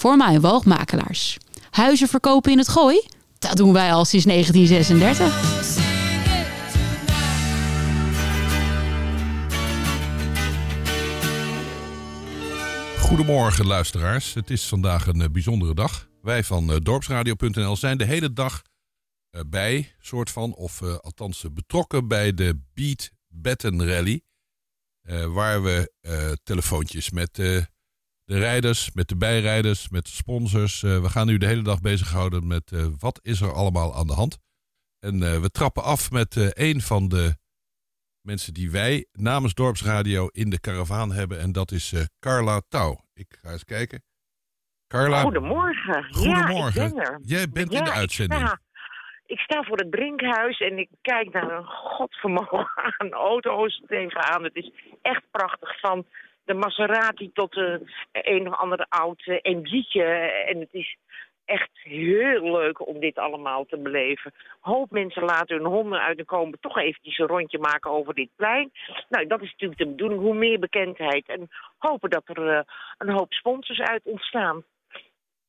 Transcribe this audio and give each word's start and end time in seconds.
voor 0.00 0.40
woogmakelaars. 0.40 1.36
Huizen 1.70 2.08
verkopen 2.08 2.52
in 2.52 2.58
het 2.58 2.68
gooi? 2.68 3.02
Dat 3.38 3.56
doen 3.56 3.72
wij 3.72 3.92
al 3.92 4.04
sinds 4.04 4.26
1936. 4.26 5.88
Goedemorgen 12.98 13.66
luisteraars. 13.66 14.34
Het 14.34 14.50
is 14.50 14.68
vandaag 14.68 15.06
een 15.06 15.20
eh, 15.20 15.30
bijzondere 15.30 15.74
dag. 15.74 16.08
Wij 16.22 16.44
van 16.44 16.70
eh, 16.70 16.76
dorpsradio.nl 16.82 17.76
zijn 17.76 17.98
de 17.98 18.04
hele 18.04 18.32
dag 18.32 18.62
eh, 19.30 19.40
bij, 19.46 19.94
soort 19.98 20.30
van, 20.30 20.54
of 20.54 20.82
althans 20.82 21.44
betrokken 21.52 22.08
bij 22.08 22.34
de 22.34 22.60
Beat 22.74 23.10
Batten 23.28 23.86
Rally. 23.86 24.22
waar 25.28 25.62
we 25.62 25.92
telefoontjes 26.42 27.10
met 27.10 27.38
de 28.30 28.38
rijders, 28.38 28.92
met 28.92 29.08
de 29.08 29.16
bijrijders, 29.16 29.88
met 29.88 30.04
de 30.04 30.10
sponsors. 30.10 30.80
we 30.80 31.08
gaan 31.08 31.26
nu 31.26 31.38
de 31.38 31.46
hele 31.46 31.62
dag 31.62 31.80
bezighouden 31.80 32.46
met 32.46 32.70
wat 32.98 33.20
is 33.22 33.40
er 33.40 33.52
allemaal 33.52 33.94
aan 33.94 34.06
de 34.06 34.12
hand. 34.12 34.38
En 34.98 35.20
we 35.40 35.50
trappen 35.50 35.82
af 35.82 36.10
met 36.10 36.52
een 36.56 36.80
van 36.80 37.08
de 37.08 37.34
mensen 38.20 38.54
die 38.54 38.70
wij 38.70 39.06
namens 39.12 39.54
Dorpsradio 39.54 40.26
in 40.26 40.50
de 40.50 40.60
karavaan 40.60 41.12
hebben. 41.12 41.40
En 41.40 41.52
dat 41.52 41.70
is 41.70 41.94
Carla 42.18 42.60
Touw. 42.68 43.04
Ik 43.14 43.38
ga 43.42 43.50
eens 43.50 43.64
kijken. 43.64 44.02
Carla. 44.86 45.20
Goedemorgen. 45.20 46.14
Goedemorgen. 46.14 46.82
Ja, 46.82 46.86
ik 46.88 46.94
ben 46.94 47.04
er. 47.04 47.18
Jij 47.22 47.48
bent 47.48 47.72
in 47.72 47.84
de 47.84 47.90
uitzending. 47.90 48.40
Ik 48.40 48.46
sta, 48.46 48.60
ik 49.26 49.38
sta, 49.38 49.62
voor 49.62 49.76
het 49.76 49.92
drinkhuis 49.92 50.58
en 50.58 50.78
ik 50.78 50.88
kijk 51.02 51.32
naar 51.32 51.50
een 51.50 51.66
godvermogen 51.66 52.70
aan 52.98 53.10
auto's 53.10 53.82
tegenaan. 53.86 54.44
Het 54.44 54.54
is 54.54 54.70
echt 55.02 55.22
prachtig. 55.30 55.80
Van 55.80 56.06
de 56.44 56.54
Maserati 56.54 57.30
tot 57.32 57.52
de 57.52 57.80
een 58.12 58.46
of 58.46 58.58
andere 58.58 58.86
oud 58.88 59.26
MG'tje. 59.42 60.04
En 60.46 60.60
het 60.60 60.72
is 60.72 60.96
echt 61.44 61.70
heel 61.72 62.52
leuk 62.52 62.86
om 62.86 63.00
dit 63.00 63.18
allemaal 63.18 63.64
te 63.64 63.78
beleven. 63.78 64.32
Hoop 64.60 64.90
mensen 64.90 65.24
laten 65.24 65.56
hun 65.56 65.66
honden 65.66 66.00
uit 66.00 66.18
en 66.18 66.24
komen 66.24 66.58
toch 66.60 66.78
eventjes 66.78 67.18
een 67.18 67.26
rondje 67.26 67.58
maken 67.58 67.90
over 67.90 68.14
dit 68.14 68.30
plein. 68.36 68.72
Nou, 69.08 69.26
dat 69.26 69.42
is 69.42 69.50
natuurlijk 69.50 69.80
de 69.80 69.88
bedoeling. 69.88 70.20
Hoe 70.20 70.34
meer 70.34 70.58
bekendheid. 70.58 71.28
En 71.28 71.48
hopen 71.78 72.10
dat 72.10 72.22
er 72.24 72.56
uh, 72.56 72.60
een 72.98 73.10
hoop 73.10 73.32
sponsors 73.32 73.80
uit 73.80 74.02
ontstaan. 74.04 74.64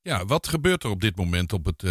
Ja, 0.01 0.25
wat 0.25 0.47
gebeurt 0.47 0.83
er 0.83 0.89
op 0.89 1.01
dit 1.01 1.15
moment 1.15 1.53
op 1.53 1.65
het... 1.65 1.83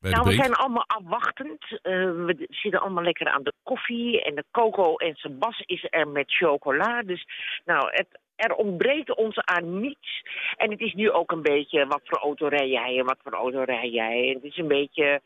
Nou, 0.00 0.24
we 0.24 0.32
zijn 0.32 0.54
allemaal 0.54 0.84
afwachtend. 0.86 1.62
Uh, 1.70 1.80
we 2.26 2.46
zitten 2.48 2.80
allemaal 2.80 3.04
lekker 3.04 3.28
aan 3.28 3.42
de 3.42 3.52
koffie. 3.62 4.22
En 4.22 4.34
de 4.34 4.44
coco 4.50 4.96
en 4.96 5.14
Sebas 5.14 5.60
is 5.60 5.86
er 5.90 6.08
met 6.08 6.32
chocola. 6.32 7.02
Dus 7.02 7.26
nou, 7.64 7.88
het 7.90 8.06
er 8.36 8.54
ontbreekt 8.54 9.14
ons 9.14 9.38
aan 9.38 9.80
niets. 9.80 10.22
En 10.56 10.70
het 10.70 10.80
is 10.80 10.94
nu 10.94 11.10
ook 11.10 11.30
een 11.32 11.42
beetje 11.42 11.86
wat 11.86 12.00
voor 12.04 12.18
auto 12.18 12.46
rij 12.46 12.68
jij 12.68 12.98
en 12.98 13.04
wat 13.04 13.18
voor 13.22 13.32
auto 13.32 13.62
rij 13.62 13.88
jij. 13.88 14.26
Het 14.34 14.44
is 14.44 14.56
een 14.56 14.68
beetje 14.68 15.20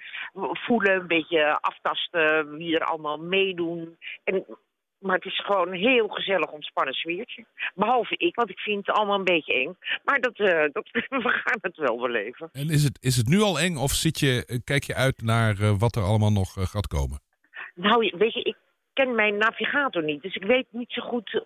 voelen, 0.53 1.01
een 1.01 1.07
beetje 1.07 1.61
aftasten 1.61 2.57
wie 2.57 2.75
er 2.75 2.84
allemaal 2.84 3.19
meedoen. 3.19 3.97
En, 4.25 4.45
maar 5.01 5.15
het 5.15 5.25
is 5.25 5.45
gewoon 5.45 5.69
een 5.69 5.81
heel 5.81 6.09
gezellig 6.09 6.51
ontspannen 6.51 6.95
sfeertje. 6.95 7.45
Behalve 7.75 8.15
ik, 8.17 8.34
want 8.34 8.51
ik 8.51 8.59
vind 8.59 8.87
het 8.87 8.97
allemaal 8.97 9.19
een 9.19 9.25
beetje 9.25 9.55
eng. 9.55 9.77
Maar 10.05 10.20
dat, 10.20 10.39
uh, 10.39 10.65
dat, 10.73 10.89
we 11.25 11.29
gaan 11.29 11.59
het 11.61 11.77
wel 11.77 11.98
beleven. 11.98 12.48
En 12.53 12.69
is 12.69 12.84
het, 12.84 12.98
is 13.01 13.17
het 13.17 13.28
nu 13.28 13.41
al 13.41 13.59
eng 13.59 13.77
of 13.77 13.91
zit 13.91 14.19
je, 14.19 14.61
kijk 14.65 14.84
je 14.84 14.95
uit 14.95 15.23
naar 15.23 15.61
uh, 15.61 15.73
wat 15.78 15.97
er 15.97 16.03
allemaal 16.03 16.33
nog 16.33 16.56
uh, 16.56 16.65
gaat 16.65 16.87
komen? 16.87 17.21
Nou, 17.75 18.12
weet 18.19 18.33
je, 18.33 18.43
ik 18.43 18.56
ken 18.93 19.15
mijn 19.15 19.37
navigator 19.37 20.03
niet. 20.03 20.23
Dus 20.23 20.34
ik 20.34 20.45
weet 20.45 20.67
niet 20.71 20.93
zo 20.93 21.03
goed 21.03 21.43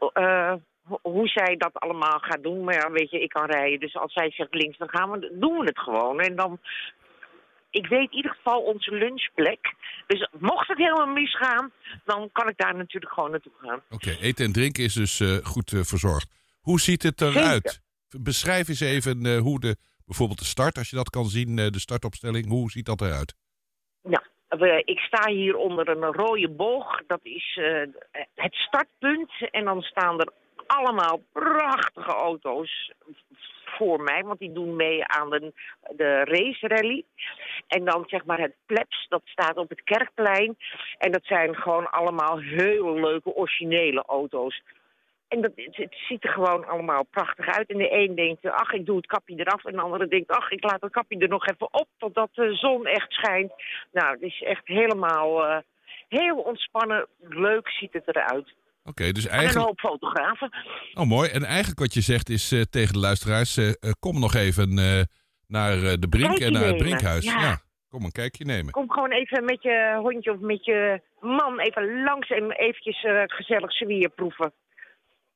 hoe 1.02 1.28
zij 1.28 1.56
dat 1.56 1.74
allemaal 1.74 2.18
gaat 2.18 2.42
doen. 2.42 2.64
Maar 2.64 2.74
ja, 2.74 2.90
weet 2.90 3.10
je, 3.10 3.20
ik 3.20 3.28
kan 3.28 3.46
rijden. 3.46 3.80
Dus 3.80 3.96
als 3.96 4.12
zij 4.12 4.30
zegt 4.30 4.54
links, 4.54 4.78
dan 4.78 4.88
gaan 4.88 5.10
we, 5.10 5.36
doen 5.40 5.58
we 5.58 5.64
het 5.64 5.78
gewoon. 5.78 6.20
En 6.20 6.36
dan, 6.36 6.58
ik 7.74 7.86
weet 7.86 8.10
in 8.10 8.16
ieder 8.16 8.30
geval 8.30 8.60
onze 8.62 8.90
lunchplek. 8.94 9.74
Dus 10.06 10.28
mocht 10.38 10.68
het 10.68 10.78
helemaal 10.78 11.06
misgaan, 11.06 11.72
dan 12.04 12.30
kan 12.32 12.48
ik 12.48 12.56
daar 12.56 12.76
natuurlijk 12.76 13.12
gewoon 13.12 13.30
naartoe 13.30 13.52
gaan. 13.60 13.82
Oké, 13.90 14.10
eten 14.20 14.44
en 14.44 14.52
drinken 14.52 14.84
is 14.84 14.94
dus 14.94 15.20
uh, 15.20 15.36
goed 15.42 15.72
uh, 15.72 15.82
verzorgd. 15.82 16.28
Hoe 16.60 16.80
ziet 16.80 17.02
het 17.02 17.20
eruit? 17.20 17.80
Beschrijf 18.20 18.68
eens 18.68 18.80
even 18.80 19.26
uh, 19.26 19.38
hoe 19.38 19.60
de, 19.60 19.76
bijvoorbeeld 20.06 20.38
de 20.38 20.44
start, 20.44 20.78
als 20.78 20.90
je 20.90 20.96
dat 20.96 21.10
kan 21.10 21.24
zien, 21.24 21.56
de 21.56 21.80
startopstelling, 21.80 22.46
hoe 22.48 22.70
ziet 22.70 22.86
dat 22.86 23.00
eruit? 23.00 23.34
Ja, 24.02 24.22
ik 24.84 24.98
sta 24.98 25.30
hier 25.30 25.56
onder 25.56 25.88
een 25.88 26.12
rode 26.12 26.50
boog. 26.50 27.02
Dat 27.06 27.20
is 27.22 27.58
het 28.34 28.54
startpunt. 28.54 29.32
En 29.50 29.64
dan 29.64 29.82
staan 29.82 30.20
er 30.20 30.32
allemaal 30.66 31.22
prachtige 31.32 32.12
auto's 32.12 32.92
voor 33.64 34.00
mij, 34.02 34.22
want 34.22 34.38
die 34.38 34.52
doen 34.52 34.76
mee 34.76 35.06
aan 35.06 35.30
de, 35.30 35.52
de 35.96 36.24
race 36.24 36.68
rally. 36.68 37.04
En 37.66 37.84
dan 37.84 38.04
zeg 38.06 38.24
maar 38.24 38.38
het 38.38 38.54
plebs, 38.66 39.06
dat 39.08 39.22
staat 39.24 39.56
op 39.56 39.68
het 39.68 39.82
kerkplein. 39.82 40.56
En 40.98 41.12
dat 41.12 41.24
zijn 41.24 41.54
gewoon 41.56 41.90
allemaal 41.90 42.38
heel 42.38 43.00
leuke 43.00 43.34
originele 43.34 44.02
auto's. 44.06 44.62
En 45.28 45.40
dat, 45.40 45.52
het, 45.54 45.96
ziet 46.08 46.24
er 46.24 46.30
gewoon 46.30 46.66
allemaal 46.66 47.02
prachtig 47.02 47.46
uit. 47.46 47.70
En 47.70 47.78
de 47.78 47.92
een 47.92 48.14
denkt, 48.14 48.46
ach, 48.46 48.72
ik 48.72 48.86
doe 48.86 48.96
het 48.96 49.06
kapje 49.06 49.36
eraf. 49.36 49.64
En 49.64 49.72
de 49.72 49.80
andere 49.80 50.08
denkt, 50.08 50.30
ach, 50.30 50.50
ik 50.50 50.64
laat 50.64 50.80
het 50.80 50.92
kapje 50.92 51.18
er 51.18 51.28
nog 51.28 51.46
even 51.46 51.72
op 51.74 51.88
totdat 51.98 52.30
de 52.34 52.54
zon 52.54 52.86
echt 52.86 53.12
schijnt. 53.12 53.52
Nou, 53.92 54.10
het 54.10 54.22
is 54.22 54.42
echt 54.42 54.66
helemaal 54.66 55.48
uh, 55.48 55.58
heel 56.08 56.36
ontspannen. 56.36 57.06
Leuk 57.20 57.68
ziet 57.68 57.92
het 57.92 58.08
eruit. 58.08 58.54
Oké, 58.86 59.12
dus 59.12 59.26
eigenlijk... 59.26 59.54
En 59.54 59.60
een 59.60 59.66
hoop 59.66 60.00
fotografen. 60.00 60.50
Oh, 60.94 61.06
mooi. 61.06 61.28
En 61.28 61.44
eigenlijk 61.44 61.78
wat 61.78 61.94
je 61.94 62.00
zegt 62.00 62.28
is 62.28 62.52
uh, 62.52 62.62
tegen 62.62 62.92
de 62.92 62.98
luisteraars... 62.98 63.56
Uh, 63.56 63.72
kom 63.98 64.20
nog 64.20 64.34
even 64.34 64.78
uh, 64.78 65.00
naar 65.46 66.00
de 66.00 66.08
Brink 66.08 66.38
en 66.38 66.52
naar 66.52 66.64
het 66.64 66.76
Brinkhuis. 66.76 67.24
Ja. 67.24 67.40
ja. 67.40 67.60
Kom 67.88 68.04
een 68.04 68.12
kijkje 68.12 68.44
nemen. 68.44 68.72
Kom 68.72 68.90
gewoon 68.90 69.10
even 69.10 69.44
met 69.44 69.62
je 69.62 69.98
hondje 70.02 70.32
of 70.32 70.38
met 70.38 70.64
je 70.64 71.00
man 71.20 71.60
even 71.60 72.02
langs 72.02 72.30
en 72.30 72.50
eventjes 72.50 73.06
gezellig 73.26 73.72
zwier 73.72 74.08
proeven. 74.08 74.52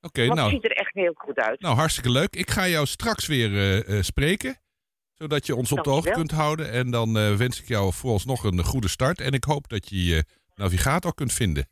Oké, 0.01 0.27
nou... 0.27 0.41
Het 0.41 0.51
ziet 0.51 0.65
er 0.65 0.77
echt 0.77 0.95
heel 0.95 1.15
goed 1.17 1.39
uit. 1.39 1.61
Nou, 1.61 1.77
hartstikke 1.77 2.11
leuk. 2.11 2.37
Ik 2.37 2.51
ga 2.51 2.69
jou 2.69 2.87
straks 2.87 3.27
weer 3.27 3.85
spreken. 4.05 4.57
Zodat 5.15 5.47
je 5.47 5.55
ons 5.55 5.73
op 5.73 5.85
de 5.85 5.91
hoogte 5.91 6.11
kunt 6.11 6.31
houden. 6.31 6.71
En 6.71 6.91
dan 6.91 7.37
wens 7.37 7.61
ik 7.61 7.69
jou 7.69 7.93
vooralsnog 7.93 8.45
een 8.45 8.65
goede 8.65 8.89
start. 8.89 9.21
En 9.21 9.33
ik 9.33 9.45
hoop 9.45 9.69
dat 9.69 9.89
je 9.89 10.05
je 10.05 10.25
navigator 10.55 11.15
kunt 11.15 11.33
vinden. 11.33 11.69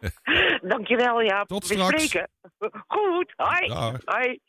Dankjewel, 0.70 1.20
ja. 1.20 1.44
Tot 1.44 1.66
We 1.66 1.74
straks. 1.74 2.04
spreken. 2.04 2.30
Goed, 2.86 3.32
hoi. 3.36 3.68
Dag. 3.68 4.00
Hoi. 4.04 4.40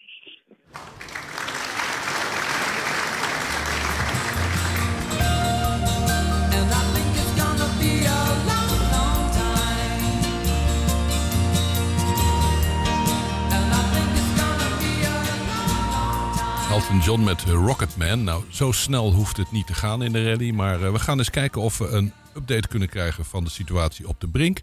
Elton 16.72 17.00
John 17.00 17.24
met 17.24 17.42
Rocketman. 17.44 18.24
Nou, 18.24 18.44
zo 18.50 18.72
snel 18.72 19.14
hoeft 19.14 19.38
het 19.38 19.52
niet 19.52 19.68
te 19.68 19.74
gaan 19.74 20.04
in 20.04 20.12
de 20.12 20.24
rally. 20.30 20.52
Maar 20.52 20.82
uh, 20.82 20.92
we 20.92 21.00
gaan 21.00 21.18
eens 21.18 21.30
kijken 21.30 21.62
of 21.62 21.78
we 21.78 21.88
een 21.88 22.14
update 22.38 22.68
kunnen 22.68 22.90
krijgen 22.90 23.26
van 23.26 23.44
de 23.44 23.50
situatie 23.50 24.08
op 24.08 24.20
de 24.20 24.28
brink. 24.28 24.62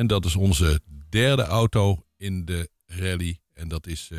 En 0.00 0.06
dat 0.06 0.24
is 0.24 0.36
onze 0.36 0.80
derde 1.10 1.42
auto 1.42 1.96
in 2.16 2.44
de 2.44 2.68
rally. 2.86 3.38
En 3.54 3.68
dat 3.68 3.86
is 3.86 4.10
uh, 4.10 4.18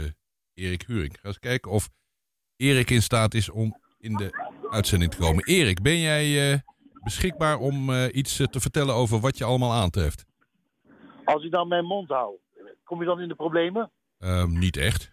Erik 0.54 0.84
Huring. 0.88 1.20
Ga 1.20 1.28
eens 1.28 1.40
kijken 1.40 1.72
of 1.72 1.90
Erik 2.58 2.90
in 2.90 3.02
staat 3.02 3.34
is 3.34 3.50
om 3.50 3.76
in 4.00 4.14
de 4.14 4.30
uitzending 4.72 5.12
te 5.12 5.18
komen. 5.18 5.46
Erik, 5.46 5.82
ben 5.82 6.00
jij 6.00 6.52
uh, 6.52 6.58
beschikbaar 7.04 7.58
om 7.58 7.90
uh, 7.90 8.06
iets 8.12 8.36
te 8.36 8.60
vertellen 8.60 8.96
over 8.96 9.20
wat 9.20 9.38
je 9.38 9.44
allemaal 9.44 9.72
aantreft? 9.72 10.26
Als 11.26 11.44
ik 11.44 11.52
dan 11.52 11.68
mijn 11.68 11.86
mond 11.86 12.10
hou, 12.10 12.36
kom 12.84 13.00
je 13.00 13.06
dan 13.06 13.20
in 13.20 13.28
de 13.28 13.36
problemen? 13.36 13.92
Um, 14.20 14.60
niet 14.60 14.78
echt. 14.78 15.12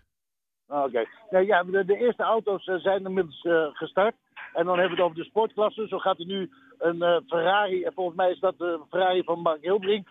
Ah, 0.67 0.85
oké. 0.85 1.05
Okay. 1.29 1.45
ja, 1.45 1.65
de, 1.65 1.85
de, 1.85 1.97
eerste 1.97 2.23
auto's 2.23 2.65
zijn 2.65 3.05
inmiddels 3.05 3.47
gestart. 3.73 4.15
En 4.55 4.65
dan 4.65 4.79
hebben 4.79 4.97
we 4.97 5.03
het 5.03 5.11
over 5.11 5.23
de 5.23 5.29
sportklasse. 5.29 5.87
Zo 5.89 5.99
gaat 5.99 6.19
er 6.19 6.27
nu 6.27 6.51
een 6.79 7.23
Ferrari, 7.27 7.83
en 7.83 7.93
volgens 7.93 8.17
mij 8.17 8.31
is 8.31 8.41
dat 8.41 8.59
de 8.59 8.81
Ferrari 8.91 9.23
van 9.23 9.41
Mark 9.41 9.63
Hilbrink 9.63 10.09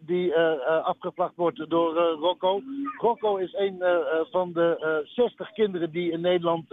die 0.00 0.26
uh, 0.26 0.84
afgevlacht 0.84 1.36
wordt 1.36 1.70
door 1.70 1.94
Rocco. 1.94 2.62
Rocco 2.98 3.36
is 3.36 3.54
een 3.54 3.82
van 4.30 4.52
de 4.52 5.02
60 5.04 5.52
kinderen 5.52 5.90
die 5.90 6.10
in 6.10 6.20
Nederland 6.20 6.64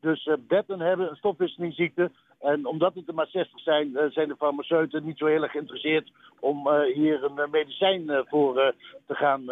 dus 0.00 0.30
betten 0.38 0.80
hebben, 0.80 1.10
een 1.10 1.16
stofwisselingsziekte. 1.16 2.10
En 2.40 2.66
omdat 2.66 2.94
het 2.94 3.08
er 3.08 3.14
maar 3.14 3.26
60 3.26 3.60
zijn, 3.60 4.10
zijn 4.10 4.28
de 4.28 4.36
farmaceuten 4.36 5.04
niet 5.04 5.18
zo 5.18 5.26
heel 5.26 5.42
erg 5.42 5.52
geïnteresseerd 5.52 6.10
om 6.40 6.70
hier 6.94 7.24
een 7.24 7.50
medicijn 7.50 8.24
voor 8.28 8.74
te 9.06 9.14
gaan 9.14 9.44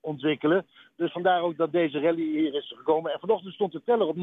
ontwikkelen. 0.00 0.66
Dus 0.96 1.12
vandaar 1.12 1.42
ook 1.42 1.56
dat 1.56 1.72
deze 1.72 2.00
rally 2.00 2.22
hier 2.22 2.54
is 2.54 2.74
gekomen. 2.76 3.12
En 3.12 3.20
vanochtend 3.20 3.54
stond 3.54 3.72
de 3.72 3.82
teller 3.84 4.06
op 4.06 4.16
39.000 4.16 4.22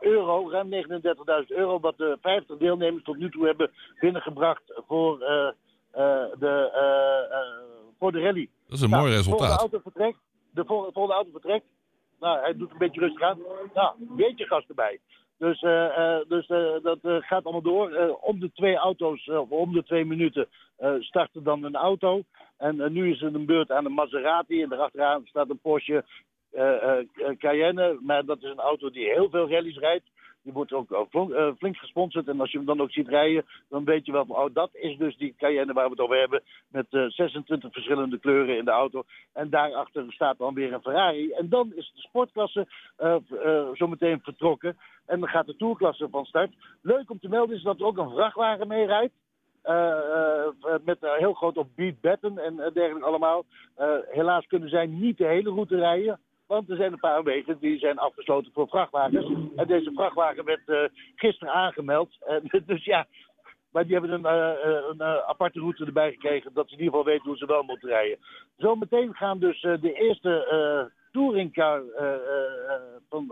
euro, 0.00 0.50
ruim 0.50 0.70
39.000 0.70 1.46
euro, 1.46 1.80
wat 1.80 1.96
de 1.96 2.18
50 2.20 2.56
deelnemers 2.56 3.04
tot 3.04 3.16
nu 3.16 3.30
toe 3.30 3.46
hebben 3.46 3.70
binnengebracht 4.00 4.62
voor 4.86 5.20
eh, 5.20 5.48
de, 6.38 6.70
eh, 6.74 7.38
eh, 7.38 7.46
voor 7.98 8.12
de 8.12 8.20
rally. 8.20 8.48
Dat 8.68 8.78
is 8.78 8.84
een 8.84 8.90
mooi 8.90 9.12
resultaat. 9.12 9.38
De 9.40 9.46
volgende 9.46 9.60
auto 9.60 9.78
vertrekt. 9.90 10.18
De 10.50 10.64
volgende, 10.64 11.14
auto 11.14 11.30
vertrekt. 11.30 11.64
Nou, 12.20 12.40
hij 12.40 12.56
doet 12.56 12.70
een 12.70 12.78
beetje 12.78 13.00
rustig 13.00 13.22
aan. 13.22 13.38
Nou, 13.74 13.94
een 14.00 14.16
beetje 14.16 14.46
gas 14.46 14.64
erbij. 14.68 14.98
Dus, 15.38 15.62
eh, 15.62 16.16
eh, 16.16 16.20
dus 16.28 16.46
eh, 16.46 16.72
dat 16.82 16.98
eh, 17.02 17.16
gaat 17.20 17.44
allemaal 17.44 17.62
door. 17.62 17.90
Eh, 17.92 18.12
om 18.20 18.40
de 18.40 18.50
twee 18.52 18.76
auto's, 18.76 19.26
eh, 19.26 19.38
of 19.40 19.50
om 19.50 19.72
de 19.72 19.82
twee 19.84 20.04
minuten, 20.04 20.46
eh 20.76 20.94
startte 20.98 21.42
dan 21.42 21.64
een 21.64 21.76
auto. 21.76 22.22
En 22.56 22.80
eh, 22.80 22.90
nu 22.90 23.10
is 23.10 23.20
het 23.20 23.34
een 23.34 23.46
beurt 23.46 23.70
aan 23.70 23.84
een 23.84 23.92
Maserati. 23.92 24.62
En 24.62 24.68
daarachteraan 24.68 25.22
staat 25.26 25.50
een 25.50 25.58
Porsche 25.58 26.04
eh, 26.50 26.98
eh, 26.98 27.06
Cayenne. 27.38 27.98
Maar 28.00 28.24
dat 28.24 28.42
is 28.42 28.50
een 28.50 28.58
auto 28.58 28.90
die 28.90 29.04
heel 29.12 29.30
veel 29.30 29.50
rallies 29.50 29.78
rijdt. 29.78 30.04
Die 30.42 30.52
wordt 30.52 30.72
ook 30.72 30.92
eh, 30.92 31.00
flink, 31.10 31.30
eh, 31.30 31.50
flink 31.58 31.76
gesponsord. 31.76 32.28
En 32.28 32.40
als 32.40 32.50
je 32.50 32.56
hem 32.56 32.66
dan 32.66 32.80
ook 32.80 32.90
ziet 32.90 33.08
rijden, 33.08 33.44
dan 33.68 33.84
weet 33.84 34.06
je 34.06 34.12
wel 34.12 34.26
van, 34.26 34.36
oh, 34.36 34.54
dat 34.54 34.70
is 34.72 34.96
dus 34.96 35.16
die 35.16 35.34
Cayenne 35.38 35.72
waar 35.72 35.84
we 35.84 35.90
het 35.90 36.00
over 36.00 36.18
hebben. 36.18 36.42
Met 36.68 36.86
eh, 36.90 37.04
26 37.06 37.72
verschillende 37.72 38.18
kleuren 38.18 38.56
in 38.56 38.64
de 38.64 38.70
auto. 38.70 39.02
En 39.32 39.50
daarachter 39.50 40.12
staat 40.12 40.38
dan 40.38 40.54
weer 40.54 40.72
een 40.72 40.82
Ferrari. 40.82 41.30
En 41.30 41.48
dan 41.48 41.72
is 41.74 41.92
de 41.94 42.00
sportklasse 42.00 42.66
eh 42.96 43.16
eh, 43.44 43.68
zometeen 43.72 44.20
vertrokken. 44.22 44.76
En 45.06 45.20
dan 45.20 45.28
gaat 45.28 45.46
de 45.46 45.56
tourklasse 45.56 46.08
van 46.10 46.24
start. 46.24 46.50
Leuk 46.82 47.10
om 47.10 47.18
te 47.20 47.28
melden 47.28 47.56
is 47.56 47.62
dat 47.62 47.80
er 47.80 47.86
ook 47.86 47.98
een 47.98 48.10
vrachtwagen 48.10 48.68
mee 48.68 48.86
rijdt. 48.86 49.12
Eh, 49.62 50.46
eh, 50.46 50.74
met 50.84 50.98
heel 51.00 51.32
groot 51.32 51.56
op 51.56 51.68
beat 51.74 52.00
batten 52.00 52.38
en 52.38 52.60
eh, 52.60 52.72
dergelijke 52.72 53.08
allemaal. 53.08 53.44
Eh, 53.74 53.88
helaas 54.08 54.46
kunnen 54.46 54.68
zij 54.68 54.86
niet 54.86 55.18
de 55.18 55.26
hele 55.26 55.50
route 55.50 55.76
rijden. 55.76 56.20
Want 56.50 56.70
er 56.70 56.76
zijn 56.76 56.92
een 56.92 56.98
paar 56.98 57.22
wegen 57.22 57.58
die 57.60 57.78
zijn 57.78 57.98
afgesloten 57.98 58.52
voor 58.52 58.68
vrachtwagens. 58.68 59.32
En 59.56 59.66
deze 59.66 59.92
vrachtwagen 59.94 60.44
werd 60.44 60.68
eh, 60.68 60.82
gisteren 61.14 61.54
aangemeld. 61.54 62.08
Dus 62.66 62.84
ja, 62.84 63.06
maar 63.72 63.84
die 63.84 63.92
hebben 63.92 64.12
een, 64.12 64.24
eh, 64.24 64.50
eh, 64.50 64.84
een 64.90 65.02
aparte 65.02 65.58
route 65.58 65.84
erbij 65.84 66.10
gekregen. 66.10 66.50
Dat 66.54 66.68
ze 66.68 66.74
in 66.74 66.78
ieder 66.78 66.94
geval 66.94 67.12
weten 67.12 67.28
hoe 67.28 67.36
ze 67.36 67.46
wel 67.46 67.62
moeten 67.62 67.88
rijden. 67.88 68.18
Zometeen 68.56 69.14
gaan 69.14 69.38
dus 69.38 69.60
de 69.60 69.92
eerste 69.92 70.90
touringcar 71.12 71.82
van 73.08 73.26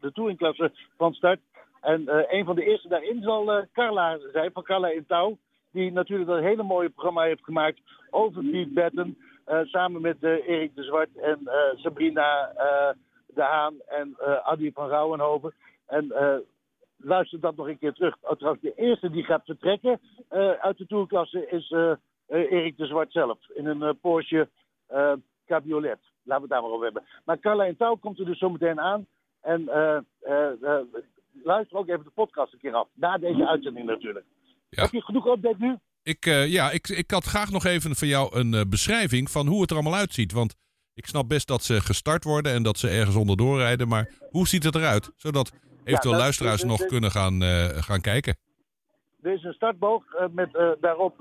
de 0.00 0.12
touringklasse 0.12 0.72
van 0.96 1.12
start. 1.12 1.40
En 1.80 2.02
een 2.36 2.44
van 2.44 2.54
de 2.54 2.64
eerste 2.64 2.88
daarin 2.88 3.22
zal 3.22 3.64
Carla 3.72 4.18
zijn, 4.32 4.52
van 4.52 4.62
Carla 4.62 4.88
in 4.88 5.06
Touw. 5.06 5.38
Die 5.72 5.92
natuurlijk 5.92 6.30
een 6.30 6.42
hele 6.42 6.62
mooie 6.62 6.90
programma 6.90 7.22
heeft 7.22 7.44
gemaakt 7.44 7.80
over 8.10 8.50
Beat 8.50 8.72
Batten. 8.72 9.16
eh, 9.16 9.29
samen 9.62 10.00
met 10.00 10.22
eh, 10.22 10.48
Erik 10.48 10.74
de 10.74 10.82
Zwart 10.82 11.16
en 11.16 11.40
eh, 11.44 11.76
Sabrina 11.76 12.52
eh, 12.56 12.96
de 13.26 13.42
Haan 13.42 13.74
en 13.86 14.14
eh 14.18 14.48
Adi 14.48 14.72
van 14.72 14.88
Rouwenhoven. 14.88 15.54
En 15.86 16.12
eh, 16.12 16.36
luister 16.96 17.40
dat 17.40 17.56
nog 17.56 17.68
een 17.68 17.78
keer 17.78 17.92
terug. 17.92 18.16
Oh, 18.20 18.32
trouwens, 18.32 18.62
de 18.62 18.74
eerste 18.74 19.10
die 19.10 19.24
gaat 19.24 19.44
vertrekken 19.44 20.00
eh, 20.28 20.50
uit 20.50 20.78
de 20.78 20.86
tourklasse 20.86 21.48
is 21.48 21.70
eh, 21.70 21.90
eh, 21.90 22.52
Erik 22.52 22.76
de 22.76 22.86
Zwart 22.86 23.12
zelf. 23.12 23.38
In 23.54 23.66
een 23.66 23.82
eh, 23.82 23.90
Porsche 24.00 24.48
eh, 24.86 25.12
cabriolet. 25.46 25.98
Laten 26.22 26.34
we 26.34 26.40
het 26.40 26.48
daar 26.50 26.62
maar 26.62 26.70
over 26.70 26.84
hebben. 26.84 27.04
Maar 27.24 27.38
Carla 27.38 27.64
in 27.64 27.76
Touw 27.76 27.94
komt 27.94 28.18
er 28.18 28.24
dus 28.24 28.38
zometeen 28.38 28.80
aan. 28.80 29.06
En 29.40 29.68
eh, 29.68 29.98
eh, 30.20 30.62
eh, 30.62 30.84
luister 31.42 31.78
ook 31.78 31.88
even 31.88 32.04
de 32.04 32.10
podcast 32.10 32.52
een 32.52 32.58
keer 32.58 32.74
af. 32.74 32.88
Na 32.94 33.18
deze 33.18 33.46
uitzending 33.46 33.86
natuurlijk. 33.86 34.26
Ja. 34.68 34.82
Heb 34.82 34.90
je 34.90 35.02
genoeg 35.02 35.26
update 35.26 35.56
nu? 35.58 35.76
Ik, 36.02 36.26
eh, 36.26 36.52
ja, 36.52 36.70
ik, 36.70 36.88
ik 36.88 37.10
had 37.10 37.24
graag 37.24 37.50
nog 37.50 37.64
even 37.64 37.96
van 37.96 38.08
jou 38.08 38.36
een 38.38 38.54
eh, 38.54 38.60
beschrijving 38.68 39.30
van 39.30 39.46
hoe 39.46 39.60
het 39.60 39.70
er 39.70 39.76
allemaal 39.76 39.98
uitziet. 39.98 40.32
Want 40.32 40.54
ik 40.94 41.06
snap 41.06 41.28
best 41.28 41.48
dat 41.48 41.62
ze 41.62 41.80
gestart 41.80 42.24
worden 42.24 42.52
en 42.52 42.62
dat 42.62 42.78
ze 42.78 42.88
ergens 42.88 43.16
onderdoor 43.16 43.58
rijden. 43.58 43.88
Maar 43.88 44.10
hoe 44.30 44.48
ziet 44.48 44.64
het 44.64 44.74
eruit? 44.74 45.12
Zodat 45.16 45.52
eventueel 45.84 46.12
dat- 46.12 46.22
luisteraars 46.22 46.64
nog 46.64 46.86
kunnen 46.86 47.10
gaan, 47.10 47.42
eh, 47.42 47.64
gaan 47.64 48.00
kijken. 48.00 48.36
Er 49.22 49.32
is 49.32 49.42
een 49.44 49.52
startboog 49.52 50.04
met 50.30 50.76
daarop, 50.80 51.20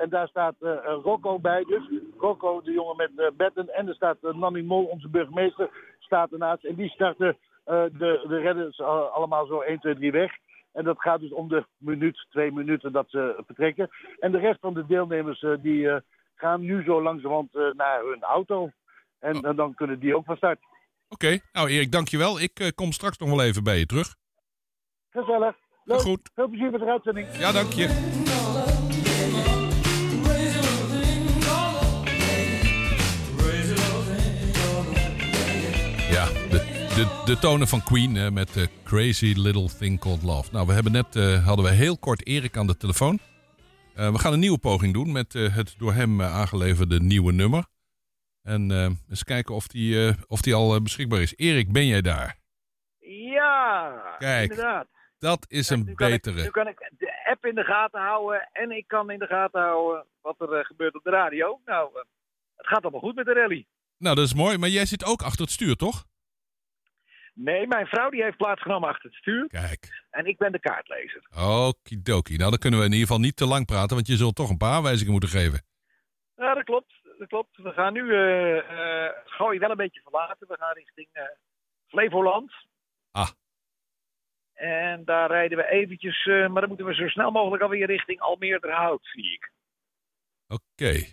en 0.00 0.08
daar 0.10 0.28
staat 0.28 0.54
Rocco 1.02 1.38
bij 1.38 1.64
dus. 1.64 1.90
Rocco, 2.18 2.60
de 2.62 2.72
jongen 2.72 2.96
met 2.96 3.36
betten. 3.36 3.74
En 3.74 3.88
er 3.88 3.94
staat 3.94 4.16
Nanny 4.20 4.60
Mol, 4.60 4.84
onze 4.84 5.08
burgemeester, 5.08 5.70
staat 5.98 6.32
ernaast. 6.32 6.64
En 6.64 6.74
die 6.74 6.88
starten 6.88 7.36
de, 7.64 8.24
de 8.28 8.40
redders 8.40 8.80
allemaal 8.80 9.46
zo 9.46 9.60
1, 9.60 9.78
2, 9.80 9.94
3 9.94 10.12
weg. 10.12 10.32
En 10.78 10.84
dat 10.84 11.00
gaat 11.00 11.20
dus 11.20 11.32
om 11.32 11.48
de 11.48 11.66
minuut, 11.76 12.26
twee 12.30 12.52
minuten 12.52 12.92
dat 12.92 13.10
ze 13.10 13.42
vertrekken. 13.46 13.88
En 14.18 14.32
de 14.32 14.38
rest 14.38 14.60
van 14.60 14.74
de 14.74 14.86
deelnemers 14.86 15.42
eh, 15.42 15.52
die 15.62 15.88
eh, 15.88 16.00
gaan 16.34 16.60
nu 16.60 16.82
zo 16.82 17.02
langzamerhand 17.02 17.54
eh, 17.54 17.62
naar 17.72 18.00
hun 18.02 18.22
auto. 18.22 18.70
En 19.18 19.42
eh, 19.42 19.56
dan 19.56 19.74
kunnen 19.74 19.98
die 19.98 20.16
ook 20.16 20.24
van 20.24 20.36
start. 20.36 20.58
Oké, 21.08 21.38
nou 21.52 21.68
Erik, 21.68 21.92
dankjewel. 21.92 22.40
Ik 22.40 22.72
kom 22.74 22.92
straks 22.92 23.18
nog 23.18 23.28
wel 23.28 23.42
even 23.42 23.64
bij 23.64 23.78
je 23.78 23.86
terug. 23.86 24.16
Gezellig. 25.10 25.56
Leuk. 25.84 26.00
Goed. 26.00 26.30
Veel 26.34 26.48
plezier 26.48 26.70
met 26.70 26.80
de 26.80 26.90
uitzending. 26.90 27.36
Ja, 27.36 27.52
dank 27.52 27.72
je. 27.72 28.27
De, 36.98 37.04
de, 37.04 37.22
de 37.34 37.38
tonen 37.38 37.68
van 37.68 37.82
Queen 37.82 38.14
hè, 38.14 38.30
met 38.30 38.56
eh, 38.56 38.66
Crazy 38.84 39.32
Little 39.36 39.68
Thing 39.78 40.00
Called 40.00 40.22
Love. 40.22 40.52
Nou, 40.52 40.66
we 40.66 40.72
hebben 40.72 40.92
net, 40.92 41.16
eh, 41.16 41.46
hadden 41.46 41.64
we 41.64 41.70
heel 41.70 41.98
kort 41.98 42.26
Erik 42.26 42.56
aan 42.56 42.66
de 42.66 42.76
telefoon. 42.76 43.18
Eh, 43.94 44.12
we 44.12 44.18
gaan 44.18 44.32
een 44.32 44.38
nieuwe 44.38 44.58
poging 44.58 44.92
doen 44.92 45.12
met 45.12 45.32
het 45.32 45.74
door 45.78 45.92
hem 45.92 46.22
aangeleverde 46.22 47.00
nieuwe 47.00 47.32
nummer. 47.32 47.64
En 48.42 48.70
eens 49.08 49.24
kijken 49.24 49.54
of 49.54 49.66
die, 49.66 50.14
of 50.26 50.40
die 50.40 50.54
al 50.54 50.82
beschikbaar 50.82 51.20
is. 51.20 51.36
Erik, 51.36 51.72
ben 51.72 51.86
jij 51.86 52.00
daar? 52.00 52.36
Ja, 53.34 53.90
Kijk, 54.18 54.50
inderdaad. 54.50 54.86
Dat 55.18 55.46
is 55.48 55.68
Kijk, 55.68 55.80
een 55.80 55.88
ik- 55.88 55.96
betere. 55.96 56.42
nu 56.42 56.50
kan 56.50 56.68
ik 56.68 56.90
de 56.98 57.26
app 57.30 57.46
in 57.46 57.54
de 57.54 57.64
gaten 57.64 58.00
houden 58.00 58.48
en 58.52 58.70
ik 58.70 58.84
kan 58.86 59.10
in 59.10 59.18
de 59.18 59.26
gaten 59.26 59.60
houden 59.60 60.04
wat 60.20 60.40
er 60.40 60.64
gebeurt 60.64 60.94
op 60.94 61.04
de 61.04 61.10
radio. 61.10 61.60
Nou, 61.64 61.90
het 62.56 62.66
gaat 62.66 62.82
allemaal 62.82 63.00
goed 63.00 63.14
met 63.14 63.24
de 63.26 63.32
rally. 63.32 63.66
Nou, 63.98 64.16
dat 64.16 64.24
is 64.24 64.34
mooi. 64.34 64.58
Maar 64.58 64.68
jij 64.68 64.86
zit 64.86 65.04
ook 65.04 65.22
achter 65.22 65.40
het 65.40 65.50
stuur, 65.50 65.76
toch? 65.76 66.06
Nee, 67.40 67.66
mijn 67.66 67.86
vrouw 67.86 68.10
die 68.10 68.22
heeft 68.22 68.36
plaatsgenomen 68.36 68.88
achter 68.88 69.04
het 69.10 69.18
stuur 69.18 69.46
Kijk. 69.48 70.04
en 70.10 70.26
ik 70.26 70.38
ben 70.38 70.52
de 70.52 70.60
kaartlezer. 70.60 71.28
Okidoki. 71.36 72.36
Nou, 72.36 72.50
dan 72.50 72.58
kunnen 72.58 72.78
we 72.78 72.86
in 72.86 72.92
ieder 72.92 73.06
geval 73.06 73.22
niet 73.22 73.36
te 73.36 73.46
lang 73.46 73.66
praten, 73.66 73.94
want 73.94 74.06
je 74.06 74.16
zult 74.16 74.34
toch 74.34 74.50
een 74.50 74.56
paar 74.56 74.72
aanwijzingen 74.72 75.12
moeten 75.12 75.30
geven. 75.30 75.62
Ja, 76.36 76.54
dat 76.54 76.64
klopt. 76.64 76.92
Dat 77.18 77.28
klopt. 77.28 77.56
We 77.56 77.72
gaan 77.72 77.92
nu 77.92 78.14
eh 78.14 78.58
eh, 78.58 79.12
Gooi 79.24 79.58
wel 79.58 79.70
een 79.70 79.76
beetje 79.76 80.00
verlaten. 80.00 80.48
We 80.48 80.56
gaan 80.58 80.74
richting 80.74 81.08
eh, 81.12 81.22
Flevoland. 81.86 82.52
Ah. 83.10 83.28
En 84.54 85.04
daar 85.04 85.30
rijden 85.30 85.58
we 85.58 85.70
eventjes, 85.70 86.24
maar 86.24 86.60
dan 86.60 86.68
moeten 86.68 86.86
we 86.86 86.94
zo 86.94 87.08
snel 87.08 87.30
mogelijk 87.30 87.62
alweer 87.62 87.86
richting 87.86 88.20
Almeerderhout, 88.20 89.00
zie 89.02 89.32
ik. 89.32 89.52
Oké. 90.48 91.04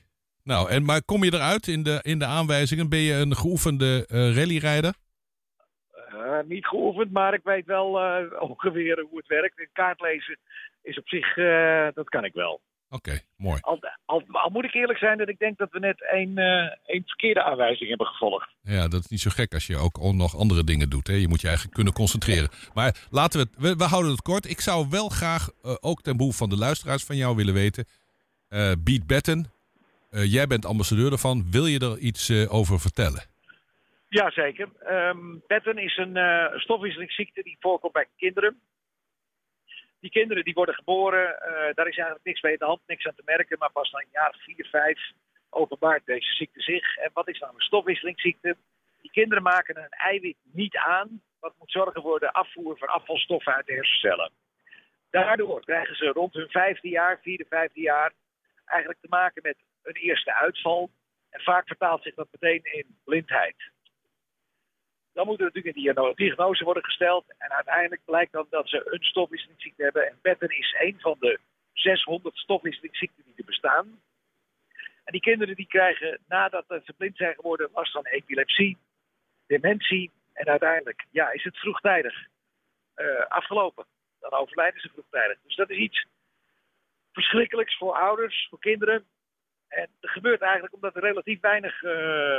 Nou, 0.44 0.69
en, 0.69 0.86
maar 0.86 1.04
kom 1.04 1.24
je 1.24 1.33
eruit 1.33 1.68
in 1.68 1.83
de, 1.83 2.00
in 2.01 2.19
de 2.19 2.25
aanwijzingen? 2.25 2.89
Ben 2.89 3.00
je 3.00 3.13
een 3.13 3.36
geoefende 3.36 4.06
rallyrijder? 4.07 4.94
Eh, 6.15 6.39
niet 6.47 6.67
geoefend, 6.67 7.12
maar 7.12 7.33
ik 7.33 7.44
weet 7.44 7.65
wel 7.65 8.00
eh, 8.00 8.41
ongeveer 8.41 9.05
hoe 9.10 9.17
het 9.17 9.27
werkt. 9.27 9.60
En 9.60 9.69
kaartlezen 9.74 10.38
is 10.81 10.98
op 10.98 11.07
zich, 11.07 11.38
eh, 11.38 11.88
dat 11.93 12.10
kan 12.10 12.25
ik 12.25 12.34
wel. 12.34 12.62
Oké, 12.89 13.19
mooi. 13.38 13.57
Al, 13.62 13.79
al, 14.05 14.24
al 14.31 14.50
moet 14.50 14.63
ik 14.63 14.74
eerlijk 14.74 15.00
zijn 15.00 15.17
dat 15.17 15.29
ik 15.29 15.39
denk 15.39 15.57
dat 15.57 15.72
we 15.72 15.79
net 15.79 16.01
eh, 16.01 16.17
één 16.86 17.03
verkeerde 17.05 17.43
aanwijzing 17.43 17.89
hebben 17.89 18.07
gevolgd. 18.07 18.50
Ja, 18.62 18.88
dat 18.88 19.00
is 19.00 19.07
niet 19.07 19.19
zo 19.19 19.29
gek 19.34 19.53
als 19.53 19.67
je 19.67 19.77
ook 19.77 19.98
nog 20.13 20.38
andere 20.38 20.63
dingen 20.63 20.89
doet. 20.89 21.07
Hè? 21.07 21.13
Je 21.13 21.27
moet 21.27 21.41
je 21.41 21.48
eigenlijk 21.48 21.75
kunnen 21.75 21.93
concentreren. 21.93 22.50
Maar 22.74 22.95
laten 23.10 23.39
we 23.39 23.45
het, 23.45 23.62
we, 23.62 23.75
we 23.75 23.84
houden 23.84 24.12
het 24.12 24.22
kort. 24.22 24.50
Ik 24.50 24.62
zou 24.62 24.88
wel 24.89 25.10
graag, 25.10 25.50
ook 25.79 26.01
ten 26.01 26.17
behoeve 26.17 26.38
van 26.38 26.50
de 26.50 26.57
luisteraars 26.57 27.03
van 27.03 27.15
jou 27.15 27.36
willen 27.36 27.53
weten. 27.53 27.86
Beat 28.84 29.07
Batten, 29.07 29.51
eh, 30.10 30.31
jij 30.31 30.48
bent 30.48 30.65
ambassadeur 30.65 31.12
ervan. 31.12 31.51
Wil 31.51 31.65
je 31.65 31.79
er 31.79 31.98
iets 31.98 32.31
over 32.48 32.79
vertellen? 32.79 33.24
Jazeker. 34.07 34.69
Um, 34.88 35.43
Betten 35.47 35.77
is 35.77 35.97
een 35.97 36.17
eh, 36.17 36.57
stofwisselingsziekte 36.57 37.43
die 37.43 37.57
voorkomt 37.59 37.93
bij 37.93 38.07
kinderen. 38.15 38.62
Die 40.00 40.12
kinderen 40.12 40.43
die 40.43 40.53
worden 40.53 40.75
geboren, 40.75 41.41
eh, 41.41 41.74
daar 41.74 41.88
is 41.88 41.97
eigenlijk 41.97 42.25
niks 42.25 42.41
mee 42.41 42.51
in 42.51 42.59
de 42.59 42.65
hand, 42.65 42.81
niks 42.85 43.05
aan 43.05 43.15
te 43.15 43.21
merken. 43.25 43.57
Maar 43.57 43.71
pas 43.71 43.91
na 43.91 44.00
een 44.00 44.07
jaar 44.12 44.35
vier, 44.38 44.67
vijf 44.71 45.12
openbaart 45.50 46.05
deze 46.05 46.33
ziekte 46.33 46.62
zich. 46.62 46.97
En 46.97 47.09
wat 47.13 47.27
is 47.27 47.39
nou 47.39 47.53
een 47.53 47.62
stofwisselingsziekte? 47.62 48.57
Die 49.01 49.12
kinderen 49.12 49.43
maken 49.43 49.77
een 49.77 49.89
eiwit 49.89 50.38
niet 50.43 50.77
aan, 50.77 51.21
wat 51.39 51.53
moet 51.57 51.71
zorgen 51.71 52.01
voor 52.01 52.19
de 52.19 52.33
afvoer 52.33 52.77
van 52.77 52.88
afvalstoffen 52.88 53.53
uit 53.53 53.65
de 53.65 53.74
hersencellen. 53.74 54.31
Daardoor 55.09 55.62
krijgen 55.62 55.95
ze 55.95 56.05
rond 56.05 56.33
hun 56.33 56.50
vijfde 56.50 56.89
jaar, 56.89 57.19
vierde, 57.21 57.45
vijfde 57.50 57.81
jaar, 57.81 58.13
eigenlijk 58.65 59.01
te 59.01 59.07
maken 59.09 59.41
met 59.41 59.57
een 59.83 59.93
eerste 59.95 60.33
uitval. 60.33 60.89
En 61.29 61.41
vaak 61.41 61.67
vertaalt 61.67 62.03
zich 62.03 62.15
dat 62.15 62.27
meteen 62.31 62.74
in 62.74 62.97
blindheid. 63.03 63.74
Dan 65.15 65.25
moet 65.25 65.39
er 65.39 65.45
natuurlijk 65.45 65.75
een 65.75 65.81
diagno- 65.81 66.13
diagnose 66.13 66.63
worden 66.63 66.84
gesteld. 66.84 67.25
En 67.38 67.51
uiteindelijk 67.51 68.01
blijkt 68.05 68.31
dan 68.31 68.48
dat 68.50 68.69
ze 68.69 68.81
een 68.86 69.03
stofwisselingsziekte 69.03 69.84
hebben. 69.84 70.07
En 70.07 70.19
Betten 70.22 70.50
is 70.50 70.75
een 70.79 71.00
van 71.00 71.15
de 71.19 71.39
600 71.74 72.38
stofwisselingsziekten 72.38 73.24
die 73.24 73.34
er 73.38 73.45
bestaan. 73.45 74.01
En 75.03 75.12
die 75.12 75.22
kinderen 75.22 75.55
die 75.55 75.67
krijgen 75.67 76.19
nadat 76.27 76.65
ze 76.67 76.93
blind 76.98 77.17
zijn 77.17 77.36
geworden 77.36 77.69
last 77.74 77.91
van 77.91 78.05
epilepsie, 78.05 78.77
dementie. 79.48 80.12
En 80.34 80.45
uiteindelijk 80.45 81.05
ja, 81.12 81.31
is 81.31 81.43
het 81.43 81.57
vroegtijdig 81.57 82.27
eh, 82.93 83.25
afgelopen. 83.27 83.86
Dan 84.19 84.31
overlijden 84.31 84.81
ze 84.81 84.89
vroegtijdig. 84.89 85.38
Dus 85.43 85.55
dat 85.55 85.69
is 85.69 85.77
iets 85.77 86.05
verschrikkelijks 87.12 87.77
voor 87.77 87.93
ouders, 87.93 88.48
voor 88.50 88.60
kinderen. 88.60 89.05
En 89.67 89.88
dat 90.00 90.12
gebeurt 90.12 90.41
eigenlijk 90.41 90.74
omdat 90.74 90.95
er 90.95 91.01
relatief 91.01 91.39
weinig 91.39 91.84
eh, 91.84 92.38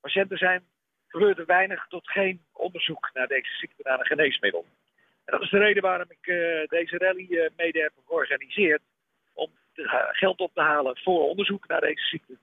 patiënten 0.00 0.38
zijn 0.38 0.66
gebeurt 1.08 1.38
er 1.38 1.46
weinig 1.46 1.86
tot 1.88 2.10
geen 2.10 2.44
onderzoek 2.52 3.10
naar 3.14 3.26
deze 3.26 3.56
ziekte, 3.60 3.82
naar 3.82 3.98
een 3.98 4.06
geneesmiddel. 4.06 4.66
En 5.28 5.34
dat 5.34 5.42
is 5.42 5.50
de 5.50 5.58
reden 5.58 5.82
waarom 5.82 6.10
ik 6.10 6.26
eh, 6.26 6.68
deze 6.68 6.98
rally 6.98 7.26
eh, 7.30 7.50
mede 7.56 7.80
heb 7.80 7.92
georganiseerd. 8.06 8.82
Om 9.32 9.50
te- 9.72 10.08
geld 10.12 10.38
op 10.40 10.54
te 10.54 10.60
halen 10.60 10.96
voor 10.98 11.28
onderzoek 11.28 11.68
naar 11.68 11.80
deze 11.80 12.04
ziekte. 12.06 12.38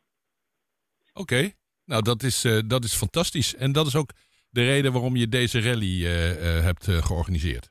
Oké, 1.14 1.52
nou 1.86 2.02
dat 2.02 2.24
is, 2.24 2.44
eh, 2.44 2.60
dat 2.68 2.84
is 2.84 2.96
fantastisch. 2.98 3.56
En 3.56 3.72
dat 3.72 3.88
is 3.88 3.96
ook 3.96 4.10
de 4.50 4.66
reden 4.66 4.92
waarom 4.92 5.16
je 5.16 5.28
deze 5.28 5.62
rally 5.62 6.04
hebt 6.64 6.86
georganiseerd. 6.88 7.70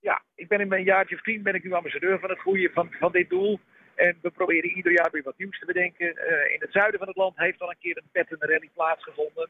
Ja, 0.00 0.22
ik 0.34 0.48
ben 0.48 0.60
in 0.60 0.68
mijn 0.68 0.84
jaartje 0.84 1.14
of 1.14 1.22
tien 1.22 1.42
ben 1.42 1.54
ik 1.54 1.64
nu 1.64 1.72
ambassadeur 1.72 2.18
van 2.18 2.30
het 2.30 2.40
goede 2.40 2.70
van, 2.72 2.92
van 2.98 3.12
dit 3.12 3.28
doel. 3.28 3.60
En 3.94 4.18
we 4.22 4.30
proberen 4.30 4.70
ieder 4.70 4.92
jaar 4.92 5.10
weer 5.10 5.22
wat 5.22 5.38
nieuws 5.38 5.58
te 5.58 5.66
bedenken. 5.66 6.06
In 6.52 6.60
het 6.60 6.72
zuiden 6.72 6.98
van 6.98 7.08
het 7.08 7.16
land 7.16 7.36
heeft 7.36 7.60
al 7.60 7.70
een 7.70 7.78
keer 7.80 7.96
een 7.96 8.08
pet 8.12 8.36
rally 8.38 8.70
plaatsgevonden. 8.74 9.48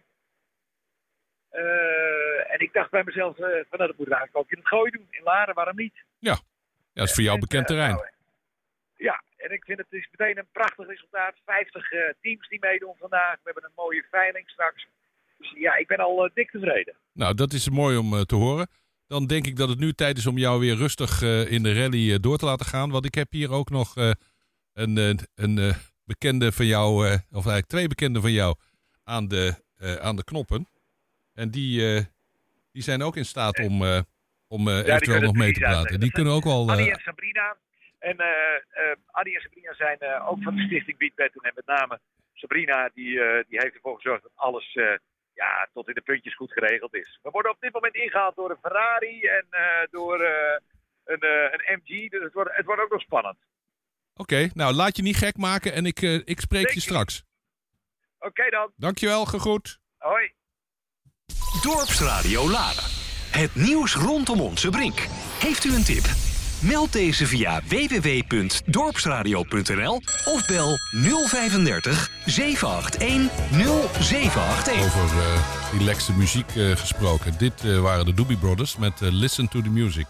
Eh, 1.52 2.52
en 2.52 2.58
ik 2.60 2.72
dacht 2.72 2.90
bij 2.90 3.02
mezelf, 3.04 3.36
eh, 3.38 3.42
van, 3.44 3.78
nou, 3.78 3.88
dat 3.90 3.96
moeten 3.98 4.14
we 4.14 4.20
eigenlijk 4.20 4.36
ook 4.36 4.50
in 4.52 4.58
het 4.58 4.68
gooi 4.68 4.90
doen. 4.90 5.06
In 5.10 5.22
Laren, 5.22 5.54
waarom 5.54 5.76
niet? 5.76 5.94
Ja, 6.18 6.36
dat 6.94 7.08
is 7.08 7.14
voor 7.14 7.22
jou 7.22 7.34
En, 7.34 7.40
bekend 7.40 7.62
eh, 7.62 7.68
terrein. 7.68 7.94
nou, 7.94 8.06
ja, 8.96 9.22
en 9.36 9.50
ik 9.52 9.64
vind 9.64 9.78
het 9.78 9.86
is 9.90 10.08
meteen 10.16 10.38
een 10.38 10.48
prachtig 10.52 10.86
resultaat. 10.86 11.34
50 11.44 11.92
eh, 11.92 12.00
teams 12.20 12.48
die 12.48 12.58
meedoen 12.60 12.94
vandaag. 12.98 13.34
We 13.34 13.40
hebben 13.44 13.64
een 13.64 13.72
mooie 13.84 14.04
veiling 14.10 14.48
straks. 14.50 14.86
Dus 15.38 15.52
ja, 15.56 15.74
ik 15.76 15.86
ben 15.86 15.98
al 15.98 16.24
eh, 16.24 16.30
dik 16.34 16.50
tevreden. 16.50 16.94
Nou, 17.12 17.34
dat 17.34 17.52
is 17.52 17.68
mooi 17.70 17.96
om 17.96 18.14
eh, 18.14 18.20
te 18.20 18.34
horen. 18.34 18.66
Dan 19.06 19.26
denk 19.26 19.46
ik 19.46 19.56
dat 19.56 19.68
het 19.68 19.78
nu 19.78 19.92
tijd 19.92 20.18
is 20.18 20.26
om 20.26 20.38
jou 20.38 20.60
weer 20.60 20.76
rustig 20.76 21.22
eh, 21.22 21.50
in 21.52 21.62
de 21.62 21.74
rally 21.74 22.12
eh, 22.12 22.18
door 22.20 22.38
te 22.38 22.44
laten 22.44 22.66
gaan. 22.66 22.90
Want 22.90 23.04
ik 23.04 23.14
heb 23.14 23.30
hier 23.30 23.50
ook 23.52 23.70
nog 23.70 23.96
eh, 23.96 24.10
een, 24.72 24.98
eh, 24.98 25.08
een 25.34 25.58
eh, 25.58 25.74
bekende 26.04 26.52
van 26.52 26.66
jou, 26.66 27.06
eh, 27.06 27.12
of 27.12 27.18
eigenlijk 27.32 27.66
twee 27.66 27.88
bekenden 27.88 28.22
van 28.22 28.32
jou, 28.32 28.56
aan 29.04 29.28
de, 29.28 29.54
eh, 29.76 29.94
aan 29.94 30.16
de 30.16 30.24
knoppen. 30.24 30.66
En 31.34 31.50
die, 31.50 31.94
eh, 31.94 32.04
die 32.72 32.82
zijn 32.82 33.02
ook 33.02 33.16
in 33.16 33.24
staat 33.24 33.58
om, 33.58 33.82
eh, 33.82 34.00
om 34.48 34.68
eh, 34.68 34.78
eventueel 34.78 35.20
nog 35.20 35.34
mee 35.34 35.52
te 35.52 35.60
praten. 35.60 36.00
Die 36.00 36.10
kunnen 36.10 36.32
ook 36.32 36.44
wel. 36.44 36.70
Annie 36.70 36.92
en 36.92 37.00
Sabrina. 37.00 37.56
En 37.98 38.16
Annie 39.06 39.34
en 39.34 39.40
Sabrina 39.40 39.74
zijn 39.74 40.20
ook 40.20 40.42
van 40.42 40.56
de 40.56 40.62
stichting 40.62 40.98
Beat 40.98 41.14
Betten. 41.14 41.40
En 41.42 41.52
met 41.54 41.66
name 41.66 42.00
Sabrina, 42.32 42.90
die, 42.94 43.14
die 43.48 43.60
heeft 43.60 43.74
ervoor 43.74 43.96
gezorgd 43.96 44.22
dat 44.22 44.32
alles 44.34 44.72
ja, 45.34 45.68
tot 45.72 45.88
in 45.88 45.94
de 45.94 46.00
puntjes 46.00 46.34
goed 46.34 46.52
geregeld 46.52 46.94
is. 46.94 47.18
We 47.22 47.30
worden 47.30 47.50
op 47.50 47.60
dit 47.60 47.72
moment 47.72 47.94
ingehaald 47.94 48.36
door 48.36 48.50
een 48.50 48.56
Ferrari 48.60 49.20
en 49.20 49.46
door 49.90 50.20
een, 51.04 51.24
een 51.24 51.80
MG. 51.82 52.10
Dus 52.10 52.22
het 52.22 52.32
wordt, 52.32 52.56
het 52.56 52.66
wordt 52.66 52.82
ook 52.82 52.90
nog 52.90 53.00
spannend. 53.00 53.36
Oké, 54.14 54.50
nou 54.54 54.74
laat 54.74 54.96
je 54.96 55.02
niet 55.02 55.16
gek 55.16 55.36
maken 55.36 55.72
en 55.72 55.86
ik, 55.86 56.00
ik 56.24 56.40
spreek 56.40 56.70
je 56.70 56.80
straks. 56.80 57.24
Oké 58.18 58.50
dan, 58.50 58.72
Dankjewel, 58.76 59.24
gegroet. 59.24 59.80
hoi. 59.98 60.32
Dorpsradio 61.62 62.50
Laren. 62.50 62.84
Het 63.30 63.54
nieuws 63.54 63.94
rondom 63.94 64.40
onze 64.40 64.70
brink. 64.70 65.06
Heeft 65.38 65.64
u 65.64 65.74
een 65.74 65.84
tip? 65.84 66.04
Meld 66.60 66.92
deze 66.92 67.26
via 67.26 67.60
www.dorpsradio.nl 67.68 70.00
of 70.24 70.46
bel 70.46 70.78
035 70.90 72.10
781 72.24 74.00
0781. 74.00 74.84
Over 74.84 75.18
eh 75.18 75.44
relaxe 75.78 76.12
muziek 76.12 76.56
eh, 76.56 76.76
gesproken. 76.76 77.34
Dit 77.38 77.64
eh, 77.64 77.80
waren 77.80 78.04
de 78.04 78.14
Doobie 78.14 78.36
Brothers 78.36 78.76
met 78.76 79.00
Listen 79.00 79.48
to 79.48 79.62
the 79.62 79.70
Music. 79.70 80.06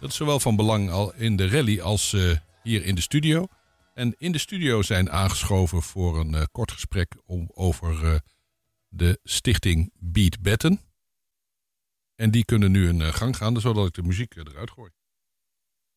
Dat 0.00 0.10
is 0.10 0.16
zowel 0.16 0.40
van 0.40 0.56
belang 0.56 0.90
al 0.90 1.14
in 1.14 1.36
de 1.36 1.48
rally 1.48 1.80
als 1.80 2.16
hier 2.62 2.84
in 2.84 2.94
de 2.94 3.00
studio. 3.00 3.46
En 3.94 4.14
in 4.18 4.32
de 4.32 4.38
studio 4.38 4.82
zijn 4.82 5.10
aangeschoven 5.10 5.82
voor 5.82 6.18
een 6.18 6.48
kort 6.52 6.72
gesprek 6.72 7.14
om, 7.26 7.50
over 7.54 8.20
de 8.88 9.20
stichting 9.22 9.92
Beat 9.98 10.40
Betten. 10.40 10.80
En 12.14 12.30
die 12.30 12.44
kunnen 12.44 12.70
nu 12.70 12.88
in 12.88 13.02
eh, 13.02 13.12
gang 13.12 13.36
gaan, 13.36 13.60
zodat 13.60 13.86
ik 13.86 13.94
de 13.94 14.02
muziek 14.02 14.34
eh, 14.34 14.44
eruit 14.46 14.70
gooi. 14.70 14.90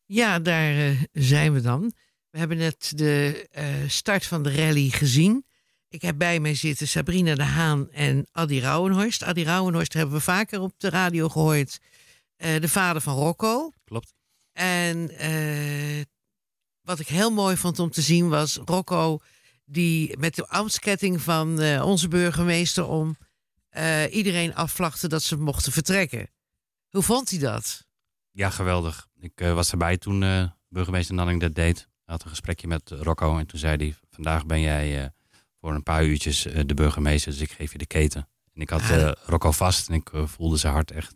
Ja, 0.06 0.40
daar 0.40 0.78
eh, 0.78 1.02
zijn 1.12 1.54
we 1.54 1.62
dan. 1.62 1.94
We 2.30 2.38
hebben 2.38 2.58
net 2.58 2.92
de 2.96 3.48
eh, 3.52 3.66
start 3.88 4.26
van 4.26 4.44
de 4.44 4.56
rally 4.56 4.90
gezien. 4.90 5.46
Ik 5.90 6.02
heb 6.02 6.18
bij 6.18 6.40
mij 6.40 6.56
zitten 6.56 6.88
Sabrina 6.88 7.36
de 7.36 7.44
Haan 7.44 7.92
en 7.92 8.28
Adi 8.32 8.60
Rauwenhorst. 8.60 9.24
Adi 9.24 9.44
Rauwenhorst 9.44 9.94
hebben 9.94 10.16
we 10.16 10.22
vaker 10.22 10.60
op 10.60 10.74
de 10.78 10.90
radio 10.90 11.30
gehoord. 11.30 11.80
Eh, 12.36 12.62
de 12.62 12.70
vader 12.70 13.02
van 13.02 13.16
Rocco. 13.16 13.72
Klopt. 13.84 14.14
En 14.52 15.18
eh, 15.18 16.02
wat 16.82 17.00
ik 17.00 17.08
heel 17.08 17.32
mooi 17.32 17.58
vond 17.58 17.80
om 17.80 17.92
te 17.92 18.02
zien 18.02 18.30
was 18.30 18.56
Rocco... 18.66 19.20
die 19.72 20.18
met 20.18 20.36
de 20.36 20.48
ambtsketting 20.48 21.22
van 21.22 21.60
eh, 21.60 21.86
onze 21.86 22.08
burgemeester 22.08 22.86
om... 22.88 23.18
eh, 23.70 24.14
iedereen 24.16 24.56
afvlachten 24.56 25.10
dat 25.10 25.24
ze 25.24 25.38
mochten 25.38 25.72
vertrekken. 25.72 26.30
Hoe 26.90 27.04
vond 27.04 27.30
hij 27.30 27.40
dat? 27.40 27.86
Ja, 28.32 28.50
geweldig. 28.50 29.08
Ik 29.20 29.42
eh, 29.42 29.54
was 29.54 29.72
erbij 29.72 29.98
toen 29.98 30.52
burgemeester 30.70 31.16
Nanning 31.16 31.42
dat 31.42 31.56
deed. 31.56 31.78
Hij 31.78 32.16
had 32.16 32.24
een 32.24 32.30
gesprekje 32.30 32.68
met 32.68 32.90
Rocco 32.90 33.38
en 33.38 33.46
toen 33.48 33.60
zei 33.60 33.76
hij... 33.78 33.96
vandaag 34.10 34.46
ben 34.46 34.62
jij 34.62 35.12
voor 35.60 35.74
een 35.74 35.84
paar 35.84 36.06
uurtjes 36.06 36.42
de 36.66 36.74
burgemeester, 36.74 37.32
dus 37.32 37.42
ik 37.42 37.52
geef 37.52 37.72
je 37.72 37.78
de 37.78 37.86
keten. 37.86 38.28
En 38.54 38.62
ik 38.62 38.70
had 38.70 38.82
Ah. 38.82 39.12
Rocco 39.26 39.52
vast 39.52 39.90
en 39.90 39.94
ik 39.96 40.12
voelde 40.14 40.58
zijn 40.58 40.74
hart 40.74 40.92
echt, 40.92 41.16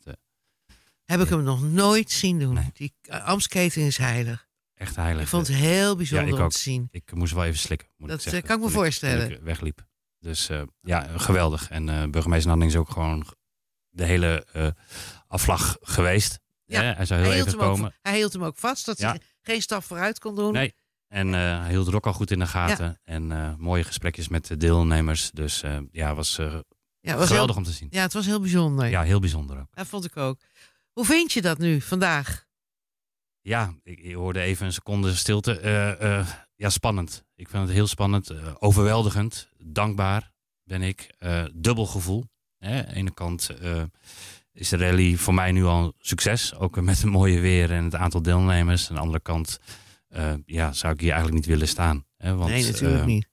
Heb 1.05 1.19
ik 1.19 1.29
hem 1.29 1.43
nog 1.43 1.61
nooit 1.61 2.11
zien 2.11 2.39
doen. 2.39 2.53
Nee. 2.53 2.69
Die 2.73 2.93
Amsketen 3.09 3.81
is 3.81 3.97
heilig. 3.97 4.44
Echt 4.75 4.95
heilig. 4.95 5.21
Ik 5.23 5.27
vond 5.27 5.47
het 5.47 5.55
heel 5.55 5.95
bijzonder 5.95 6.27
Ja, 6.27 6.35
om 6.35 6.41
ook. 6.41 6.51
te 6.51 6.57
zien. 6.57 6.87
Ik 6.91 7.13
moest 7.13 7.33
wel 7.33 7.43
even 7.43 7.59
slikken. 7.59 7.87
Moet 7.97 8.09
Dat, 8.09 8.17
ik 8.17 8.23
zeggen, 8.23 8.41
eh, 8.41 8.47
kan 8.47 8.57
ik 8.57 8.63
me 8.65 8.69
voorstellen. 8.71 9.31
ik 9.31 9.39
wegliep. 9.41 9.85
Dus 10.19 10.49
eh, 10.49 10.61
ja, 10.81 11.07
geweldig. 11.17 11.69
En 11.69 11.89
eh, 11.89 12.09
burgemeester 12.09 12.49
Nanning 12.49 12.71
is 12.71 12.77
ook 12.77 12.89
gewoon 12.89 13.25
de 13.89 14.03
hele 14.05 14.45
eh, 14.53 14.67
afslag 15.27 15.77
geweest. 15.81 16.39
Ja, 16.65 16.81
hij 16.81 17.05
zou 17.05 17.21
heel 17.21 17.29
Hij 17.29 17.39
even 17.39 17.53
ook, 17.53 17.59
komen. 17.59 17.93
hij 18.01 18.15
hield 18.17 18.33
hem 18.33 18.43
ook 18.43 18.57
vast, 18.57 18.85
dat 18.85 18.97
Ja. 18.99 19.09
hij 19.09 19.21
geen 19.41 19.61
stap 19.61 19.83
vooruit 19.83 20.19
kon 20.19 20.35
doen. 20.35 20.53
Nee. 20.53 20.73
En 21.07 21.33
eh, 21.33 21.59
hij 21.61 21.69
hield 21.69 21.87
Rocco 21.87 22.13
goed 22.13 22.31
in 22.31 22.39
de 22.39 22.47
gaten. 22.47 22.99
En 23.03 23.31
eh, 23.31 23.55
mooie 23.57 23.83
gesprekjes 23.83 24.27
met 24.27 24.47
de 24.47 24.57
deelnemers. 24.57 25.31
Dus 25.31 25.63
eh, 25.63 25.77
ja, 25.91 26.15
was 26.15 26.37
eh, 26.37 26.59
ja, 26.99 27.15
was 27.15 27.27
geweldig 27.27 27.55
heel, 27.55 27.63
om 27.65 27.69
te 27.71 27.77
zien. 27.77 27.87
ja, 27.91 28.01
het 28.01 28.13
was 28.13 28.25
heel 28.25 28.39
bijzonder. 28.39 28.87
Ja, 28.89 29.01
heel 29.03 29.19
bijzonder 29.19 29.59
ook. 29.59 29.67
Dat 29.75 29.87
vond 29.87 30.05
ik 30.05 30.17
ook. 30.17 30.39
Hoe 30.91 31.05
vind 31.05 31.31
je 31.33 31.41
dat 31.41 31.57
nu, 31.57 31.81
vandaag? 31.81 32.44
Ja, 33.45 33.73
ik, 33.83 33.99
ik 33.99 34.13
hoorde 34.13 34.39
even 34.41 34.65
een 34.65 34.73
seconde 34.73 35.15
stilte. 35.15 35.59
Eh, 35.59 36.19
eh, 36.19 36.27
ja, 36.55 36.69
spannend. 36.69 37.25
Ik 37.35 37.49
vind 37.49 37.63
het 37.63 37.71
heel 37.71 37.87
spannend. 37.87 38.29
eh, 38.29 38.55
overweldigend. 38.59 39.49
Dankbaar 39.57 40.31
ben 40.63 40.81
ik. 40.81 41.15
dubbel 41.53 41.85
gevoel. 41.85 42.25
Hè? 42.57 42.77
Aan 42.79 42.85
de 42.89 42.95
ene 42.95 43.13
kant 43.13 43.49
is 44.51 44.69
de 44.69 44.77
rally 44.77 45.15
voor 45.15 45.33
mij 45.33 45.51
nu 45.51 45.63
al 45.63 45.93
succes. 45.99 46.55
Ook 46.55 46.81
met 46.81 46.97
het 46.97 47.05
mooie 47.05 47.39
weer 47.39 47.71
en 47.71 47.83
het 47.83 47.95
aantal 47.95 48.21
deelnemers. 48.21 48.89
Aan 48.89 48.95
de 48.95 49.01
andere 49.01 49.21
kant 49.21 49.59
ja, 50.45 50.73
zou 50.73 50.93
ik 50.93 50.99
hier 50.99 51.11
eigenlijk 51.11 51.39
niet 51.39 51.53
willen 51.53 51.67
staan. 51.67 52.05
Hè? 52.17 52.35
Want, 52.35 52.49
nee, 52.49 52.65
natuurlijk 52.65 53.05
niet. 53.05 53.27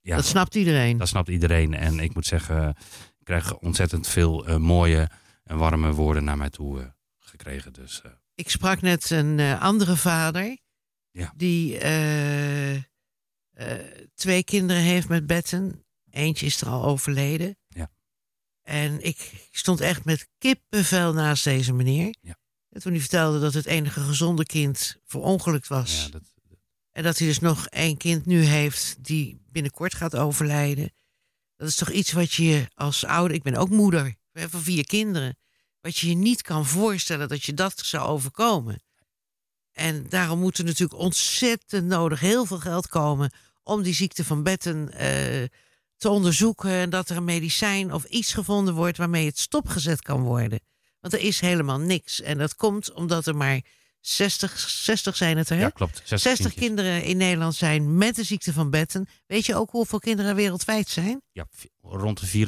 Ja, 0.00 0.16
dat 0.16 0.24
snapt 0.24 0.54
iedereen. 0.54 0.98
Dat 0.98 1.08
snapt 1.08 1.28
iedereen. 1.28 1.74
En 1.74 2.00
ik 2.00 2.14
moet 2.14 2.26
zeggen, 2.26 2.68
ik 3.18 3.24
krijg 3.24 3.56
ontzettend 3.56 4.06
veel 4.08 4.58
mooie 4.58 5.10
en 5.44 5.58
warme 5.58 5.92
woorden 5.92 6.24
naar 6.24 6.38
mij 6.38 6.50
toe 6.50 6.94
gekregen. 7.18 7.72
Dus 7.72 8.02
Ik 8.38 8.50
sprak 8.50 8.80
net 8.80 9.10
een 9.10 9.38
eh, 9.38 9.60
andere 9.60 9.96
vader. 9.96 10.58
Ja. 11.10 11.32
Die 11.36 11.78
eh, 11.78 12.74
eh, 12.74 12.82
twee 14.14 14.44
kinderen 14.44 14.82
heeft 14.82 15.08
met 15.08 15.26
Betten. 15.26 15.84
Eentje 16.10 16.46
is 16.46 16.60
er 16.60 16.68
al 16.68 16.84
overleden. 16.84 17.56
Ja. 17.68 17.90
En 18.62 19.04
ik 19.04 19.48
stond 19.50 19.80
echt 19.80 20.04
met 20.04 20.28
kippenvel 20.38 21.12
naast 21.12 21.44
deze 21.44 21.72
meneer. 21.72 22.14
Ja. 22.20 22.38
En 22.68 22.80
toen 22.80 22.92
hij 22.92 23.00
vertelde 23.00 23.40
dat 23.40 23.54
het 23.54 23.66
enige 23.66 24.00
gezonde 24.00 24.44
kind 24.44 24.96
verongelukt 25.04 25.68
was. 25.68 26.04
ja, 26.04 26.10
dat, 26.10 26.22
En 26.92 27.02
dat 27.02 27.18
hij 27.18 27.26
dus 27.26 27.38
nog 27.38 27.66
één 27.66 27.96
kind 27.96 28.26
nu 28.26 28.42
heeft 28.42 29.04
die 29.04 29.40
binnenkort 29.50 29.94
gaat 29.94 30.16
overlijden. 30.16 30.92
Dat 31.56 31.68
is 31.68 31.76
toch 31.76 31.90
iets 31.90 32.12
wat 32.12 32.32
je 32.32 32.68
als 32.74 33.04
ouder... 33.04 33.36
Ik 33.36 33.42
ben 33.42 33.54
ook 33.54 33.70
moeder 33.70 34.14
van 34.32 34.60
vier 34.60 34.86
kinderen. 34.86 35.38
Wat 35.80 35.96
je 35.96 36.08
je 36.08 36.14
niet 36.14 36.42
kan 36.42 36.66
voorstellen 36.66 37.28
dat 37.28 37.44
je 37.44 37.54
dat 37.54 37.80
zou 37.84 38.08
overkomen. 38.08 38.82
En 39.72 40.06
daarom 40.08 40.38
moet 40.38 40.58
er 40.58 40.64
natuurlijk 40.64 41.00
ontzettend 41.00 41.86
nodig 41.86 42.20
heel 42.20 42.44
veel 42.44 42.58
geld 42.58 42.88
komen... 42.88 43.32
om 43.62 43.82
die 43.82 43.94
ziekte 43.94 44.24
van 44.24 44.42
Betten 44.42 44.92
eh, 44.92 45.44
te 45.96 46.08
onderzoeken... 46.08 46.70
en 46.70 46.90
dat 46.90 47.08
er 47.08 47.16
een 47.16 47.24
medicijn 47.24 47.92
of 47.92 48.04
iets 48.04 48.32
gevonden 48.32 48.74
wordt... 48.74 48.98
waarmee 48.98 49.26
het 49.26 49.38
stopgezet 49.38 50.02
kan 50.02 50.22
worden. 50.22 50.60
Want 51.00 51.12
er 51.12 51.20
is 51.20 51.40
helemaal 51.40 51.78
niks. 51.78 52.20
En 52.20 52.38
dat 52.38 52.54
komt 52.54 52.92
omdat 52.92 53.26
er 53.26 53.36
maar 53.36 53.60
60, 54.00 54.58
60 54.58 55.16
zijn 55.16 55.36
het 55.36 55.50
er, 55.50 55.56
hè? 55.56 55.62
ja, 55.62 55.70
klopt. 55.70 55.96
60, 55.96 56.20
60 56.20 56.36
kindjes. 56.36 56.64
kinderen 56.64 57.02
in 57.02 57.16
Nederland 57.16 57.54
zijn 57.54 57.96
met 57.96 58.14
de 58.14 58.24
ziekte 58.24 58.52
van 58.52 58.70
Betten. 58.70 59.08
Weet 59.26 59.46
je 59.46 59.54
ook 59.54 59.70
hoeveel 59.70 59.98
kinderen 59.98 60.30
er 60.30 60.36
wereldwijd 60.36 60.88
zijn? 60.88 61.22
Ja, 61.32 61.48
rond 61.80 62.32
de 62.32 62.46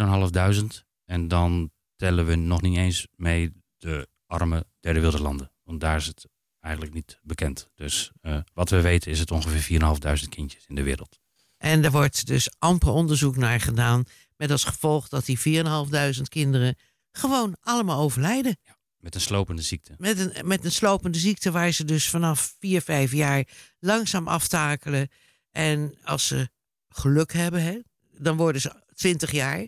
4.500. 0.62 0.84
En 1.04 1.28
dan 1.28 1.70
tellen 2.00 2.26
we 2.26 2.34
nog 2.34 2.62
niet 2.62 2.76
eens 2.76 3.06
mee 3.16 3.52
de 3.78 4.08
arme 4.26 4.66
derde 4.80 5.00
werelдлanden. 5.00 5.52
Want 5.62 5.80
daar 5.80 5.96
is 5.96 6.06
het 6.06 6.28
eigenlijk 6.60 6.94
niet 6.94 7.18
bekend. 7.22 7.70
Dus 7.74 8.10
eh, 8.20 8.38
wat 8.54 8.70
we 8.70 8.80
weten 8.80 9.10
is 9.10 9.18
het 9.18 9.30
ongeveer 9.30 9.80
4.500 9.80 10.28
kindjes 10.28 10.64
in 10.66 10.74
de 10.74 10.82
wereld. 10.82 11.18
En 11.56 11.84
er 11.84 11.90
wordt 11.90 12.26
dus 12.26 12.50
amper 12.58 12.88
onderzoek 12.88 13.36
naar 13.36 13.60
gedaan. 13.60 14.04
Met 14.36 14.50
als 14.50 14.64
gevolg 14.64 15.08
dat 15.08 15.24
die 15.24 15.38
4.500 15.38 16.20
kinderen 16.28 16.76
gewoon 17.12 17.56
allemaal 17.60 18.00
overlijden. 18.00 18.58
Met 18.96 19.14
een 19.14 19.20
slopende 19.20 19.62
ziekte. 19.62 19.94
Met 19.98 20.18
een, 20.18 20.46
met 20.46 20.64
een 20.64 20.72
slopende 20.72 21.18
ziekte 21.18 21.50
waar 21.50 21.72
ze 21.72 21.84
dus 21.84 22.08
vanaf 22.08 22.56
4, 22.58 22.80
5 22.82 23.12
jaar 23.12 23.44
langzaam 23.78 24.28
aftakelen. 24.28 25.08
En 25.50 25.94
als 26.04 26.26
ze 26.26 26.48
geluk 26.88 27.32
hebben, 27.32 27.62
hè, 27.62 27.78
dan 28.18 28.36
worden 28.36 28.60
ze 28.60 28.82
20 28.94 29.30
jaar. 29.30 29.66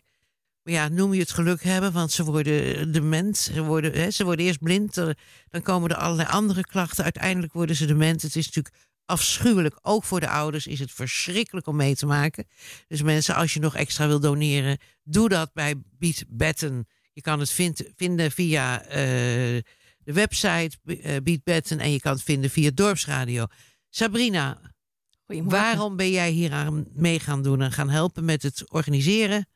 Ja, 0.65 0.89
noem 0.89 1.15
je 1.15 1.21
het 1.21 1.31
geluk 1.31 1.63
hebben, 1.63 1.93
want 1.93 2.13
ze 2.13 2.25
worden 2.25 2.93
dement. 2.93 3.37
Ze 3.39 3.63
worden, 3.63 3.93
hè, 3.93 4.11
ze 4.11 4.25
worden 4.25 4.45
eerst 4.47 4.59
blind, 4.63 4.97
er- 4.97 5.19
dan 5.49 5.63
komen 5.63 5.91
er 5.91 5.97
allerlei 5.97 6.29
andere 6.29 6.61
klachten. 6.67 7.05
Uiteindelijk 7.05 7.53
worden 7.53 7.77
ze 7.77 7.87
dement. 7.87 8.23
Het 8.23 8.37
is 8.37 8.47
natuurlijk 8.47 8.75
afschuwelijk. 9.05 9.79
Ook 9.83 10.05
voor 10.05 10.21
de 10.21 10.29
ouders 10.29 10.67
is 10.67 10.79
het 10.79 10.91
verschrikkelijk 10.93 11.67
om 11.67 11.77
mee 11.77 11.95
te 11.95 12.07
maken. 12.07 12.47
Dus 12.89 13.03
mensen, 13.03 13.35
als 13.35 13.55
je 13.55 13.61
nog 13.61 13.77
extra 13.77 14.07
wil 14.07 14.21
doneren, 14.21 14.79
doe 15.03 15.29
dat 15.29 15.53
bij 15.53 15.75
Beat 15.99 16.25
Betten. 16.29 16.87
Je 17.13 17.21
kan 17.21 17.41
het 17.41 17.51
vind- 17.51 17.83
vinden 17.97 18.31
via 18.31 18.83
eh, 18.83 18.99
de 19.99 20.13
website 20.13 20.77
eh, 20.85 21.17
Beat 21.23 21.45
Betten 21.45 21.79
en 21.79 21.91
je 21.93 22.01
kan 22.01 22.13
het 22.13 22.23
vinden 22.23 22.51
via 22.51 22.71
Dorpsradio. 22.75 23.47
Sabrina, 23.91 24.61
waarom 25.27 25.97
ben 25.97 26.11
jij 26.11 26.31
hier 26.31 26.53
aan 26.53 26.87
mee 26.93 27.21
gaan 27.21 27.43
doen 27.43 27.63
en 27.63 27.73
gaan 27.73 27.89
helpen 27.91 28.25
met 28.25 28.43
het 28.43 28.71
organiseren? 28.71 29.47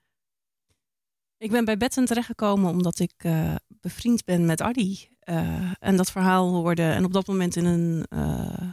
Ik 1.38 1.50
ben 1.50 1.64
bij 1.64 1.76
Betten 1.76 2.04
terechtgekomen 2.04 2.70
omdat 2.70 2.98
ik 2.98 3.12
eh, 3.16 3.54
bevriend 3.68 4.24
ben 4.24 4.46
met 4.46 4.60
Adi. 4.60 5.08
Eh, 5.18 5.72
en 5.78 5.96
dat 5.96 6.10
verhaal 6.10 6.52
hoorde 6.52 6.82
en 6.82 7.04
op 7.04 7.12
dat 7.12 7.26
moment 7.26 7.56
in 7.56 7.64
een 7.64 8.06
eh, 8.08 8.70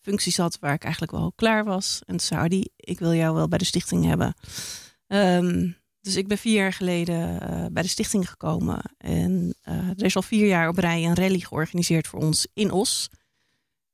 functie 0.00 0.32
zat 0.32 0.58
waar 0.58 0.74
ik 0.74 0.82
eigenlijk 0.82 1.12
wel 1.12 1.32
klaar 1.32 1.64
was. 1.64 2.00
En 2.00 2.16
toen 2.16 2.26
zei 2.26 2.40
Adi, 2.40 2.68
ik 2.76 2.98
wil 2.98 3.14
jou 3.14 3.34
wel 3.34 3.48
bij 3.48 3.58
de 3.58 3.64
stichting 3.64 4.04
hebben. 4.04 4.34
Ehm, 5.06 5.70
dus 6.00 6.16
ik 6.16 6.28
ben 6.28 6.38
vier 6.38 6.54
jaar 6.54 6.72
geleden 6.72 7.38
bij 7.72 7.82
de 7.82 7.88
stichting 7.88 8.30
gekomen. 8.30 8.80
En 8.96 9.54
er 9.62 10.04
is 10.04 10.16
al 10.16 10.22
vier 10.22 10.46
jaar 10.46 10.68
op 10.68 10.78
rij 10.78 11.04
een 11.04 11.14
rally 11.14 11.40
georganiseerd 11.40 12.06
voor 12.06 12.20
ons 12.20 12.46
in 12.54 12.70
Os. 12.70 13.08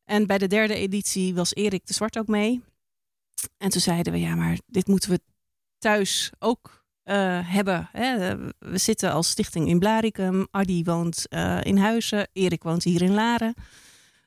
En 0.04 0.26
bij 0.26 0.38
de 0.38 0.46
derde 0.46 0.74
editie 0.74 1.34
was 1.34 1.54
Erik 1.54 1.86
de 1.86 1.94
Zwart 1.94 2.18
ook 2.18 2.26
mee. 2.26 2.62
En 3.56 3.68
toen 3.68 3.80
zeiden 3.80 4.12
we, 4.12 4.20
ja, 4.20 4.34
maar 4.34 4.58
dit 4.66 4.86
moeten 4.86 5.10
we 5.10 5.20
thuis 5.78 6.30
ook 6.38 6.78
eh, 7.08 7.38
hebben. 7.42 7.88
Hè. 7.92 8.36
We 8.58 8.78
zitten 8.78 9.12
als 9.12 9.28
stichting 9.28 9.68
in 9.68 9.78
Blaricum. 9.78 10.46
Adi 10.50 10.84
woont 10.84 11.28
eh, 11.28 11.58
in 11.62 11.76
Huizen. 11.76 12.28
Erik 12.32 12.62
woont 12.62 12.84
hier 12.84 13.02
in 13.02 13.14
Laren. 13.14 13.54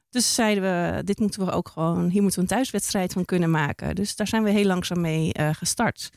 Dus 0.09 0.35
zeiden 0.35 0.63
we, 0.63 1.03
dit 1.03 1.19
moeten 1.19 1.45
we 1.45 1.51
ook 1.51 1.67
gewoon, 1.67 2.09
hier 2.09 2.21
moeten 2.21 2.39
we 2.39 2.45
een 2.45 2.55
thuiswedstrijd 2.55 3.13
van 3.13 3.25
kunnen 3.25 3.51
maken. 3.51 3.95
Dus 3.95 4.15
daar 4.15 4.27
zijn 4.27 4.43
we 4.43 4.49
heel 4.49 4.65
langzaam 4.65 5.01
mee 5.01 5.33
eh, 5.33 5.49
gestart. 5.51 6.09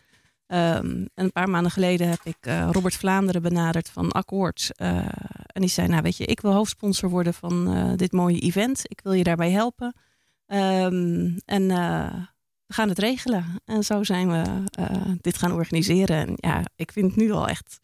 Ehm, 0.46 0.86
en 0.86 1.10
een 1.14 1.32
paar 1.32 1.50
maanden 1.50 1.72
geleden 1.72 2.08
heb 2.08 2.20
ik 2.24 2.36
Robert 2.70 2.94
Vlaanderen 2.94 3.42
benaderd 3.42 3.90
van 3.90 4.12
Akkoord. 4.12 4.70
En 4.76 5.60
die 5.60 5.68
zei, 5.68 5.88
nou 5.88 6.02
weet 6.02 6.16
je, 6.16 6.24
ik 6.24 6.40
wil 6.40 6.52
hoofdsponsor 6.52 7.10
worden 7.10 7.34
van 7.34 7.96
dit 7.96 8.12
mooie 8.12 8.38
event. 8.38 8.82
Ik 8.84 9.00
wil 9.02 9.12
je 9.12 9.24
daarbij 9.24 9.50
helpen. 9.50 9.94
Ehm, 10.46 11.38
en 11.44 11.70
we 12.74 12.80
gaan 12.80 12.88
het 12.88 12.98
regelen. 12.98 13.60
En 13.64 13.82
zo 13.84 14.02
zijn 14.04 14.30
we 14.30 14.64
eh, 14.70 14.96
dit 15.20 15.38
gaan 15.38 15.52
organiseren. 15.52 16.16
En 16.16 16.32
ja, 16.36 16.62
ik 16.76 16.92
vind 16.92 17.06
het 17.06 17.16
nu 17.16 17.30
al 17.30 17.48
echt 17.48 17.80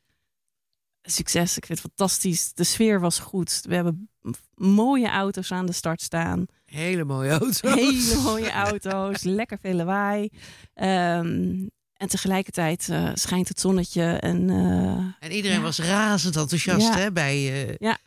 succes. 1.02 1.56
Ik 1.56 1.66
vind 1.66 1.82
het 1.82 1.92
fantastisch. 1.94 2.52
De 2.54 2.64
sfeer 2.64 3.00
was 3.00 3.18
goed. 3.18 3.61
We 3.62 3.75
hebben 3.75 4.09
mooie 4.54 5.09
auto's 5.09 5.52
aan 5.52 5.66
de 5.66 5.73
start 5.73 6.00
staan. 6.02 6.47
Hele 6.64 7.04
mooie 7.04 7.30
auto. 7.30 7.75
Hele 7.75 8.16
mooie 8.23 8.50
auto's. 8.66 9.23
lekker 9.23 9.59
veel 9.62 9.75
lawaai. 9.75 10.28
Ehm, 10.75 11.66
en 11.97 12.09
tegelijkertijd 12.09 12.88
eh, 12.88 13.11
schijnt 13.14 13.49
het 13.49 13.61
zonnetje. 13.61 14.02
En, 14.02 14.50
eh, 14.50 15.26
En 15.28 15.32
iedereen 15.32 15.56
Ja. 15.56 15.62
was 15.62 15.78
razend 15.78 16.37
enthousiast 16.37 16.87
Ja. 16.87 16.97
hè, 16.99 17.12
bij, 17.12 17.66
eh, 17.68 17.75
Ja. 17.78 17.99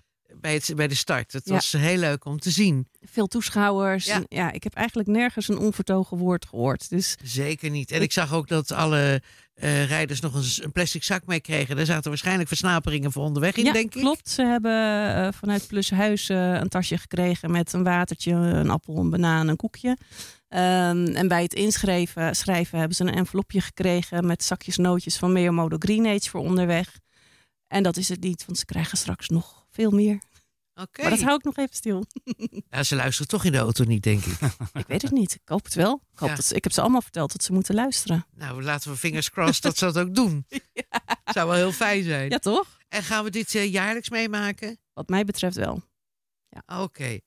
Bij, 0.44 0.54
het, 0.54 0.72
bij 0.76 0.88
de 0.88 0.96
start. 0.96 1.34
Het 1.34 1.46
Ja. 1.46 1.54
was 1.54 1.72
heel 1.72 1.98
leuk 1.98 2.26
om 2.26 2.40
te 2.40 2.50
zien. 2.52 2.88
veel 3.02 3.28
toeschouwers. 3.28 4.06
Ja. 4.06 4.16
En 4.16 4.26
Ja. 4.30 4.52
ik 4.52 4.64
heb 4.64 4.74
eigenlijk 4.74 5.08
nergens 5.10 5.48
een 5.48 5.58
onvertogen 5.58 6.18
woord 6.18 6.46
gehoord. 6.46 6.90
Dus 6.90 7.16
Zeker 7.24 7.70
niet. 7.70 7.92
En 7.92 7.98
Ik- 7.98 8.04
ik 8.04 8.12
zag 8.12 8.34
ook 8.34 8.48
dat 8.48 8.72
alle 8.72 9.22
eh, 9.54 9.86
rijders 9.88 10.20
nog 10.20 10.36
eens 10.36 10.64
een 10.64 10.72
plastic 10.72 11.04
zak 11.04 11.26
mee 11.26 11.40
kregen. 11.40 11.76
Daar 11.76 11.86
zaten 11.86 12.10
waarschijnlijk 12.10 12.48
versnaperingen 12.48 13.12
voor 13.12 13.24
onderweg 13.24 13.56
in, 13.56 13.64
ja, 13.66 13.72
denk 13.72 13.96
ik. 13.96 14.02
klopt. 14.02 14.30
Ze 14.30 14.42
hebben 14.44 14.72
eh, 15.16 15.28
vanuit 15.34 15.68
Plushuis 15.68 16.30
eh, 16.30 16.54
een 16.54 16.70
tasje 16.70 16.98
gekregen 16.98 17.52
met 17.52 17.74
een 17.74 17.84
watertje, 17.84 18.32
een 18.32 18.70
appel, 18.70 18.98
een 18.98 19.10
banaan, 19.10 19.48
een 19.48 19.56
koekje. 19.56 19.98
Ehm, 20.48 21.06
en 21.06 21.28
bij 21.28 21.42
het 21.44 21.54
inschrijven 21.54 22.36
schrijven 22.36 22.78
hebben 22.80 22.98
ze 22.98 23.04
een 23.04 23.14
envelopje 23.14 23.62
gekregen 23.62 24.26
met 24.26 24.44
zakjes 24.44 24.78
nootjes 24.78 25.18
van 25.18 25.32
Meomodo 25.34 25.76
Green 25.80 26.06
Age 26.08 26.30
voor 26.30 26.42
onderweg. 26.42 26.98
En 27.68 27.84
dat 27.84 27.98
is 27.98 28.10
het 28.10 28.22
niet, 28.24 28.46
want 28.46 28.58
ze 28.58 28.66
krijgen 28.66 28.98
straks 28.98 29.28
nog 29.30 29.66
veel 29.72 29.92
meer. 29.92 30.22
Oké. 30.76 31.02
Maar 31.02 31.10
dat 31.10 31.22
hou 31.22 31.36
ik 31.36 31.44
nog 31.44 31.58
even 31.58 31.76
stil. 31.76 32.04
Ja, 32.70 32.84
ze 32.84 32.96
luisteren 32.96 33.28
toch 33.28 33.46
in 33.46 33.52
de 33.52 33.58
auto 33.58 33.84
niet, 33.84 34.04
denk 34.04 34.24
ik. 34.26 34.40
ik 34.82 34.88
weet 34.88 35.02
het 35.02 35.12
niet. 35.12 35.34
Ik 35.34 35.42
hoop 35.46 35.64
het 35.64 35.74
wel. 35.74 36.02
Ik, 36.14 36.20
hoop 36.20 36.30
Ja. 36.30 36.36
dat 36.36 36.46
ze- 36.46 36.56
ik 36.56 36.64
heb 36.64 36.74
ze 36.74 36.82
allemaal 36.82 37.02
verteld 37.02 37.32
dat 37.32 37.44
ze 37.44 37.54
moeten 37.54 37.76
luisteren. 37.76 38.26
nou, 38.34 38.64
laten 38.64 38.92
we 38.92 38.98
fingers 38.98 39.30
crossed 39.30 39.64
dat 39.64 39.78
ze 39.78 39.86
dat 39.86 39.98
ook 39.98 40.16
doen. 40.16 40.46
Zou 41.34 41.48
wel 41.48 41.56
heel 41.56 41.72
fijn 41.72 42.04
zijn. 42.04 42.30
Ja, 42.30 42.38
toch? 42.38 42.78
En 42.88 43.04
gaan 43.04 43.24
we 43.24 43.30
dit 43.30 43.56
eh, 43.56 43.72
jaarlijks 43.72 44.10
meemaken? 44.10 44.78
Wat 44.94 45.10
mij 45.10 45.24
betreft 45.24 45.56
wel. 45.56 45.84
Oké. 46.66 47.20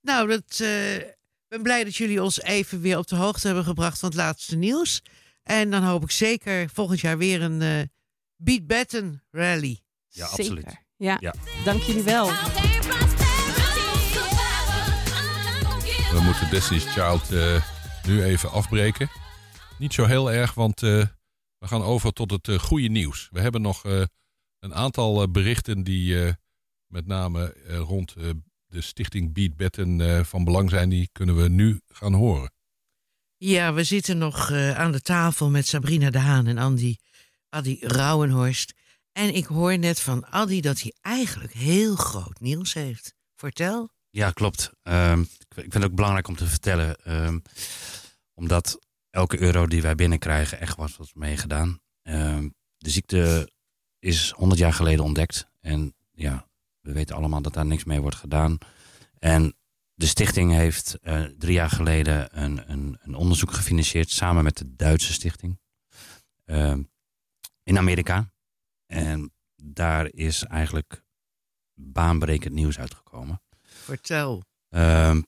Nou, 0.00 0.28
dat, 0.28 0.60
eh, 0.60 0.96
ik 0.96 1.16
ben 1.48 1.62
blij 1.62 1.84
dat 1.84 1.96
jullie 1.96 2.22
ons 2.22 2.40
even 2.42 2.80
weer 2.80 2.98
op 2.98 3.06
de 3.06 3.16
hoogte 3.16 3.46
hebben 3.46 3.64
gebracht 3.64 3.98
van 3.98 4.08
het 4.08 4.18
laatste 4.18 4.56
nieuws. 4.56 5.02
En 5.42 5.70
dan 5.70 5.82
hoop 5.82 6.02
ik 6.02 6.10
zeker 6.10 6.70
volgend 6.70 7.00
jaar 7.00 7.18
weer 7.18 7.42
een 7.42 7.62
eh 7.62 7.82
Beat 8.36 8.66
Batten 8.66 9.22
rally. 9.30 9.80
Ja, 10.08 10.26
Zeker. 10.34 10.81
Ja. 11.02 11.16
Ja. 11.20 11.34
dank 11.64 11.82
jullie 11.82 12.02
wel. 12.02 12.26
We 16.12 16.20
moeten 16.24 16.50
Destiny's 16.50 16.84
Child 16.84 17.30
eh, 17.32 17.62
nu 18.06 18.22
even 18.22 18.50
afbreken. 18.50 19.10
Niet 19.78 19.92
zo 19.94 20.04
heel 20.04 20.32
erg, 20.32 20.54
want 20.54 20.82
eh, 20.82 20.90
we 21.58 21.66
gaan 21.66 21.82
over 21.82 22.12
tot 22.12 22.30
het 22.30 22.48
eh, 22.48 22.58
goede 22.58 22.88
nieuws. 22.88 23.28
We 23.30 23.40
hebben 23.40 23.62
nog 23.62 23.84
eh, 23.84 24.02
een 24.58 24.74
aantal 24.74 25.22
eh, 25.22 25.28
berichten 25.28 25.82
die 25.82 26.24
eh, 26.24 26.32
met 26.86 27.06
name 27.06 27.52
eh, 27.52 27.76
rond 27.78 28.14
eh, 28.16 28.30
de 28.66 28.80
stichting 28.80 29.32
Beat 29.34 29.56
Betten 29.56 30.00
eh, 30.00 30.24
van 30.24 30.44
belang 30.44 30.70
zijn. 30.70 30.88
Die 30.88 31.08
kunnen 31.12 31.36
we 31.36 31.48
nu 31.48 31.80
gaan 31.88 32.14
horen. 32.14 32.52
Ja, 33.36 33.72
we 33.72 33.84
zitten 33.84 34.18
nog 34.18 34.50
eh, 34.50 34.78
aan 34.78 34.92
de 34.92 35.00
tafel 35.00 35.50
met 35.50 35.66
Sabrina 35.66 36.10
de 36.10 36.18
Haan 36.18 36.46
en 36.46 36.58
Andy, 36.58 36.96
Adi 37.48 37.76
Rauwenhorst. 37.80 38.74
En 39.12 39.34
ik 39.34 39.44
hoor 39.44 39.78
net 39.78 40.00
van 40.00 40.26
Adi 40.26 40.60
dat 40.60 40.80
hij 40.80 40.94
eigenlijk 41.00 41.52
heel 41.52 41.96
groot 41.96 42.40
nieuws 42.40 42.74
heeft. 42.74 43.14
Vertel. 43.34 43.90
Ja, 44.10 44.30
klopt. 44.30 44.70
Ehm, 44.82 45.20
ik 45.20 45.54
vind 45.54 45.74
het 45.74 45.84
ook 45.84 45.94
belangrijk 45.94 46.28
om 46.28 46.36
te 46.36 46.46
vertellen. 46.46 46.96
ehm, 46.96 47.38
omdat 48.34 48.78
elke 49.10 49.40
euro 49.40 49.66
die 49.66 49.82
wij 49.82 49.94
binnenkrijgen 49.94 50.60
echt 50.60 50.76
wat 50.76 50.96
wordt 50.96 51.14
meegedaan. 51.14 51.80
Ehm, 52.02 52.48
de 52.76 52.90
ziekte 52.90 53.52
is 53.98 54.30
100 54.30 54.60
jaar 54.60 54.72
geleden 54.72 55.04
ontdekt. 55.04 55.46
En 55.60 55.94
ja, 56.10 56.48
we 56.80 56.92
weten 56.92 57.16
allemaal 57.16 57.42
dat 57.42 57.54
daar 57.54 57.66
niks 57.66 57.84
mee 57.84 58.00
wordt 58.00 58.16
gedaan. 58.16 58.58
En 59.18 59.56
de 59.94 60.06
stichting 60.06 60.52
heeft 60.52 60.98
eh, 61.02 61.22
drie 61.22 61.52
jaar 61.54 61.70
geleden 61.70 62.42
een, 62.42 62.70
een, 62.70 62.98
een 63.00 63.14
onderzoek 63.14 63.52
gefinancierd 63.52 64.10
samen 64.10 64.44
met 64.44 64.56
de 64.56 64.76
Duitse 64.76 65.12
stichting 65.12 65.60
in 67.62 67.78
Amerika. 67.78 68.31
En 68.92 69.32
daar 69.56 70.06
is 70.12 70.44
eigenlijk 70.44 71.04
baanbrekend 71.74 72.54
nieuws 72.54 72.78
uitgekomen. 72.78 73.42
Vertel. 73.62 74.42
Ehm, 74.68 75.22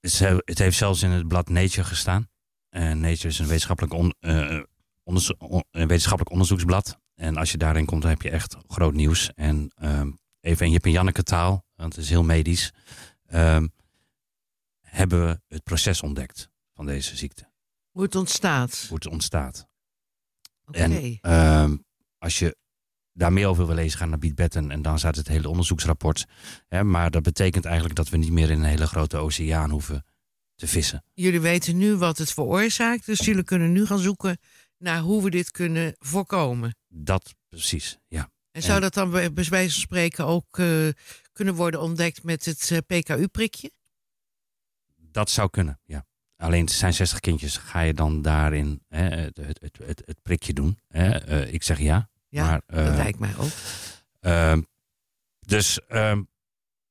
het, 0.00 0.58
heeft 0.58 0.76
zelfs 0.76 1.02
in 1.02 1.10
het 1.10 1.28
blad 1.28 1.48
Nature 1.48 1.84
gestaan. 1.88 2.28
En 2.68 3.00
Nature 3.00 3.28
is 3.28 3.38
een 3.38 3.46
wetenschappelijk, 3.46 3.94
on- 3.94 4.14
eh, 4.20 4.60
onderzo- 5.02 5.34
on- 5.38 5.64
een 5.70 5.86
wetenschappelijk 5.86 6.30
onderzoeksblad. 6.30 6.98
En 7.14 7.36
als 7.36 7.50
je 7.52 7.58
daarin 7.58 7.84
komt, 7.84 8.02
dan 8.02 8.10
heb 8.10 8.22
je 8.22 8.30
echt 8.30 8.56
groot 8.66 8.94
nieuws. 8.94 9.32
En 9.34 9.70
ehm, 9.74 10.10
even 10.40 10.66
in 10.66 10.72
Jip 10.72 10.84
en 10.84 10.90
Janneke 10.90 11.22
taal, 11.22 11.64
want 11.74 11.94
het 11.94 12.04
is 12.04 12.10
heel 12.10 12.22
medisch. 12.24 12.72
ehm, 13.26 13.66
hebben 14.80 15.26
we 15.26 15.40
het 15.48 15.62
proces 15.64 16.02
ontdekt 16.02 16.48
van 16.74 16.86
deze 16.86 17.16
ziekte. 17.16 17.50
Hoe 17.90 18.02
het 18.02 18.14
ontstaat. 18.14 18.84
Hoe 18.88 18.94
het 18.96 19.06
ontstaat. 19.06 19.66
Oké. 20.64 20.78
En 20.78 21.18
ehm, 21.20 21.76
als 22.22 22.38
je 22.38 22.56
daar 23.12 23.32
meer 23.32 23.46
over 23.46 23.66
wil 23.66 23.74
lezen, 23.74 23.98
ga 23.98 24.06
naar 24.06 24.18
Beat 24.18 24.34
Betten 24.34 24.70
en 24.70 24.82
dan 24.82 24.98
staat 24.98 25.16
het 25.16 25.28
hele 25.28 25.48
onderzoeksrapport. 25.48 26.26
Hè, 26.68 26.84
maar 26.84 27.10
dat 27.10 27.22
betekent 27.22 27.64
eigenlijk 27.64 27.96
dat 27.96 28.08
we 28.08 28.16
niet 28.16 28.32
meer 28.32 28.50
in 28.50 28.58
een 28.58 28.64
hele 28.64 28.86
grote 28.86 29.16
oceaan 29.16 29.70
hoeven 29.70 30.04
te 30.54 30.66
vissen. 30.66 31.04
Jullie 31.14 31.40
weten 31.40 31.76
nu 31.76 31.96
wat 31.96 32.18
het 32.18 32.32
veroorzaakt. 32.32 33.06
Dus 33.06 33.18
jullie 33.18 33.44
kunnen 33.44 33.72
nu 33.72 33.86
gaan 33.86 33.98
zoeken 33.98 34.38
naar 34.78 35.00
hoe 35.00 35.22
we 35.22 35.30
dit 35.30 35.50
kunnen 35.50 35.94
voorkomen. 35.98 36.76
Dat 36.88 37.34
precies, 37.48 37.98
ja. 38.08 38.30
En 38.50 38.62
zou 38.62 38.80
dat 38.80 38.94
dan 38.94 39.10
bij 39.10 39.30
wijze 39.32 39.72
van 39.72 39.82
spreken 39.82 40.26
ook 40.26 40.58
eh, 40.58 40.88
kunnen 41.32 41.54
worden 41.54 41.80
ontdekt 41.80 42.22
met 42.22 42.44
het 42.44 42.82
PKU-prikje? 42.86 43.70
Dat 44.96 45.30
zou 45.30 45.50
kunnen, 45.50 45.80
ja. 45.84 46.06
alleen 46.36 46.64
het 46.64 46.72
zijn 46.72 46.94
60 46.94 47.20
kindjes. 47.20 47.56
Ga 47.56 47.80
je 47.80 47.94
dan 47.94 48.22
daarin 48.22 48.82
hè, 48.88 49.02
het, 49.02 49.36
het, 49.36 49.58
het, 49.60 49.78
het, 49.86 50.02
het 50.04 50.22
prikje 50.22 50.52
doen? 50.52 50.78
Hè? 50.88 51.10
Eh, 51.10 51.52
ik 51.52 51.62
zeg 51.62 51.78
ja. 51.78 52.10
Ja, 52.32 52.44
maar, 52.46 52.62
dat 52.66 52.86
eh, 52.86 52.94
lijkt 52.94 53.18
mij 53.18 53.36
ook. 53.36 53.50
Ehm, 54.20 54.62
dus 55.38 55.86
ehm, 55.86 56.22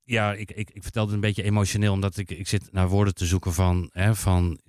ja, 0.03 0.33
ik, 0.33 0.51
ik, 0.51 0.69
ik 0.69 0.83
vertel 0.83 1.05
het 1.05 1.13
een 1.13 1.19
beetje 1.19 1.43
emotioneel, 1.43 1.93
omdat 1.93 2.17
ik, 2.17 2.29
ik 2.31 2.47
zit 2.47 2.71
naar 2.71 2.87
woorden 2.87 3.13
te 3.13 3.25
zoeken 3.25 3.53
van, 3.53 3.89
hè, 3.93 4.15
van 4.15 4.59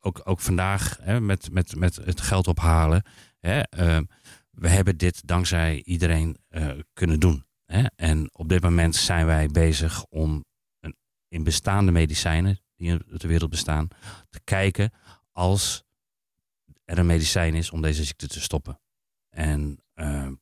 ook, 0.00 0.20
ook 0.24 0.40
vandaag 0.40 0.98
hè, 1.02 1.20
met, 1.20 1.50
met, 1.52 1.76
met 1.76 1.96
het 1.96 2.20
geld 2.20 2.46
ophalen. 2.46 3.02
Hè, 3.38 3.60
ehm, 3.60 4.04
we 4.50 4.68
hebben 4.68 4.96
dit 4.96 5.26
dankzij 5.26 5.82
iedereen 5.84 6.36
eh, 6.48 6.70
kunnen 6.92 7.20
doen. 7.20 7.46
Hè? 7.64 7.84
En 7.96 8.28
op 8.32 8.48
dit 8.48 8.62
moment 8.62 8.96
zijn 8.96 9.26
wij 9.26 9.48
bezig 9.48 10.04
om 10.04 10.44
een, 10.80 10.96
in 11.28 11.44
bestaande 11.44 11.92
medicijnen 11.92 12.60
die 12.76 12.88
in 12.88 13.02
de 13.06 13.28
wereld 13.28 13.50
bestaan, 13.50 13.88
te 14.28 14.40
kijken 14.44 14.92
als 15.32 15.84
er 16.84 16.98
een 16.98 17.06
medicijn 17.06 17.54
is 17.54 17.70
om 17.70 17.82
deze 17.82 18.04
ziekte 18.04 18.28
te 18.28 18.40
stoppen. 18.40 18.80
En 19.30 19.82
ehm, 20.00 20.32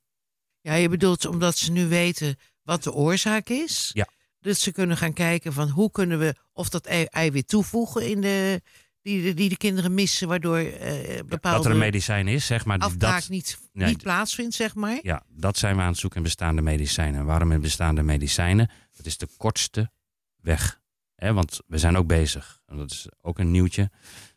Ja, 0.61 0.75
je 0.75 0.89
bedoelt 0.89 1.27
omdat 1.27 1.57
ze 1.57 1.73
nu 1.73 1.87
weten 1.89 2.37
wat 2.63 2.83
de 2.83 2.93
oorzaak 2.93 3.49
is. 3.49 3.91
Ja. 3.93 4.07
Dus 4.41 4.61
ze 4.61 4.73
kunnen 4.73 4.97
gaan 4.97 5.13
kijken 5.13 5.53
van 5.53 5.69
hoe 5.69 5.91
kunnen 5.91 6.19
we 6.19 6.35
of 6.53 6.69
dat 6.69 6.87
ei- 6.87 7.05
eiwit 7.05 7.49
toevoegen 7.49 8.09
in 8.11 8.21
de, 8.21 8.63
die, 9.03 9.23
de- 9.23 9.35
die 9.35 9.49
de 9.49 9.57
kinderen 9.57 9.95
missen, 9.95 10.29
waardoor 10.29 10.63
dat 10.63 11.27
bepaalde 11.27 11.65
er 11.69 11.71
een 11.75 11.79
medicijn 11.79 12.29
is, 12.29 12.47
zeg 12.47 12.65
maar. 12.65 12.79
die 12.79 12.87
afbraak 12.89 13.21
dat, 13.21 13.29
niet, 13.29 13.59
Nee, 13.73 13.89
niet 13.89 13.99
d- 13.99 14.03
plaatsvindt, 14.03 14.55
zeg 14.55 14.75
maar. 14.75 14.99
Ja, 15.03 15.23
dat 15.29 15.57
zijn 15.59 15.77
we 15.77 15.83
aan 15.83 15.89
het 15.89 15.99
zoeken 15.99 16.19
in 16.19 16.25
bestaande 16.25 16.63
medicijnen. 16.63 17.21
En 17.21 17.27
waarom 17.27 17.53
in 17.53 17.61
bestaande 17.61 18.03
medicijnen? 18.03 18.71
Dat 18.97 19.07
is 19.07 19.17
de 19.19 19.29
kortste 19.37 19.91
weg. 20.37 20.81
Hè, 21.15 21.33
want 21.33 21.61
we 21.67 21.79
zijn 21.79 21.97
ook 21.97 22.07
bezig, 22.07 22.61
en 22.67 22.77
dat 22.77 22.91
is 22.91 23.09
ook 23.21 23.39
een 23.39 23.51
nieuwtje. 23.51 23.91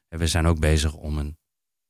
En 0.08 0.20
we 0.20 0.28
zijn 0.28 0.46
ook 0.48 0.60
bezig 0.60 0.94
om 0.94 1.18
een 1.18 1.38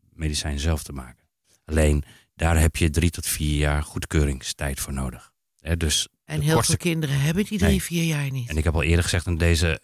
medicijn 0.09 0.59
zelf 0.59 0.83
te 0.83 0.93
maken. 0.93 1.27
Alleen 1.65 2.03
daar 2.33 2.59
heb 2.59 2.75
je 2.75 2.89
drie 2.89 3.09
tot 3.09 3.25
vier 3.27 3.57
jaar 3.57 3.83
goedkeuringstijd 3.83 4.79
voor 4.79 4.93
nodig. 4.93 5.31
Dus 5.77 6.07
En 6.23 6.41
heel 6.41 6.53
kortste- 6.53 6.77
veel 6.77 6.91
kinderen 6.91 7.19
hebben 7.21 7.43
die 7.45 7.57
drie, 7.57 7.69
Nee. 7.69 7.81
vier 7.81 8.03
jaar 8.03 8.31
niet. 8.31 8.49
En 8.49 8.57
ik 8.57 8.63
heb 8.63 8.73
al 8.73 8.83
eerder 8.83 9.03
gezegd 9.03 9.25
in 9.25 9.37
deze 9.37 9.81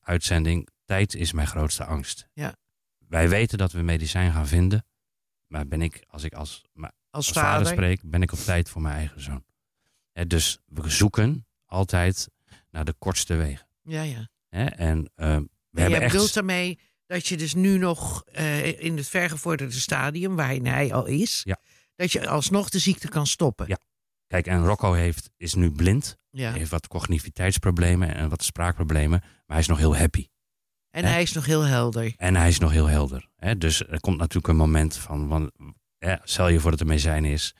uitzending: 0.00 0.68
tijd 0.84 1.14
is 1.14 1.32
mijn 1.32 1.46
grootste 1.46 1.84
angst. 1.84 2.28
Ja. 2.32 2.54
Wij 3.08 3.28
weten 3.28 3.58
dat 3.58 3.72
we 3.72 3.82
medicijn 3.82 4.32
gaan 4.32 4.46
vinden. 4.46 4.84
Maar 5.46 5.66
ben 5.68 5.82
ik, 5.82 6.04
als 6.08 6.24
ik 6.24 6.32
als, 6.34 6.64
maar 6.72 6.92
Als 7.10 7.26
als 7.26 7.36
vader, 7.36 7.52
vader. 7.66 7.72
spreek, 7.72 8.00
ben 8.10 8.22
ik 8.22 8.32
op 8.32 8.38
tijd 8.38 8.68
voor 8.68 8.82
mijn 8.82 8.94
eigen 8.96 9.22
zoon. 9.22 9.44
Dus 10.26 10.58
we 10.66 10.90
zoeken 10.90 11.46
altijd 11.66 12.28
naar 12.70 12.84
de 12.84 12.94
kortste 12.98 13.34
wegen. 13.34 13.66
Ja, 13.82 14.02
ja. 14.02 14.28
Hè? 14.48 14.64
En 14.64 15.10
eh, 15.14 15.26
we 15.26 15.32
En 15.32 15.48
hebben 15.72 15.90
je 15.98 16.04
echt. 16.04 16.12
bedoelt 16.12 16.34
daarmee 16.34 16.78
dat 17.06 17.26
je 17.26 17.36
dus 17.36 17.54
nu 17.54 17.78
nog 17.78 18.22
eh, 18.24 18.80
in 18.82 18.96
het 18.96 19.08
vergevorderde 19.08 19.74
stadium, 19.80 20.36
waarin 20.36 20.66
hij 20.66 20.92
al 20.92 21.06
is, 21.06 21.40
Ja. 21.44 21.58
Dat 21.98 22.12
je 22.12 22.28
alsnog 22.28 22.68
de 22.68 22.78
ziekte 22.78 23.08
kan 23.08 23.26
stoppen. 23.26 23.66
Ja. 23.68 23.78
Kijk, 24.26 24.46
en 24.46 24.64
Rocco 24.64 24.92
heeft, 24.92 25.30
is 25.36 25.54
nu 25.54 25.70
blind. 25.70 26.16
Ja. 26.30 26.48
Hij 26.50 26.58
heeft 26.58 26.70
wat 26.70 26.88
cognitiviteitsproblemen 26.88 28.14
en 28.14 28.28
wat 28.28 28.42
spraakproblemen. 28.42 29.20
Maar 29.20 29.30
hij 29.46 29.58
is 29.58 29.66
nog 29.66 29.78
heel 29.78 29.96
happy. 29.96 30.28
En 30.90 31.04
hij 31.04 31.22
is 31.22 31.32
nog 31.32 31.46
heel 31.46 31.62
helder. 31.62 32.12
En 32.16 32.36
hij 32.36 32.48
is 32.48 32.58
nog 32.58 32.70
heel 32.70 32.86
helder. 32.86 33.28
Dus 33.58 33.86
er 33.86 34.00
komt 34.00 34.18
natuurlijk 34.18 34.48
een 34.48 34.56
moment 34.56 34.96
van, 34.96 35.28
van 35.28 35.52
hè, 35.98 36.14
stel 36.22 36.48
je 36.48 36.60
voor 36.60 36.70
dat 36.70 36.80
er 36.80 36.86
medicijn 36.86 37.24
is. 37.24 37.54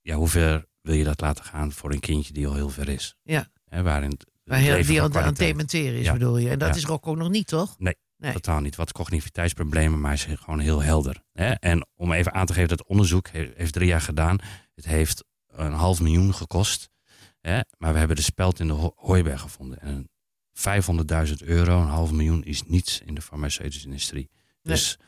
Ja, 0.00 0.14
hoe 0.14 0.28
ver 0.28 0.66
wil 0.80 0.94
je 0.94 1.04
dat 1.04 1.20
laten 1.20 1.44
gaan 1.44 1.72
voor 1.72 1.92
een 1.92 2.00
kindje 2.00 2.32
die 2.32 2.46
al 2.46 2.54
heel 2.54 2.68
ver 2.68 2.88
is? 2.88 3.14
Ja. 3.22 3.48
Waarin 3.64 4.10
het 4.10 4.26
heel, 4.44 4.82
die 4.82 5.02
aan, 5.02 5.24
het 5.24 5.36
dementeren 5.36 5.98
is, 5.98 6.04
Ja. 6.04 6.12
bedoel 6.12 6.38
je. 6.38 6.50
En 6.50 6.58
dat 6.58 6.68
Ja. 6.68 6.74
is 6.74 6.84
Rocco 6.84 7.14
nog 7.14 7.30
niet, 7.30 7.46
toch? 7.46 7.78
Nee, 7.78 7.96
Nee. 8.16 8.32
totaal 8.32 8.60
niet. 8.60 8.76
Wat 8.76 8.92
cognitiviteitsproblemen, 8.92 10.00
maar 10.00 10.12
is 10.12 10.24
gewoon 10.24 10.58
heel 10.58 10.82
helder. 10.82 11.22
Hè? 11.32 11.50
En 11.52 11.86
om 11.94 12.12
even 12.12 12.32
aan 12.34 12.46
te 12.46 12.52
geven, 12.52 12.68
dat 12.68 12.86
onderzoek 12.86 13.28
he- 13.28 13.52
heeft 13.56 13.72
drie 13.72 13.86
jaar 13.88 14.00
gedaan. 14.00 14.38
Het 14.74 14.84
heeft 14.86 15.24
een 15.46 15.72
half 15.72 16.00
miljoen 16.00 16.34
gekost. 16.34 16.88
Hè? 17.40 17.60
Maar 17.78 17.92
we 17.92 17.98
hebben 17.98 18.16
de 18.16 18.22
speld 18.22 18.60
in 18.60 18.66
de 18.66 18.72
ho- 18.72 18.92
hooiberg 18.96 19.40
gevonden. 19.40 19.78
En 19.80 20.08
500.000 20.52 21.42
euro, 21.44 21.80
een 21.80 21.86
half 21.88 22.12
miljoen, 22.12 22.44
is 22.44 22.62
niets 22.62 23.00
in 23.00 23.14
de 23.14 23.22
farmaceutische 23.22 23.86
industrie. 23.86 24.30
Dus 24.62 24.98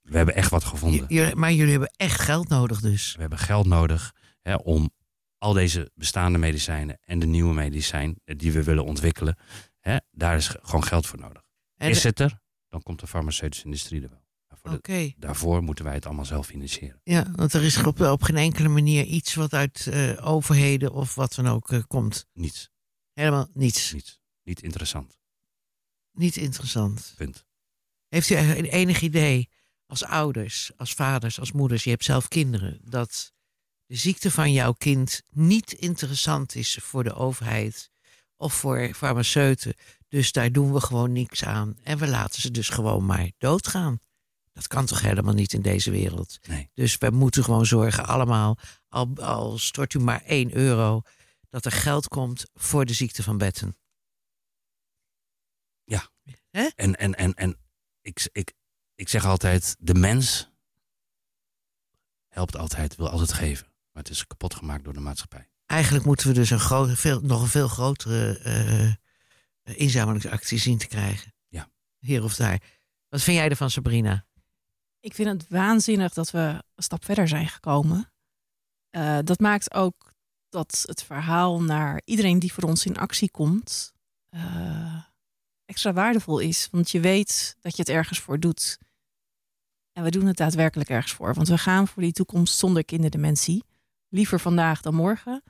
we 0.00 0.16
hebben 0.16 0.34
echt 0.34 0.50
wat 0.50 0.64
gevonden. 0.64 1.04
J- 1.08 1.32
maar 1.34 1.52
jullie 1.52 1.70
hebben 1.72 1.92
echt 1.96 2.20
geld 2.20 2.48
nodig 2.48 2.80
dus. 2.80 3.14
We 3.14 3.20
hebben 3.20 3.38
geld 3.38 3.66
nodig 3.66 4.12
hè, 4.42 4.54
om 4.54 4.90
al 5.38 5.52
deze 5.52 5.90
bestaande 5.94 6.38
medicijnen 6.38 6.98
en 7.04 7.18
de 7.18 7.26
nieuwe 7.26 7.54
medicijn 7.54 8.20
eh, 8.24 8.38
die 8.38 8.52
we 8.52 8.62
willen 8.62 8.84
ontwikkelen, 8.84 9.36
hè, 9.80 9.96
daar 10.10 10.36
is 10.36 10.48
ge- 10.48 10.58
gewoon 10.62 10.84
geld 10.84 11.06
voor 11.06 11.18
nodig. 11.18 11.42
En 11.76 11.90
is 11.90 12.02
het 12.02 12.20
er, 12.20 12.40
dan 12.74 12.82
komt 12.82 13.00
de 13.00 13.06
farmaceutische 13.06 13.64
industrie 13.64 14.02
er 14.02 14.08
wel. 14.08 14.22
Voor 14.62 14.78
de- 14.82 15.14
daarvoor 15.16 15.62
moeten 15.62 15.84
wij 15.84 15.94
het 15.94 16.06
allemaal 16.06 16.24
zelf 16.24 16.46
financieren. 16.46 17.00
Ja, 17.04 17.30
want 17.34 17.52
er 17.52 17.62
is 17.62 17.82
op, 17.82 18.00
op 18.00 18.22
geen 18.22 18.36
enkele 18.36 18.68
manier 18.68 19.04
iets 19.04 19.34
wat 19.34 19.52
uit 19.52 19.86
eh, 19.86 20.26
overheden 20.26 20.92
of 20.92 21.14
wat 21.14 21.34
dan 21.34 21.46
ook 21.46 21.70
eh, 21.72 21.82
komt. 21.86 22.26
Niets, 22.32 22.70
Helemaal 23.12 23.48
niets. 23.52 23.92
niets. 23.92 24.20
Niet 24.42 24.62
interessant. 24.62 25.18
Niet 26.12 26.36
interessant. 26.36 27.14
Punt. 27.16 27.44
Heeft 28.08 28.30
u 28.30 28.34
eigenlijk 28.34 28.72
enig 28.72 29.00
idee 29.00 29.48
als 29.86 30.04
ouders, 30.04 30.70
als 30.76 30.94
vaders, 30.94 31.40
als 31.40 31.52
moeders, 31.52 31.84
je 31.84 31.90
hebt 31.90 32.04
zelf 32.04 32.28
kinderen, 32.28 32.80
dat 32.84 33.32
de 33.86 33.96
ziekte 33.96 34.30
van 34.30 34.52
jouw 34.52 34.72
kind 34.72 35.22
niet 35.30 35.72
interessant 35.72 36.54
is 36.54 36.78
voor 36.82 37.04
de 37.04 37.14
overheid 37.14 37.90
of 38.44 38.54
voor 38.54 38.94
farmaceuten. 38.94 39.74
Dus 40.08 40.32
daar 40.32 40.52
doen 40.52 40.72
we 40.72 40.80
gewoon 40.80 41.12
niks 41.12 41.44
aan. 41.44 41.76
En 41.82 41.98
we 41.98 42.08
laten 42.08 42.40
ze 42.40 42.50
dus 42.50 42.68
gewoon 42.68 43.06
maar 43.06 43.30
doodgaan. 43.38 43.98
Dat 44.52 44.66
kan 44.66 44.86
toch 44.86 45.00
helemaal 45.00 45.34
niet 45.34 45.52
in 45.52 45.62
deze 45.62 45.90
wereld. 45.90 46.38
Nee. 46.48 46.70
Dus 46.74 46.98
we 46.98 47.10
moeten 47.10 47.44
gewoon 47.44 47.66
zorgen 47.66 48.06
allemaal, 48.06 48.58
al, 48.88 49.12
al 49.14 49.58
stort 49.58 49.94
u 49.94 49.98
maar 49.98 50.22
1 50.22 50.56
euro, 50.56 51.02
dat 51.50 51.64
er 51.64 51.72
geld 51.72 52.08
komt 52.08 52.46
voor 52.54 52.84
de 52.84 52.92
ziekte 52.92 53.22
van 53.22 53.38
Betten. 53.38 53.76
En, 56.50 56.94
en, 56.94 57.14
en, 57.14 57.34
en 57.34 57.56
ik, 58.00 58.28
ik, 58.32 58.52
ik 58.94 59.08
zeg 59.08 59.24
altijd, 59.24 59.76
de 59.78 59.94
mens 59.94 60.50
helpt 62.28 62.56
altijd, 62.56 62.96
wil 62.96 63.08
altijd 63.08 63.32
geven. 63.32 63.66
Maar 63.66 64.02
het 64.02 64.12
is 64.12 64.26
kapot 64.26 64.54
gemaakt 64.54 64.84
door 64.84 64.92
de 64.92 65.00
maatschappij. 65.00 65.48
Eigenlijk 65.66 66.04
moeten 66.04 66.26
we 66.26 66.34
dus 66.34 66.50
een 66.50 66.58
grote, 66.58 66.96
veel, 66.96 67.20
nog 67.20 67.42
een 67.42 67.48
veel 67.48 67.68
grotere 67.68 68.38
eh, 68.38 69.78
inzamelingsactie 69.78 70.58
zien 70.58 70.78
te 70.78 70.86
krijgen. 70.86 71.34
Ja. 71.48 71.68
Hier 71.98 72.22
of 72.22 72.36
daar. 72.36 72.60
Wat 73.08 73.22
vind 73.22 73.36
jij 73.36 73.48
ervan, 73.48 73.70
Sabrina? 73.70 74.26
Ik 75.00 75.14
vind 75.14 75.28
het 75.28 75.48
waanzinnig 75.48 76.12
dat 76.12 76.30
we 76.30 76.62
een 76.74 76.82
stap 76.82 77.04
verder 77.04 77.28
zijn 77.28 77.48
gekomen. 77.48 78.12
Eh, 78.90 79.18
dat 79.24 79.40
maakt 79.40 79.74
ook 79.74 80.12
dat 80.48 80.84
het 80.86 81.02
verhaal 81.02 81.62
naar 81.62 82.02
iedereen 82.04 82.38
die 82.38 82.52
voor 82.52 82.64
ons 82.64 82.86
in 82.86 82.96
actie 82.96 83.30
komt 83.30 83.94
eh, 84.28 85.02
extra 85.64 85.92
waardevol 85.92 86.38
is. 86.38 86.68
Want 86.70 86.90
je 86.90 87.00
weet 87.00 87.56
dat 87.60 87.76
je 87.76 87.82
het 87.82 87.90
ergens 87.90 88.20
voor 88.20 88.40
doet. 88.40 88.78
En 89.92 90.02
we 90.02 90.10
doen 90.10 90.26
het 90.26 90.36
daadwerkelijk 90.36 90.90
ergens 90.90 91.12
voor. 91.12 91.34
Want 91.34 91.48
we 91.48 91.58
gaan 91.58 91.88
voor 91.88 92.02
die 92.02 92.12
toekomst 92.12 92.58
zonder 92.58 92.84
kinderdementie. 92.84 93.64
Liever 94.08 94.40
vandaag 94.40 94.80
dan 94.80 94.94
morgen. 94.94 95.42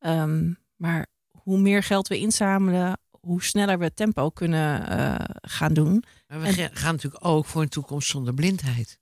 Ehm, 0.00 0.52
maar 0.76 1.06
hoe 1.30 1.58
meer 1.58 1.82
geld 1.82 2.08
we 2.08 2.18
inzamelen, 2.18 2.98
hoe 3.20 3.42
sneller 3.42 3.78
we 3.78 3.84
het 3.84 3.96
tempo 3.96 4.30
kunnen 4.30 4.88
eh, 4.88 5.14
gaan 5.40 5.74
doen. 5.74 6.04
Maar 6.26 6.40
we 6.40 6.46
En- 6.46 6.76
gaan 6.76 6.94
natuurlijk 6.94 7.24
ook 7.26 7.46
voor 7.46 7.62
een 7.62 7.68
toekomst 7.68 8.08
zonder 8.08 8.34
blindheid. 8.34 8.98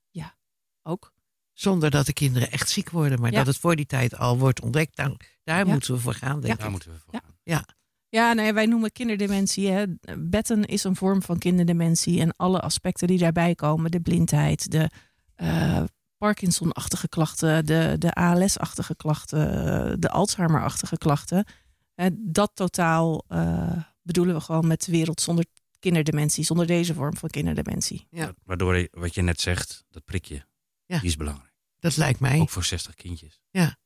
Ook. 0.82 1.12
Zonder 1.52 1.90
dat 1.90 2.06
de 2.06 2.12
kinderen 2.12 2.50
echt 2.50 2.68
ziek 2.70 2.90
worden. 2.90 3.20
Maar 3.20 3.30
Ja. 3.30 3.36
dat 3.36 3.46
het 3.46 3.56
voor 3.58 3.76
die 3.76 3.86
tijd 3.86 4.16
al 4.16 4.38
wordt 4.38 4.60
ontdekt. 4.60 4.96
Daar, 4.96 5.12
daar 5.44 5.66
Ja. 5.66 5.72
moeten 5.72 5.94
we 5.94 6.00
voor 6.00 6.14
gaan, 6.14 6.40
denk 6.40 6.56
Daar 6.56 6.66
ik. 6.66 6.72
moeten 6.72 6.90
we 6.92 6.98
voor 6.98 7.14
Ja. 7.42 7.56
gaan. 7.56 7.64
Ja, 8.08 8.32
nee, 8.32 8.52
wij 8.52 8.66
noemen 8.66 8.92
kinderdementie. 8.92 9.68
Hè. 9.70 9.84
Betten 10.18 10.64
is 10.64 10.84
een 10.84 10.96
vorm 10.96 11.22
van 11.22 11.38
kinderdementie. 11.38 12.20
En 12.20 12.36
alle 12.36 12.60
aspecten 12.60 13.08
die 13.08 13.18
daarbij 13.18 13.54
komen. 13.54 13.90
De 13.90 14.00
blindheid, 14.00 14.70
de 14.70 14.90
eh, 15.34 15.84
Parkinson-achtige 16.18 17.08
klachten, 17.08 17.66
de, 17.66 17.96
de 17.98 18.12
ALS-achtige 18.12 18.96
klachten, 18.96 20.00
de 20.00 20.10
Alzheimer-achtige 20.10 20.98
klachten. 20.98 21.46
Hè, 21.94 22.08
dat 22.12 22.50
totaal 22.54 23.24
eh, 23.28 23.82
bedoelen 24.02 24.34
we 24.34 24.40
gewoon 24.40 24.66
met 24.66 24.84
de 24.84 24.92
wereld 24.92 25.20
zonder 25.20 25.44
kinderdementie. 25.78 26.44
Zonder 26.44 26.66
deze 26.66 26.94
vorm 26.94 27.16
van 27.16 27.28
kinderdementie. 27.28 28.06
Ja. 28.10 28.34
Waardoor 28.44 28.76
je- 28.76 28.88
wat 28.92 29.14
je 29.14 29.22
net 29.22 29.40
zegt, 29.40 29.84
dat 29.90 30.04
prikje, 30.04 30.46
Ja. 30.86 30.98
die 30.98 31.08
is 31.08 31.16
belangrijk. 31.16 31.54
Dat 31.78 31.96
lijkt 31.96 32.20
mij. 32.20 32.40
Ook 32.40 32.50
voor 32.50 32.64
60 32.64 32.94
kindjes. 32.94 33.40
Ja. 33.50 33.76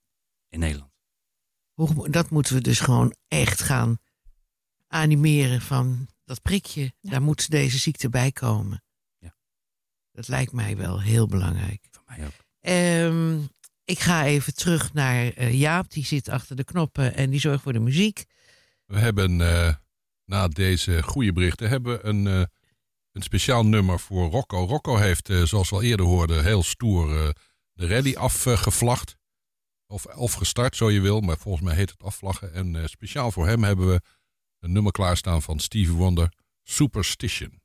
In 0.48 0.58
Nederland. 0.58 0.90
Hoe, 1.72 2.10
dat 2.10 2.30
moeten 2.30 2.54
we 2.54 2.60
dus 2.60 2.80
gewoon 2.80 3.14
echt 3.28 3.60
gaan 3.60 3.98
animeren 4.86 5.60
van 5.60 6.08
dat 6.24 6.42
prikje. 6.42 6.92
Ja. 7.00 7.10
Daar 7.10 7.22
moet 7.22 7.50
deze 7.50 7.78
ziekte 7.78 8.08
bij 8.08 8.32
komen. 8.32 8.82
Ja. 9.18 9.34
Dat 10.12 10.28
lijkt 10.28 10.52
mij 10.52 10.76
wel 10.76 11.00
heel 11.00 11.26
belangrijk. 11.26 11.88
Ehm, 12.60 13.38
ik 13.84 13.98
ga 13.98 14.24
even 14.24 14.54
terug 14.54 14.92
naar 14.92 15.32
eh, 15.32 15.52
Jaap. 15.52 15.90
Die 15.90 16.04
zit 16.04 16.28
achter 16.28 16.56
de 16.56 16.64
knoppen 16.64 17.14
en 17.14 17.30
die 17.30 17.40
zorgt 17.40 17.62
voor 17.62 17.72
de 17.72 17.80
muziek. 17.80 18.24
We 18.86 18.98
hebben 18.98 19.40
eh, 19.40 19.74
na 20.24 20.48
deze 20.48 21.02
goede 21.02 21.32
berichten 21.32 21.68
hebben 21.68 21.92
we 21.92 22.04
een, 22.04 22.26
eh, 22.26 22.42
een 23.12 23.22
speciaal 23.22 23.66
nummer 23.66 24.00
voor 24.00 24.30
Rocco. 24.30 24.64
Rocco 24.64 24.96
heeft, 24.96 25.30
zoals 25.44 25.70
we 25.70 25.76
al 25.76 25.82
eerder 25.82 26.06
hoorden, 26.06 26.44
heel 26.44 26.62
stoer 26.62 27.34
de 27.72 27.86
rally 27.86 28.14
afgevlacht. 28.14 29.16
Of, 29.86 30.06
of 30.06 30.32
gestart, 30.32 30.76
zo 30.76 30.90
je 30.90 31.00
wil, 31.00 31.20
maar 31.20 31.38
volgens 31.38 31.64
mij 31.64 31.74
heet 31.74 31.90
het 31.90 32.02
afvlaggen. 32.02 32.54
En 32.54 32.76
eh, 32.76 32.86
speciaal 32.86 33.30
voor 33.30 33.46
hem 33.46 33.62
hebben 33.62 33.88
we 33.88 34.00
een 34.60 34.72
nummer 34.72 34.92
klaarstaan 34.92 35.42
van 35.42 35.58
Stevie 35.58 35.94
Wonder, 35.94 36.32
Superstition. 36.62 37.61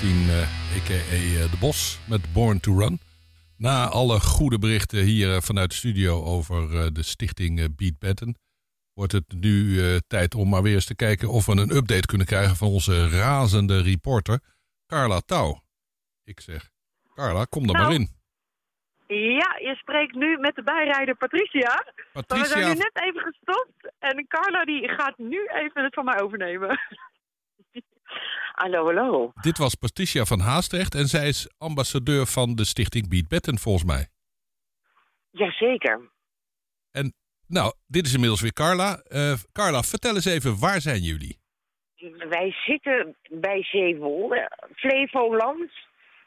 Bruce 0.00 0.14
Springsteen, 0.14 0.28
eh, 0.28 0.76
a.k.a. 0.76 1.44
eh, 1.44 1.50
De 1.50 1.56
Bos, 1.60 2.00
met 2.08 2.32
Born 2.32 2.60
to 2.60 2.78
Run. 2.78 3.00
Na 3.56 3.88
alle 3.88 4.20
goede 4.20 4.58
berichten 4.58 5.02
hier 5.02 5.34
eh, 5.34 5.40
vanuit 5.40 5.70
de 5.70 5.76
studio 5.76 6.24
over 6.24 6.92
de 6.94 7.02
stichting 7.02 7.76
Beat 7.76 7.98
Batten... 7.98 8.38
wordt 8.94 9.12
het 9.12 9.32
nu 9.40 9.78
tijd 10.06 10.34
om 10.34 10.48
maar 10.48 10.62
weer 10.62 10.74
eens 10.74 10.84
te 10.84 10.96
kijken 10.96 11.28
of 11.28 11.46
we 11.46 11.52
een 11.52 11.76
update 11.76 12.06
kunnen 12.06 12.26
krijgen... 12.26 12.56
van 12.56 12.68
onze 12.68 13.08
razende 13.08 13.82
reporter 13.82 14.40
Carla 14.86 15.20
Touw. 15.20 15.60
Ik 16.24 16.40
zeg, 16.40 16.70
Carla, 17.14 17.44
kom 17.44 17.68
er 17.68 17.72
maar 17.72 17.82
Nou, 17.82 17.94
in. 17.94 18.08
Ja, 19.16 19.56
je 19.58 19.74
spreekt 19.76 20.14
nu 20.14 20.38
met 20.38 20.54
de 20.54 20.62
bijrijder 20.62 21.16
Patricia. 21.16 21.84
Maar 22.12 22.24
we 22.26 22.34
zijn 22.34 22.48
Patricia, 22.48 22.68
nu 22.68 22.74
net 22.74 23.00
even 23.02 23.20
gestopt 23.20 23.92
en 23.98 24.26
Carla 24.28 24.64
die 24.64 24.88
gaat 24.88 25.18
nu 25.18 25.46
even 25.46 25.84
het 25.84 25.94
van 25.94 26.04
mij 26.04 26.20
overnemen. 26.20 26.80
Hallo, 28.54 28.84
hallo. 28.84 29.32
dit 29.40 29.58
was 29.58 29.74
Patricia 29.74 30.24
van 30.24 30.40
Haastrecht... 30.40 30.94
en 30.94 31.06
zij 31.06 31.28
is 31.28 31.50
ambassadeur 31.58 32.26
van 32.26 32.54
de 32.54 32.64
stichting 32.64 33.08
Beat 33.08 33.28
Batten, 33.28 33.58
volgens 33.58 33.84
mij. 33.84 34.08
Jazeker. 35.30 36.00
Nou, 37.46 37.72
dit 37.86 38.06
is 38.06 38.12
inmiddels 38.14 38.40
weer 38.40 38.52
Carla. 38.52 38.96
Eh, 39.08 39.32
Carla, 39.52 39.82
vertel 39.82 40.14
eens 40.14 40.24
even, 40.24 40.60
waar 40.60 40.80
zijn 40.80 41.00
jullie? 41.00 41.38
Wij 42.28 42.54
zitten 42.66 43.16
bij 43.30 43.62
Zeewolde, 43.62 44.50
Flevoland. 44.76 45.70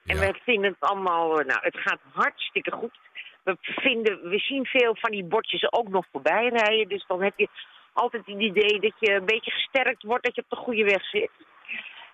En 0.06 0.16
Ja. 0.18 0.22
we 0.32 0.40
vinden 0.44 0.72
het 0.72 0.90
allemaal, 0.90 1.40
eh, 1.40 1.46
nou, 1.46 1.60
het 1.62 1.78
gaat 1.78 2.00
hartstikke 2.14 2.72
goed. 2.72 3.00
We, 3.44 3.58
vinden, 3.60 4.30
we 4.30 4.40
zien 4.40 4.66
veel 4.66 4.96
van 5.00 5.12
die 5.12 5.24
bordjes 5.24 5.72
ook 5.72 5.88
nog 5.88 6.06
voorbij 6.12 6.48
rijden. 6.50 6.88
Dus 6.88 7.06
dan 7.08 7.22
heb 7.24 7.34
je 7.38 7.48
altijd 7.94 8.26
het 8.26 8.42
idee 8.42 8.80
dat 8.80 8.94
je 9.00 9.12
een 9.14 9.26
beetje 9.26 9.52
gesterkt 9.52 10.04
wordt, 10.04 10.24
dat 10.24 10.36
je 10.36 10.42
op 10.42 10.50
de 10.50 10.56
goede 10.66 10.84
weg 10.84 11.10
zit. 11.10 11.32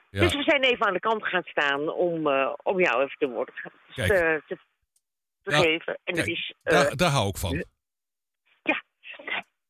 Ja. 0.10 0.20
Dus 0.20 0.36
we 0.36 0.44
zijn 0.44 0.64
even 0.64 0.86
aan 0.86 0.94
de 0.94 1.00
kant 1.00 1.26
gaan 1.26 1.44
staan 1.44 1.90
om, 1.90 2.28
eh, 2.28 2.54
om 2.64 2.80
jou 2.80 3.04
even 3.04 3.18
te 3.18 3.46
te, 3.96 4.42
te, 4.48 4.58
Ja, 5.44 5.60
geven. 5.60 6.00
En 6.04 6.14
kijk, 6.14 6.28
is, 6.28 6.54
eh, 6.64 6.74
Daar, 6.74 6.96
daar 6.96 7.12
hou 7.12 7.28
ik 7.28 7.38
van. 7.38 7.64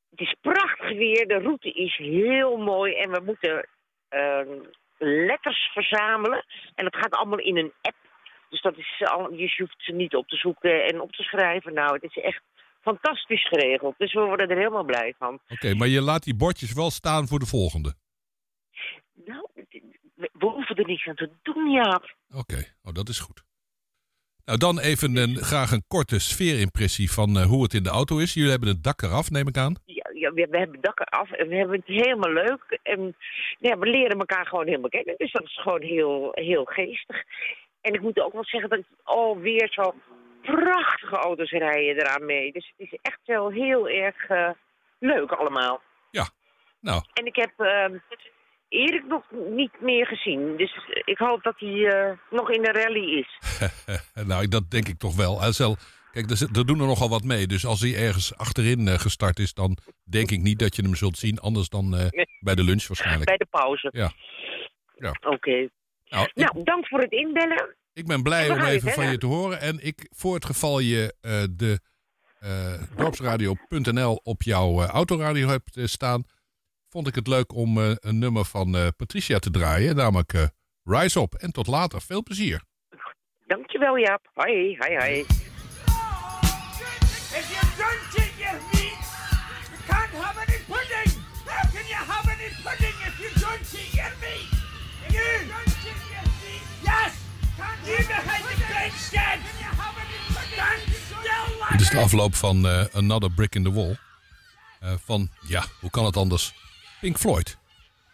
het 0.10 0.28
is 0.28 0.36
prachtig 0.42 0.98
weer, 0.98 1.28
de 1.28 1.40
route 1.40 1.72
is 1.72 1.98
heel 1.98 2.58
mooi 2.58 2.94
en 2.94 3.12
we 3.12 3.22
moeten 3.26 3.68
ehm, 4.10 4.48
letters 4.98 5.70
verzamelen. 5.74 6.46
En 6.76 6.84
dat 6.84 6.96
gaat 6.96 7.14
allemaal 7.14 7.40
in 7.40 7.58
een 7.58 7.74
app. 7.82 7.96
Dus 8.50 8.62
dat 8.62 8.78
is 8.78 9.04
al, 9.04 9.34
je 9.34 9.54
hoeft 9.58 9.76
ze 9.78 9.92
niet 9.92 10.16
op 10.16 10.28
te 10.28 10.36
zoeken 10.36 10.86
en 10.86 11.02
op 11.02 11.12
te 11.12 11.24
schrijven. 11.24 11.74
Nou, 11.74 11.94
het 11.94 12.04
is 12.04 12.24
echt 12.24 12.42
fantastisch 12.82 13.48
geregeld. 13.48 13.96
Dus 13.98 14.14
we 14.14 14.20
worden 14.20 14.50
er 14.50 14.58
helemaal 14.58 14.84
blij 14.84 15.16
van. 15.18 15.40
Oké, 15.50 15.74
maar 15.74 15.88
je 15.88 16.02
laat 16.02 16.24
die 16.24 16.36
bordjes 16.36 16.74
wel 16.74 16.92
staan 16.92 17.28
voor 17.28 17.40
de 17.40 17.46
volgende. 17.46 17.94
Nou, 19.30 19.48
we 20.16 20.46
hoeven 20.46 20.76
er 20.76 20.86
niks 20.86 21.08
aan 21.08 21.16
te 21.16 21.30
doen, 21.42 21.72
Jaap. 21.72 22.16
Oké, 22.36 22.64
oh, 22.84 22.94
dat 22.94 23.10
is 23.10 23.20
goed. 23.20 23.44
Nou, 24.46 24.58
dan 24.58 24.80
even 24.80 25.18
een, 25.18 25.36
graag 25.36 25.72
een 25.72 25.84
korte 25.88 26.20
sfeerimpressie 26.20 27.12
van 27.12 27.38
eh, 27.38 27.46
hoe 27.46 27.64
het 27.64 27.74
in 27.74 27.84
de 27.84 27.90
auto 27.90 28.18
is. 28.18 28.34
Jullie 28.34 28.50
hebben 28.50 28.70
het 28.70 28.84
dak 28.84 29.02
eraf, 29.02 29.30
neem 29.30 29.48
ik 29.48 29.58
aan. 29.58 29.76
Ja, 29.86 30.10
ja, 30.14 30.32
we, 30.34 30.48
we 30.50 30.58
hebben 30.58 30.82
dakken 30.82 31.06
af 31.06 31.32
en 31.32 31.48
we 31.48 31.56
hebben 31.56 31.84
het 31.86 31.88
helemaal 31.88 32.34
leuk. 32.34 32.80
En 32.84 33.16
ja, 33.60 33.78
we 33.78 33.90
leren 33.90 34.20
elkaar 34.20 34.46
gewoon 34.48 34.66
helemaal 34.66 34.90
kennen. 34.90 35.16
Dus 35.18 35.32
dat 35.32 35.44
is 35.44 35.62
gewoon 35.62 35.82
heel, 35.82 36.32
heel 36.32 36.66
geestig. 36.66 37.24
En 37.82 37.94
ik 37.94 38.02
moet 38.02 38.20
ook 38.20 38.34
wel 38.34 38.46
zeggen 38.46 38.70
dat 38.70 38.84
alweer 39.04 39.68
zo 39.72 39.94
prachtige 40.42 41.16
auto's 41.16 41.52
rijden 41.52 41.96
eraan 41.96 42.26
mee. 42.26 42.52
Dus 42.52 42.74
het 42.78 42.92
is 42.92 43.00
echt 43.02 43.20
wel 43.26 43.52
heel 43.52 43.90
erg 43.90 44.28
eh, 44.28 44.50
leuk 45.00 45.32
allemaal. 45.32 45.82
Nou, 46.82 47.02
En 47.14 47.26
ik 47.26 47.36
heb 47.36 47.52
ehm, 47.58 47.98
Erik 48.70 49.06
nog 49.08 49.24
niet 49.50 49.82
meer 49.82 50.06
gezien. 50.06 50.58
Dus 50.58 50.80
ik 51.06 51.18
hoop 51.18 51.44
dat 51.44 51.60
hij 51.60 51.86
eh, 51.88 52.18
nog 52.30 52.52
in 52.52 52.62
de 52.62 52.72
rally 52.72 53.18
is. 53.20 53.40
nou, 54.28 54.48
dat 54.48 54.72
denk 54.72 54.88
ik 54.88 54.98
toch 55.00 55.16
wel. 55.16 55.42
Hij 55.42 55.52
zal- 55.52 55.78
kijk, 56.12 56.30
er, 56.30 56.48
er 56.54 56.66
doen 56.66 56.80
er 56.80 56.86
nogal 56.88 57.10
wat 57.10 57.24
mee. 57.24 57.48
Dus 57.48 57.66
als 57.66 57.82
hij 57.82 57.96
ergens 57.96 58.36
achterin 58.38 58.88
eh, 58.88 59.00
gestart 59.00 59.40
is, 59.40 59.54
dan 59.54 59.78
denk 60.04 60.32
ik 60.32 60.42
niet 60.42 60.60
dat 60.60 60.76
je 60.76 60.82
hem 60.82 60.96
zult 60.96 61.18
zien. 61.18 61.40
Anders 61.40 61.70
dan 61.70 61.96
eh, 61.98 62.08
bij 62.40 62.56
de 62.56 62.64
lunch 62.64 62.88
waarschijnlijk. 62.88 63.26
Bij 63.26 63.38
de 63.38 63.48
pauze. 63.50 63.90
Ja. 63.92 64.12
Ja. 64.96 65.10
Oké. 65.30 65.70
Nou, 66.10 66.26
ik, 66.26 66.36
Nou, 66.36 66.64
dank 66.64 66.88
voor 66.88 67.00
het 67.00 67.12
inbellen. 67.12 67.76
ik 67.94 68.08
ben 68.08 68.24
blij 68.24 68.50
om 68.50 68.60
even 68.62 68.92
van 68.92 69.12
je 69.12 69.18
te 69.18 69.26
horen. 69.26 69.60
En 69.60 69.86
ik, 69.86 70.08
voor 70.16 70.34
het 70.34 70.46
geval 70.46 70.80
je 70.80 71.16
de 71.52 71.80
dorpsradio.nl 72.96 74.20
op 74.24 74.42
jouw 74.44 74.82
autoradio 74.86 75.48
hebt 75.48 75.80
staan, 75.84 76.24
vond 76.90 77.08
ik 77.08 77.16
het 77.16 77.28
leuk 77.28 77.54
om 77.54 77.78
eh, 77.78 77.92
een 78.00 78.20
nummer 78.20 78.46
van 78.46 78.76
eh, 78.76 78.88
Patricia 78.98 79.40
te 79.40 79.52
draaien. 79.52 79.96
Namelijk 79.96 80.34
eh, 80.34 80.44
Rise 80.84 81.20
Up. 81.20 81.34
En 81.34 81.52
tot 81.52 81.68
later. 81.68 82.02
Veel 82.02 82.24
plezier. 82.24 82.62
Dankjewel, 83.48 83.98
Jaap. 83.98 84.30
Hoi, 84.34 84.78
hoi, 84.78 84.98
hoi. 84.98 85.26
Dit 101.72 101.82
is 101.82 101.90
de 101.90 102.00
afloop 102.00 102.36
van 102.36 102.68
eh, 102.68 102.86
Another 102.94 103.32
Brick 103.32 103.56
in 103.56 103.64
the 103.64 103.72
Wall. 103.72 103.98
Eh, 104.80 104.94
van, 105.06 105.30
ja, 105.48 105.64
hoe 105.80 105.90
kan 105.90 106.06
het 106.06 106.18
anders? 106.18 106.54
Pink 107.00 107.18
Floyd. 107.18 107.58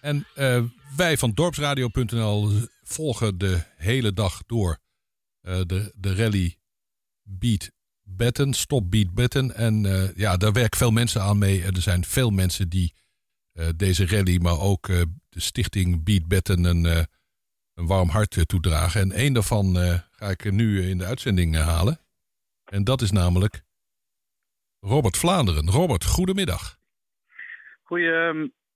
En 0.01 0.25
eh, 0.35 0.63
wij 0.95 1.17
van 1.17 1.31
dorpsradio.nl 1.31 2.51
volgen 2.83 3.37
de 3.37 3.63
hele 3.75 4.13
dag 4.13 4.43
door 4.45 4.77
eh, 5.41 5.61
de, 5.65 5.93
de 5.95 6.15
rally 6.15 6.57
Beat 7.21 7.71
Betten, 8.01 8.53
Stop 8.53 8.91
Beat 8.91 9.13
Betten. 9.13 9.55
En 9.55 9.85
eh, 9.85 10.15
ja, 10.15 10.37
daar 10.37 10.51
werken 10.51 10.77
veel 10.77 10.91
mensen 10.91 11.21
aan 11.21 11.37
mee. 11.37 11.63
En 11.63 11.75
er 11.75 11.81
zijn 11.81 12.05
veel 12.05 12.29
mensen 12.29 12.69
die 12.69 12.93
deze 13.75 14.07
rally, 14.07 14.37
maar 14.41 14.59
ook 14.59 14.87
de 15.29 15.39
stichting 15.39 16.03
Beat 16.03 16.27
Betten 16.27 16.63
een, 16.63 16.83
een 17.73 17.87
warm 17.87 18.09
hart 18.09 18.37
toedragen. 18.47 19.01
En 19.01 19.11
één 19.11 19.33
daarvan 19.33 19.75
ga 20.11 20.29
ik 20.29 20.51
nu 20.51 20.89
in 20.89 20.97
de 20.97 21.05
uitzending 21.05 21.55
halen. 21.55 21.99
En 22.65 22.83
dat 22.83 23.01
is 23.01 23.11
namelijk 23.11 23.63
Robert 24.79 25.17
Vlaanderen. 25.17 25.69
Robert, 25.69 26.05
goedemiddag. 26.05 26.79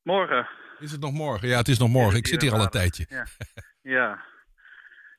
Goedemorgen. 0.03 0.47
Is 0.79 0.91
het 0.91 1.01
nog 1.01 1.11
morgen? 1.11 1.47
Ja, 1.47 1.57
het 1.57 1.67
is 1.67 1.79
nog 1.79 1.89
morgen. 1.89 2.17
Ik 2.17 2.27
zit 2.27 2.41
hier 2.41 2.53
al 2.53 2.61
een 2.61 2.69
tijdje. 2.69 3.05
Ja. 3.09 3.25
ja. 3.81 4.19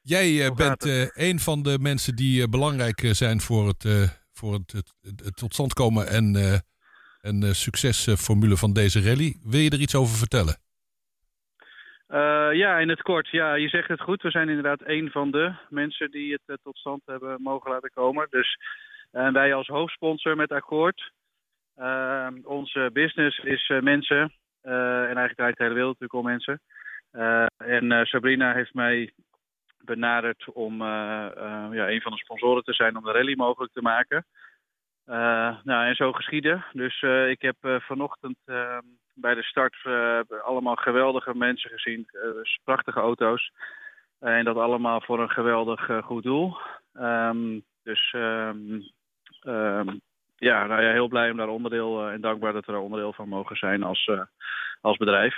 Jij 0.03 0.45
eh, 0.45 0.55
bent 0.55 0.85
eh, 0.85 1.29
een 1.29 1.38
van 1.38 1.62
de 1.62 1.79
mensen 1.81 2.16
die 2.16 2.43
eh, 2.43 2.49
belangrijk 2.49 3.01
zijn 3.11 3.40
voor 3.40 3.66
het, 3.66 3.85
voor 4.33 4.53
het, 4.53 4.73
het, 5.03 5.37
tot 5.37 5.53
stand 5.53 5.73
komen 5.73 6.09
en, 6.09 6.37
en 7.21 7.55
succesformule 7.55 8.57
van 8.57 8.73
deze 8.73 9.03
rally. 9.03 9.37
Wil 9.45 9.61
je 9.61 9.71
er 9.71 9.81
iets 9.81 9.95
over 9.95 10.16
vertellen? 10.16 10.57
Ja, 12.53 12.79
in 12.79 12.88
het 12.88 13.03
kort. 13.03 13.29
Ja, 13.29 13.55
je 13.55 13.69
zegt 13.69 13.88
het 13.88 14.01
goed. 14.01 14.23
We 14.23 14.31
zijn 14.31 14.49
inderdaad 14.49 14.81
een 14.85 15.11
van 15.11 15.31
de 15.31 15.53
mensen 15.69 16.11
die 16.11 16.33
het 16.33 16.59
tot 16.62 16.79
stand 16.79 17.03
hebben 17.05 17.43
mogen 17.43 17.71
laten 17.71 17.90
komen. 17.90 18.27
Dus 18.31 18.59
wij 19.11 19.55
als 19.55 19.66
hoofdsponsor 19.66 20.37
met 20.37 20.53
Akkoord. 20.53 21.12
Eh, 21.75 22.29
onze 22.43 22.90
business 22.93 23.38
is 23.38 23.73
mensen. 23.81 24.33
Eh, 24.62 24.73
en 25.01 25.05
eigenlijk 25.16 25.37
draait 25.37 25.57
de 25.57 25.62
hele 25.62 25.75
wereld 25.75 26.01
natuurlijk 26.01 26.20
om 26.27 26.31
mensen. 26.31 26.61
Eh, 27.11 27.46
en 27.57 27.92
eh, 27.92 28.05
Sabrina 28.05 28.53
heeft 28.53 28.75
mij 28.75 29.12
benaderd 29.85 30.53
om 30.53 30.83
eh, 30.83 31.27
eh, 31.27 31.73
ja, 31.73 31.88
een 31.90 32.01
van 32.01 32.12
de 32.12 32.18
sponsoren 32.18 32.62
te 32.64 32.73
zijn 32.73 32.96
om 32.96 33.05
de 33.05 33.12
rally 33.12 33.35
mogelijk 33.37 33.73
te 33.73 33.83
maken. 33.83 34.27
Eh, 35.05 35.57
nou, 35.64 35.87
en 35.87 35.94
zo 35.94 36.12
geschieden. 36.12 36.64
Dus 36.73 37.03
eh, 37.03 37.29
ik 37.31 37.42
heb 37.42 37.57
eh, 37.61 37.81
vanochtend 37.81 38.37
eh, 38.44 38.79
bij 39.14 39.35
de 39.35 39.42
start 39.42 39.77
eh, 39.83 40.20
allemaal 40.42 40.75
geweldige 40.77 41.35
mensen 41.35 41.70
gezien. 41.70 42.07
eh, 42.11 42.20
dus 42.33 42.59
prachtige 42.64 43.01
auto's. 43.01 43.53
Eh, 44.18 44.37
en 44.37 44.44
dat 44.44 44.57
allemaal 44.57 45.01
voor 45.01 45.20
een 45.20 45.31
geweldig 45.31 45.88
eh, 45.88 46.03
goed 46.03 46.23
doel. 46.23 46.57
Ehm, 46.92 47.61
dus 47.83 48.12
ehm, 48.12 48.81
ehm, 49.40 49.96
ja, 50.40 50.66
nou 50.66 50.83
ja, 50.83 50.92
heel 50.92 51.09
blij 51.09 51.31
om 51.31 51.37
daar 51.37 51.48
onderdeel 51.48 52.07
eh, 52.07 52.12
en 52.12 52.20
dankbaar 52.20 52.53
dat 52.53 52.66
we 52.66 52.72
daar 52.72 52.81
onderdeel 52.81 53.12
van 53.12 53.29
mogen 53.29 53.57
zijn 53.57 53.83
als, 53.83 54.07
eh, 54.07 54.20
als 54.81 54.96
bedrijf. 54.96 55.35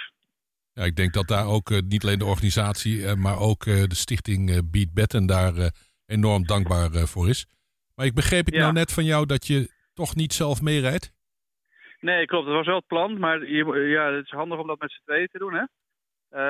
Ja, 0.72 0.84
ik 0.84 0.96
denk 0.96 1.12
dat 1.12 1.28
daar 1.28 1.46
ook 1.46 1.70
eh, 1.70 1.78
niet 1.78 2.02
alleen 2.02 2.18
de 2.18 2.24
organisatie, 2.24 3.16
maar 3.16 3.38
ook 3.38 3.64
de 3.64 3.94
stichting 3.94 4.70
Beat 4.70 4.92
Betten 4.94 5.26
daar 5.26 5.72
enorm 6.06 6.46
dankbaar 6.46 6.90
voor 6.90 7.28
is. 7.28 7.46
Maar 7.94 8.06
ik 8.06 8.14
begreep 8.14 8.46
ik 8.46 8.54
Ja. 8.54 8.60
nou 8.60 8.72
net 8.72 8.92
van 8.92 9.04
jou 9.04 9.26
dat 9.26 9.46
je 9.46 9.70
toch 9.94 10.14
niet 10.14 10.32
zelf 10.32 10.62
meerijdt? 10.62 11.12
Nee, 12.00 12.26
klopt. 12.26 12.46
Dat 12.46 12.54
was 12.54 12.66
wel 12.66 12.76
het 12.76 12.86
plan. 12.86 13.18
Maar 13.18 13.46
je, 13.46 13.64
ja, 13.74 14.12
het 14.12 14.24
is 14.24 14.30
handig 14.30 14.58
om 14.58 14.66
dat 14.66 14.80
met 14.80 14.92
z'n 14.92 15.02
tweeën 15.04 15.28
te 15.32 15.38
doen, 15.38 15.54
hè? 15.54 15.64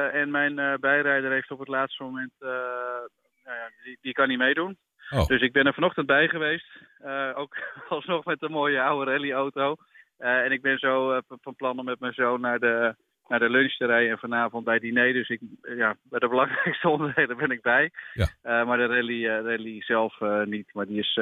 En 0.08 0.30
mijn 0.30 0.80
bijrijder 0.80 1.30
heeft 1.30 1.50
op 1.50 1.58
het 1.58 1.68
laatste 1.68 2.02
moment... 2.02 2.32
nou 2.40 3.56
ja, 3.60 3.70
die, 3.84 3.98
die 4.00 4.12
kan 4.12 4.28
niet 4.28 4.38
meedoen. 4.38 4.78
Oh. 5.10 5.26
Dus 5.26 5.40
ik 5.40 5.52
ben 5.52 5.66
er 5.66 5.74
vanochtend 5.74 6.06
bij 6.06 6.28
geweest. 6.28 6.66
Eh, 6.98 7.30
ook 7.34 7.56
alsnog 7.88 8.24
met 8.24 8.42
een 8.42 8.50
mooie 8.50 8.82
oude 8.82 9.10
rallyauto. 9.10 9.76
Eh, 10.16 10.44
en 10.44 10.52
ik 10.52 10.62
ben 10.62 10.78
zo 10.78 11.12
eh, 11.12 11.22
van 11.40 11.54
plan 11.54 11.78
om 11.78 11.84
met 11.84 12.00
mijn 12.00 12.12
zoon 12.12 12.40
naar 12.40 12.58
de, 12.58 12.94
naar 13.28 13.38
de 13.38 13.50
lunch 13.50 13.76
te 13.76 13.86
rijden. 13.86 14.10
En 14.10 14.18
vanavond 14.18 14.64
bij 14.64 14.78
diner. 14.78 15.12
Dus 15.12 15.28
ik, 15.28 15.40
ja, 15.62 15.96
bij 16.02 16.18
de 16.18 16.28
belangrijkste 16.28 16.88
onderdelen 16.94 17.36
ben 17.36 17.50
ik 17.50 17.62
bij. 17.62 17.90
Ja. 18.12 18.64
Maar 18.64 18.76
de 18.76 18.86
rally, 18.86 19.26
rally 19.26 19.82
zelf 19.82 20.20
niet. 20.44 20.74
Maar 20.74 20.86
die 20.86 20.98
is 20.98 21.14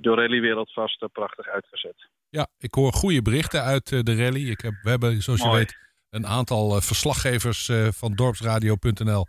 door 0.00 0.16
Rallywereld 0.16 0.72
vast 0.72 1.12
prachtig 1.12 1.48
uitgezet. 1.48 2.08
Ja, 2.28 2.46
ik 2.58 2.74
hoor 2.74 2.92
goede 2.92 3.22
berichten 3.22 3.62
uit 3.62 4.06
de 4.06 4.16
rally. 4.16 4.50
Ik 4.50 4.60
heb, 4.60 4.72
we 4.82 4.90
hebben, 4.90 5.22
zoals 5.22 5.42
je 5.42 5.50
weet, 5.50 5.78
een 6.10 6.26
aantal 6.26 6.80
verslaggevers 6.80 7.70
van 7.90 8.14
dorpsradio.nl 8.14 9.26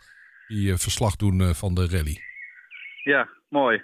die 0.48 0.76
verslag 0.76 1.16
doen 1.16 1.56
van 1.56 1.74
de 1.74 1.88
rally. 1.88 2.18
Ja, 3.04 3.30
mooi. 3.50 3.84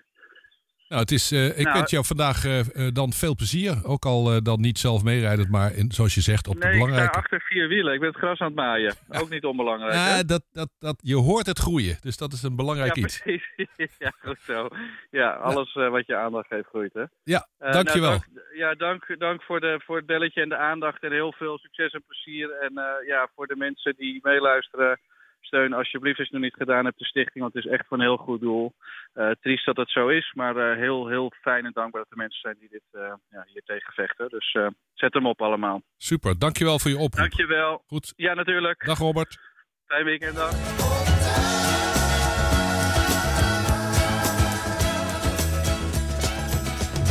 Nou, 0.87 1.01
het 1.01 1.11
is, 1.11 1.31
eh, 1.31 1.57
ik 1.59 1.63
Nou, 1.63 1.77
wens 1.77 1.91
jou 1.91 2.05
vandaag 2.05 2.45
eh, 2.45 2.59
eh, 2.59 2.93
dan 2.93 3.13
veel 3.13 3.35
plezier. 3.35 3.85
Ook 3.85 4.05
al 4.05 4.43
dan 4.43 4.61
niet 4.61 4.77
zelf 4.77 5.03
meerijdend, 5.03 5.49
maar 5.49 5.73
in, 5.73 5.91
zoals 5.91 6.13
je 6.15 6.21
zegt, 6.21 6.47
op 6.47 6.53
de 6.53 6.59
Nee, 6.59 6.69
ik 6.69 6.75
sta 6.75 6.85
belangrijke... 6.85 7.17
achter 7.17 7.41
vier 7.41 7.67
wielen. 7.67 7.93
Ik 7.93 7.99
ben 7.99 8.09
het 8.09 8.17
gras 8.17 8.39
aan 8.39 8.47
het 8.47 8.55
maaien. 8.55 8.95
Ook 9.09 9.29
niet 9.29 9.43
onbelangrijk? 9.45 9.93
Ja, 9.93 10.23
dat, 10.23 10.43
dat, 10.51 10.69
dat, 10.79 10.95
je 11.01 11.15
hoort 11.15 11.45
het 11.45 11.59
groeien, 11.59 11.97
dus 12.01 12.17
dat 12.17 12.33
is 12.33 12.43
een 12.43 12.55
belangrijk 12.55 12.95
ja, 12.95 13.01
iets. 13.01 13.21
precies. 13.21 13.47
ja, 14.05 14.13
goed 14.21 14.41
zo. 14.41 14.67
Ja, 15.11 15.29
alles 15.31 15.75
eh, 15.75 15.89
wat 15.89 16.05
je 16.05 16.15
aandacht 16.15 16.47
geeft 16.47 16.67
groeit, 16.67 16.93
hè? 16.93 17.03
Ja, 17.23 17.47
Eh, 17.57 17.71
dankjewel. 17.71 18.09
nou, 18.09 18.21
dank, 18.33 18.45
ja, 18.55 18.75
dank, 18.75 19.19
dank 19.19 19.43
voor, 19.43 19.59
de, 19.59 19.81
voor 19.85 19.97
het 19.97 20.05
belletje 20.05 20.41
en 20.41 20.49
de 20.49 20.57
aandacht. 20.57 21.03
En 21.03 21.11
heel 21.11 21.33
veel 21.33 21.57
succes 21.57 21.91
en 21.91 22.03
plezier. 22.07 22.51
En 22.51 22.73
ja, 23.07 23.29
voor 23.35 23.47
de 23.47 23.55
mensen 23.55 23.95
die 23.97 24.19
meeluisteren, 24.23 24.99
steun 25.45 25.73
alsjeblieft 25.73 26.19
als 26.19 26.27
je 26.27 26.33
het 26.33 26.41
nog 26.41 26.51
niet 26.51 26.61
gedaan 26.63 26.85
hebt 26.85 26.99
de 26.99 27.05
stichting. 27.05 27.43
Want 27.43 27.53
het 27.53 27.65
is 27.65 27.71
echt 27.71 27.87
voor 27.87 27.97
een 27.97 28.03
heel 28.03 28.17
goed 28.17 28.41
doel. 28.41 28.73
Eh, 29.13 29.29
triest 29.41 29.65
dat 29.65 29.77
het 29.77 29.89
zo 29.89 30.07
is, 30.07 30.33
maar 30.33 30.55
eh, 30.57 30.77
heel, 30.77 31.07
heel 31.07 31.31
fijn 31.41 31.65
en 31.65 31.71
dankbaar 31.73 32.01
dat 32.01 32.11
er 32.11 32.17
mensen 32.17 32.41
zijn 32.41 32.55
die 32.59 32.69
dit 32.69 32.87
eh, 32.91 33.13
ja, 33.29 33.45
hier 33.53 33.61
tegen 33.65 33.93
vechten. 33.93 34.29
Dus 34.29 34.57
zet 34.93 35.13
hem 35.13 35.25
op 35.25 35.41
allemaal. 35.41 35.81
Super, 35.97 36.39
dankjewel 36.39 36.79
voor 36.79 36.91
je 36.91 36.97
oproep. 36.97 37.19
Dankjewel. 37.19 37.83
Goed. 37.87 38.13
Ja, 38.15 38.33
natuurlijk. 38.33 38.85
Dag 38.85 38.97
Robert. 38.97 39.39
Fijn 39.85 40.05
weekend, 40.05 40.35
dag. 40.35 40.51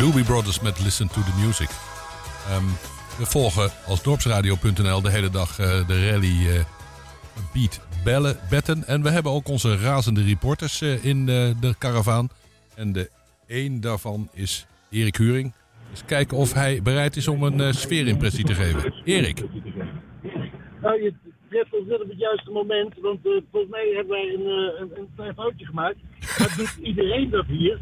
Doobie 0.01 0.25
Brothers 0.25 0.61
met 0.61 0.81
Listen 0.81 1.09
to 1.09 1.21
the 1.23 1.43
Music. 1.45 1.69
Ehm, 2.49 2.67
we 3.19 3.27
volgen 3.27 3.71
als 3.87 4.03
dorpsradio.nl 4.03 5.03
de 5.03 5.11
hele 5.11 5.31
dag 5.31 5.57
de 5.87 6.11
rally 6.11 6.65
Beat 7.53 7.81
Bellen, 8.05 8.37
Betten. 8.51 8.85
En 8.87 9.03
we 9.03 9.11
hebben 9.11 9.33
ook 9.33 9.49
onze 9.49 9.77
razende 9.77 10.23
reporters 10.23 10.81
eh, 10.81 11.05
in 11.05 11.29
eh, 11.29 11.61
de 11.61 11.75
karavaan. 11.79 12.29
En 12.75 12.93
de 12.93 13.11
één 13.47 13.81
daarvan 13.81 14.29
is 14.33 14.67
Erik 14.91 15.17
Huring. 15.17 15.53
Dus 15.91 16.05
kijken 16.05 16.37
of 16.37 16.53
hij 16.53 16.83
bereid 16.83 17.17
is 17.17 17.29
om 17.29 17.43
een 17.43 17.61
eh, 17.61 17.73
sfeerimpressie 17.73 18.45
te 18.45 18.55
geven. 18.55 18.95
Erik. 19.05 19.43
Nou, 20.83 21.03
je 21.03 21.15
treft 21.49 21.75
ons 21.75 21.87
net 21.87 22.03
op 22.03 22.09
het 22.09 22.19
juiste 22.19 22.51
moment, 22.51 22.95
want 23.01 23.19
volgens 23.51 23.71
mij 23.71 23.93
hebben 23.95 24.13
wij 24.13 24.35
een, 24.35 24.47
een, 24.81 24.99
een 24.99 25.09
klein 25.17 25.35
foutje 25.35 25.67
gemaakt. 25.67 25.97
Maar 26.39 26.55
doet 26.57 26.77
iedereen 26.83 27.31
dat 27.31 27.47
hier? 27.47 27.79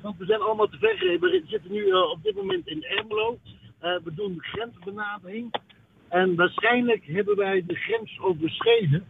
Want 0.00 0.18
we 0.18 0.24
zijn 0.24 0.40
allemaal 0.40 0.68
te 0.68 0.78
ver. 0.78 1.18
We 1.20 1.42
zitten 1.46 1.72
nu 1.72 1.92
op 1.92 2.18
dit 2.22 2.34
moment 2.34 2.66
in 2.66 2.84
Ermelo. 2.84 3.38
We 3.80 4.12
doen 4.14 4.38
grensbenadering. 4.40 5.50
En 6.20 6.34
waarschijnlijk 6.34 7.04
hebben 7.06 7.36
wij 7.36 7.64
de 7.66 7.74
grens 7.74 8.18
overschreden. 8.20 9.04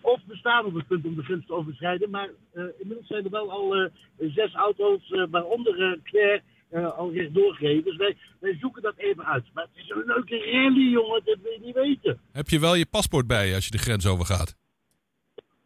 Of 0.00 0.20
we 0.26 0.36
staan 0.36 0.64
op 0.64 0.74
het 0.74 0.86
punt 0.86 1.04
om 1.04 1.14
de 1.14 1.22
grens 1.22 1.46
te 1.46 1.52
overschrijden. 1.52 2.10
Maar 2.10 2.28
eh, 2.52 2.64
inmiddels 2.78 3.06
zijn 3.08 3.24
er 3.24 3.30
wel 3.30 3.50
al 3.50 3.74
eh, 3.76 3.90
zes 4.18 4.54
auto's, 4.54 5.10
eh, 5.10 5.24
waaronder 5.30 5.98
Claire, 6.02 6.42
eh, 6.70 6.98
al 6.98 7.12
rechtdoor 7.12 7.54
gereden. 7.54 7.84
Dus 7.84 7.96
wij, 7.96 8.16
wij 8.40 8.56
zoeken 8.60 8.82
dat 8.82 8.94
even 8.96 9.26
uit. 9.26 9.44
Maar 9.54 9.64
het 9.72 9.84
is 9.84 9.90
een 9.90 10.02
leuke 10.06 10.38
rally, 10.38 10.90
jongen. 10.90 11.22
Dat 11.24 11.38
wil 11.42 11.52
je 11.52 11.60
niet 11.60 11.74
weten. 11.74 12.20
Heb 12.32 12.48
je 12.48 12.60
wel 12.60 12.74
je 12.74 12.86
paspoort 12.86 13.26
bij 13.26 13.48
je 13.48 13.54
als 13.54 13.64
je 13.64 13.70
de 13.70 13.78
grens 13.78 14.06
overgaat? 14.06 14.56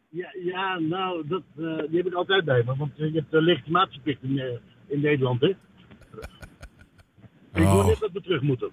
Ja, 0.09 0.29
ja 0.43 0.79
nou, 0.79 1.27
dat, 1.27 1.43
eh, 1.57 1.63
die 1.77 1.97
heb 1.97 2.05
ik 2.07 2.13
altijd 2.13 2.45
bij 2.45 2.63
me. 2.65 2.75
Want 2.75 2.91
je 2.95 3.11
hebt 3.13 3.33
uh, 3.33 3.41
legitimatieplicht 3.41 4.23
in, 4.23 4.39
eh, 4.39 4.45
in 4.87 4.99
Nederland, 5.01 5.41
hè? 5.41 5.47
Ik 7.53 7.63
hoor 7.63 7.81
Oh. 7.81 7.87
net 7.87 7.99
dat 7.99 8.11
we 8.11 8.21
terug 8.21 8.41
moeten. 8.41 8.69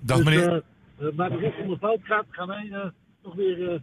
Dag, 0.00 0.16
dus, 0.16 0.24
meneer. 0.24 0.62
Eh, 0.98 1.06
eh, 1.06 1.14
waar 1.14 1.30
de 1.30 1.36
rest 1.36 1.58
om 1.60 1.68
de 1.68 1.78
fout 1.78 2.00
gaat, 2.02 2.26
gaan 2.30 2.48
wij 2.48 2.68
eh, 2.72 2.88
nog 3.22 3.34
weer 3.34 3.72
eh, 3.72 3.80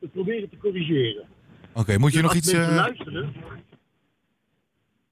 het 0.00 0.12
proberen 0.12 0.48
te 0.50 0.56
corrigeren. 0.56 1.24
Oké, 1.74 1.98
moet 1.98 2.12
je 2.12 2.16
Dus 2.22 2.26
nog 2.26 2.34
iets... 2.34 2.52
eh, 2.52 2.74
luisteren, 2.74 3.32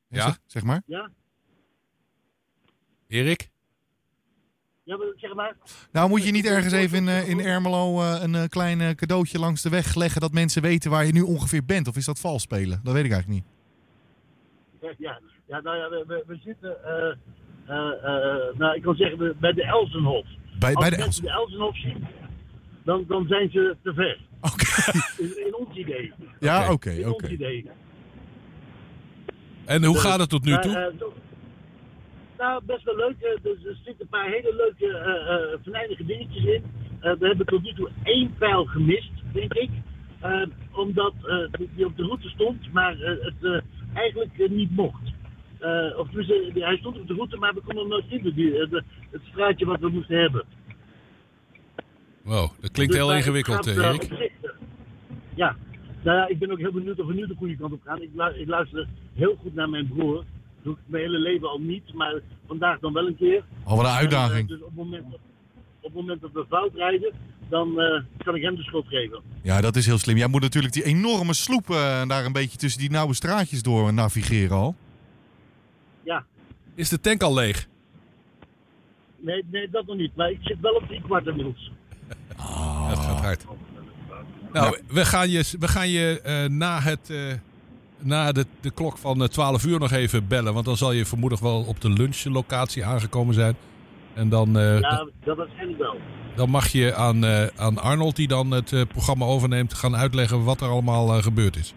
Ja? 0.09 0.23
Zeg, 0.25 0.38
zeg 0.47 0.62
maar. 0.62 0.83
ja? 0.87 1.11
Erik? 3.09 3.51
Ja, 4.85 4.97
maar 4.97 5.07
zeg 5.16 5.35
maar. 5.35 5.57
Nou, 5.92 6.09
moet 6.09 6.25
je 6.25 6.31
niet 6.33 6.47
ergens 6.47 6.73
even 6.73 6.99
in, 6.99 7.09
eh, 7.09 7.29
in 7.29 7.40
Ermelo 7.40 8.01
eh, 8.01 8.18
een 8.23 8.35
eh, 8.35 8.45
klein 8.49 8.81
eh, 8.81 8.90
cadeautje 8.90 9.38
langs 9.38 9.62
de 9.62 9.68
weg 9.68 9.95
leggen... 9.95 10.21
dat 10.21 10.33
mensen 10.33 10.62
weten 10.62 10.90
waar 10.90 11.05
je 11.07 11.12
nu 11.12 11.21
ongeveer 11.21 11.64
bent? 11.64 11.88
Of 11.88 11.97
is 11.97 12.05
dat 12.05 12.21
vals 12.21 12.42
spelen? 12.42 12.81
Dat 12.83 12.92
weet 12.95 13.05
ik 13.05 13.11
eigenlijk 13.12 13.42
niet. 13.42 13.51
Ja, 14.99 15.21
ja 15.47 15.61
nou 15.61 15.77
ja, 15.77 15.88
we, 15.90 16.05
we, 16.07 16.25
we 16.27 16.37
zitten, 16.45 16.85
eh, 16.85 17.11
eh, 17.66 17.92
eh, 18.05 18.57
nou, 18.59 18.75
ik 18.77 18.83
kan 18.83 18.95
zeggen, 18.95 19.18
we- 19.18 19.35
bij 19.40 19.53
de 19.53 19.64
Elsenhof. 19.64 20.27
Bij, 20.59 20.75
Als 20.75 20.88
bij 20.88 20.91
de 20.97 21.03
mensen 21.03 21.23
de 21.23 21.31
Elsenhof 21.31 21.77
zien, 21.79 22.07
dan, 22.85 23.05
dan 23.09 23.27
zijn 23.27 23.51
ze 23.51 23.77
te 23.83 23.93
ver. 23.95 24.19
In, 25.19 25.47
in 25.47 25.55
ons 25.57 25.77
idee. 25.77 26.12
Ja, 26.41 26.73
oké, 26.73 26.91
In 26.91 27.09
oké. 27.09 27.23
ons 27.25 27.33
idee. 27.33 27.71
En 29.65 29.85
hoe 29.85 29.95
Dus, 29.95 30.03
gaat 30.03 30.19
het 30.21 30.29
tot 30.29 30.45
nu 30.45 30.51
maar, 30.51 30.61
toe? 30.62 30.77
eh, 30.77 30.93
nou, 32.38 32.62
best 32.65 32.85
wel 32.85 32.97
leuk. 32.97 33.17
eh, 33.21 33.43
Dus 33.43 33.65
er 33.65 33.75
zitten 33.85 33.97
een 34.01 34.09
paar 34.09 34.29
hele 34.29 34.55
leuke 34.57 34.97
eh 34.99 35.35
eh, 35.53 35.59
venijnige 35.62 36.05
dingetjes 36.05 36.45
in. 36.45 36.62
Eh, 37.01 37.12
we 37.19 37.27
hebben 37.27 37.47
tot 37.47 37.62
nu 37.62 37.73
toe 37.75 37.91
één 38.03 38.35
pijl 38.38 38.65
gemist, 38.65 39.11
denk 39.33 39.53
ik. 39.55 39.71
Eh, 40.21 40.43
omdat 40.73 41.15
eh, 41.25 41.69
die- 41.77 41.87
op 41.87 41.97
de 41.97 42.03
route 42.03 42.29
stond, 42.29 42.73
maar 42.73 43.01
eh, 43.01 43.25
het 43.25 43.35
eh, 43.41 43.61
eigenlijk 43.95 44.49
niet 44.51 44.71
mocht. 44.71 45.01
Eh, 45.62 45.98
of 45.98 46.07
tenminste, 46.07 46.51
die- 46.55 46.64
hij 46.64 46.77
stond 46.77 46.98
op 47.01 47.07
de 47.09 47.14
route, 47.14 47.37
maar 47.37 47.55
we 47.55 47.61
konden 47.61 47.79
hem 47.83 47.88
nooit 47.88 48.05
vinden. 48.09 48.35
Die, 48.35 48.59
eh, 48.59 48.70
de- 48.70 48.83
het 49.11 49.20
straatje 49.31 49.66
wat 49.66 49.81
we 49.81 49.88
moesten 49.88 50.20
hebben. 50.20 50.44
Wow, 52.22 52.51
dat 52.61 52.70
klinkt 52.70 52.92
Dus, 52.92 53.03
heel 53.03 53.14
ingewikkeld, 53.14 53.57
gaat, 53.57 53.66
Erik. 53.66 54.03
eh, 54.03 54.20
eh, 54.20 54.51
ja. 55.35 55.57
Nou 56.03 56.16
ja, 56.16 56.29
ik 56.29 56.38
ben 56.38 56.51
ook 56.51 56.59
heel 56.59 56.72
benieuwd 56.72 57.01
of 57.01 57.07
we 57.07 57.14
nu 57.14 57.27
de 57.27 57.35
goede 57.38 57.57
kant 57.57 57.72
op 57.72 57.81
gaan. 57.85 58.03
Ik, 58.03 58.11
lu- 58.14 58.40
ik 58.40 58.48
luister 58.48 58.88
heel 59.14 59.37
goed 59.40 59.55
naar 59.55 59.68
mijn 59.68 59.88
broer. 59.88 60.14
Dat 60.14 60.25
doe 60.62 60.72
ik 60.72 60.79
mijn 60.87 61.03
hele 61.05 61.18
leven 61.18 61.48
al 61.48 61.59
niet, 61.61 61.94
maar 61.94 62.20
vandaag 62.46 62.79
dan 62.79 62.92
wel 62.92 63.07
een 63.07 63.16
keer. 63.16 63.44
Oh, 63.64 63.70
wat 63.77 63.79
een 63.85 63.90
En, 63.90 63.96
uitdaging. 63.96 64.48
dus 64.48 64.59
op 64.61 64.66
het, 64.66 64.75
moment, 64.77 65.05
op 65.14 65.20
het 65.83 65.94
moment 65.94 66.20
dat 66.20 66.31
we 66.33 66.44
fout 66.48 66.75
rijden, 66.75 67.12
dan 67.48 67.75
kan 68.25 68.35
ik 68.35 68.42
hem 68.42 68.57
de 68.57 68.62
schuld 68.62 68.87
geven. 68.88 69.20
Ja, 69.42 69.61
dat 69.61 69.77
is 69.77 69.87
heel 69.87 69.98
slim. 69.98 70.16
Jij 70.16 70.27
moet 70.29 70.40
natuurlijk 70.40 70.75
die 70.75 70.85
enorme 70.85 71.35
sloep 71.35 71.70
eh, 71.70 72.07
daar 72.09 72.25
een 72.25 72.33
beetje 72.33 72.59
tussen 72.59 72.81
die 72.81 72.90
nauwe 72.90 73.14
straatjes 73.14 73.62
door 73.62 73.92
navigeren 73.92 74.57
al. 74.57 74.75
Ja, 76.03 76.25
Is 76.75 76.88
de 76.88 77.01
tank 77.01 77.23
al 77.23 77.35
leeg? 77.35 77.69
nee, 79.17 79.45
nee, 79.51 79.71
dat 79.71 79.87
nog 79.87 79.96
niet. 79.96 80.17
Maar 80.17 80.31
ik 80.31 80.38
zit 80.40 80.61
wel 80.61 80.73
op 80.75 80.87
drie 80.87 81.03
kwart 81.03 81.27
inmiddels. 81.27 81.71
Dat 82.88 82.98
gaat 82.98 83.21
hard. 83.21 83.44
Nou, 84.53 84.79
we 84.88 85.05
gaan 85.05 85.31
je, 85.31 85.55
we 85.59 85.69
gaan 85.69 85.88
je 85.88 86.21
eh, 86.21 86.44
na, 86.44 86.81
het, 86.81 87.11
eh, 87.11 87.19
na 87.98 88.33
de, 88.33 88.46
de 88.61 88.71
klok 88.71 88.98
van 88.98 89.23
eh, 89.23 89.29
12 89.29 89.65
uur 89.65 89.79
nog 89.79 89.90
even 89.92 90.27
bellen. 90.29 90.53
Want 90.55 90.65
dan 90.65 90.77
zal 90.77 90.92
je 90.92 91.07
vermoedelijk 91.07 91.46
wel 91.46 91.63
op 91.63 91.81
de 91.81 91.90
lunchlocatie 91.90 92.85
aangekomen 92.85 93.35
zijn. 93.35 93.55
En 94.15 94.29
dan, 94.29 94.59
eh, 94.59 94.81
Ja, 94.81 95.09
dat 95.25 95.37
waarschijnlijk 95.37 95.79
wel. 95.79 95.96
dan 96.37 96.50
mag 96.50 96.69
je 96.69 96.94
aan, 96.94 97.25
eh, 97.25 97.46
aan 97.57 97.79
Arnold, 97.79 98.17
die 98.17 98.29
dan 98.29 98.50
het 98.50 98.73
eh, 98.73 98.81
programma 98.88 99.25
overneemt, 99.25 99.75
gaan 99.75 99.96
uitleggen 99.96 100.44
wat 100.44 100.61
er 100.61 100.69
allemaal 100.69 101.17
eh, 101.17 101.23
gebeurd 101.23 101.57
is. 101.57 101.75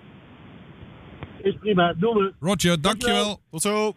Is 1.42 1.56
prima, 1.60 1.94
doen 1.94 2.16
we. 2.18 2.34
Roger, 2.40 2.82
dankjewel. 2.82 3.40
Tot 3.52 3.62
zo. 3.62 3.94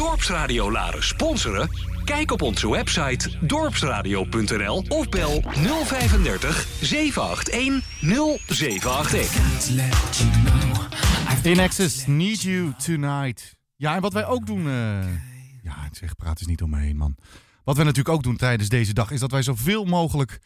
Dorpsradio 0.00 0.70
Laren 0.70 1.04
sponsoren? 1.04 1.70
Kijk 2.04 2.30
op 2.30 2.42
onze 2.42 2.70
website 2.70 3.46
dorpsradio.nl 3.46 4.84
of 4.88 5.08
bel 5.08 5.42
035 5.84 6.66
781 6.80 8.46
0781. 8.46 11.44
In 11.44 11.60
Access, 11.60 12.06
Need 12.06 12.42
You 12.42 12.72
Tonight. 12.84 13.56
Ja, 13.76 13.94
en 13.94 14.00
wat 14.00 14.12
wij 14.12 14.26
ook 14.26 14.46
doen... 14.46 14.66
eh, 14.66 15.14
ja, 15.62 15.88
zeg, 15.92 16.16
praat 16.16 16.38
eens 16.38 16.48
niet 16.48 16.58
door 16.58 16.68
me 16.68 16.78
heen, 16.78 16.96
man. 16.96 17.16
Wat 17.64 17.76
wij 17.76 17.84
natuurlijk 17.84 18.14
ook 18.14 18.22
doen 18.22 18.36
tijdens 18.36 18.68
deze 18.68 18.92
dag... 18.92 19.10
is 19.10 19.20
dat 19.20 19.30
wij 19.30 19.42
zoveel 19.42 19.84
mogelijk... 19.84 20.38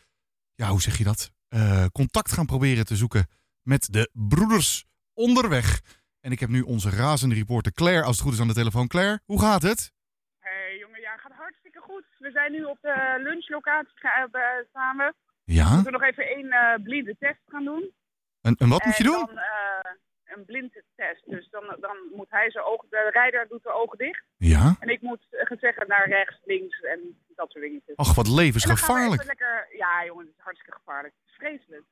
Ja, 0.55 0.69
hoe 0.69 0.83
zeg 0.83 0.99
je 0.99 1.05
dat? 1.05 1.31
Eh, 1.49 1.85
contact 1.93 2.33
gaan 2.33 2.47
proberen 2.47 2.85
te 2.85 2.97
zoeken 2.97 3.27
met 3.63 3.89
de 3.91 4.11
broeders 4.13 4.85
onderweg. 5.13 5.81
En 6.25 6.33
ik 6.33 6.41
heb 6.41 6.49
nu 6.49 6.61
onze 6.61 6.91
razende 6.91 7.35
reporter 7.35 7.73
Claire, 7.73 8.03
als 8.03 8.17
het 8.17 8.25
goed 8.25 8.35
is, 8.35 8.41
aan 8.41 8.53
de 8.55 8.63
telefoon. 8.63 8.89
Claire, 8.89 9.21
hoe 9.25 9.41
gaat 9.41 9.63
het? 9.63 9.93
Hey 10.39 10.79
jongen, 10.79 11.01
ja, 11.01 11.17
gaat 11.17 11.33
hartstikke 11.33 11.81
goed. 11.81 12.05
We 12.19 12.31
zijn 12.31 12.53
nu 12.53 12.65
op 12.65 12.79
de 12.81 13.21
lunchlocatie 13.23 13.93
eh, 14.01 14.41
samen. 14.73 15.15
Ja? 15.45 15.69
We 15.69 15.75
moeten 15.75 15.93
nog 15.93 16.03
even 16.03 16.27
één 16.27 16.51
eh 16.53 16.83
blinde 16.83 17.17
test 17.19 17.41
gaan 17.47 17.65
doen. 17.65 17.93
En, 18.41 18.55
en 18.59 18.69
wat 18.69 18.85
moet 18.85 18.97
je 18.97 19.05
En 19.05 19.11
doen? 19.11 19.27
Dan, 19.27 19.39
eh, 19.39 19.91
een 20.25 20.45
blindtest. 20.45 21.23
Dus 21.25 21.49
dan, 21.51 21.77
dan 21.81 21.97
moet 22.15 22.31
hij 22.31 22.51
zijn 22.51 22.65
ogen, 22.65 22.87
de 22.91 23.11
rijder 23.13 23.49
doet 23.49 23.63
de 23.63 23.73
ogen 23.73 23.99
dicht. 23.99 24.25
Ja? 24.37 24.77
En 24.79 24.89
ik 24.89 25.03
moet 25.03 25.27
gaan 25.31 25.59
zeggen 25.61 25.89
naar 25.89 26.09
rechts, 26.09 26.41
links 26.45 26.81
en 26.81 27.01
dat 27.35 27.51
soort 27.51 27.65
dingetjes. 27.65 27.97
Ach, 27.97 28.15
wat 28.15 28.27
we 28.27 28.35
levensgevaarlijk. 28.35 29.25
lekker, 29.25 29.67
ja 29.77 30.05
jongen, 30.05 30.27
het 30.27 30.35
is 30.37 30.43
hartstikke 30.43 30.79
gevaarlijk. 30.79 31.15
Het 31.21 31.31
is 31.31 31.37
vreselijk. 31.37 31.85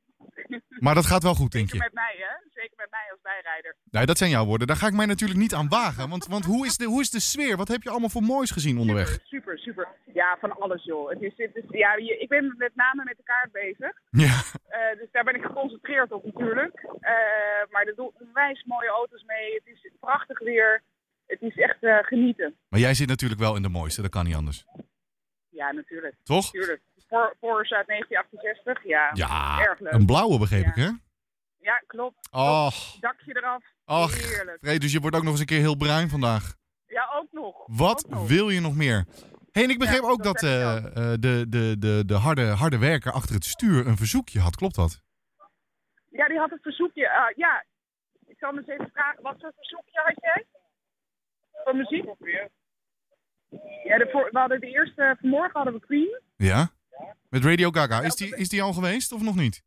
Maar 0.79 0.95
dat 0.95 1.07
gaat 1.07 1.23
wel 1.23 1.35
goed, 1.35 1.53
denk 1.53 1.69
Zeker 1.69 1.77
je? 1.85 1.91
met 1.93 2.03
mij, 2.05 2.15
hè? 2.19 2.51
Zeker 2.61 2.77
met 2.77 2.91
mij 2.91 3.07
als 3.11 3.21
bijrijder. 3.23 3.77
Nee, 3.91 4.07
dat 4.07 4.19
zijn 4.19 4.31
jouw 4.31 4.45
woorden. 4.45 4.67
Daar 4.67 4.77
ga 4.77 4.87
ik 4.87 4.93
mij 4.93 5.07
natuurlijk 5.07 5.41
niet 5.41 5.55
aan 5.55 5.69
wagen. 5.69 6.09
Want, 6.09 6.27
want 6.27 6.45
hoe, 6.45 6.67
is 6.67 6.77
de, 6.77 6.85
hoe 6.85 7.01
is 7.01 7.11
de 7.11 7.21
sfeer? 7.21 7.57
Wat 7.57 7.69
heb 7.69 7.83
je 7.83 7.91
allemaal 7.91 8.09
voor 8.09 8.23
moois 8.23 8.51
gezien 8.51 8.79
onderweg? 8.79 9.19
Super, 9.25 9.59
super. 9.59 9.89
Ja, 10.13 10.37
van 10.41 10.53
alles 10.59 10.85
joh. 10.85 11.11
Het 11.11 11.23
is, 11.23 11.33
het 11.37 11.57
is, 11.57 11.65
ja, 11.69 11.95
je- 11.97 12.19
ik 12.19 12.29
ben 12.29 12.55
met 12.59 12.75
name 12.75 13.05
met 13.05 13.17
de 13.17 13.23
kaart 13.23 13.53
bezig. 13.53 13.93
Ja. 14.11 14.41
Eh, 14.69 14.99
dus 14.99 15.09
daar 15.13 15.25
ben 15.25 15.35
ik 15.35 15.43
geconcentreerd 15.45 16.13
op 16.13 16.25
natuurlijk. 16.25 16.75
Eh, 17.01 17.13
maar 17.71 17.85
er 17.87 17.95
doen 17.95 18.11
onwijs 18.21 18.65
mooie 18.65 18.89
auto's 18.89 19.23
mee. 19.27 19.55
Het 19.55 19.67
is 19.67 19.91
prachtig 20.01 20.39
weer. 20.39 20.83
Het 21.27 21.41
is 21.43 21.57
echt 21.57 21.83
eh, 21.83 21.99
genieten. 22.03 22.57
Maar 22.69 22.81
jij 22.81 22.95
zit 22.95 23.09
natuurlijk 23.09 23.41
wel 23.41 23.57
in 23.57 23.63
de 23.63 23.69
mooiste, 23.69 24.03
dat 24.03 24.11
kan 24.11 24.25
niet 24.25 24.35
anders. 24.35 24.65
Ja, 25.49 25.73
natuurlijk. 25.73 26.15
Toch? 26.23 26.51
Tuurlijk. 26.51 26.81
Por- 27.13 27.37
Porsche 27.41 27.77
uit 27.77 27.87
1968, 27.87 28.85
ja. 28.85 29.11
Ja, 29.13 29.61
Erg 29.61 29.81
leuk. 29.81 29.93
een 29.93 30.07
blauwe 30.07 30.39
begreep 30.39 30.67
ik, 30.67 30.75
hè? 30.75 30.91
Ja, 31.59 31.83
klopt. 31.87 32.29
Och. 32.31 32.97
Dakje 33.01 33.37
eraf. 33.37 33.65
Ach, 33.85 34.15
Heerlijk. 34.29 34.59
Fred, 34.61 34.81
dus 34.81 34.93
je 34.93 35.01
wordt 35.01 35.17
ook 35.17 35.23
nog 35.23 35.31
eens 35.31 35.41
een 35.41 35.47
keer 35.47 35.59
heel 35.61 35.77
bruin 35.77 36.09
vandaag. 36.09 36.55
Ja, 36.87 37.11
ook 37.15 37.33
nog. 37.33 37.57
Wat 37.67 38.07
wil 38.27 38.49
je 38.51 38.61
nog 38.61 38.75
meer? 38.77 39.05
hey, 39.53 39.63
en 39.65 39.71
ik 39.71 39.79
begreep 39.79 40.03
ook 40.03 40.23
dat 40.23 40.43
eh, 40.43 40.77
eh, 40.77 40.85
de, 41.21 41.47
de, 41.49 41.77
de, 41.79 42.03
de 42.07 42.15
harde, 42.15 42.47
harde 42.47 42.79
werker 42.79 43.13
achter 43.13 43.35
het 43.35 43.45
stuur 43.45 43.87
een 43.87 43.97
verzoekje 43.97 44.41
had. 44.41 44.57
Klopt 44.57 44.75
dat? 44.75 45.01
Ja, 46.11 46.29
die 46.29 46.39
had 46.39 46.51
een 46.53 46.59
verzoekje. 46.63 47.11
Ah, 47.11 47.37
ja, 47.37 47.65
ik 48.27 48.37
zal 48.39 48.49
hem 48.49 48.59
eens 48.59 48.69
even 48.69 48.91
vragen. 48.93 49.23
Wat 49.23 49.37
voor 49.41 49.53
verzoekje 49.57 50.01
had 50.05 50.15
jij? 50.21 50.47
Van 51.65 51.77
muziek? 51.77 52.05
Ja, 53.85 53.99
de 53.99 54.09
voor, 54.13 54.29
we 54.33 54.39
hadden 54.39 54.61
de 54.61 54.67
eerste... 54.67 55.17
Vanmorgen 55.21 55.53
hadden 55.53 55.75
we 55.75 55.81
Queen. 55.87 56.21
Ja? 56.37 56.71
Met 57.29 57.45
Radio 57.45 57.71
Gaga. 57.71 58.01
Is 58.01 58.15
die, 58.15 58.37
is 58.37 58.49
die 58.49 58.63
al 58.63 58.73
geweest 58.73 59.13
of 59.13 59.23
nog 59.23 59.35
niet? 59.35 59.63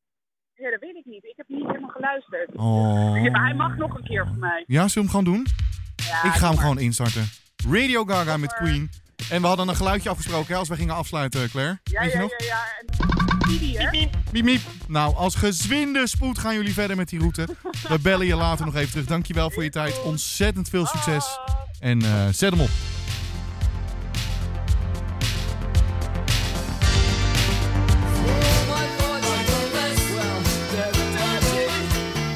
Ja, 0.54 0.70
dat 0.72 0.80
weet 0.80 0.96
ik 0.96 1.06
niet. 1.06 1.24
Ik 1.24 1.34
heb 1.36 1.48
niet 1.48 1.66
helemaal 1.66 1.90
geluisterd. 1.90 2.50
Oh. 2.56 3.24
Ja, 3.24 3.32
maar 3.32 3.44
hij 3.44 3.54
mag 3.54 3.76
nog 3.78 3.96
een 3.96 4.04
keer 4.04 4.28
voor 4.28 4.38
mij. 4.38 4.64
Ja, 4.68 4.88
zullen 4.88 5.10
we 5.10 5.16
hem 5.16 5.26
gewoon 5.26 5.36
doen? 5.36 5.48
Ja, 5.96 6.24
ik 6.24 6.32
ga 6.32 6.48
hem 6.50 6.58
gewoon 6.58 6.80
instarten. 6.80 7.30
Radio 7.70 8.04
Gaga 8.06 8.38
met 8.38 8.54
Queen. 8.54 8.90
En 9.30 9.42
we 9.42 9.48
hadden 9.48 9.68
een 9.68 9.76
geluidje 9.76 10.10
afgesproken 10.10 10.54
hè, 10.54 10.60
als 10.60 10.70
we 10.70 10.76
gingen 10.76 10.96
afsluiten, 10.96 11.50
Claire. 11.50 11.80
Ja, 11.84 12.02
Weet 12.02 12.12
je 12.12 12.18
ja, 12.18 12.24
nog? 12.24 12.32
ja, 12.38 12.46
ja. 12.46 13.80
En 13.80 13.86
hè? 13.86 14.08
Miep, 14.32 14.44
miep. 14.44 14.62
Nou, 14.88 15.16
als 15.16 15.36
gezwinde 15.36 16.08
spoed 16.08 16.38
gaan 16.38 16.56
jullie 16.56 16.74
verder 16.74 16.96
met 16.96 17.10
die 17.10 17.20
route. 17.20 17.48
We 17.88 18.00
bellen 18.00 18.26
je 18.26 18.36
later 18.36 18.66
nog 18.66 18.76
even 18.76 18.92
terug. 18.92 19.06
Dankjewel 19.06 19.52
voor 19.52 19.64
je 19.64 19.70
tijd. 19.70 20.02
Ontzettend 20.04 20.70
veel 20.70 20.86
succes. 20.86 21.40
En 21.80 22.02
eh, 22.02 22.28
zet 22.32 22.52
hem 22.52 22.62
op. 22.62 22.70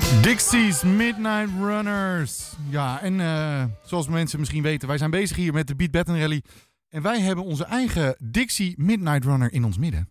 Dixie's 0.09 0.83
Midnight 0.83 1.49
Runners. 1.59 2.57
Ja, 2.69 2.99
en 3.01 3.19
eh, 3.19 3.63
zoals 3.83 4.07
mensen 4.07 4.39
misschien 4.39 4.63
weten, 4.63 4.87
wij 4.87 4.97
zijn 4.97 5.11
bezig 5.11 5.37
hier 5.37 5.53
met 5.53 5.67
de 5.67 5.75
Beat 5.75 5.91
Batten 5.91 6.19
Rally. 6.19 6.43
En 6.89 7.01
wij 7.01 7.19
hebben 7.19 7.43
onze 7.43 7.65
eigen 7.65 8.15
Dixie 8.31 8.73
Midnight 8.77 9.25
Runner 9.25 9.53
in 9.53 9.63
ons 9.63 9.77
midden. 9.77 10.09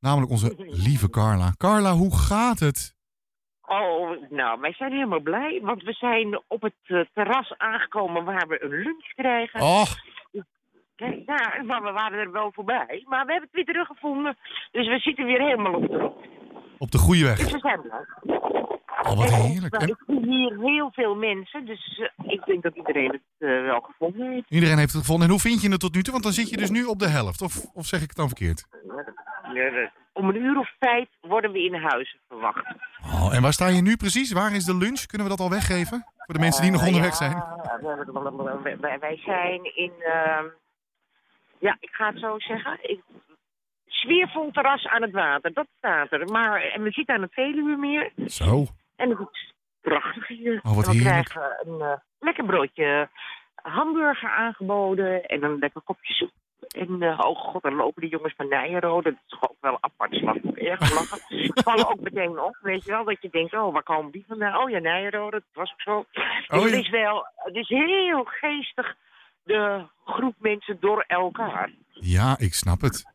Namelijk 0.00 0.30
onze 0.30 0.54
lieve 0.56 1.10
Carla. 1.10 1.52
Carla, 1.56 1.92
hoe 1.92 2.16
gaat 2.16 2.58
het? 2.58 2.94
Oh, 3.62 4.10
nou, 4.30 4.60
wij 4.60 4.72
zijn 4.72 4.92
helemaal 4.92 5.20
blij, 5.20 5.60
want 5.62 5.82
we 5.82 5.92
zijn 5.92 6.42
op 6.48 6.62
het 6.62 6.74
eh, 6.84 7.00
terras 7.14 7.54
aangekomen 7.56 8.24
waar 8.24 8.46
we 8.48 8.64
een 8.64 8.82
lunch 8.82 9.12
krijgen. 9.14 9.60
Oh. 9.60 9.86
Kijk, 10.96 11.22
ja, 11.26 11.62
maar 11.66 11.82
we 11.82 11.90
waren 11.90 12.18
er 12.18 12.32
wel 12.32 12.52
voorbij, 12.52 13.04
maar 13.06 13.26
we 13.26 13.32
hebben 13.32 13.48
het 13.52 13.52
weer 13.52 13.64
teruggevonden. 13.64 14.36
Dus 14.72 14.88
we 14.88 14.98
zitten 14.98 15.24
weer 15.24 15.40
helemaal 15.40 15.74
op 15.74 15.88
de 15.88 16.10
Op 16.78 16.90
de 16.90 16.98
goede 16.98 17.24
weg. 17.24 17.38
Dus 17.38 17.52
we 17.52 17.58
zijn 17.58 17.80
blij. 17.80 18.45
Oh, 19.10 19.16
wat 19.18 19.34
heerlijk. 19.34 19.72
Nou, 19.72 19.84
En 19.84 19.90
ik 19.90 20.02
zie 20.06 20.30
hier 20.34 20.58
heel 20.58 20.90
veel 20.92 21.14
mensen, 21.14 21.64
dus 21.66 21.98
eh, 22.16 22.32
ik 22.32 22.44
denk 22.44 22.62
dat 22.62 22.76
iedereen 22.76 23.10
het 23.10 23.22
eh, 23.38 23.48
wel 23.62 23.80
gevonden 23.80 24.30
heeft. 24.32 24.50
iedereen 24.50 24.78
heeft 24.78 24.92
het 24.92 25.00
gevonden. 25.00 25.24
En 25.26 25.32
hoe 25.32 25.40
vind 25.42 25.62
je 25.62 25.70
het 25.70 25.80
tot 25.80 25.94
nu 25.94 26.02
toe? 26.02 26.12
Want 26.12 26.24
dan 26.24 26.32
zit 26.32 26.50
je 26.50 26.56
dus 26.56 26.70
nu 26.70 26.84
op 26.84 26.98
de 26.98 27.08
helft. 27.08 27.42
Of, 27.42 27.64
of 27.74 27.86
zeg 27.86 28.00
ik 28.02 28.08
het 28.08 28.16
dan 28.16 28.26
verkeerd? 28.28 28.66
Eh, 29.54 29.88
Om 30.12 30.28
een 30.28 30.36
uur 30.36 30.58
of 30.58 30.70
vijf 30.78 31.08
worden 31.20 31.52
we 31.52 31.64
in 31.64 31.74
huizen 31.74 32.18
verwacht. 32.28 32.66
Oh, 33.04 33.34
en 33.34 33.42
waar 33.42 33.52
sta 33.52 33.66
je 33.68 33.82
nu 33.82 33.96
precies? 33.96 34.32
Waar 34.32 34.54
is 34.54 34.64
de 34.64 34.76
lunch? 34.76 35.06
Kunnen 35.06 35.26
we 35.26 35.36
dat 35.36 35.44
al 35.46 35.50
weggeven? 35.50 36.04
Voor 36.16 36.34
de 36.34 36.40
mensen 36.40 36.62
die 36.62 36.70
nog 36.70 36.80
Eh, 36.80 36.86
onderweg 36.86 37.14
zijn. 37.14 37.42
wij 39.00 39.16
zijn 39.24 39.76
in, 39.76 39.92
ehm, 39.98 40.44
ja, 41.58 41.76
ik 41.80 41.90
ga 41.90 42.06
het 42.10 42.18
zo 42.18 42.38
zeggen, 42.38 42.78
ik, 42.82 43.00
sfeervol 43.86 44.50
terras 44.50 44.86
aan 44.86 45.02
het 45.02 45.12
water, 45.12 45.52
dat 45.52 45.66
staat 45.78 46.12
er. 46.12 46.26
Maar, 46.26 46.62
en 46.62 46.82
we 46.82 46.90
zitten 46.90 47.14
aan 47.14 47.22
het 47.22 47.32
Veluwemeer. 47.32 48.12
Zo. 48.26 48.66
En 48.96 49.10
is 49.10 49.54
prachtig 49.80 50.26
hier. 50.28 50.60
Oh, 50.62 50.74
wat 50.74 50.86
En 50.86 50.90
we 50.90 50.96
heerlijk. 50.96 51.28
krijgen 51.28 51.66
een 51.66 51.80
eh, 51.80 51.98
lekker 52.18 52.44
broodje 52.44 53.08
hamburger 53.54 54.30
aangeboden 54.30 55.24
en 55.24 55.42
een 55.42 55.58
lekker 55.58 55.80
kopje 55.80 56.14
soep. 56.14 56.30
En 56.68 57.02
uh, 57.02 57.18
oh 57.18 57.38
god, 57.38 57.62
dan 57.62 57.74
lopen 57.74 58.00
die 58.00 58.10
jongens 58.10 58.34
van 58.36 58.48
Nijenrode. 58.48 59.10
Dat 59.10 59.20
is 59.24 59.38
toch 59.38 59.50
ook 59.50 59.56
wel 59.60 59.78
apart 59.80 60.14
slag. 60.14 60.36
Erg 60.36 60.94
lachen. 60.94 61.20
Vallen 61.64 61.88
ook 61.88 62.00
meteen 62.00 62.40
op, 62.40 62.58
weet 62.62 62.84
je 62.84 62.90
wel. 62.90 63.04
Dat 63.04 63.22
je 63.22 63.28
denkt, 63.30 63.54
oh, 63.54 63.72
waar 63.72 63.82
komen 63.82 64.12
die 64.12 64.24
vandaan? 64.28 64.56
Oh 64.62 64.70
ja, 64.70 64.78
Nijenrode, 64.78 65.30
dat 65.30 65.42
was 65.52 65.72
ook 65.72 65.80
zo. 65.80 66.04
Oh, 66.56 66.64
het 66.64 66.72
is 66.72 66.88
wel, 66.88 67.26
het 67.34 67.54
is 67.54 67.68
heel 67.68 68.24
geestig, 68.24 68.96
de 69.42 69.86
groep 70.04 70.34
mensen 70.38 70.76
door 70.80 71.04
elkaar. 71.06 71.70
Ja, 71.88 72.36
ik 72.38 72.54
snap 72.54 72.80
het. 72.80 73.14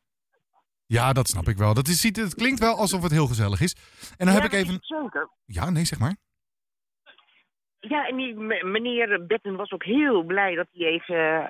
Ja, 0.98 1.14
dat 1.14 1.28
snap 1.28 1.48
ik 1.48 1.58
wel. 1.58 1.74
Dat 1.74 1.88
is, 1.88 2.02
ziet- 2.02 2.16
het 2.16 2.36
klinkt 2.36 2.60
wel 2.60 2.76
alsof 2.78 3.04
het 3.04 3.12
heel 3.12 3.28
gezellig 3.28 3.62
is. 3.62 3.76
En 4.18 4.26
dan 4.26 4.36
Ja, 4.36 4.42
heb 4.42 4.44
ik 4.44 4.52
dat 4.52 4.60
even... 4.60 4.78
Zeker. 4.82 5.30
Ja, 5.46 5.70
nee, 5.70 5.86
zeg 5.86 6.00
maar. 6.00 6.16
Ja, 7.80 8.08
en 8.08 8.16
die 8.16 8.34
meneer 8.66 9.26
Betten 9.26 9.56
was 9.56 9.72
ook 9.72 9.84
heel 9.84 10.24
blij 10.24 10.56
dat 10.56 10.68
hij 10.72 10.86
even 10.88 11.16
eh, 11.16 11.50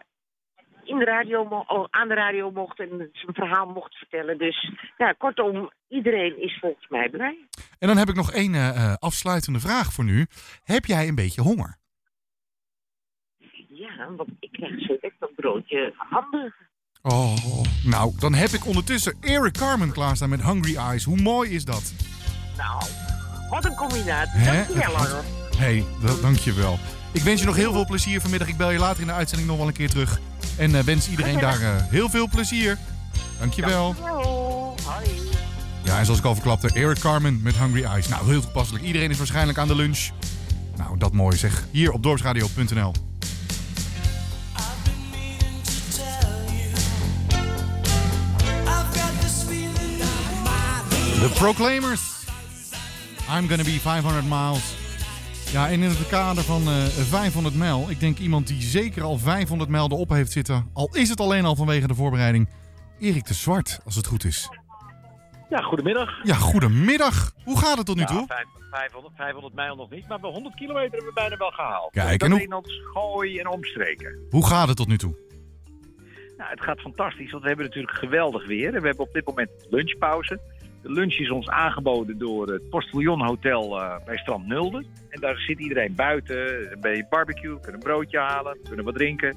in 0.83 0.97
de 0.97 1.05
radio 1.05 1.63
aan 1.89 2.07
de 2.07 2.13
radio 2.13 2.51
mocht 2.51 2.79
en 2.79 3.09
zijn 3.13 3.33
verhaal 3.33 3.65
mocht 3.65 3.95
vertellen. 3.95 4.37
Dus 4.37 4.71
ja, 4.97 5.11
kortom, 5.11 5.71
iedereen 5.87 6.41
is 6.41 6.57
volgens 6.59 6.87
mij 6.87 7.09
blij. 7.09 7.47
En 7.79 7.87
dan 7.87 7.97
heb 7.97 8.09
ik 8.09 8.15
nog 8.15 8.31
één 8.31 8.53
eh, 8.53 8.69
eh, 8.69 8.93
afsluitende 8.99 9.59
vraag 9.59 9.93
voor 9.93 10.03
nu. 10.03 10.25
Heb 10.63 10.85
jij 10.85 11.07
een 11.07 11.15
beetje 11.15 11.41
honger? 11.41 11.77
Ja, 13.67 14.11
want 14.15 14.29
ik 14.39 14.51
krijg 14.51 14.79
zo 14.81 14.87
direct 14.87 15.15
een 15.19 15.35
broodje 15.35 15.93
hamburger. 15.97 16.69
Oh, 17.03 17.33
nou, 17.83 18.13
dan 18.19 18.33
heb 18.33 18.49
ik 18.49 18.65
ondertussen 18.65 19.13
Eric 19.21 19.53
Carmen 19.53 19.91
klaarstaan 19.91 20.29
met 20.29 20.41
Hungry 20.43 20.75
Eyes. 20.75 21.03
Hoe 21.03 21.21
mooi 21.21 21.49
is 21.49 21.65
dat? 21.65 21.81
Nou, 22.57 22.83
wat 23.49 23.65
een 23.65 23.75
combinatie. 23.75 24.43
Dankjewel 24.43 24.97
Het- 24.97 25.09
hoor. 25.09 25.23
hey, 25.57 25.83
dankjewel. 26.21 26.79
Ik 27.11 27.21
wens 27.21 27.39
je 27.39 27.45
nog 27.45 27.55
heel 27.55 27.71
veel 27.71 27.85
plezier 27.85 28.21
vanmiddag. 28.21 28.47
Ik 28.47 28.57
bel 28.57 28.71
je 28.71 28.79
later 28.79 29.01
in 29.01 29.07
de 29.07 29.13
uitzending 29.13 29.49
nog 29.49 29.57
wel 29.57 29.67
een 29.67 29.73
keer 29.73 29.89
terug. 29.89 30.19
En 30.57 30.75
eh, 30.75 30.83
wens 30.83 31.09
iedereen 31.09 31.39
daar 31.39 31.61
eh, 31.61 31.69
heel 31.89 32.09
veel 32.09 32.27
plezier. 32.27 32.77
Dankjewel. 33.39 33.95
Hoi. 34.85 35.05
Ja, 35.83 35.97
en 35.99 36.05
zoals 36.05 36.19
ik 36.19 36.25
al 36.25 36.33
verklapte, 36.33 36.69
Eric 36.73 36.99
Carmen 36.99 37.39
met 37.41 37.57
Hungry 37.57 37.83
Eyes. 37.83 38.07
Nou, 38.07 38.25
heel 38.25 38.41
toepasselijk. 38.41 38.83
Iedereen 38.85 39.09
is 39.09 39.17
waarschijnlijk 39.17 39.57
aan 39.57 39.67
de 39.67 39.75
lunch. 39.75 40.09
Nou, 40.77 40.97
dat 40.97 41.13
mooi 41.13 41.37
zeg. 41.37 41.63
Hier 41.71 41.91
op 41.91 42.03
dorpsradio.nl. 42.03 42.93
The 51.21 51.29
Proclaimers. 51.39 52.25
I'm 53.29 53.47
gonna 53.47 53.63
be 53.63 53.79
500 53.79 54.23
miles. 54.25 54.75
Ja, 55.51 55.67
en 55.69 55.73
in 55.81 55.89
het 55.89 56.07
kader 56.07 56.43
van 56.43 56.61
eh 56.67 56.83
500 56.85 57.55
mijl. 57.55 57.85
Ik 57.89 57.99
denk 57.99 58.17
iemand 58.17 58.47
die 58.47 58.61
zeker 58.61 59.03
al 59.03 59.17
500 59.17 59.69
mijl 59.69 59.89
erop 59.91 60.09
heeft 60.09 60.31
zitten. 60.31 60.69
Al 60.73 60.89
is 60.95 61.09
het 61.09 61.19
alleen 61.19 61.45
al 61.45 61.55
vanwege 61.55 61.87
de 61.87 61.95
voorbereiding. 61.95 62.49
Erik 62.99 63.25
de 63.25 63.33
Zwart, 63.33 63.79
als 63.85 63.95
het 63.95 64.07
goed 64.07 64.23
is. 64.23 64.49
Ja, 65.49 65.61
goedemiddag. 65.61 66.09
Ja, 66.23 66.35
goedemiddag. 66.35 67.31
Hoe 67.43 67.57
gaat 67.59 67.77
het 67.77 67.85
tot 67.85 67.95
nu 67.95 68.01
Ja, 68.01 68.07
toe? 68.07 68.25
vijf- 68.27 68.47
500, 68.71 69.15
500 69.15 69.53
mijl 69.53 69.75
nog 69.75 69.89
niet, 69.89 70.07
maar 70.07 70.19
bij 70.19 70.29
100 70.31 70.55
kilometer 70.55 70.91
hebben 70.91 71.07
we 71.07 71.13
bijna 71.13 71.37
wel 71.37 71.51
gehaald. 71.51 71.91
Kijk, 71.91 72.23
en 72.23 72.31
hoe- 72.31 72.41
in 72.41 72.53
ons 72.53 72.81
gooi 72.93 73.39
en 73.39 73.47
omstreken. 73.47 74.19
Hoe 74.29 74.47
gaat 74.47 74.67
het 74.67 74.77
tot 74.77 74.87
nu 74.87 74.97
toe? 74.97 75.15
Nou, 76.37 76.49
het 76.49 76.61
gaat 76.61 76.79
fantastisch, 76.79 77.31
want 77.31 77.41
we 77.43 77.47
hebben 77.47 77.65
natuurlijk 77.65 77.93
geweldig 77.97 78.47
weer. 78.47 78.73
En 78.75 78.81
we 78.81 78.87
hebben 78.87 79.05
op 79.05 79.13
dit 79.13 79.25
moment 79.25 79.49
lunchpauze. 79.69 80.39
De 80.81 80.91
lunch 80.91 81.13
is 81.13 81.31
ons 81.31 81.49
aangeboden 81.49 82.17
door 82.17 82.47
het 82.47 82.69
Postillon 82.69 83.21
Hotel 83.21 83.81
eh, 83.81 83.95
bij 84.05 84.17
Strand 84.17 84.47
Nulde. 84.47 84.85
En 85.09 85.21
daar 85.21 85.37
zit 85.37 85.59
iedereen 85.59 85.95
buiten, 85.95 86.71
een 86.71 86.81
beetje 86.81 87.07
barbecue, 87.09 87.59
kunnen 87.59 87.73
een 87.73 87.79
broodje 87.79 88.19
halen, 88.19 88.57
kunnen 88.67 88.85
wat 88.85 88.95
drinken. 88.95 89.35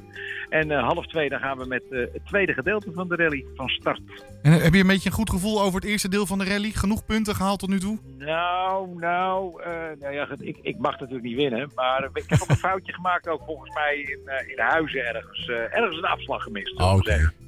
En 0.49 0.70
eh, 0.70 0.82
half 0.82 1.07
twee 1.07 1.28
dan 1.28 1.40
gaan 1.40 1.59
we 1.59 1.66
met 1.66 1.82
eh, 1.90 1.99
het 1.99 2.26
tweede 2.26 2.53
gedeelte 2.53 2.92
van 2.92 3.09
de 3.09 3.16
rally 3.16 3.45
van 3.55 3.68
start. 3.68 4.01
En 4.42 4.53
heb 4.53 4.74
je 4.74 4.80
een 4.80 4.86
beetje 4.86 5.09
een 5.09 5.14
goed 5.14 5.30
gevoel 5.30 5.62
over 5.62 5.80
het 5.80 5.90
eerste 5.90 6.09
deel 6.09 6.26
van 6.26 6.38
de 6.38 6.45
rally? 6.45 6.70
Genoeg 6.70 7.05
punten 7.05 7.34
gehaald 7.34 7.59
tot 7.59 7.68
nu 7.68 7.78
toe? 7.78 7.99
Nou, 8.18 8.99
nou, 8.99 9.62
eh, 9.62 9.70
nou 10.01 10.14
ja, 10.14 10.28
ik, 10.38 10.59
ik 10.62 10.78
mag 10.78 10.92
natuurlijk 10.92 11.22
niet 11.22 11.36
winnen. 11.36 11.70
Maar 11.74 12.09
ik 12.12 12.24
heb 12.26 12.42
ook 12.42 12.49
een 12.49 12.57
foutje 12.57 12.92
gemaakt, 12.92 13.28
ook 13.28 13.42
volgens 13.47 13.74
mij 13.74 13.97
in, 13.97 14.51
in 14.51 14.59
Huizen 14.59 15.07
ergens. 15.07 15.49
ergens 15.49 15.97
een 15.97 16.05
afslag 16.05 16.42
gemist. 16.42 16.80
Oké. 16.80 17.11
zeggen. 17.11 17.43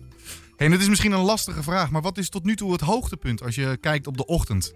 Hey, 0.56 0.66
het 0.66 0.80
is 0.80 0.88
misschien 0.88 1.12
een 1.12 1.18
lastige 1.18 1.62
vraag, 1.62 1.90
maar 1.90 2.02
wat 2.02 2.18
is 2.18 2.28
tot 2.28 2.44
nu 2.44 2.54
toe 2.54 2.72
het 2.72 2.80
hoogtepunt 2.80 3.42
als 3.42 3.54
je 3.54 3.76
kijkt 3.80 4.06
op 4.06 4.16
de 4.16 4.26
ochtend? 4.26 4.74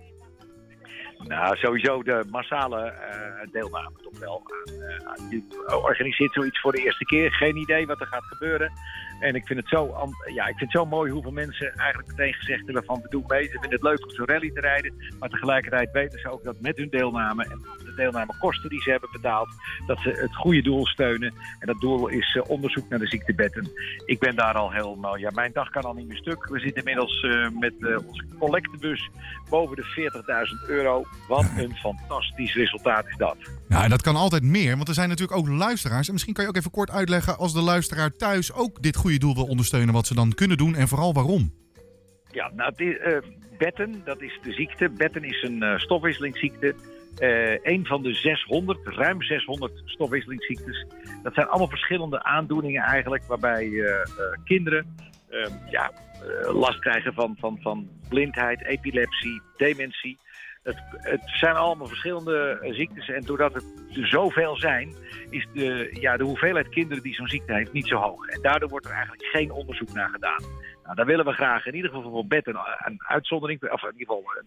Nou, 1.18 1.56
sowieso 1.56 2.02
de 2.02 2.24
massale 2.30 2.90
eh, 2.90 3.52
deelname 3.52 3.96
toch 4.02 4.18
wel. 4.18 4.42
Aan, 4.44 4.82
eh, 4.82 5.06
aan, 5.06 5.30
je 5.30 5.42
organiseert 5.82 6.32
zoiets 6.32 6.60
voor 6.60 6.72
de 6.72 6.82
eerste 6.82 7.04
keer. 7.04 7.32
Geen 7.32 7.56
idee 7.56 7.86
wat 7.86 8.00
er 8.00 8.06
gaat 8.06 8.24
gebeuren. 8.24 8.72
En 9.20 9.34
ik 9.34 9.46
vind 9.46 9.58
het 9.58 9.68
zo, 9.68 9.94
ja, 10.34 10.42
ik 10.42 10.56
vind 10.56 10.72
het 10.72 10.80
zo 10.80 10.86
mooi 10.86 11.10
hoeveel 11.10 11.30
mensen 11.30 11.74
eigenlijk 11.76 12.08
meteen 12.08 12.34
gezegd 12.34 12.64
hebben 12.64 12.84
van 12.84 13.00
we 13.02 13.08
doen 13.08 13.24
mee. 13.26 13.44
Ze 13.44 13.50
vinden 13.50 13.70
het 13.70 13.82
leuk 13.82 14.04
om 14.04 14.10
zo'n 14.10 14.26
rally 14.26 14.50
te 14.50 14.60
rijden. 14.60 14.94
Maar 15.18 15.28
tegelijkertijd 15.28 15.90
weten 15.92 16.20
ze 16.20 16.30
ook 16.30 16.44
dat 16.44 16.60
met 16.60 16.76
hun 16.76 16.90
deelname 16.90 17.44
en 17.44 17.60
de 18.00 18.10
deelnamekosten 18.10 18.70
die 18.70 18.82
ze 18.82 18.90
hebben 18.90 19.08
betaald, 19.12 19.48
dat 19.86 19.98
ze 19.98 20.10
het 20.10 20.36
goede 20.36 20.62
doel 20.62 20.86
steunen. 20.86 21.34
En 21.58 21.66
dat 21.66 21.80
doel 21.80 22.08
is 22.08 22.36
eh, 22.36 22.50
onderzoek 22.50 22.88
naar 22.88 22.98
de 22.98 23.06
ziektebetten. 23.06 23.70
Ik 24.04 24.18
ben 24.18 24.36
daar 24.36 24.54
al 24.54 24.72
helemaal, 24.72 25.16
ja, 25.16 25.30
mijn 25.34 25.52
dag 25.52 25.70
kan 25.70 25.82
al 25.82 25.94
niet 25.94 26.08
meer 26.08 26.16
stuk. 26.16 26.46
We 26.48 26.60
zitten 26.60 26.78
inmiddels 26.78 27.22
eh, 27.22 27.48
met 27.60 27.74
eh, 27.80 28.06
onze 28.06 28.24
collectebus 28.38 29.10
boven 29.48 29.76
de 29.76 30.10
40.000 30.64 30.68
euro. 30.68 31.04
Wat 31.28 31.46
een 31.56 31.74
fantastisch 31.76 32.54
resultaat 32.54 33.06
is 33.08 33.16
dat. 33.16 33.36
Nou, 33.68 33.84
en 33.84 33.90
dat 33.90 34.02
kan 34.02 34.16
altijd 34.16 34.42
meer, 34.42 34.76
want 34.76 34.88
er 34.88 34.94
zijn 34.94 35.08
natuurlijk 35.08 35.38
ook 35.38 35.48
luisteraars. 35.48 36.06
En 36.06 36.12
misschien 36.12 36.34
kan 36.34 36.44
je 36.44 36.50
ook 36.50 36.56
even 36.56 36.70
kort 36.70 36.90
uitleggen 36.90 37.38
als 37.38 37.52
de 37.52 37.60
luisteraar 37.60 38.16
thuis 38.16 38.52
ook 38.52 38.82
dit 38.82 38.96
goede 38.96 39.18
doel 39.18 39.34
wil 39.34 39.46
ondersteunen, 39.46 39.94
wat 39.94 40.06
ze 40.06 40.14
dan 40.14 40.34
kunnen 40.34 40.56
doen 40.56 40.74
en 40.74 40.88
vooral 40.88 41.12
waarom. 41.12 41.58
Ja, 42.32 42.50
nou, 42.54 42.72
betten, 43.60 44.02
dat 44.04 44.22
is 44.22 44.38
de 44.42 44.52
ziekte. 44.52 44.88
Betten 44.88 45.24
is 45.24 45.42
een 45.42 45.62
eh, 45.62 45.78
stofwisselingsziekte. 45.78 46.74
Eh 47.18 47.50
een 47.62 47.86
van 47.86 48.02
de 48.02 48.14
600, 48.14 48.78
ruim 48.84 49.22
600 49.22 49.82
stofwisselingsziektes. 49.84 50.86
Dat 51.22 51.34
zijn 51.34 51.48
allemaal 51.48 51.68
verschillende 51.68 52.22
aandoeningen 52.22 52.82
eigenlijk, 52.82 53.24
waarbij 53.24 53.64
eh, 53.64 54.00
eh, 54.00 54.06
kinderen 54.44 54.96
eh, 55.28 55.46
ja, 55.70 55.92
last 56.52 56.78
krijgen 56.78 57.14
van, 57.14 57.36
van, 57.38 57.58
van 57.60 57.88
blindheid, 58.08 58.64
epilepsie, 58.64 59.42
dementie. 59.56 60.18
Het, 60.62 60.76
het 60.90 61.20
zijn 61.24 61.54
allemaal 61.54 61.86
verschillende 61.86 62.58
ziektes 62.70 63.08
en 63.08 63.20
doordat 63.20 63.54
het 63.54 63.64
er 63.94 64.06
zoveel 64.06 64.56
zijn, 64.56 64.94
is 65.30 65.46
de, 65.54 65.96
ja, 66.00 66.16
de 66.16 66.24
hoeveelheid 66.24 66.68
kinderen 66.68 67.02
die 67.02 67.14
zo'n 67.14 67.28
ziekte 67.28 67.54
heeft 67.54 67.72
niet 67.72 67.86
zo 67.86 67.96
hoog. 67.96 68.26
En 68.26 68.42
daardoor 68.42 68.68
wordt 68.68 68.86
er 68.86 68.92
eigenlijk 68.92 69.24
geen 69.24 69.50
onderzoek 69.50 69.92
naar 69.92 70.08
gedaan. 70.08 70.42
Nou, 70.90 71.02
daar 71.02 71.16
willen 71.16 71.32
we 71.32 71.42
graag 71.42 71.66
in 71.66 71.74
ieder 71.74 71.90
geval 71.90 72.10
voor 72.10 72.26
Bed 72.26 72.46
een, 72.46 72.58
uitzondering, 72.98 73.72
of 73.72 73.82
in 73.82 73.92
ieder 73.92 74.06
geval 74.06 74.24
een, 74.38 74.46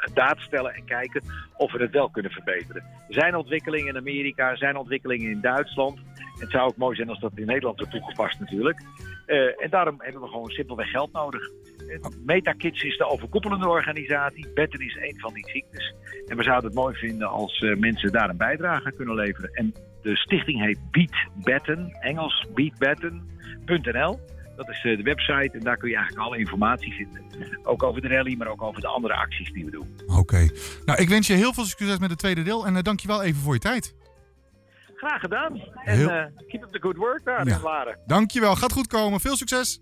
een, 0.00 0.14
daad 0.14 0.38
stellen 0.40 0.74
en 0.74 0.84
kijken 0.84 1.22
of 1.56 1.72
we 1.72 1.78
het 1.78 1.90
wel 1.90 2.10
kunnen 2.10 2.30
verbeteren. 2.30 2.82
Er 2.82 3.14
zijn 3.14 3.34
ontwikkelingen 3.34 3.88
in 3.88 3.96
Amerika, 3.96 4.50
er 4.50 4.56
zijn 4.56 4.76
ontwikkelingen 4.76 5.30
in 5.30 5.40
Duitsland. 5.40 5.98
Het 6.38 6.50
zou 6.50 6.68
ook 6.68 6.76
mooi 6.76 6.96
zijn 6.96 7.08
als 7.08 7.20
dat 7.20 7.32
in 7.34 7.46
Nederland 7.46 7.78
wordt 7.78 7.92
toegepast 7.92 8.40
natuurlijk. 8.40 8.80
Eh, 9.26 9.62
en 9.62 9.70
daarom 9.70 9.94
hebben 9.98 10.20
we 10.20 10.28
gewoon 10.28 10.50
simpelweg 10.50 10.90
geld 10.90 11.12
nodig. 11.12 11.50
Eh, 11.88 11.98
MetaKids 12.24 12.82
is 12.82 12.96
de 12.96 13.08
overkoepelende 13.08 13.68
organisatie. 13.68 14.52
Betten 14.54 14.80
is 14.80 14.96
een 14.96 15.20
van 15.20 15.34
die 15.34 15.50
ziektes. 15.50 15.94
En 16.26 16.36
we 16.36 16.42
zouden 16.42 16.70
het 16.70 16.78
mooi 16.78 16.94
vinden 16.94 17.28
als 17.28 17.58
eh, 17.58 17.76
mensen 17.76 18.12
daar 18.12 18.28
een 18.28 18.36
bijdrage 18.36 18.92
kunnen 18.92 19.14
leveren. 19.14 19.50
En 19.52 19.74
de 20.02 20.16
stichting 20.16 20.60
heet 20.60 20.78
Beat 20.90 21.44
Betten, 21.44 21.96
Engels 22.00 22.46
beatbetten.nl. 22.54 24.18
Dat 24.56 24.68
is 24.68 24.76
eh, 24.84 24.96
de 24.96 25.02
website 25.02 25.50
en 25.52 25.60
daar 25.60 25.76
kun 25.76 25.88
je 25.88 25.96
eigenlijk 25.96 26.26
alle 26.26 26.38
informatie 26.38 26.92
vinden. 26.92 27.22
Ook 27.62 27.82
over 27.82 28.00
de 28.02 28.08
rally, 28.08 28.34
maar 28.36 28.46
ook 28.48 28.62
over 28.62 28.80
de 28.80 28.86
andere 28.86 29.14
acties 29.14 29.52
die 29.52 29.64
we 29.64 29.70
doen. 29.70 30.00
Oké. 30.06 30.48
Nou, 30.84 31.00
ik 31.00 31.08
wens 31.08 31.26
je 31.26 31.32
heel 31.32 31.52
veel 31.52 31.64
succes 31.64 31.98
met 31.98 32.10
het 32.10 32.18
tweede 32.18 32.42
deel 32.42 32.66
en 32.66 32.74
uh, 32.76 32.82
dankjewel 32.82 33.22
even 33.22 33.40
voor 33.42 33.54
je 33.54 33.60
tijd. 33.60 33.94
Graag 34.96 35.20
gedaan. 35.20 35.60
En 35.84 35.96
Heel- 35.96 36.08
eh, 36.10 36.24
keep 36.48 36.62
up 36.62 36.70
the 36.72 36.80
good 36.80 36.96
work 36.96 37.24
daar 37.24 37.46
Ja. 37.46 37.60
Laren. 37.62 37.98
Dankjewel, 38.06 38.56
gaat 38.56 38.72
goed 38.72 38.86
komen. 38.86 39.20
Veel 39.20 39.36
succes. 39.36 39.80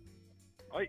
Hoi. 0.68 0.88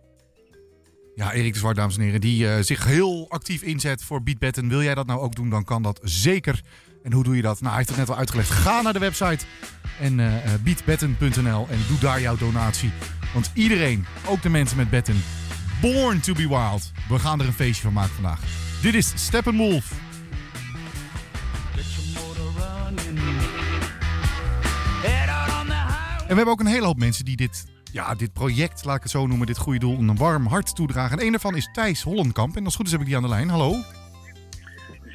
Ja, 1.16 1.34
Erik 1.34 1.54
de 1.54 1.60
Zwart, 1.60 1.76
dames 1.76 1.98
en 1.98 2.04
heren, 2.04 2.22
die 2.22 2.48
eh, 2.48 2.60
zich 2.62 2.86
heel 2.86 3.26
actief 3.30 3.62
inzet 3.62 4.04
voor 4.04 4.24
Beatbetten. 4.24 4.70
Wil 4.70 4.82
jij 4.84 4.96
dat 4.96 5.06
nou 5.08 5.20
ook 5.20 5.36
doen, 5.36 5.50
dan 5.50 5.64
kan 5.64 5.82
dat 5.82 6.00
zeker. 6.04 6.62
En 7.06 7.14
hoe 7.14 7.24
doe 7.24 7.36
je 7.36 7.42
dat? 7.42 7.60
Nou, 7.62 7.68
hij 7.68 7.78
heeft 7.78 7.90
het 7.90 7.98
net 7.98 8.10
al 8.10 8.18
uitgelegd. 8.18 8.50
Ga 8.50 8.82
naar 8.82 8.94
de 8.94 9.00
website 9.00 9.46
en 10.00 10.20
eh 10.20 10.54
eh, 10.54 10.62
beatbetten.nl 10.62 11.68
en 11.70 11.80
doe 11.88 12.00
daar 12.00 12.22
jouw 12.22 12.38
donatie. 12.38 12.92
Want 13.34 13.52
iedereen, 13.54 14.06
ook 14.26 14.42
de 14.42 14.50
mensen 14.50 14.78
met 14.78 14.90
betten, 14.90 15.24
born 15.82 16.20
to 16.20 16.34
be 16.34 16.48
wild. 16.48 16.92
We 17.10 17.20
gaan 17.20 17.40
er 17.40 17.46
een 17.46 17.54
feestje 17.54 17.84
van 17.84 17.94
maken 17.94 18.14
vandaag. 18.14 18.40
Dit 18.82 18.94
is 18.94 19.12
Steppenwolf. 19.16 19.92
En 26.20 26.32
we 26.32 26.36
hebben 26.36 26.54
ook 26.54 26.60
een 26.60 26.66
hele 26.66 26.86
hoop 26.86 26.98
mensen 26.98 27.26
die 27.26 27.36
dit, 27.36 27.66
ja, 27.92 28.16
dit 28.16 28.34
project, 28.34 28.86
laat 28.86 28.96
ik 28.96 29.04
het 29.04 29.12
zo 29.12 29.28
noemen, 29.28 29.48
dit 29.48 29.58
goede 29.58 29.80
doel, 29.80 30.00
een 30.00 30.18
warm 30.18 30.48
hart 30.48 30.76
toedragen. 30.76 31.18
En 31.18 31.26
een 31.26 31.32
daarvan 31.32 31.56
is 31.56 31.70
Thijs 31.74 32.02
Hollenkamp. 32.02 32.56
En 32.56 32.64
als 32.64 32.74
het 32.74 32.76
goed 32.76 32.86
is 32.86 32.92
heb 32.92 33.02
ik 33.02 33.08
die 33.08 33.16
aan 33.16 33.22
de 33.22 33.30
lijn. 33.30 33.50
Hallo. 33.50 33.76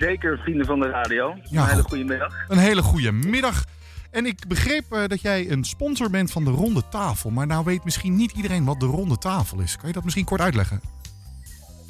Zeker, 0.00 0.38
vrienden 0.38 0.66
van 0.66 0.80
de 0.80 0.88
radio. 0.88 1.36
Ja, 1.42 1.62
een 1.62 1.68
hele 1.68 1.80
goed. 1.80 1.88
goede 1.88 2.04
middag. 2.04 2.34
Een 2.48 2.58
hele 2.58 2.82
goede 2.82 3.12
middag. 3.12 3.64
En 4.10 4.26
ik 4.26 4.48
begreep 4.48 4.92
eh, 4.92 5.06
dat 5.06 5.20
jij 5.20 5.50
een 5.50 5.64
sponsor 5.64 6.10
bent 6.10 6.32
van 6.32 6.44
de 6.44 6.50
Ronde 6.50 6.82
Tafel. 6.90 7.30
Maar 7.30 7.46
nou 7.46 7.64
weet 7.64 7.84
misschien 7.84 8.16
niet 8.16 8.32
iedereen 8.32 8.64
wat 8.64 8.80
de 8.80 8.86
Ronde 8.86 9.18
Tafel 9.18 9.60
is. 9.60 9.76
Kan 9.76 9.88
je 9.88 9.94
dat 9.94 10.04
misschien 10.04 10.24
kort 10.24 10.40
uitleggen? 10.40 10.80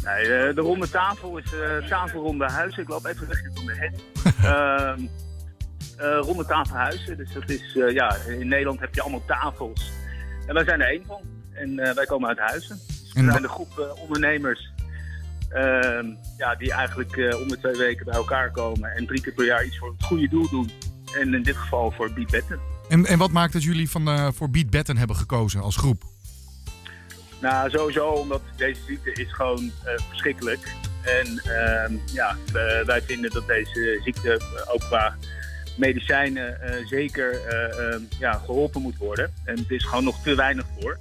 Nee, 0.05 0.23
eh, 0.23 0.55
de 0.55 0.61
ronde 0.61 0.91
tafel 0.91 1.39
is 1.39 1.53
eh 1.53 1.89
tafelronde 1.89 2.51
huizen. 2.51 2.83
Ik 2.83 2.89
loop 2.89 3.05
even 3.05 3.29
weg 3.29 3.43
van 3.55 3.67
de 3.67 3.75
het. 3.75 4.03
Ehm, 4.45 5.01
eh, 5.97 6.19
ronde 6.21 6.47
tafelhuizen. 6.47 7.17
Dus 7.17 7.33
dat 7.33 7.51
is, 7.51 7.73
ja, 7.93 8.17
in 8.17 8.49
Nederland 8.49 8.81
heb 8.81 8.95
je 8.95 9.01
allemaal 9.01 9.25
tafels. 9.27 9.93
En 10.47 10.55
wij 10.55 10.65
zijn 10.65 10.81
er 10.81 10.89
één 10.89 11.05
van. 11.07 11.21
En 11.53 11.95
wij 11.95 12.07
komen 12.07 12.29
uit 12.29 12.39
Huizen. 12.39 12.79
Dus 12.87 13.13
we 13.13 13.19
En 13.19 13.31
zijn 13.31 13.43
een 13.43 13.49
groep 13.49 13.97
ondernemers 14.03 14.73
ja, 16.37 16.55
die 16.59 16.73
eigenlijk 16.73 17.17
eh, 17.17 17.41
om 17.41 17.49
de 17.49 17.59
twee 17.59 17.77
weken 17.77 18.05
bij 18.05 18.15
elkaar 18.15 18.51
komen. 18.51 18.97
En 18.97 19.07
drie 19.07 19.21
keer 19.21 19.33
per 19.33 19.45
jaar 19.45 19.65
iets 19.65 19.79
voor 19.79 19.91
het 19.91 20.05
goede 20.05 20.29
doel 20.29 20.49
doen. 20.51 20.71
En 21.19 21.35
in 21.35 21.43
dit 21.43 21.57
geval 21.57 21.91
voor 21.91 22.13
Beatbetten. 22.13 22.61
En, 22.89 23.07
en 23.07 23.19
wat 23.19 23.31
maakt 23.31 23.53
dat 23.53 23.63
jullie 23.63 23.91
van, 23.91 24.09
eh, 24.09 24.29
voor 24.33 24.51
Beatbetten 24.51 24.97
hebben 24.97 25.17
gekozen 25.17 25.61
als 25.61 25.77
groep? 25.77 26.03
Nou, 27.41 27.71
sowieso 27.71 28.07
omdat 28.09 28.43
deze 28.57 28.81
ziekte 28.87 29.13
is 29.13 29.33
gewoon 29.33 29.73
eh, 29.85 29.93
verschrikkelijk. 30.09 30.75
En 31.03 31.39
ehm, 31.39 31.95
ja, 32.13 32.37
wij 32.87 33.03
vinden 33.03 33.31
dat 33.31 33.47
deze 33.47 34.01
ziekte 34.05 34.41
ook 34.73 34.81
qua 34.81 35.17
medicijnen 35.77 36.59
zeker 36.89 37.47
eh, 37.47 37.93
ehm, 37.93 38.03
ja, 38.19 38.33
geholpen 38.33 38.83
moet 38.83 38.97
worden. 38.97 39.33
En 39.45 39.59
het 39.59 39.71
is 39.71 39.85
gewoon 39.85 40.05
nog 40.05 40.23
te 40.23 40.35
weinig 40.35 40.67
voor. 40.81 40.99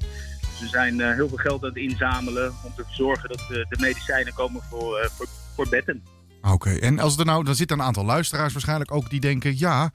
We 0.60 0.68
zijn 0.68 1.02
eh, 1.02 1.14
heel 1.14 1.28
veel 1.28 1.38
geld 1.38 1.64
aan 1.64 1.70
het 1.70 1.78
inzamelen 1.78 2.54
om 2.66 2.74
te 2.76 2.84
zorgen 2.88 3.30
dat 3.30 3.42
eh, 3.42 3.48
de 3.48 3.78
medicijnen 3.80 4.34
komen 4.34 4.62
voor, 4.62 4.98
eh, 4.98 5.10
voor, 5.10 5.28
voor 5.56 5.70
betten. 5.70 6.04
Oké, 6.42 6.70
en 6.70 7.00
als 7.00 7.18
er 7.18 7.26
nou, 7.26 7.44
dan 7.44 7.56
zitten 7.56 7.80
een 7.80 7.86
aantal 7.86 8.06
luisteraars 8.06 8.54
waarschijnlijk 8.54 8.92
ook 8.92 9.10
die 9.10 9.20
denken, 9.20 9.60
ja, 9.60 9.92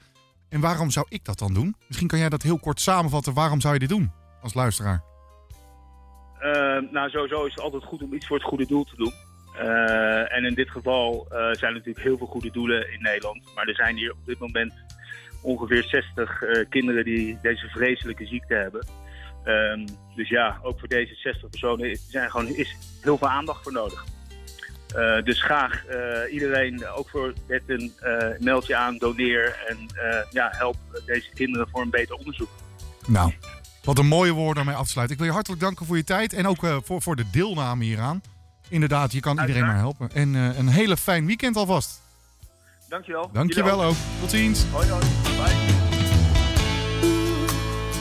en 0.49 0.59
waarom 0.59 0.91
zou 0.91 1.05
ik 1.09 1.25
dat 1.25 1.39
dan 1.39 1.53
doen? 1.53 1.75
Misschien 1.87 2.07
kan 2.07 2.19
jij 2.19 2.29
dat 2.29 2.41
heel 2.41 2.59
kort 2.59 2.81
samenvatten. 2.81 3.33
Waarom 3.33 3.61
zou 3.61 3.73
je 3.73 3.79
dit 3.79 3.89
doen 3.89 4.11
als 4.41 4.53
luisteraar? 4.53 5.03
Nou, 6.91 7.09
sowieso 7.09 7.45
is 7.45 7.53
het 7.53 7.63
altijd 7.63 7.83
goed 7.83 8.03
om 8.03 8.13
iets 8.13 8.27
voor 8.27 8.37
het 8.37 8.45
goede 8.45 8.65
doel 8.65 8.83
te 8.83 8.95
doen. 8.95 9.13
En 10.27 10.45
in 10.45 10.53
dit 10.53 10.69
geval 10.69 11.25
zijn 11.29 11.57
er 11.59 11.73
natuurlijk 11.73 12.05
heel 12.05 12.17
veel 12.17 12.27
goede 12.27 12.51
doelen 12.51 12.93
in 12.93 13.01
Nederland. 13.01 13.41
Maar 13.55 13.67
er 13.67 13.75
zijn 13.75 13.95
hier 13.95 14.11
op 14.11 14.25
dit 14.25 14.39
moment 14.39 14.73
ongeveer 15.45 15.83
60 15.83 16.41
eh, 16.41 16.65
kinderen 16.69 17.03
die 17.03 17.37
deze 17.41 17.67
vreselijke 17.67 18.25
ziekte 18.25 18.53
hebben. 18.53 18.87
Ehm, 19.45 19.87
dus 20.15 20.29
ja, 20.29 20.59
ook 20.61 20.79
voor 20.79 20.87
deze 20.87 21.15
60 21.15 21.49
personen 21.49 21.89
is, 21.89 22.05
zijn 22.09 22.31
gewoon, 22.31 22.47
is 22.47 22.75
heel 23.01 23.17
veel 23.17 23.29
aandacht 23.29 23.63
voor 23.63 23.71
nodig. 23.71 24.05
Eh, 24.95 25.23
dus 25.23 25.43
graag 25.43 25.85
eh, 25.85 26.33
iedereen, 26.33 26.87
ook 26.87 27.09
voor 27.09 27.33
wetten, 27.47 27.91
eh 27.99 28.39
meld 28.39 28.67
je 28.67 28.75
aan, 28.75 28.97
doneer 28.97 29.65
en 29.67 29.77
ja, 30.29 30.49
help 30.51 30.77
deze 31.05 31.29
kinderen 31.33 31.67
voor 31.69 31.81
een 31.81 31.89
beter 31.89 32.15
onderzoek. 32.15 32.49
Nou, 33.07 33.33
wat 33.83 33.97
een 33.97 34.07
mooie 34.07 34.31
woorden 34.31 34.61
om 34.63 34.69
mee 34.69 34.77
af 34.77 34.85
te 34.85 34.91
sluiten. 34.91 35.15
Ik 35.15 35.21
wil 35.21 35.29
je 35.31 35.35
hartelijk 35.35 35.61
danken 35.61 35.85
voor 35.85 35.97
je 35.97 36.03
tijd 36.03 36.33
en 36.33 36.47
ook 36.47 36.81
voor, 36.83 37.01
voor 37.01 37.15
de 37.15 37.29
deelname 37.31 37.83
hieraan. 37.83 38.21
inderdaad, 38.69 39.11
je 39.11 39.19
kan 39.19 39.39
iedereen 39.39 39.65
maar 39.65 39.75
helpen. 39.75 40.09
En 40.13 40.33
een 40.33 40.67
hele 40.67 40.97
fijn 40.97 41.25
weekend 41.25 41.55
alvast. 41.55 42.01
Dankjewel. 42.89 43.29
Dankjewel 43.33 43.83
ook. 43.83 43.95
Tot 44.19 44.29
ziens. 44.29 44.65
Hoi, 44.71 44.89
hoi. 44.89 45.05
Bye. 45.23 45.84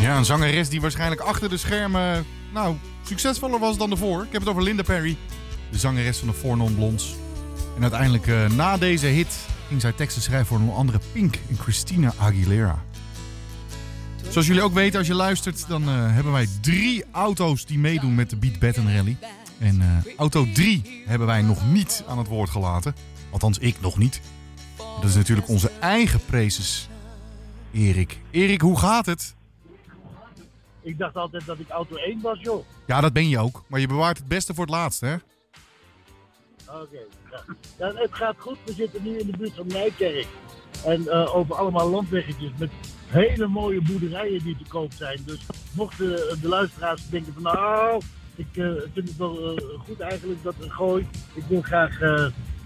Ja, 0.05 0.16
een 0.16 0.24
zangeres 0.24 0.68
die 0.68 0.80
waarschijnlijk 0.80 1.20
achter 1.20 1.48
de 1.48 1.57
schermen, 1.57 2.26
nou, 2.52 2.76
succesvoller 3.02 3.59
was 3.59 3.76
dan 3.76 3.90
ervoor. 3.90 4.24
Ik 4.24 4.32
heb 4.32 4.40
het 4.40 4.50
over 4.50 4.62
Linda 4.62 4.82
Perry, 4.82 5.16
de 5.70 5.78
zangeres 5.78 6.18
van 6.18 6.28
de 6.28 6.34
Four 6.34 6.57
Non 6.57 6.74
Blondes. 6.74 7.14
En 7.76 7.82
uiteindelijk, 7.82 8.26
eh, 8.26 8.50
na 8.50 8.76
deze 8.76 9.07
hit, 9.07 9.36
ging 9.68 9.80
zij 9.80 9.92
teksten 9.92 10.22
schrijven 10.22 10.46
voor 10.46 10.59
onder 10.59 10.74
andere 10.74 11.00
Pink 11.12 11.38
en 11.48 11.59
Christina 11.59 12.12
Aguilera. 12.18 12.82
Zoals 14.28 14.46
jullie 14.46 14.62
ook 14.62 14.74
weten, 14.74 14.98
als 14.98 15.07
je 15.07 15.14
luistert, 15.14 15.68
dan 15.68 15.88
eh, 15.88 15.94
hebben 16.14 16.32
wij 16.32 16.48
drie 16.61 17.05
auto's 17.12 17.66
die 17.66 17.78
meedoen 17.78 18.14
met 18.14 18.30
de 18.30 18.36
Beat 18.36 18.59
Batten 18.59 18.96
Rally. 18.96 19.16
En 19.59 19.80
eh, 19.80 20.16
auto 20.16 20.46
3 20.52 21.02
hebben 21.07 21.26
wij 21.26 21.42
nog 21.42 21.70
niet 21.70 22.05
aan 22.09 22.18
het 22.18 22.28
woord 22.28 22.50
gelaten. 22.50 22.94
Althans, 23.30 23.59
ik 23.59 23.80
nog 23.80 23.98
niet. 23.98 24.20
Dat 24.76 25.11
is 25.11 25.14
natuurlijk 25.14 25.48
onze 25.48 25.70
eigen 25.80 26.20
prezes, 26.24 26.88
Erik. 27.72 28.18
Erik, 28.30 28.61
hoe 28.61 28.78
gaat 28.78 29.07
het? 29.07 29.34
Ik 30.85 30.99
dacht 30.99 31.16
altijd 31.16 31.47
dat 31.47 31.59
ik 31.59 31.68
auto 31.68 31.97
1 31.97 32.20
was, 32.20 32.41
joh. 32.41 32.64
Ja, 32.87 33.01
dat 33.01 33.12
ben 33.12 33.28
je 33.28 33.39
ook. 33.39 33.62
Maar 33.66 33.80
je 33.80 33.87
bewaart 33.87 34.18
het 34.18 34.28
beste 34.28 34.55
voor 34.55 34.64
het 34.64 34.74
laatst, 34.74 35.01
hè? 35.01 35.14
Oké. 36.68 36.99
Ja, 37.78 37.93
het 37.95 38.14
gaat 38.14 38.35
goed. 38.39 38.59
We 38.64 38.72
zitten 38.72 39.03
nu 39.03 39.18
in 39.18 39.26
de 39.26 39.37
buurt 39.37 39.55
van 39.55 39.66
Nijkerk. 39.66 40.26
En 40.85 41.09
eh, 41.09 41.37
over 41.37 41.55
allemaal 41.55 41.91
landweggetjes 41.91 42.51
met 42.59 42.70
hele 43.07 43.47
mooie 43.47 43.82
boerderijen 43.82 44.45
die 44.45 44.57
te 44.57 44.68
koop 44.68 44.93
zijn. 44.93 45.20
Dus 45.26 45.47
mochten 45.72 46.41
de 46.41 46.49
luisteraars 46.49 47.09
denken 47.09 47.32
van 47.32 47.43
nou, 47.43 48.03
ik 48.35 48.57
eh, 48.57 48.70
vind 48.93 49.09
het 49.09 49.16
wel 49.16 49.57
eh, 49.57 49.64
goed 49.78 50.01
eigenlijk 50.01 50.43
dat 50.43 50.55
er 50.61 50.70
gooi. 50.70 51.07
Ik 51.35 51.45
wil 51.49 51.62
graag 51.62 51.99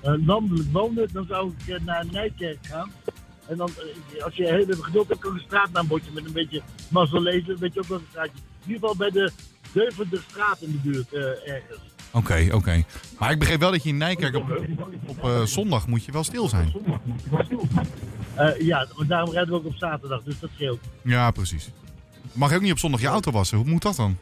landelijk 0.03 0.73
wonen. 0.73 1.09
Dan 1.13 1.27
zou 1.27 1.53
ik 1.65 1.83
naar 1.85 2.07
Nijkerk 2.11 2.67
gaan. 2.67 2.93
En 3.49 3.57
dan, 3.57 3.71
eh, 4.17 4.25
als 4.25 4.35
je 4.35 4.45
heel 4.45 4.59
even 4.59 4.85
geduld 4.85 5.09
hebt, 5.09 5.21
kan 5.21 5.35
een 5.35 5.41
straatnaambordje 5.47 6.11
met 6.13 6.25
een 6.25 6.33
beetje 6.33 6.63
mazzel 6.89 7.21
lezen. 7.21 7.59
Weet 7.59 7.75
je 7.75 7.81
ook 7.81 7.89
wel 7.89 7.99
een 7.99 8.07
straatje. 8.11 8.33
In 8.65 8.73
ieder 8.73 8.81
geval 8.81 8.97
bij 8.97 9.11
de 9.11 9.31
Deventer-straat 9.73 10.61
in 10.61 10.71
de 10.71 10.91
buurt 10.91 11.13
eh, 11.13 11.55
ergens. 11.55 11.81
Oké, 12.13 12.49
oké. 12.53 12.85
Maar 13.19 13.31
ik 13.31 13.39
begreep 13.39 13.61
wel 13.61 13.71
dat 13.71 13.83
je 13.83 13.89
in 13.89 13.97
Nijkerk 13.97 14.35
op, 14.35 14.61
op 15.07 15.25
eh, 15.25 15.43
zondag 15.43 15.87
moet 15.87 16.05
je 16.05 16.13
wel 16.13 16.25
stil 16.25 16.49
zijn. 16.49 16.73
Eh, 18.35 18.61
ja, 18.61 18.87
maar 18.97 19.07
daarom 19.07 19.33
rijden 19.33 19.53
we 19.53 19.59
ook 19.59 19.67
op 19.67 19.75
zaterdag, 19.77 20.23
dus 20.23 20.39
dat 20.39 20.51
scheelt. 20.55 20.81
Ja, 21.03 21.31
precies. 21.31 21.71
Mag 22.33 22.51
je 22.51 22.57
ook 22.57 22.63
niet 22.63 22.73
op 22.73 22.79
zondag 22.79 23.01
je 23.01 23.07
auto 23.07 23.31
wassen? 23.31 23.59
Hoe 23.59 23.67
moet 23.67 23.83
dat 23.83 23.97
dan? 23.97 24.17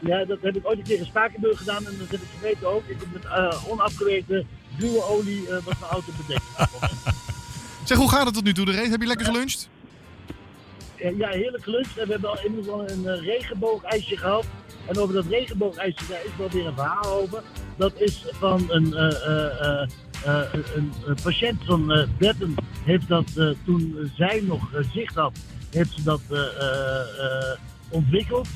Ja, 0.00 0.24
dat 0.24 0.38
heb 0.40 0.56
ik 0.56 0.66
ooit 0.66 0.78
een 0.78 0.84
keer 0.84 0.98
in 0.98 1.04
Spakenburg 1.04 1.58
gedaan 1.58 1.86
en 1.86 1.98
dat 1.98 2.08
heb 2.10 2.20
ik 2.20 2.28
vergeten 2.38 2.68
ook. 2.68 2.82
Ik 2.86 2.96
heb 3.00 3.12
met 3.12 3.24
eh, 3.24 3.70
onafgewerkte 3.70 4.44
ruwe 4.78 5.02
olie 5.02 5.48
eh 5.48 5.64
was 5.64 5.78
mijn 5.80 5.90
auto 5.90 6.12
bedekt. 6.26 6.44
Zeg, 7.84 7.98
hoe 7.98 8.10
gaat 8.10 8.24
het 8.24 8.34
tot 8.34 8.44
nu 8.44 8.52
toe, 8.52 8.64
de 8.64 8.72
race? 8.72 8.90
Heb 8.90 9.00
je 9.00 9.06
lekker 9.06 9.26
geluncht? 9.26 9.68
Eh, 10.96 11.18
ja, 11.18 11.28
heerlijk 11.28 11.62
geluncht. 11.62 11.94
We 11.94 12.04
hebben 12.08 12.30
al 12.30 12.38
inmiddels 12.44 12.74
al 12.74 12.90
een 12.90 13.02
uh, 13.04 13.24
regenboogijsje 13.26 14.16
gehad. 14.16 14.44
En 14.86 14.98
over 14.98 15.14
dat 15.14 15.26
regenboogijsje, 15.26 16.06
daar 16.08 16.24
is 16.24 16.30
wel 16.38 16.50
weer 16.50 16.66
een 16.66 16.74
verhaal 16.74 17.04
over. 17.06 17.42
Dat 17.76 17.92
is 18.00 18.24
van 18.30 18.64
een, 18.68 18.94
eh, 18.94 19.28
eh, 19.28 19.88
eh, 20.24 20.54
eh, 20.54 21.14
patiënt 21.22 21.64
van 21.64 21.92
eh 21.92 22.08
Betten. 22.18 22.54
Heeft 22.84 23.08
dat 23.08 23.30
eh, 23.36 23.50
toen 23.64 24.10
zij 24.16 24.40
nog 24.46 24.72
eh, 24.74 24.80
zicht 24.92 25.14
had, 25.14 25.38
heeft 25.70 25.92
ze 25.92 26.02
dat 26.02 26.20
eh, 26.30 26.38
eh, 26.38 27.00
eh, 27.00 27.58
ontwikkeld. 27.88 28.48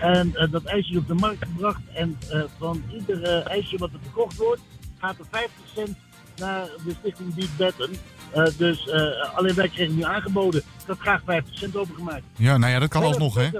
En 0.00 0.34
eh, 0.34 0.50
dat 0.50 0.64
ijsje 0.64 0.90
is 0.92 0.98
op 0.98 1.06
de 1.06 1.14
markt 1.14 1.44
gebracht. 1.44 1.80
En 1.94 2.18
eh, 2.30 2.42
van 2.58 2.82
ieder 2.92 3.22
eh, 3.22 3.46
ijsje 3.46 3.78
wat 3.78 3.90
er 3.92 3.98
verkocht 4.02 4.36
wordt, 4.36 4.60
gaat 4.98 5.18
er 5.18 5.24
50 5.30 5.52
cent 5.74 5.96
naar 6.36 6.68
de 6.84 6.94
stichting 7.00 7.34
Beat 7.34 7.56
Betten. 7.56 7.90
Eh, 8.30 8.44
dus 8.56 8.88
eh, 8.88 9.36
alleen 9.36 9.54
wij 9.54 9.68
kregen 9.68 9.94
nu 9.94 10.02
aangeboden. 10.02 10.60
Ik 10.60 10.86
had 10.86 10.98
graag 10.98 11.20
50 11.24 11.58
cent 11.58 11.76
overgemaakt. 11.76 12.22
Ja, 12.36 12.56
nou 12.56 12.72
ja, 12.72 12.78
dat 12.78 12.88
kan 12.88 13.02
alsnog, 13.02 13.34
hè? 13.34 13.50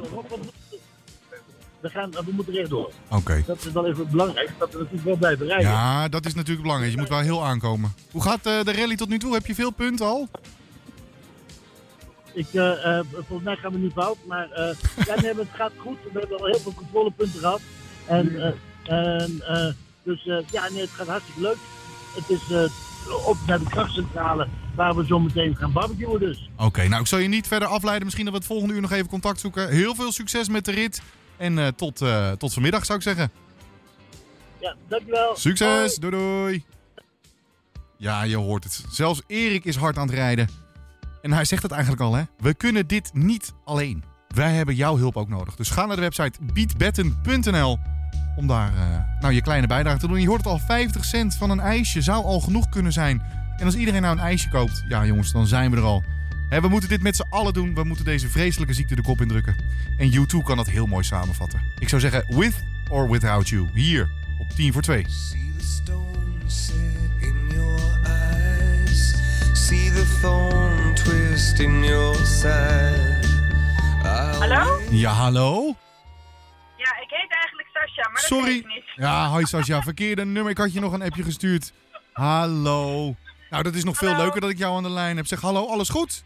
We, 1.81 1.89
gaan, 1.89 2.11
we 2.11 2.33
moeten 2.33 2.55
rechtdoor. 2.55 2.91
Oké. 3.09 3.43
Dat 3.47 3.64
is 3.64 3.73
wel 3.73 3.87
even 3.87 4.11
belangrijk, 4.11 4.51
dat 4.59 4.73
we 4.73 4.79
natuurlijk 4.79 5.05
wel 5.05 5.16
blijven 5.16 5.47
rijden. 5.47 5.71
Ja, 5.71 6.09
dat 6.09 6.27
is 6.27 6.35
natuurlijk 6.35 6.62
belangrijk. 6.62 6.93
Je 6.93 6.99
moet 6.99 7.09
wel 7.09 7.19
heel 7.19 7.45
aankomen. 7.45 7.93
Hoe 8.11 8.23
gaat 8.23 8.47
eh, 8.47 8.62
de 8.62 8.73
rally 8.73 8.97
tot 8.97 9.09
nu 9.09 9.19
toe? 9.19 9.35
Heb 9.35 9.47
je 9.47 9.55
veel 9.55 9.71
punten 9.71 10.07
al? 10.07 10.29
Ik, 12.33 12.47
volgens 13.12 13.43
mij 13.43 13.57
gaan 13.57 13.73
we 13.73 13.79
nu 13.79 13.91
fout, 13.91 14.16
maar 14.27 14.49
ja, 15.07 15.21
nee, 15.21 15.35
het 15.35 15.47
gaat 15.53 15.73
goed. 15.77 15.99
We 16.12 16.19
hebben 16.19 16.39
al 16.39 16.47
heel 16.47 16.61
veel 16.61 16.75
controlepunten 16.75 17.41
gehad. 17.41 17.61
En, 18.07 18.57
en, 18.85 19.77
dus 20.03 20.25
ja, 20.51 20.69
nee, 20.71 20.81
het 20.81 20.91
gaat 20.91 21.07
hartstikke 21.07 21.41
leuk. 21.41 21.57
Het 22.14 22.31
is 22.31 22.71
op 23.17 23.37
naar 23.47 23.59
de 23.59 23.69
krachtcentrale 23.69 24.49
waar 24.75 24.97
we 24.97 25.07
zo 25.07 25.19
meteen 25.19 25.57
gaan 25.57 25.73
barbecuen 25.73 26.21
dus. 26.21 26.51
Oké, 26.57 26.89
nou 26.89 27.01
ik 27.01 27.07
zal 27.07 27.19
je 27.19 27.29
niet 27.29 27.47
verder 27.47 27.69
afleiden. 27.69 28.05
Misschien 28.05 28.25
dat 28.25 28.35
we 28.35 28.41
het 28.41 28.49
volgende 28.49 28.75
uur 28.75 28.81
nog 28.81 28.93
even 28.93 29.09
contact 29.09 29.41
zoeken. 29.41 29.69
Heel 29.69 29.95
veel 29.95 30.13
succes 30.13 30.49
met 30.49 30.65
de 30.65 30.71
rit. 30.71 31.03
En 31.37 31.59
eh, 31.59 31.67
tot, 31.67 32.01
eh, 32.01 32.31
tot 32.31 32.53
vanmiddag 32.53 32.85
zou 32.85 32.99
ik 32.99 33.05
zeggen. 33.05 33.31
Ja, 34.61 34.75
dankjewel. 34.89 35.37
Succes, 35.37 35.97
doei 35.97 36.13
doei. 36.13 36.65
Ja, 37.97 38.23
je 38.23 38.37
hoort 38.37 38.65
het. 38.65 38.85
Zelfs 38.91 39.23
Erik 39.27 39.65
is 39.65 39.77
hard 39.77 39.97
aan 39.97 40.07
het 40.07 40.17
rijden. 40.17 40.49
En 41.23 41.33
hij 41.33 41.45
zegt 41.45 41.63
het 41.63 41.73
eigenlijk 41.73 42.03
al, 42.03 42.15
hè. 42.15 42.23
We 42.39 42.55
kunnen 42.55 42.87
dit 42.87 43.11
niet 43.15 43.53
alleen. 43.65 44.05
Wij 44.29 44.55
hebben 44.55 44.75
jouw 44.75 44.97
hulp 44.97 45.17
ook 45.17 45.29
nodig. 45.29 45.57
Dus 45.57 45.71
ga 45.71 45.87
naar 45.87 45.97
de 45.97 46.03
website 46.03 46.39
beatbetten.nl 46.53 47.79
om 48.39 48.47
daar 48.47 48.72
eh, 48.76 49.20
nou, 49.20 49.34
je 49.34 49.43
kleine 49.43 49.66
bijdrage 49.66 49.99
te 49.99 50.09
doen. 50.09 50.20
Je 50.20 50.26
hoort 50.26 50.45
het 50.45 50.53
al, 50.53 50.59
50 50.59 51.05
cent 51.05 51.34
van 51.34 51.51
een 51.51 51.61
ijsje 51.61 52.03
zou 52.03 52.24
al 52.24 52.41
genoeg 52.41 52.68
kunnen 52.68 52.93
zijn. 52.93 53.22
En 53.57 53.64
als 53.64 53.74
iedereen 53.74 54.03
nou 54.03 54.16
een 54.16 54.22
ijsje 54.24 54.49
koopt, 54.49 54.84
ja 54.89 55.07
jongens, 55.07 55.32
dan 55.32 55.47
zijn 55.47 55.70
we 55.70 55.76
er 55.76 55.82
al. 55.82 56.03
Hè, 56.49 56.61
we 56.61 56.68
moeten 56.68 56.89
dit 56.89 57.03
met 57.03 57.16
z'n 57.16 57.26
allen 57.30 57.53
doen. 57.53 57.74
We 57.74 57.84
moeten 57.84 58.05
deze 58.05 58.28
vreselijke 58.28 58.74
ziekte 58.74 58.95
de 58.95 59.03
kop 59.03 59.20
indrukken. 59.20 59.57
En 59.97 60.12
U2 60.12 60.45
kan 60.45 60.57
dat 60.57 60.66
heel 60.66 60.86
mooi 60.86 61.05
samenvatten. 61.05 61.61
Ik 61.78 61.89
zou 61.89 62.01
zeggen, 62.01 62.24
with 62.28 62.64
or 62.89 63.11
without 63.11 63.49
you. 63.49 63.68
Hier, 63.74 64.11
op 64.39 64.51
10 64.51 64.72
voor 64.72 64.82
2. 64.82 65.07
in 67.20 67.51
your 67.53 67.80
eyes. 68.05 69.14
See 69.53 69.91
the 69.91 70.18
thorn 70.20 70.95
twist 70.95 71.59
in 71.59 71.84
your 71.84 72.26
side. 72.26 73.26
Hallo? 74.39 74.80
Ja, 74.91 75.12
hallo? 75.12 75.74
Sascha, 77.99 78.12
maar 78.12 78.20
dat 78.20 78.30
Sorry. 78.30 78.64
niet. 78.74 78.84
Ja, 78.94 79.26
hoi 79.26 79.46
Sascha, 79.46 79.82
verkeerde 79.90 80.24
nummer. 80.24 80.51
Ik 80.51 80.59
had 80.59 80.72
je 80.72 80.80
nog 80.80 80.92
een 80.92 81.03
appje 81.03 81.22
gestuurd. 81.22 81.72
Hallo. 82.12 83.14
Nou, 83.51 83.62
dat 83.62 83.74
is 83.74 83.84
nog 83.84 83.96
veel 83.96 84.16
leuker 84.16 84.40
dat 84.40 84.51
ik 84.51 84.59
jou 84.59 84.76
aan 84.76 84.82
de 84.82 84.90
lijn 84.90 85.16
heb. 85.16 85.26
Zeg 85.26 85.40
hallo, 85.40 85.66
alles 85.66 85.88
goed? 85.88 86.24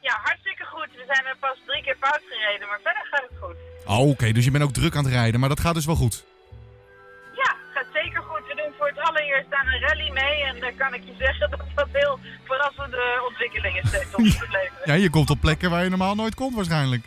Ja, 0.00 0.20
hartstikke 0.22 0.64
goed. 0.64 0.88
We 0.92 1.04
zijn 1.06 1.26
er 1.26 1.36
pas 1.40 1.56
drie 1.66 1.82
keer 1.82 1.96
fout 2.00 2.20
gereden, 2.28 2.68
maar 2.68 2.80
verder 2.82 3.06
gaat 3.10 3.22
het 3.28 3.38
goed. 3.40 3.56
Oh, 3.86 4.08
oké, 4.08 4.32
dus 4.32 4.44
je 4.44 4.50
bent 4.50 4.64
ook 4.64 4.72
druk 4.72 4.96
aan 4.96 5.04
het 5.04 5.12
rijden, 5.12 5.40
maar 5.40 5.48
dat 5.48 5.60
gaat 5.60 5.74
dus 5.74 5.86
wel 5.86 5.94
goed. 5.96 6.24
Ja, 7.34 7.54
gaat 7.74 7.86
zeker 7.92 8.22
goed. 8.22 8.46
We 8.48 8.54
doen 8.56 8.72
voor 8.78 8.86
het 8.86 8.98
allereerst 8.98 9.52
aan 9.54 9.66
een 9.66 9.80
rally 9.80 10.10
mee 10.10 10.42
en 10.44 10.60
dan 10.60 10.76
kan 10.76 10.94
ik 10.94 11.02
je 11.04 11.14
zeggen 11.18 11.50
dat 11.50 11.60
dat 11.74 11.88
heel 11.92 12.18
verrassende 12.44 13.22
ontwikkelingen 13.28 13.86
steeds. 13.88 14.10
Ja, 14.84 14.94
je 14.94 15.10
komt 15.10 15.30
op 15.30 15.40
plekken 15.40 15.70
waar 15.70 15.82
je 15.82 15.88
normaal 15.88 16.14
nooit 16.14 16.34
komt 16.34 16.54
waarschijnlijk. 16.54 17.04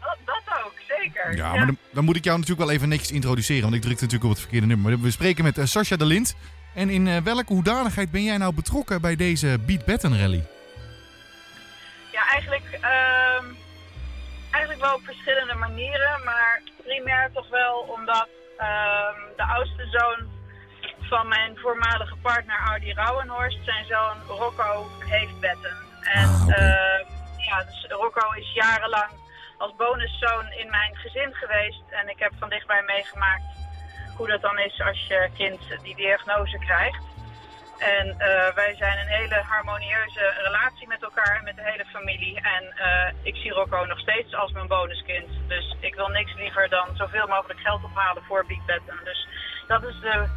Dat, 0.00 0.16
dat 0.24 0.64
ook, 0.64 0.75
zeker. 1.06 1.36
Ja, 1.36 1.54
maar 1.54 1.66
dan, 1.66 1.78
dan 1.92 2.04
moet 2.04 2.16
ik 2.16 2.24
jou 2.24 2.38
natuurlijk 2.38 2.66
wel 2.66 2.76
even 2.76 2.88
niks 2.88 3.10
introduceren, 3.10 3.62
want 3.62 3.74
ik 3.74 3.82
drukte 3.82 4.02
natuurlijk 4.04 4.30
op 4.30 4.36
het 4.36 4.46
verkeerde 4.46 4.66
nummer. 4.66 5.00
We 5.00 5.10
spreken 5.10 5.44
met 5.44 5.58
uh, 5.58 5.64
Sascha 5.64 5.96
de 5.96 6.04
Lind. 6.04 6.36
En 6.74 6.90
in 6.90 7.06
uh, 7.06 7.16
welke 7.16 7.52
hoedanigheid 7.52 8.10
ben 8.10 8.24
jij 8.24 8.36
nou 8.36 8.54
betrokken 8.54 9.00
bij 9.00 9.16
deze 9.16 9.58
Beat 9.66 9.84
Batten 9.84 10.18
Rally? 10.18 10.44
Ja, 12.12 12.28
eigenlijk, 12.32 12.78
uh, 12.82 13.44
eigenlijk 14.50 14.84
wel 14.84 14.94
op 14.94 15.04
verschillende 15.04 15.54
manieren, 15.54 16.20
maar 16.24 16.62
primair 16.84 17.30
toch 17.32 17.48
wel 17.48 17.74
omdat 17.96 18.28
uh, 18.58 18.66
de 19.36 19.42
oudste 19.42 19.86
zoon 19.90 20.34
van 21.00 21.28
mijn 21.28 21.56
voormalige 21.56 22.16
partner 22.22 22.58
Audi 22.66 22.92
Rauwenhorst, 22.92 23.58
zijn 23.64 23.84
zoon 23.84 24.36
Rocco, 24.38 24.90
heeft 24.98 25.40
betten. 25.40 25.76
En 26.02 26.28
ah, 26.28 26.42
okay. 26.42 27.06
ja, 27.36 27.64
dus 27.64 27.86
Rocco 27.88 28.32
is 28.32 28.52
jarenlang 28.54 29.10
als 29.58 29.72
bonuszoon 29.76 30.46
in 30.52 30.70
mijn 30.70 30.96
gezin 30.96 31.34
geweest 31.34 31.82
en 31.90 32.08
ik 32.08 32.18
heb 32.18 32.32
van 32.38 32.48
dichtbij 32.48 32.82
meegemaakt 32.86 33.44
hoe 34.16 34.28
dat 34.28 34.40
dan 34.40 34.58
is 34.58 34.80
als 34.80 35.06
je 35.08 35.30
kind 35.36 35.60
die 35.82 35.96
diagnose 35.96 36.58
krijgt. 36.58 37.04
En 37.78 38.06
uh, 38.06 38.16
wij 38.54 38.74
zijn 38.78 38.98
een 38.98 39.12
hele 39.20 39.34
harmonieuze 39.34 40.24
relatie 40.42 40.88
met 40.88 41.02
elkaar 41.02 41.36
en 41.38 41.44
met 41.44 41.56
de 41.56 41.62
hele 41.70 41.84
familie. 41.84 42.40
En 42.40 42.64
uh, 42.78 43.08
ik 43.22 43.36
zie 43.36 43.50
Rocco 43.50 43.84
nog 43.84 43.98
steeds 43.98 44.34
als 44.34 44.52
mijn 44.52 44.66
bonuskind. 44.66 45.28
Dus 45.48 45.76
ik 45.80 45.94
wil 45.94 46.08
niks 46.08 46.34
liever 46.34 46.68
dan 46.68 46.88
zoveel 46.94 47.26
mogelijk 47.26 47.60
geld 47.60 47.84
ophalen 47.84 48.22
voor 48.22 48.44
Big 48.46 48.64
Betten. 48.64 48.98
Dus 49.04 49.28
dat 49.66 49.82
is 49.82 50.00
de 50.00 50.28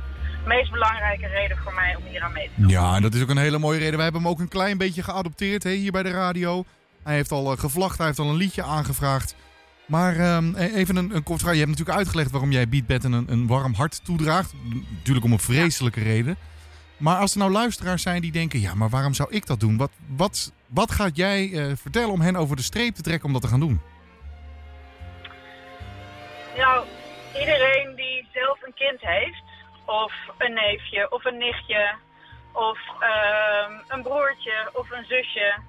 meest 0.46 0.72
belangrijke 0.72 1.28
reden 1.28 1.58
voor 1.58 1.74
mij 1.74 1.96
om 1.96 2.04
hier 2.04 2.22
aan 2.22 2.34
mee 2.34 2.50
te 2.56 2.62
doen. 2.62 2.70
Ja, 2.70 3.00
dat 3.00 3.14
is 3.14 3.22
ook 3.22 3.30
een 3.30 3.38
hele 3.38 3.58
mooie 3.58 3.80
reden. 3.80 3.96
Wij 3.96 4.04
hebben 4.04 4.22
hem 4.22 4.32
ook 4.32 4.40
een 4.40 4.48
klein 4.48 4.78
beetje 4.78 5.04
geadopteerd 5.04 5.64
hè, 5.64 5.72
hier 5.72 5.92
bij 5.92 6.04
de 6.04 6.12
radio. 6.12 6.64
Hij 7.10 7.18
heeft 7.18 7.32
al 7.32 7.51
uh, 7.51 7.60
gevlacht, 7.60 7.97
hij 7.97 8.05
heeft 8.05 8.20
al 8.20 8.30
een 8.30 8.36
liedje 8.36 8.64
aangevraagd. 8.64 9.36
Maar 9.86 10.16
ehm, 10.16 10.55
e- 10.55 10.74
even 10.74 10.95
een, 10.95 11.16
een 11.16 11.24
kort 11.24 11.39
vraag. 11.39 11.53
Je 11.53 11.60
hebt 11.60 11.70
natuurlijk 11.70 11.97
uitgelegd 11.97 12.32
waarom 12.32 12.51
jij 12.51 12.70
Beat 12.70 12.88
Batten 12.88 13.12
een, 13.12 13.32
een 13.32 13.47
warm 13.47 13.74
hart 13.74 14.05
toedraagt. 14.05 14.53
Natuurlijk 14.97 15.26
om 15.26 15.32
een 15.32 15.39
vreselijke 15.39 16.03
reden. 16.03 16.38
Maar 16.97 17.18
als 17.18 17.32
er 17.32 17.38
nou 17.39 17.51
luisteraars 17.51 18.01
zijn 18.01 18.22
die 18.22 18.32
denken... 18.32 18.60
ja, 18.60 18.74
maar 18.74 18.89
waarom 18.89 19.14
zou 19.14 19.32
ik 19.32 19.45
dat 19.45 19.60
doen? 19.60 19.78
Wat, 19.78 19.91
wat, 20.07 20.53
wat 20.68 20.91
gaat 20.91 21.16
jij 21.16 21.51
eh, 21.51 21.76
vertellen 21.76 22.12
om 22.12 22.22
hen 22.22 22.36
over 22.36 22.55
de 22.55 22.62
streep 22.62 22.95
te 22.95 23.01
trekken 23.01 23.28
om 23.28 23.34
dat 23.34 23.41
te 23.41 23.47
gaan 23.47 23.60
doen? 23.60 23.82
Nou, 26.57 26.86
iedereen 27.39 27.95
die 27.95 28.28
zelf 28.34 28.62
een 28.62 28.74
kind 28.74 29.01
heeft, 29.01 29.43
of 29.86 30.14
een 30.38 30.53
neefje, 30.53 31.12
of 31.12 31.26
een 31.26 31.38
nichtje, 31.38 31.95
of 32.53 32.80
ehm, 32.99 33.74
een 33.88 34.01
broertje, 34.01 34.70
of 34.74 34.91
een 34.91 35.05
zusje. 35.05 35.68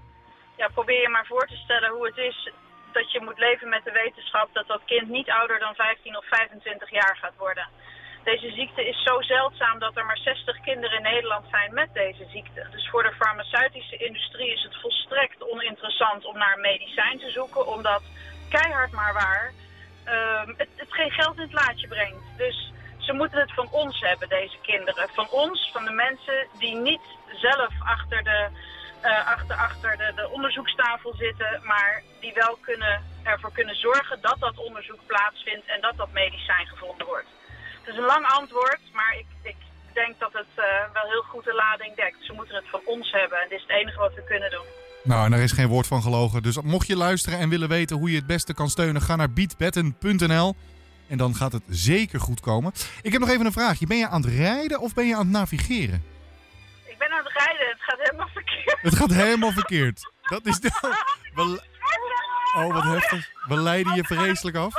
Ja, 0.61 0.69
probeer 0.69 1.03
je 1.03 1.09
maar 1.09 1.27
voor 1.27 1.47
te 1.47 1.57
stellen 1.65 1.91
hoe 1.91 2.07
het 2.07 2.17
is 2.17 2.51
dat 2.93 3.13
je 3.13 3.21
moet 3.21 3.39
leven 3.39 3.69
met 3.69 3.85
de 3.85 3.93
wetenschap 3.93 4.49
dat 4.53 4.67
dat 4.67 4.81
kind 4.85 5.09
niet 5.09 5.31
ouder 5.31 5.59
dan 5.59 5.75
15 5.75 6.17
of 6.17 6.25
25 6.29 6.91
jaar 6.91 7.17
gaat 7.21 7.37
worden. 7.37 7.69
Deze 8.25 8.51
ziekte 8.51 8.89
is 8.89 9.03
zo 9.03 9.23
zeldzaam 9.23 9.79
dat 9.79 9.97
er 9.97 10.07
maar 10.07 10.19
60 10.19 10.61
kinderen 10.61 10.97
in 10.97 11.03
Nederland 11.03 11.47
zijn 11.51 11.75
met 11.75 11.95
deze 11.95 12.25
ziekte. 12.33 12.67
Dus 12.71 12.89
voor 12.89 13.03
de 13.03 13.13
farmaceutische 13.13 13.97
industrie 13.97 14.53
is 14.53 14.63
het 14.63 14.81
volstrekt 14.81 15.51
oninteressant 15.51 16.25
om 16.25 16.37
naar 16.39 16.55
een 16.55 16.61
medicijn 16.73 17.19
te 17.19 17.31
zoeken, 17.31 17.67
omdat 17.67 18.03
keihard 18.49 18.93
maar 18.93 19.13
waar 19.13 19.53
ehm, 20.05 20.49
het, 20.57 20.69
het 20.77 20.93
geen 20.93 21.11
geld 21.11 21.37
in 21.37 21.43
het 21.43 21.53
laadje 21.53 21.89
brengt. 21.89 22.25
Dus 22.37 22.73
ze 22.99 23.13
moeten 23.13 23.41
het 23.41 23.55
van 23.55 23.69
ons 23.71 24.01
hebben, 24.01 24.29
deze 24.29 24.59
kinderen. 24.63 25.09
Van 25.09 25.29
ons, 25.31 25.71
van 25.73 25.85
de 25.85 25.93
mensen 26.07 26.49
die 26.59 26.75
niet 26.75 27.07
zelf 27.33 27.73
achter 27.85 28.23
de, 28.25 28.49
eh, 29.01 29.27
achter, 29.27 29.57
achter 29.57 29.97
de, 29.97 30.13
de 30.15 30.29
onderzoekstafel 30.29 31.15
zitten, 31.15 31.61
maar 31.63 32.03
die 32.21 32.33
wel 32.35 32.59
kunnen, 32.61 33.03
ervoor 33.23 33.53
kunnen 33.53 33.77
zorgen 33.77 34.19
dat 34.21 34.37
dat 34.39 34.59
onderzoek 34.59 35.01
plaatsvindt 35.07 35.67
en 35.67 35.81
dat 35.81 35.97
dat 35.97 36.13
medicijn 36.13 36.67
gevonden 36.67 37.07
wordt. 37.07 37.29
Het 37.81 37.89
is 37.95 37.97
een 37.97 38.13
lang 38.15 38.27
antwoord, 38.27 38.81
maar 38.93 39.17
ik, 39.19 39.27
ik 39.43 39.57
denk 39.93 40.19
dat 40.19 40.33
het 40.33 40.53
eh, 40.55 40.65
wel 40.93 41.11
heel 41.11 41.23
goed 41.23 41.45
de 41.45 41.55
lading 41.55 41.97
dekt. 41.97 42.17
Ze 42.21 42.33
moeten 42.33 42.55
het 42.55 42.69
van 42.69 42.81
ons 42.85 43.13
hebben 43.13 43.39
en 43.41 43.49
dit 43.49 43.59
is 43.59 43.65
het 43.69 43.77
enige 43.77 43.99
wat 43.99 44.15
we 44.15 44.25
kunnen 44.25 44.51
doen. 44.51 44.67
Nou, 45.03 45.25
en 45.25 45.31
daar 45.31 45.41
is 45.41 45.53
geen 45.53 45.69
woord 45.69 45.87
van 45.87 46.03
gelogen. 46.03 46.43
Dus 46.43 46.61
mocht 46.61 46.87
je 46.87 46.97
luisteren 46.97 47.39
en 47.39 47.49
willen 47.49 47.69
weten 47.69 47.97
hoe 47.97 48.11
je 48.11 48.17
het 48.17 48.27
beste 48.27 48.55
kan 48.55 48.69
steunen... 48.69 49.03
ga 49.03 49.17
naar 49.17 49.33
beatbetten.nl 49.33 50.55
en 51.09 51.19
dan 51.19 51.35
gaat 51.35 51.53
het 51.53 51.63
zeker 51.69 52.21
goed 52.21 52.41
komen. 52.41 52.73
Ik 53.03 53.13
heb 53.13 53.21
nog 53.21 53.31
even 53.31 53.47
een 53.47 53.53
vraagje. 53.53 53.87
Ben 53.87 53.97
je 53.97 54.09
aan 54.09 54.23
het 54.23 54.31
rijden 54.31 54.81
of 54.81 54.95
ben 54.95 55.07
je 55.07 55.15
aan 55.15 55.21
het 55.21 55.31
navigeren? 55.31 56.05
Ik 56.85 56.99
ben 56.99 57.11
aan 57.11 57.25
het 57.25 57.33
rijden, 57.33 57.67
het 57.69 57.83
gaat 57.83 57.90
helemaal 58.03 58.29
verkeerd. 58.33 58.79
Het 58.83 58.95
gaat 58.97 59.13
helemaal 59.13 59.53
verkeerd. 59.53 60.13
Dat 60.23 60.47
is 60.47 60.61
de... 60.61 60.71
We- 61.35 61.69
Oh, 62.57 62.73
wat 62.73 62.83
heftig. 62.83 63.29
We 63.49 63.57
leiden 63.57 63.95
je 63.95 64.05
vreselijk 64.05 64.57
af. 64.57 64.75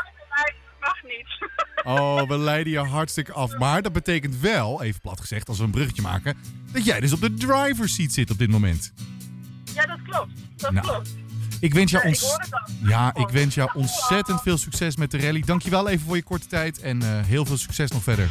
Mag 0.79 1.03
niet. 1.03 1.49
Oh, 1.83 2.21
we 2.27 2.37
leiden 2.37 2.73
je 2.73 2.79
hartstikke 2.79 3.31
af. 3.33 3.57
Maar 3.57 3.81
dat 3.81 3.93
betekent 3.93 4.39
wel, 4.39 4.83
even 4.83 5.01
plat 5.01 5.19
gezegd, 5.19 5.47
als 5.47 5.57
we 5.57 5.63
een 5.63 5.71
bruggetje 5.71 6.01
maken... 6.01 6.37
dat 6.71 6.85
jij 6.85 6.99
dus 6.99 7.13
op 7.13 7.21
de 7.21 7.33
driver's 7.33 7.93
seat 7.95 8.11
zit 8.11 8.31
op 8.31 8.37
dit 8.37 8.49
moment. 8.49 8.93
Ja, 9.73 9.85
dat 9.85 9.99
klopt. 10.09 10.31
Dat 10.55 10.71
Nou, 10.71 10.85
klopt. 10.87 11.09
Ik 11.59 11.73
wens 11.73 11.91
jou, 11.91 12.07
ons... 12.07 12.37
ja, 12.83 13.13
ik 13.15 13.29
wens 13.29 13.55
jou 13.55 13.69
ontzettend 13.73 14.41
veel 14.41 14.57
succes 14.57 14.95
met 14.95 15.11
de 15.11 15.19
rally. 15.19 15.41
Dankjewel 15.41 15.89
even 15.89 16.05
voor 16.05 16.15
je 16.15 16.23
korte 16.23 16.47
tijd 16.47 16.79
en 16.81 17.01
eh, 17.01 17.25
heel 17.25 17.45
veel 17.45 17.57
succes 17.57 17.91
nog 17.91 18.03
verder. 18.03 18.29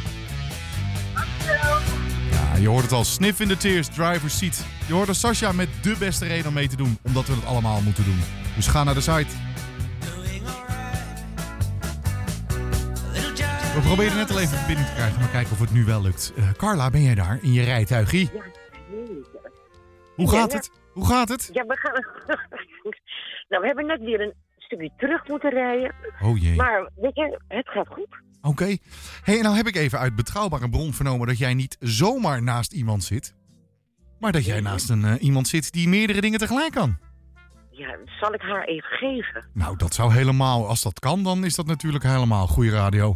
Ja, 2.61 2.67
je 2.67 2.73
hoort 2.73 2.83
het 2.83 2.91
al. 2.91 3.03
Sniff 3.03 3.39
in 3.39 3.47
the 3.47 3.57
tears, 3.57 3.87
driver's 3.87 4.37
seat. 4.37 4.65
Je 4.87 4.93
hoort 4.93 5.15
Sascha 5.15 5.51
met 5.51 5.69
de 5.81 5.95
beste 5.99 6.25
reden 6.25 6.47
om 6.47 6.53
mee 6.53 6.67
te 6.67 6.75
doen. 6.75 6.97
Omdat 7.03 7.27
we 7.27 7.33
het 7.33 7.45
allemaal 7.45 7.81
moeten 7.81 8.03
doen. 8.03 8.19
Dus 8.55 8.67
ga 8.67 8.83
naar 8.83 8.93
de 8.93 9.01
site. 9.01 9.35
We 13.73 13.81
proberen 13.83 14.15
net 14.15 14.31
al 14.31 14.39
even 14.39 14.57
verbinding 14.57 14.87
te 14.87 14.93
krijgen, 14.93 15.19
maar 15.19 15.29
kijken 15.29 15.51
of 15.51 15.59
het 15.59 15.71
nu 15.71 15.85
wel 15.85 16.01
lukt. 16.01 16.33
Eh, 16.35 16.51
Carla, 16.51 16.89
ben 16.89 17.01
jij 17.01 17.15
daar 17.15 17.39
in 17.41 17.53
je 17.53 17.63
rijtuigie? 17.63 18.31
Hoe 20.15 20.29
gaat 20.29 20.51
Ja, 20.51 20.57
het? 20.57 20.69
Hoe 20.93 21.05
gaat 21.07 21.29
het? 21.29 21.49
Ja, 21.53 21.65
we 21.65 21.77
gaan. 21.77 21.93
nou, 23.49 23.61
we 23.61 23.67
hebben 23.67 23.85
net 23.85 23.99
weer 23.99 24.21
een 24.21 24.33
stukje 24.71 24.91
terug 24.97 25.27
moeten 25.27 25.49
rijden. 25.49 25.93
Oh 26.21 26.37
jee. 26.37 26.55
Maar 26.55 26.89
weet 26.95 27.15
je, 27.15 27.39
het 27.47 27.69
gaat 27.69 27.87
goed. 27.87 28.07
Oké. 28.41 28.77
Hey, 29.23 29.37
en 29.37 29.43
nou 29.43 29.55
heb 29.55 29.67
ik 29.67 29.75
even 29.75 29.99
uit 29.99 30.15
betrouwbare 30.15 30.69
bron 30.69 30.93
vernomen 30.93 31.27
dat 31.27 31.37
jij 31.37 31.53
niet 31.53 31.77
zomaar 31.79 32.43
naast 32.43 32.73
iemand 32.73 33.03
zit. 33.03 33.35
Maar 34.19 34.31
dat 34.31 34.45
jij 34.45 34.59
naast 34.59 34.89
een, 34.89 35.05
eh, 35.05 35.23
iemand 35.23 35.47
zit 35.47 35.71
die 35.71 35.87
meerdere 35.87 36.21
dingen 36.21 36.39
tegelijk 36.39 36.71
kan. 36.71 36.97
Ja, 37.71 37.97
zal 38.19 38.33
ik 38.33 38.41
haar 38.41 38.63
even 38.63 38.89
geven? 38.89 39.45
Nou, 39.53 39.77
dat 39.77 39.93
zou 39.93 40.13
helemaal, 40.13 40.67
als 40.67 40.81
dat 40.81 40.99
kan, 40.99 41.23
dan 41.23 41.45
is 41.45 41.55
dat 41.55 41.65
natuurlijk 41.65 42.03
helemaal 42.03 42.47
goede 42.47 42.71
radio. 42.71 43.15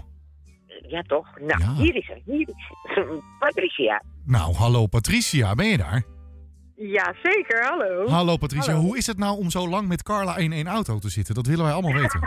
Ja, 0.88 1.02
toch? 1.02 1.28
Nou, 1.40 1.76
hier 1.76 1.96
is 1.96 2.06
ze. 2.06 2.22
Hier 2.26 2.48
is. 2.48 3.04
Patricia. 3.40 4.04
Nou, 4.26 4.54
hallo 4.54 4.88
Patricia, 4.88 5.56
ben 5.56 5.68
je 5.68 5.78
daar? 5.78 6.04
Ja, 6.76 7.14
zeker. 7.24 7.64
Hallo. 7.66 8.08
Hallo 8.08 8.38
Patricia, 8.38 8.72
Hallo. 8.74 8.86
hoe 8.86 8.98
is 8.98 9.08
het 9.08 9.18
nou 9.18 9.38
om 9.38 9.50
zo 9.50 9.68
lang 9.68 9.88
met 9.88 10.04
Carla 10.04 10.38
in 10.38 10.52
één 10.52 10.68
auto 10.68 11.00
te 11.00 11.10
zitten? 11.10 11.36
Dat 11.36 11.46
willen 11.48 11.64
wij 11.66 11.74
allemaal 11.74 11.94
weten. 12.02 12.20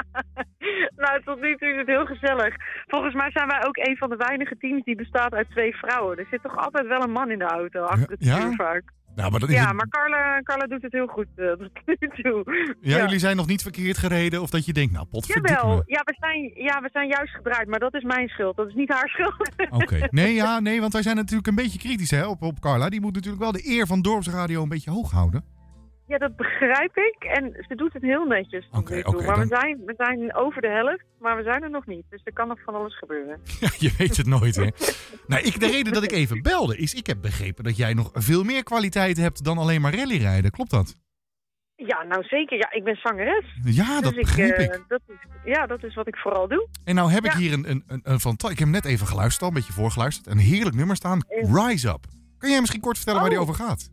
nou, 1.04 1.22
tot 1.24 1.40
nu 1.40 1.56
toe 1.56 1.68
is 1.68 1.76
het 1.76 1.86
heel 1.86 2.06
gezellig. 2.06 2.54
Volgens 2.86 3.14
mij 3.14 3.30
zijn 3.30 3.48
wij 3.48 3.64
ook 3.66 3.76
een 3.76 3.96
van 3.96 4.08
de 4.10 4.16
weinige 4.16 4.56
teams 4.58 4.84
die 4.84 4.96
bestaat 4.96 5.32
uit 5.34 5.50
twee 5.50 5.76
vrouwen. 5.76 6.18
Er 6.18 6.26
zit 6.30 6.42
toch 6.42 6.56
altijd 6.56 6.86
wel 6.86 7.02
een 7.02 7.10
man 7.12 7.30
in 7.30 7.38
de 7.38 7.44
auto, 7.44 7.82
achter 7.82 8.10
het 8.10 8.24
Ja? 8.24 8.36
stuur 8.36 8.54
vaak. 8.54 8.82
Nou, 9.20 9.30
maar 9.30 9.40
dat 9.40 9.48
is 9.48 9.54
ja, 9.54 9.66
het- 9.66 9.76
maar 9.76 9.88
Carla, 9.88 10.40
Carla 10.42 10.66
doet 10.66 10.82
het 10.82 10.92
heel 10.92 11.06
goed 11.06 11.26
eh, 11.36 11.46
tot 11.46 11.70
nu 12.00 12.08
toe. 12.22 12.74
Ja, 12.80 12.96
jullie 12.98 13.18
zijn 13.18 13.36
nog 13.36 13.46
niet 13.46 13.62
verkeerd 13.62 13.98
gereden 13.98 14.42
of 14.42 14.50
dat 14.50 14.66
je 14.66 14.72
denkt, 14.72 14.92
nou 14.92 15.06
potverdikke 15.06 15.52
Jawel, 15.52 15.82
ja 15.86 16.02
we, 16.04 16.14
zijn, 16.18 16.50
ja, 16.54 16.80
we 16.80 16.88
zijn 16.92 17.08
juist 17.08 17.34
gedraaid, 17.34 17.68
maar 17.68 17.78
dat 17.78 17.94
is 17.94 18.02
mijn 18.02 18.28
schuld. 18.28 18.56
Dat 18.56 18.68
is 18.68 18.74
niet 18.74 18.88
haar 18.92 19.08
schuld. 19.08 19.50
Oké. 19.82 20.06
Nee, 20.10 20.34
ja, 20.34 20.60
nee, 20.60 20.80
want 20.80 20.92
wij 20.92 21.02
zijn 21.02 21.16
natuurlijk 21.16 21.46
een 21.46 21.54
beetje 21.54 21.78
kritisch 21.78 22.10
hè, 22.10 22.26
op, 22.26 22.42
op 22.42 22.60
Carla. 22.60 22.88
Die 22.88 23.00
moet 23.00 23.14
natuurlijk 23.14 23.42
wel 23.42 23.52
de 23.52 23.68
eer 23.68 23.86
van 23.86 24.02
Dorpsradio 24.02 24.62
een 24.62 24.68
beetje 24.68 24.90
hoog 24.90 25.10
houden. 25.10 25.44
Ja, 26.10 26.18
dat 26.18 26.36
begrijp 26.36 26.96
ik. 26.96 27.24
En 27.24 27.64
ze 27.68 27.74
doet 27.74 27.92
het 27.92 28.02
heel 28.02 28.24
netjes 28.24 28.68
tot 28.70 28.90
nu 28.90 29.02
toe. 29.02 29.14
oké, 29.14 29.26
maar 29.26 29.38
we, 29.38 29.46
zijn, 29.46 29.82
we 29.84 29.94
zijn 29.96 30.34
over 30.34 30.60
de 30.62 30.68
helft, 30.68 31.04
maar 31.20 31.36
we 31.36 31.42
zijn 31.42 31.62
er 31.62 31.70
nog 31.70 31.86
niet. 31.86 32.04
Dus 32.08 32.20
er 32.24 32.32
kan 32.32 32.48
nog 32.48 32.62
van 32.64 32.74
alles 32.74 32.98
gebeuren. 32.98 33.40
Ja, 33.60 33.68
je 33.78 33.94
weet 33.98 34.16
het 34.16 34.26
nooit, 34.26 34.56
hè? 34.56 34.68
nou, 35.26 35.42
ik, 35.42 35.60
de 35.60 35.66
reden 35.66 35.92
dat 35.92 36.02
ik 36.02 36.12
even 36.12 36.42
belde 36.42 36.76
is, 36.76 36.94
ik 36.94 37.06
heb 37.06 37.20
begrepen 37.20 37.64
dat 37.64 37.76
jij 37.76 37.94
nog 37.94 38.10
veel 38.12 38.42
meer 38.44 38.62
kwaliteit 38.62 39.16
hebt 39.16 39.44
dan 39.44 39.58
alleen 39.58 39.80
maar 39.80 39.94
rallyrijden. 39.94 40.50
Klopt 40.50 40.70
dat? 40.70 40.96
Ja, 41.76 42.02
nou 42.02 42.22
zeker. 42.24 42.58
Ja, 42.58 42.72
ik 42.72 42.84
ben 42.84 42.96
zangeres. 43.02 43.44
Ja, 43.64 44.00
dat 44.00 44.14
dus 44.14 44.22
begreep 44.22 44.56
eh, 44.56 44.64
ik. 44.64 44.84
Dat 44.88 45.00
is, 45.06 45.16
ja, 45.44 45.66
dat 45.66 45.82
is 45.82 45.94
wat 45.94 46.06
ik 46.06 46.16
vooral 46.16 46.48
doe. 46.48 46.68
En 46.84 46.94
nou 46.94 47.10
heb 47.10 47.24
ik 47.24 47.32
hier 47.32 47.52
een, 47.52 47.70
een, 47.70 47.84
een, 47.86 48.02
een 48.02 48.32
Ik 48.32 48.40
heb 48.40 48.58
hem 48.58 48.70
net 48.70 48.84
even 48.84 49.06
geluisterd, 49.06 49.42
al 49.42 49.48
een 49.48 49.54
beetje 49.54 49.72
voorgeluisterd. 49.72 50.26
Een 50.26 50.38
heerlijk 50.38 50.76
nummer 50.76 50.96
staan. 50.96 51.20
Rise 51.28 51.88
Up. 51.88 52.04
Kan 52.38 52.50
jij 52.50 52.60
misschien 52.60 52.80
kort 52.80 52.96
vertellen 52.96 53.20
waar 53.20 53.30
die 53.30 53.38
Oh. 53.40 53.48
over 53.48 53.64
gaat? 53.64 53.90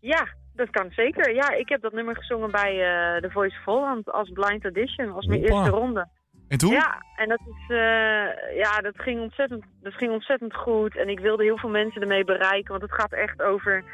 Ja, 0.00 0.40
dat 0.54 0.70
kan 0.70 0.90
zeker. 0.90 1.34
Ja, 1.34 1.50
ik 1.50 1.68
heb 1.68 1.82
dat 1.82 1.92
nummer 1.92 2.16
gezongen 2.16 2.50
bij 2.50 2.72
eh 2.72 3.20
The 3.22 3.30
Voice 3.30 3.56
of 3.58 3.64
Holland 3.64 4.12
als 4.12 4.30
blind 4.30 4.62
audition, 4.62 5.12
als 5.12 5.26
mijn 5.26 5.40
eerste 5.40 5.70
ronde. 5.70 6.08
En 6.52 6.58
toen? 6.58 6.72
Ja, 6.72 7.02
en 7.16 7.28
dat, 7.28 7.40
is, 7.40 7.76
eh, 7.76 8.56
ja, 8.56 8.80
dat, 8.80 8.94
ging 8.96 9.20
ontzettend, 9.20 9.64
dat 9.82 9.94
ging 9.94 10.12
ontzettend 10.12 10.54
goed. 10.54 10.96
En 10.96 11.08
ik 11.08 11.20
wilde 11.20 11.42
heel 11.42 11.58
veel 11.58 11.70
mensen 11.70 12.00
ermee 12.00 12.24
bereiken, 12.24 12.70
want 12.70 12.82
het 12.82 13.00
gaat 13.00 13.12
echt 13.12 13.42
over 13.42 13.84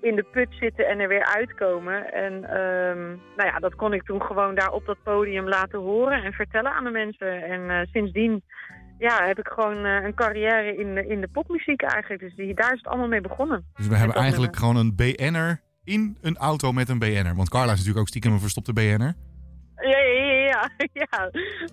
in 0.00 0.16
de 0.16 0.22
put 0.22 0.48
zitten 0.50 0.86
en 0.86 0.98
er 0.98 1.08
weer 1.08 1.24
uitkomen. 1.24 2.12
En 2.12 2.32
ehm, 2.44 3.06
nou 3.36 3.48
ja, 3.48 3.58
dat 3.58 3.74
kon 3.74 3.92
ik 3.92 4.02
toen 4.02 4.22
gewoon 4.22 4.54
daar 4.54 4.72
op 4.72 4.86
dat 4.86 4.96
podium 5.02 5.48
laten 5.48 5.78
horen 5.78 6.22
en 6.22 6.32
vertellen 6.32 6.72
aan 6.72 6.84
de 6.84 6.90
mensen. 6.90 7.42
En 7.42 7.70
eh, 7.70 7.86
sindsdien 7.92 8.42
ja, 8.98 9.26
heb 9.26 9.38
ik 9.38 9.48
gewoon 9.48 9.84
een 9.84 10.14
carrière 10.14 10.76
in 10.76 10.94
de, 10.94 11.06
in 11.06 11.20
de 11.20 11.28
popmuziek 11.28 11.82
eigenlijk. 11.82 12.22
Dus 12.22 12.34
die, 12.34 12.54
daar 12.54 12.72
is 12.72 12.78
het 12.78 12.86
allemaal 12.86 13.08
mee 13.08 13.20
begonnen. 13.20 13.66
Dus 13.74 13.88
we 13.88 13.96
hebben 13.96 14.16
eigenlijk 14.16 14.56
gewoon 14.56 14.76
een 14.76 14.94
BN'er 14.94 15.60
in 15.86 16.16
een 16.20 16.36
auto 16.36 16.72
met 16.72 16.88
een 16.88 16.98
BN'er. 16.98 17.34
Want 17.34 17.48
Carla 17.48 17.72
is 17.72 17.78
natuurlijk 17.78 17.98
ook 17.98 18.08
stiekem 18.08 18.32
een 18.32 18.40
verstopte 18.40 18.72
BN'er. 18.72 19.14
Ja, 19.80 19.98
ja, 19.98 20.70
ja. 20.92 21.30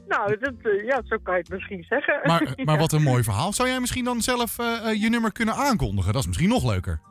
Nou, 0.07 0.37
dat, 0.37 0.53
eh, 0.61 0.85
ja, 0.85 1.01
zo 1.03 1.17
kan 1.23 1.33
je 1.33 1.39
het 1.39 1.49
misschien 1.49 1.83
zeggen. 1.83 2.19
Maar, 2.23 2.53
maar 2.65 2.77
wat 2.77 2.91
een 2.91 3.03
mooi 3.03 3.23
verhaal. 3.23 3.53
Zou 3.53 3.69
jij 3.69 3.79
misschien 3.79 4.03
dan 4.03 4.21
zelf 4.21 4.59
eh, 4.59 4.89
eh, 4.89 5.01
je 5.01 5.09
nummer 5.09 5.31
kunnen 5.31 5.55
aankondigen? 5.55 6.13
Dat 6.13 6.21
is 6.21 6.27
misschien 6.27 6.49
nog 6.49 6.71
leuker. 6.71 7.01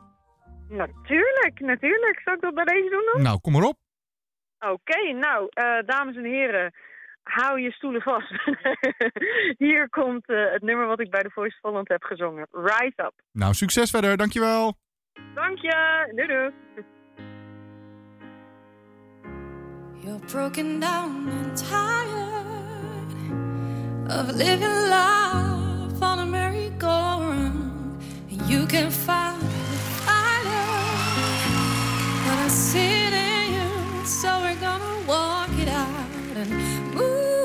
Natuurlijk, 0.69 1.59
natuurlijk. 1.59 2.21
Zal 2.23 2.33
ik 2.33 2.41
dat 2.41 2.53
bij 2.53 2.65
deze 2.65 2.89
doen 2.89 3.09
dan? 3.13 3.21
Nou, 3.21 3.39
kom 3.39 3.53
maar 3.53 3.63
op. 3.63 3.77
Oké, 4.59 5.11
nou, 5.11 5.49
dames 5.85 6.15
en 6.15 6.23
heren, 6.23 6.73
hou 7.23 7.61
je 7.61 7.71
stoelen 7.71 8.01
vast. 8.01 8.31
Hier 9.63 9.89
komt 9.89 10.27
het 10.27 10.61
nummer 10.61 10.87
wat 10.87 10.99
ik 10.99 11.09
bij 11.09 11.21
de 11.21 11.29
Voice 11.29 11.55
of 11.61 11.69
Holland 11.69 11.87
heb 11.87 12.03
gezongen. 12.03 12.47
Rise 12.51 12.93
Up. 12.95 13.13
Nou, 13.31 13.53
succes 13.53 13.89
verder. 13.89 14.17
Dankjewel. 14.17 14.77
Dank 15.13 15.59
je. 15.61 16.11
Doei, 16.15 16.27
doei. 16.27 16.51
You're 20.03 20.19
broken 20.27 20.79
down 20.79 21.29
and 21.29 21.57
tired 21.57 23.11
of 24.09 24.35
living 24.35 24.89
life 24.89 26.01
on 26.01 26.19
a 26.19 26.25
merry-go-round. 26.25 28.01
And 28.31 28.41
you 28.49 28.65
can 28.65 28.91
find 28.91 29.41
the 29.41 29.47
fire, 30.05 30.43
but 32.25 32.37
I 32.45 32.47
see 32.49 33.07
it 33.07 33.13
in 33.13 33.53
you, 33.53 34.05
so 34.05 34.27
we're 34.41 34.59
gonna 34.59 34.95
walk 35.07 35.51
it 35.57 35.69
out 35.69 36.09
and 36.35 36.49
move 36.93 37.43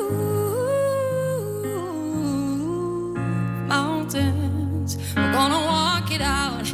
mountains. 3.69 4.99
We're 5.15 5.33
gonna 5.33 5.61
walk 5.65 6.11
it 6.11 6.23
out. 6.23 6.68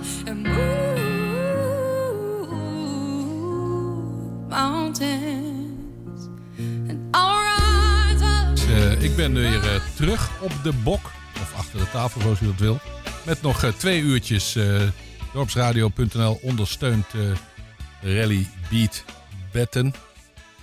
Dus, 8.55 8.67
eh, 8.67 9.03
ik 9.03 9.17
ben 9.17 9.35
weer 9.35 9.75
eh, 9.75 9.95
terug 9.97 10.43
op 10.43 10.53
de 10.63 10.73
bok. 10.73 11.11
Of 11.41 11.55
achter 11.57 11.79
de 11.79 11.91
tafel, 11.91 12.21
zoals 12.21 12.41
u 12.41 12.47
dat 12.47 12.59
wil. 12.59 12.79
Met 13.27 13.43
nog 13.43 13.63
eh, 13.63 13.71
twee 13.71 14.01
uurtjes. 14.01 14.59
Dorpsradio.nl 15.33 16.39
ondersteunt 16.43 17.07
Rally 18.01 18.47
Beat 18.71 19.05
Betten. 19.53 19.93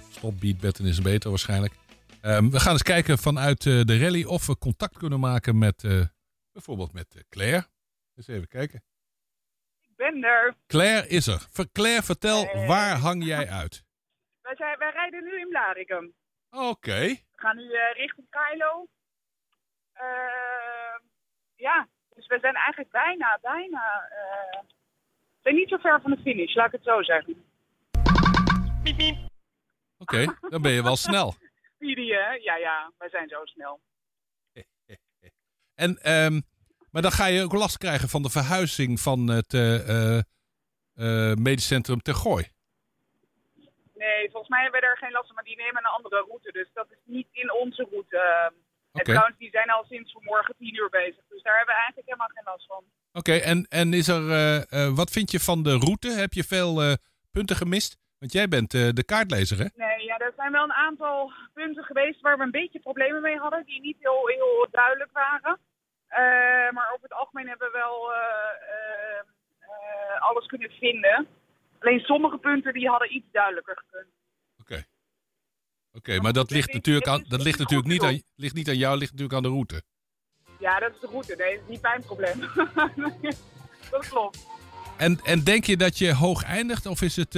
Stop 0.09 0.39
Beat 0.39 0.57
Betten 0.57 0.85
is 0.85 1.01
beter 1.01 1.29
waarschijnlijk. 1.29 1.73
Ehm, 2.21 2.49
we 2.49 2.59
gaan 2.59 2.71
eens 2.71 2.83
kijken 2.83 3.17
vanuit 3.17 3.61
de 3.61 3.97
rally 3.99 4.23
of 4.23 4.47
we 4.47 4.57
contact 4.57 4.97
kunnen 4.97 5.19
maken 5.19 5.57
met 5.57 5.83
bijvoorbeeld 6.51 6.93
met 6.93 7.25
Claire. 7.29 7.67
Eens 8.15 8.27
even 8.27 8.47
kijken. 8.47 8.83
Ik 10.01 10.11
ben 10.11 10.23
er. 10.23 10.55
Claire 10.67 11.07
is 11.07 11.27
er. 11.27 11.39
Ver- 11.51 11.71
Claire, 11.71 12.01
vertel, 12.03 12.45
waar 12.67 12.95
hang 12.95 13.25
jij 13.25 13.49
uit? 13.49 13.83
Wij, 14.41 14.55
zijn, 14.55 14.77
wij 14.77 14.91
rijden 14.91 15.23
nu 15.23 15.39
in 15.39 15.47
Blaricum. 15.49 16.13
Oké. 16.49 16.99
We 16.99 17.19
gaan 17.35 17.55
nu 17.57 17.73
eh, 17.73 17.93
richting 17.95 18.27
Kailo. 18.29 18.87
Eh, 19.93 20.95
ja, 21.55 21.87
dus 22.15 22.27
we 22.27 22.37
zijn 22.41 22.55
eigenlijk 22.55 22.91
bijna, 22.91 23.37
bijna... 23.41 24.07
eh, 24.09 24.59
we 25.11 25.39
zijn 25.41 25.55
niet 25.55 25.69
zo 25.69 25.77
ver 25.77 26.01
van 26.01 26.11
de 26.11 26.17
finish, 26.21 26.55
laat 26.55 26.65
ik 26.65 26.71
het 26.71 26.83
zo 26.83 27.01
zeggen. 27.03 27.45
Oké, 29.97 30.25
dan 30.49 30.61
ben 30.61 30.71
je 30.71 30.83
wel 30.83 30.95
snel. 30.95 31.33
Speedy, 31.75 32.07
hè? 32.07 32.31
Ja, 32.31 32.55
ja, 32.55 32.91
wij 32.97 33.09
zijn 33.09 33.29
zo 33.29 33.45
snel. 33.45 33.79
En, 35.75 35.97
ehm, 36.01 36.41
maar 36.91 37.01
dan 37.01 37.11
ga 37.11 37.25
je 37.25 37.43
ook 37.43 37.53
last 37.53 37.77
krijgen 37.77 38.09
van 38.09 38.21
de 38.21 38.29
verhuizing 38.29 38.99
van 38.99 39.27
het 39.27 39.53
eh, 39.53 40.17
eh, 40.17 40.23
medisch 41.35 41.67
centrum 41.67 42.01
ter 42.01 42.15
Gooi. 42.15 42.45
Nee, 43.93 44.29
volgens 44.31 44.49
mij 44.49 44.61
hebben 44.61 44.81
we 44.81 44.87
er 44.87 44.97
geen 44.97 45.11
last 45.11 45.25
van, 45.25 45.35
maar 45.35 45.43
die 45.43 45.55
nemen 45.55 45.77
een 45.77 45.97
andere 45.97 46.25
route. 46.27 46.51
Dus 46.51 46.69
dat 46.73 46.87
is 46.89 46.97
niet 47.05 47.27
in 47.31 47.53
onze 47.53 47.87
route. 47.91 48.17
En 48.17 49.01
Oké. 49.01 49.11
trouwens, 49.11 49.37
die 49.37 49.49
zijn 49.49 49.69
al 49.69 49.85
sinds 49.89 50.11
vanmorgen 50.11 50.55
tien 50.57 50.75
uur 50.75 50.89
bezig. 50.89 51.23
Dus 51.29 51.41
daar 51.41 51.57
hebben 51.57 51.75
we 51.75 51.81
eigenlijk 51.81 52.07
helemaal 52.07 52.33
geen 52.33 52.43
last 52.45 52.65
van. 52.65 52.83
Oké, 53.13 53.33
en, 53.33 53.65
en 53.69 53.93
is 53.93 54.07
er, 54.07 54.95
wat 54.95 55.11
vind 55.11 55.31
je 55.31 55.39
van 55.39 55.63
de 55.63 55.77
route? 55.77 56.09
Heb 56.09 56.33
je 56.33 56.43
veel 56.43 56.97
punten 57.31 57.55
gemist? 57.55 57.97
Want 58.19 58.31
jij 58.31 58.47
bent 58.47 58.71
de 58.71 59.03
kaartlezer, 59.05 59.57
hè? 59.57 59.67
Nee, 59.75 60.03
ja, 60.03 60.17
er 60.17 60.33
zijn 60.35 60.51
wel 60.51 60.63
een 60.63 60.73
aantal 60.87 61.31
punten 61.53 61.83
geweest 61.83 62.21
waar 62.21 62.37
we 62.37 62.43
een 62.43 62.51
beetje 62.51 62.79
problemen 62.79 63.21
mee 63.21 63.37
hadden. 63.37 63.65
Die 63.65 63.81
niet 63.81 63.97
heel, 63.99 64.27
heel 64.27 64.67
duidelijk 64.71 65.11
waren. 65.11 65.59
Eh, 66.11 66.71
maar 66.71 66.89
over 66.93 67.03
het 67.03 67.13
algemeen 67.13 67.47
hebben 67.47 67.71
we 67.71 67.77
wel 67.77 68.13
eh, 68.13 69.19
eh, 69.59 70.21
alles 70.21 70.45
kunnen 70.45 70.69
vinden. 70.69 71.27
Alleen 71.79 71.99
sommige 71.99 72.37
punten 72.37 72.73
die 72.73 72.89
hadden 72.89 73.15
iets 73.15 73.31
duidelijker 73.31 73.77
gekund. 73.85 74.09
Oké, 75.93 76.19
maar 76.21 76.33
dat 76.33 76.51
ligt 76.51 76.73
natuurlijk, 76.73 77.07
aan, 77.07 77.25
dat 77.27 77.43
ligt 77.43 77.59
natuurlijk 77.59 77.89
niet, 77.89 78.03
aan, 78.03 78.21
ligt 78.35 78.55
niet 78.55 78.69
aan 78.69 78.77
jou, 78.77 78.97
ligt 78.97 79.11
natuurlijk 79.11 79.37
aan 79.37 79.43
de 79.43 79.49
route. 79.49 79.81
Ja, 80.59 80.79
dat 80.79 80.93
is 80.93 80.99
de 80.99 81.07
route. 81.07 81.35
Nee, 81.35 81.55
dat 81.55 81.63
is 81.63 81.69
niet 81.69 81.81
mijn 81.81 82.03
probleem. 82.03 82.39
dat 83.91 84.07
klopt. 84.09 84.47
En, 84.97 85.19
en 85.23 85.43
denk 85.43 85.65
je 85.65 85.77
dat 85.77 85.97
je 85.97 86.13
hoog 86.13 86.43
eindigt? 86.43 86.85
Of 86.85 87.01
is 87.01 87.15
het 87.15 87.35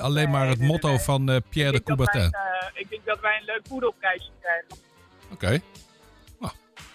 alleen 0.00 0.30
maar 0.30 0.48
het 0.48 0.60
motto 0.60 0.98
van 0.98 1.42
Pierre 1.50 1.72
de 1.72 1.82
wij 1.84 1.96
Coubertin? 1.96 2.34
ik 2.74 2.88
denk 2.88 3.04
dat 3.04 3.20
wij 3.20 3.36
een 3.38 3.44
leuk 3.44 3.62
poedelprijsje 3.68 4.30
krijgen. 4.40 4.68
Oké. 5.32 5.60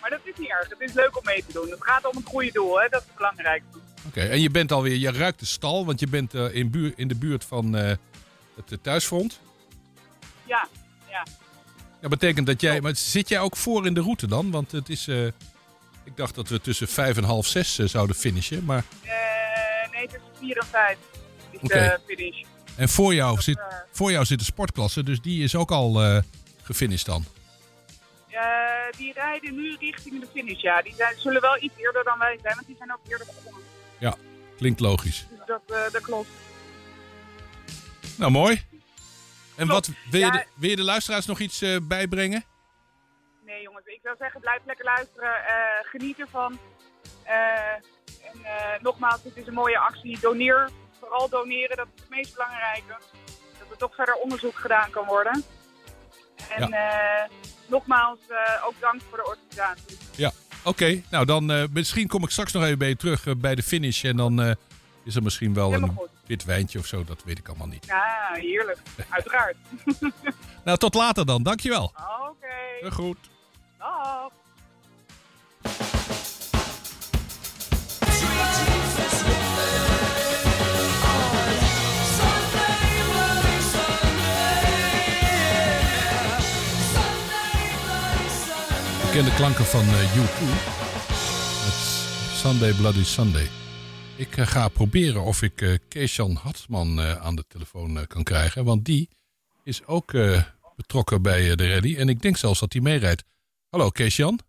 Maar 0.01 0.09
dat 0.09 0.19
is 0.23 0.33
niet 0.37 0.49
erg. 0.49 0.69
Het 0.69 0.89
is 0.89 0.93
leuk 0.93 1.17
om 1.17 1.23
mee 1.25 1.43
te 1.47 1.53
doen. 1.53 1.69
Het 1.69 1.83
gaat 1.83 2.05
om 2.05 2.15
het 2.15 2.25
goede 2.25 2.51
doel, 2.51 2.81
hè? 2.81 2.89
dat 2.89 3.01
is 3.01 3.13
belangrijk. 3.15 3.63
Oké, 4.07 4.21
en 4.21 4.41
je 4.41 4.49
bent 4.49 4.71
alweer, 4.71 4.95
je 4.95 5.11
ruikt 5.11 5.39
de 5.39 5.45
stal, 5.45 5.85
want 5.85 5.99
je 5.99 6.07
bent 6.07 6.33
eh, 6.33 6.55
in, 6.55 6.69
buur, 6.69 6.93
in 6.95 7.07
de 7.07 7.15
buurt 7.15 7.45
van 7.45 7.75
eh, 7.75 7.95
het 8.55 8.83
thuisfront. 8.83 9.39
Ja, 10.43 10.67
ja. 11.09 11.25
Dat 12.01 12.09
betekent 12.09 12.47
dat 12.47 12.61
jij, 12.61 12.81
maar 12.81 12.95
zit 12.95 13.29
jij 13.29 13.39
ook 13.39 13.55
voor 13.55 13.85
in 13.85 13.93
de 13.93 14.01
route 14.01 14.27
dan? 14.27 14.51
Want 14.51 14.71
het 14.71 14.89
is, 14.89 15.07
eh, 15.07 15.25
ik 16.03 16.15
dacht 16.15 16.35
dat 16.35 16.49
we 16.49 16.61
tussen 16.61 16.87
vijf 16.87 17.17
en 17.17 17.23
half 17.23 17.47
zes 17.47 17.75
zouden 17.75 18.15
finishen, 18.15 18.65
maar 18.65 18.83
nee, 19.91 20.07
tussen 20.07 20.29
4 20.39 20.57
en 20.57 20.67
5 20.67 20.97
is 21.51 21.59
de 21.69 21.99
finish. 22.07 22.43
en 22.75 22.89
voor 22.89 23.13
jou, 23.13 23.35
Dat, 23.35 23.43
zit, 23.43 23.59
voor 23.91 24.11
jou 24.11 24.25
zit 24.25 24.39
de 24.39 24.45
sportklasse, 24.45 25.03
dus 25.03 25.21
die 25.21 25.43
is 25.43 25.55
ook 25.55 25.71
al 25.71 26.21
gefinished 26.63 27.05
dan. 27.05 27.25
Eh, 28.31 28.97
die 28.97 29.13
rijden 29.13 29.55
nu 29.55 29.75
richting 29.79 30.19
de 30.19 30.27
finish, 30.33 30.61
ja. 30.61 30.81
Die 30.81 30.93
zijn, 30.93 31.19
zullen 31.19 31.41
wel 31.41 31.57
iets 31.61 31.77
eerder 31.77 32.03
dan 32.03 32.19
wij 32.19 32.39
zijn, 32.41 32.55
want 32.55 32.67
die 32.67 32.75
zijn 32.77 32.93
ook 32.93 32.99
eerder 33.07 33.25
begonnen. 33.25 33.61
Ja, 33.99 34.15
klinkt 34.57 34.79
logisch. 34.79 35.25
Dus 35.29 35.39
dat, 35.45 35.91
dat 35.91 36.01
klopt. 36.01 36.29
Nou, 38.17 38.31
mooi. 38.31 38.65
En 39.55 39.67
wat, 39.67 39.87
wil, 40.09 40.19
je 40.19 40.25
Ja. 40.25 40.31
de, 40.31 40.45
wil 40.55 40.69
je 40.69 40.75
de 40.75 40.83
luisteraars 40.83 41.25
nog 41.25 41.39
iets 41.39 41.61
eh, 41.61 41.77
bijbrengen? 41.81 42.43
Nee 43.45 43.61
jongens, 43.61 43.85
ik 43.85 43.99
zou 44.03 44.15
zeggen, 44.19 44.41
blijf 44.41 44.59
lekker 44.65 44.85
luisteren. 44.85 45.33
geniet 45.83 46.19
ervan. 46.19 46.59
En 47.23 48.81
nogmaals, 48.81 49.23
het 49.23 49.37
is 49.37 49.47
een 49.47 49.53
mooie 49.53 49.77
actie. 49.79 50.19
Doneer. 50.19 50.69
Vooral 50.99 51.29
doneren, 51.29 51.77
dat 51.77 51.87
is 51.95 52.01
het 52.01 52.09
meest 52.09 52.33
belangrijke. 52.33 52.97
Dat 53.59 53.71
er 53.71 53.77
toch 53.77 53.95
verder 53.95 54.15
onderzoek 54.15 54.55
gedaan 54.55 54.89
kan 54.89 55.05
worden. 55.05 55.43
En 56.49 56.73
eh, 56.73 57.29
nogmaals, 57.71 58.19
eh, 58.27 58.65
ook 58.67 58.73
dank 58.79 59.01
voor 59.09 59.17
de 59.17 59.25
organisatie. 59.25 59.97
Ja, 60.15 60.31
oké. 60.63 61.01
Nou, 61.09 61.25
dan 61.25 61.51
eh, 61.51 61.63
misschien 61.73 62.07
kom 62.07 62.23
ik 62.23 62.29
straks 62.29 62.51
nog 62.51 62.63
even 62.63 62.77
bij 62.77 62.87
je 62.89 62.95
terug 62.95 63.27
eh, 63.27 63.33
bij 63.37 63.55
de 63.55 63.63
finish. 63.63 64.03
En 64.03 64.17
dan 64.17 64.55
is 65.03 65.15
er 65.15 65.23
misschien 65.23 65.53
wel 65.53 65.67
Helemaal 65.69 65.89
een 65.89 65.95
goed. 65.95 66.09
wit 66.25 66.43
wijntje 66.43 66.79
of 66.79 66.85
zo. 66.85 67.03
Dat 67.03 67.23
weet 67.25 67.37
ik 67.37 67.47
allemaal 67.47 67.67
niet. 67.67 67.85
Ja, 67.85 68.29
heerlijk. 68.33 68.77
Uiteraard. 69.09 69.55
Nou, 70.63 70.77
tot 70.77 70.93
later 70.93 71.25
dan. 71.25 71.43
Dankjewel. 71.43 71.93
Oké. 72.29 72.47
Heel 72.79 72.91
goed. 72.91 73.17
Dag. 73.77 74.31
Bekende 89.11 89.35
klanken 89.35 89.65
van 89.65 89.81
eh, 89.81 90.15
U2. 90.15 90.39
Met 91.65 91.77
Sunday 92.41 92.73
Bloody 92.73 93.03
Sunday. 93.03 93.47
Ik 94.17 94.37
eh, 94.37 94.47
ga 94.47 94.67
proberen 94.67 95.21
of 95.21 95.41
ik 95.41 95.79
Keesjan 95.87 96.39
eh, 96.45 97.15
aan 97.15 97.35
de 97.35 97.43
telefoon 97.47 98.07
kan 98.07 98.23
krijgen. 98.23 98.65
Want 98.65 98.85
die 98.85 99.09
is 99.63 99.85
ook 99.85 100.11
betrokken 100.75 101.21
bij 101.21 101.55
de 101.55 101.73
rally. 101.73 101.97
En 101.97 102.09
ik 102.09 102.21
denk 102.21 102.37
zelfs 102.37 102.59
dat 102.59 102.73
hij 102.73 102.81
meerijdt. 102.81 103.23
Hallo 103.69 103.89
Keesjan. 103.89 104.39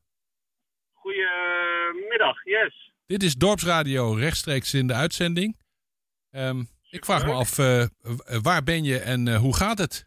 Goedemiddag, 0.93 2.45
yes. 2.45 2.93
Dit 3.07 3.23
is 3.23 3.35
Dorpsradio 3.35 4.13
rechtstreeks 4.13 4.75
in 4.75 4.87
de 4.87 4.95
uitzending. 4.95 5.57
Ehm, 6.31 6.65
ik 6.91 7.05
vraag 7.05 7.25
me 7.25 7.33
af, 7.33 7.57
waar 8.43 8.63
ben 8.63 8.85
je 8.85 8.99
en 8.99 9.37
hoe 9.37 9.57
gaat 9.57 9.79
het? 9.79 10.07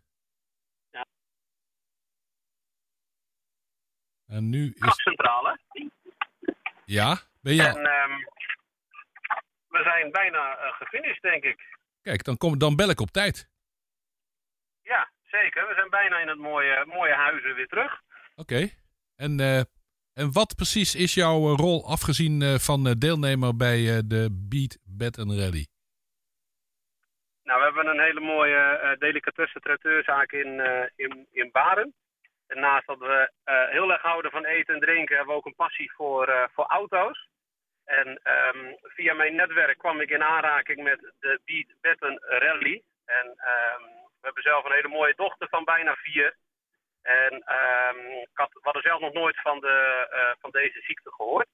Ja. 0.92 1.06
En 4.28 4.50
nu 4.50 4.66
is... 4.66 4.80
Krachtcentrale. 4.80 5.60
Ja, 6.86 7.18
ben 7.42 7.54
je... 7.54 7.64
En 7.64 7.86
ehm, 7.86 8.18
we 9.68 9.84
zijn 9.84 10.12
bijna 10.12 10.58
eh, 10.58 10.74
gefinished, 10.74 11.22
denk 11.22 11.44
ik. 11.44 11.78
Kijk, 12.02 12.24
dan, 12.24 12.38
kom, 12.38 12.58
dan 12.58 12.76
bel 12.76 12.90
ik 12.90 13.00
op 13.00 13.12
tijd. 13.12 13.50
Ja, 14.82 15.10
zeker. 15.24 15.68
We 15.68 15.74
zijn 15.74 15.90
bijna 15.90 16.20
in 16.20 16.28
het 16.28 16.38
mooie, 16.38 16.86
mooie 16.86 17.14
huizen 17.14 17.56
weer 17.56 17.68
terug. 17.68 18.02
Oké. 18.36 18.70
En, 19.16 19.40
eh, 19.40 19.60
en 20.14 20.32
wat 20.32 20.56
precies 20.56 20.96
is 20.96 21.14
jouw 21.14 21.52
eh, 21.52 21.58
rol 21.58 21.88
afgezien 21.88 22.60
van 22.60 22.84
deelnemer 22.84 23.56
bij 23.56 24.02
de 24.08 24.46
Beat 24.50 24.78
Baton 24.84 25.40
Rally? 25.40 25.68
Nou, 27.44 27.60
we 27.60 27.66
hebben 27.66 27.88
een 27.88 28.06
hele 28.06 28.20
mooie 28.20 28.96
delicatessen 29.00 29.62
traiteurzaak 29.62 30.32
in, 30.32 30.60
in, 30.96 31.28
in 31.32 31.50
Baren. 31.52 31.94
En 32.48 32.60
naast 32.60 32.88
dat 32.88 33.00
we 33.00 33.32
eh, 33.44 33.70
heel 33.70 33.92
erg 33.92 34.02
houden 34.02 34.32
van 34.32 34.46
eten 34.46 34.74
en 34.74 34.80
drinken, 34.80 35.16
hebben 35.16 35.34
we 35.34 35.40
ook 35.40 35.46
een 35.46 35.56
passie 35.56 35.92
voor, 35.92 36.28
eh, 36.28 36.44
voor 36.54 36.66
auto's. 36.66 37.28
En 37.86 38.20
ehm, 38.24 38.74
via 38.82 39.14
mijn 39.14 39.36
netwerk 39.36 39.78
kwam 39.78 40.02
ik 40.02 40.10
in 40.10 40.24
aanraking 40.24 40.84
met 40.84 41.14
de 41.20 41.40
Beat 41.46 41.68
Baton 41.82 42.20
Rally. 42.22 42.84
En 43.06 43.34
ehm, 43.38 43.84
we 43.84 44.22
hebben 44.22 44.44
zelf 44.44 44.66
een 44.66 44.72
hele 44.72 44.88
mooie 44.88 45.14
dochter 45.16 45.50
van 45.50 45.64
bijna 45.64 45.96
vier. 45.96 46.36
En 47.02 47.44
ehm, 47.44 48.00
ik 48.00 48.30
had, 48.34 48.54
we 48.54 48.60
hadden 48.62 48.82
zelf 48.82 49.00
nog 49.00 49.14
nooit 49.14 49.42
van, 49.42 49.60
de, 49.60 50.08
eh, 50.12 50.32
van 50.40 50.52
deze 50.52 50.82
ziekte 50.82 51.12
gehoord. 51.12 51.48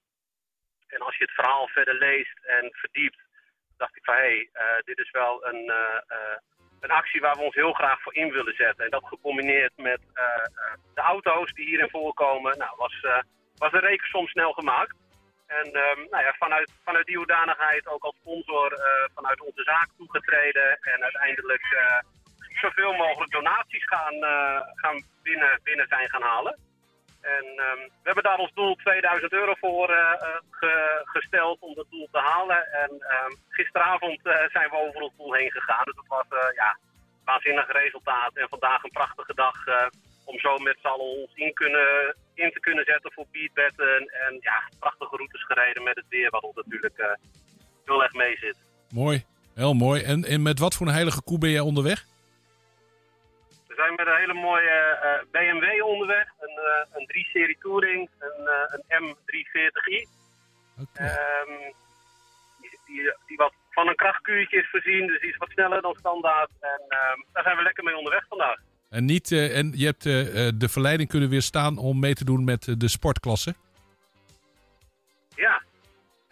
En 0.88 1.00
als 1.00 1.18
je 1.18 1.24
het 1.24 1.34
verhaal 1.34 1.68
verder 1.68 1.94
leest 1.94 2.40
en 2.44 2.70
verdiept, 2.72 3.20
dacht 3.78 3.96
ik 3.96 4.04
van 4.04 4.16
hé, 4.16 4.50
hey, 4.52 4.82
dit 4.86 4.98
is 4.98 5.12
wel 5.12 5.46
een, 5.46 5.72
een 6.82 6.92
actie 6.92 7.22
waar 7.22 7.36
we 7.36 7.42
ons 7.42 7.56
heel 7.56 7.74
graag 7.74 8.02
voor 8.02 8.16
in 8.16 8.32
willen 8.32 8.56
zetten. 8.56 8.86
En 8.86 8.92
dat 8.92 9.06
gecombineerd 9.06 9.72
met 9.76 10.02
eh, 10.14 10.24
eh, 10.24 10.74
de 10.94 11.02
auto's 11.02 11.54
die 11.54 11.66
hierin 11.66 11.90
voorkomen, 11.90 12.58
nou, 12.58 12.74
was, 12.78 13.00
eh, 13.02 13.22
was 13.56 13.72
de 13.72 13.80
rekensom 13.80 14.28
snel 14.28 14.52
gemaakt. 14.52 14.96
En 15.48 15.66
ehm, 15.74 16.00
nou 16.10 16.24
ja, 16.24 16.34
vanuit, 16.40 16.72
vanuit 16.84 17.06
die 17.06 17.18
hoedanigheid 17.18 17.88
ook 17.88 18.04
als 18.04 18.16
sponsor 18.16 18.80
vanuit 19.16 19.42
onze 19.42 19.64
zaak 19.64 19.90
toegetreden. 19.98 20.78
En 20.82 21.04
uiteindelijk 21.04 21.64
zoveel 22.62 22.94
mogelijk 22.94 23.32
donaties 23.32 23.86
gaan, 23.86 24.16
gaan 24.76 25.04
binnen, 25.24 25.60
binnen 25.64 25.88
zijn 25.88 26.10
gaan 26.10 26.22
halen. 26.22 26.60
En 27.22 27.46
ehm, 27.58 27.78
we 28.02 28.08
hebben 28.10 28.24
daar 28.24 28.38
ons 28.38 28.54
doel 28.54 28.76
2000 28.76 29.32
euro 29.34 29.54
voor 29.60 29.90
eh, 29.90 29.98
eh, 29.98 30.28
ge- 30.52 31.02
gesteld 31.04 31.60
om 31.60 31.74
dat 31.76 31.86
doel 31.90 32.08
te 32.12 32.20
halen. 32.20 32.72
En 32.72 32.92
ehm, 33.00 33.32
gisteravond 33.50 34.20
eh, 34.26 34.34
zijn 34.52 34.70
we 34.70 34.78
over 34.88 35.02
ons 35.02 35.14
doel 35.18 35.34
heen 35.34 35.52
gegaan. 35.52 35.86
Dus 35.86 35.96
dat 35.96 36.08
was 36.08 36.26
ja, 36.56 36.70
een 36.80 37.26
waanzinnig 37.26 37.72
resultaat. 37.72 38.32
En 38.34 38.50
vandaag 38.50 38.84
een 38.84 38.92
prachtige 39.00 39.34
dag 39.34 39.56
om 40.26 40.40
zo 40.40 40.58
met 40.58 40.78
z'n 40.82 40.88
allen 40.88 41.06
ons 41.22 41.32
in, 41.34 41.54
kunnen, 41.54 42.16
in 42.34 42.52
te 42.52 42.60
kunnen 42.60 42.86
zetten 42.86 43.12
voor 43.14 43.26
beatbetten. 43.32 43.98
En 44.26 44.38
ja, 44.40 44.64
prachtige 44.80 45.16
routes 45.16 45.46
gereden 45.46 45.84
met 45.84 45.96
het 45.96 46.06
weer, 46.10 46.30
wat 46.30 46.44
ons 46.44 46.56
natuurlijk 46.56 47.18
heel 47.86 48.04
erg 48.04 48.14
mee 48.14 48.38
zit. 48.38 48.56
Mooi, 48.94 49.26
heel 49.56 49.74
mooi. 49.74 50.02
En, 50.04 50.24
en 50.26 50.42
met 50.42 50.60
wat 50.60 50.74
voor 50.76 50.88
een 50.88 50.94
heilige 50.94 51.24
koe 51.24 51.38
ben 51.38 51.50
jij 51.50 51.60
onderweg? 51.60 52.06
We 53.82 53.88
zijn 53.88 54.06
met 54.06 54.14
een 54.14 54.22
hele 54.22 54.48
mooie 54.50 54.78
eh, 55.02 55.22
BMW 55.32 55.84
onderweg. 55.84 56.28
Een, 56.40 56.58
eh, 56.58 57.00
een 57.00 57.08
3-serie 57.08 57.58
Touring, 57.60 58.10
een, 58.20 58.48
eh, 58.48 58.76
een 58.76 59.04
M340i. 59.04 60.08
Ehm, 60.94 61.74
die, 62.60 62.80
die, 62.86 63.14
die 63.28 63.38
wat 63.38 63.54
van 63.70 63.88
een 63.88 63.96
krachtkuurtje 63.96 64.58
is 64.58 64.70
voorzien, 64.70 65.08
dus 65.08 65.20
die 65.22 65.30
is 65.30 65.38
wat 65.38 65.50
sneller 65.50 65.82
dan 65.82 65.96
standaard. 66.00 66.50
En 66.60 66.82
ehm, 66.88 67.20
daar 67.34 67.44
zijn 67.44 67.58
we 67.58 67.64
lekker 67.64 67.84
mee 67.84 67.98
onderweg 67.98 68.26
vandaag. 68.28 68.60
En, 68.90 69.06
niet, 69.06 69.32
en 69.32 69.72
je 69.76 69.86
hebt 69.86 70.04
de 70.60 70.70
verleiding 70.70 71.10
kunnen 71.10 71.30
weerstaan 71.30 71.78
om 71.78 72.00
mee 72.00 72.14
te 72.14 72.26
doen 72.26 72.44
met 72.44 72.74
de 72.78 72.88
sportklasse. 72.88 73.56
Ja. 75.36 75.62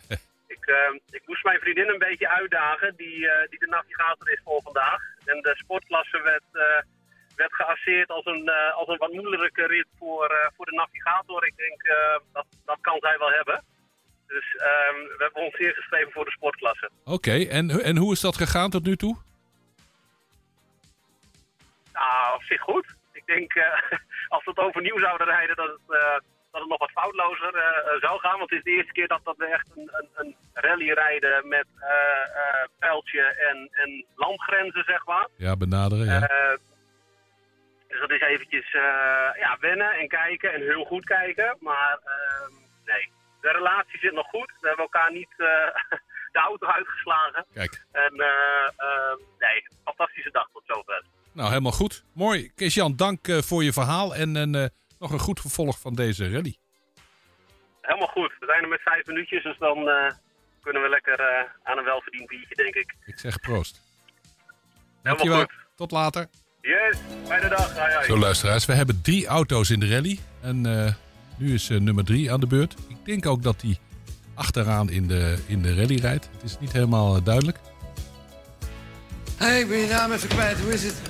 ik, 0.56 0.66
ehm, 0.66 0.95
ik 1.10 1.22
moest 1.26 1.43
mijn 1.43 1.60
vriendin 1.60 1.89
een 1.89 2.00
beetje 2.00 2.30
uitdagen, 2.30 2.95
die, 2.95 3.30
die 3.50 3.60
de 3.60 3.68
navigator 3.70 4.32
is 4.32 4.41
voor 4.43 4.62
vandaag. 4.62 5.02
En 5.26 5.41
de 5.41 5.56
sportklasse 5.56 6.22
werd, 6.22 6.88
werd 7.39 7.55
geasseerd 7.55 8.09
als 8.09 8.25
een, 8.25 8.47
eh, 8.47 8.75
als 8.75 8.87
een 8.87 8.97
wat 8.97 9.11
moeilijke 9.11 9.65
rit 9.67 9.87
voor, 9.97 10.25
eh, 10.25 10.47
voor 10.55 10.65
de 10.65 10.75
navigator. 10.81 11.45
Ik 11.47 11.57
denk, 11.57 11.83
eh, 11.83 12.17
dat, 12.33 12.45
dat 12.65 12.77
kan 12.81 12.97
zij 12.99 13.17
wel 13.17 13.29
hebben. 13.29 13.63
Dus 14.27 14.55
ehm, 14.55 14.97
we 15.17 15.23
hebben 15.25 15.43
ons 15.43 15.55
ingeschreven 15.55 16.11
voor 16.11 16.25
de 16.25 16.31
sportklasse. 16.31 16.89
Oké, 17.05 17.45
en, 17.57 17.69
en 17.69 17.97
hoe 17.97 18.13
is 18.13 18.19
dat 18.19 18.37
gegaan 18.37 18.69
tot 18.69 18.83
nu 18.83 18.95
toe? 18.95 19.15
Nou, 21.93 22.35
op 22.35 22.43
zich 22.43 22.61
goed. 22.61 22.87
Ik 23.11 23.25
denk, 23.25 23.53
als 24.33 24.43
we 24.43 24.51
het 24.55 24.59
overnieuw 24.59 24.99
zouden 24.99 25.27
rijden, 25.27 25.55
dat 25.55 25.67
het, 25.67 25.87
dat 26.51 26.61
het 26.61 26.69
nog 26.69 26.79
wat 26.79 26.91
foutlozer 26.91 27.51
zou 27.99 28.19
gaan. 28.19 28.37
Want 28.37 28.49
het 28.49 28.59
is 28.59 28.63
de 28.63 28.77
eerste 28.77 28.91
keer 28.91 29.07
dat, 29.07 29.21
dat 29.23 29.37
we 29.37 29.45
echt 29.45 29.69
een, 29.75 29.89
een, 29.91 30.09
een 30.15 30.35
rally 30.53 30.91
rijden 30.91 31.47
met 31.47 31.67
pijltje 32.79 33.21
en, 33.21 33.69
en 33.71 34.05
landgrenzen, 34.15 34.83
zeg 34.83 35.05
maar. 35.05 35.27
Ja, 35.35 35.57
benaderen, 35.57 36.05
ja. 36.05 36.57
Dus 37.89 37.99
dat 37.99 38.11
is 38.11 38.21
eventjes 38.21 38.73
eh, 38.73 38.81
ja, 39.43 39.57
wennen 39.59 39.91
en 39.91 40.07
kijken 40.07 40.53
en 40.53 40.61
heel 40.61 40.85
goed 40.85 41.05
kijken. 41.05 41.57
Maar 41.59 41.99
ehm, 42.03 42.53
nee, 42.85 43.11
de 43.41 43.51
relatie 43.51 43.99
zit 43.99 44.13
nog 44.13 44.27
goed. 44.27 44.51
We 44.61 44.67
hebben 44.67 44.85
elkaar 44.85 45.11
niet 45.11 45.31
eh, 45.37 45.97
de 46.35 46.39
auto 46.39 46.67
uitgeslagen. 46.67 47.45
Kijk. 47.53 47.85
En 47.91 48.13
eh, 48.13 48.69
ehm, 48.77 49.17
nee, 49.39 49.67
fantastische 49.83 50.31
dag 50.31 50.49
tot 50.53 50.63
zover. 50.65 51.03
Nou, 51.31 51.49
helemaal 51.49 51.71
goed. 51.71 52.03
Mooi. 52.13 52.51
Kees-Jan, 52.55 52.95
dank 52.95 53.19
voor 53.31 53.63
je 53.63 53.73
verhaal 53.73 54.15
en, 54.15 54.35
en 54.35 54.71
nog 54.99 55.11
een 55.11 55.19
goed 55.19 55.39
vervolg 55.39 55.79
van 55.79 55.95
deze 55.95 56.31
rally. 56.31 56.57
Helemaal 57.81 58.07
goed. 58.07 58.33
We 58.39 58.45
zijn 58.45 58.63
er 58.63 58.69
met 58.69 58.81
vijf 58.81 59.05
minuutjes, 59.05 59.43
dus 59.43 59.57
dan 59.57 59.75
kunnen 60.61 60.81
we 60.81 60.89
lekker 60.89 61.19
aan 61.63 61.77
een 61.77 61.83
welverdiend 61.83 62.27
biertje, 62.27 62.55
denk 62.55 62.75
ik. 62.75 62.95
Ik 63.05 63.19
zeg 63.19 63.39
proost. 63.39 63.81
Helemaal 65.03 65.25
Dankjewel. 65.25 65.39
goed. 65.39 65.53
Tot 65.75 65.91
later. 65.91 66.27
Yes, 66.62 66.97
fijne 67.26 67.49
dag. 67.49 68.05
Zo, 68.05 68.18
luisteraars, 68.18 68.66
we 68.66 68.74
hebben 68.74 69.01
drie 69.01 69.28
auto's 69.28 69.70
in 69.70 69.80
de 69.80 69.88
rally. 69.88 70.20
En 70.41 70.66
eh, 70.66 70.93
nu 71.38 71.53
is 71.53 71.70
eh, 71.70 71.80
nummer 71.80 72.03
drie 72.03 72.32
aan 72.32 72.39
de 72.39 72.47
beurt. 72.47 72.76
Ik 72.88 73.05
denk 73.05 73.26
ook 73.26 73.43
dat 73.43 73.60
die 73.60 73.80
achteraan 74.34 74.89
in 74.89 75.07
de, 75.07 75.38
in 75.47 75.62
de 75.62 75.76
rally 75.76 75.95
rijdt. 75.95 76.30
Het 76.32 76.43
is 76.43 76.60
niet 76.60 76.72
helemaal 76.72 77.16
eh, 77.16 77.24
duidelijk. 77.24 77.60
Hey, 79.38 79.60
ik 79.60 79.68
ben 79.68 79.78
je 79.78 79.88
naam 79.88 80.12
even 80.12 80.30
kwijt. 80.30 80.60
Hoe 80.60 80.74
is 80.74 80.84
het? 80.84 81.01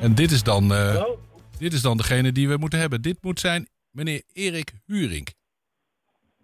En 0.00 0.14
dit 0.14 0.30
is 0.30 0.42
dan, 0.42 0.72
eh, 0.74 1.04
dit 1.58 1.72
is 1.72 1.82
dan 1.82 1.96
degene 1.96 2.32
die 2.32 2.48
we 2.48 2.56
moeten 2.56 2.78
hebben. 2.78 3.02
Dit 3.02 3.18
moet 3.20 3.40
zijn 3.40 3.68
meneer 3.90 4.22
Erik 4.32 4.72
Huring. 4.86 5.34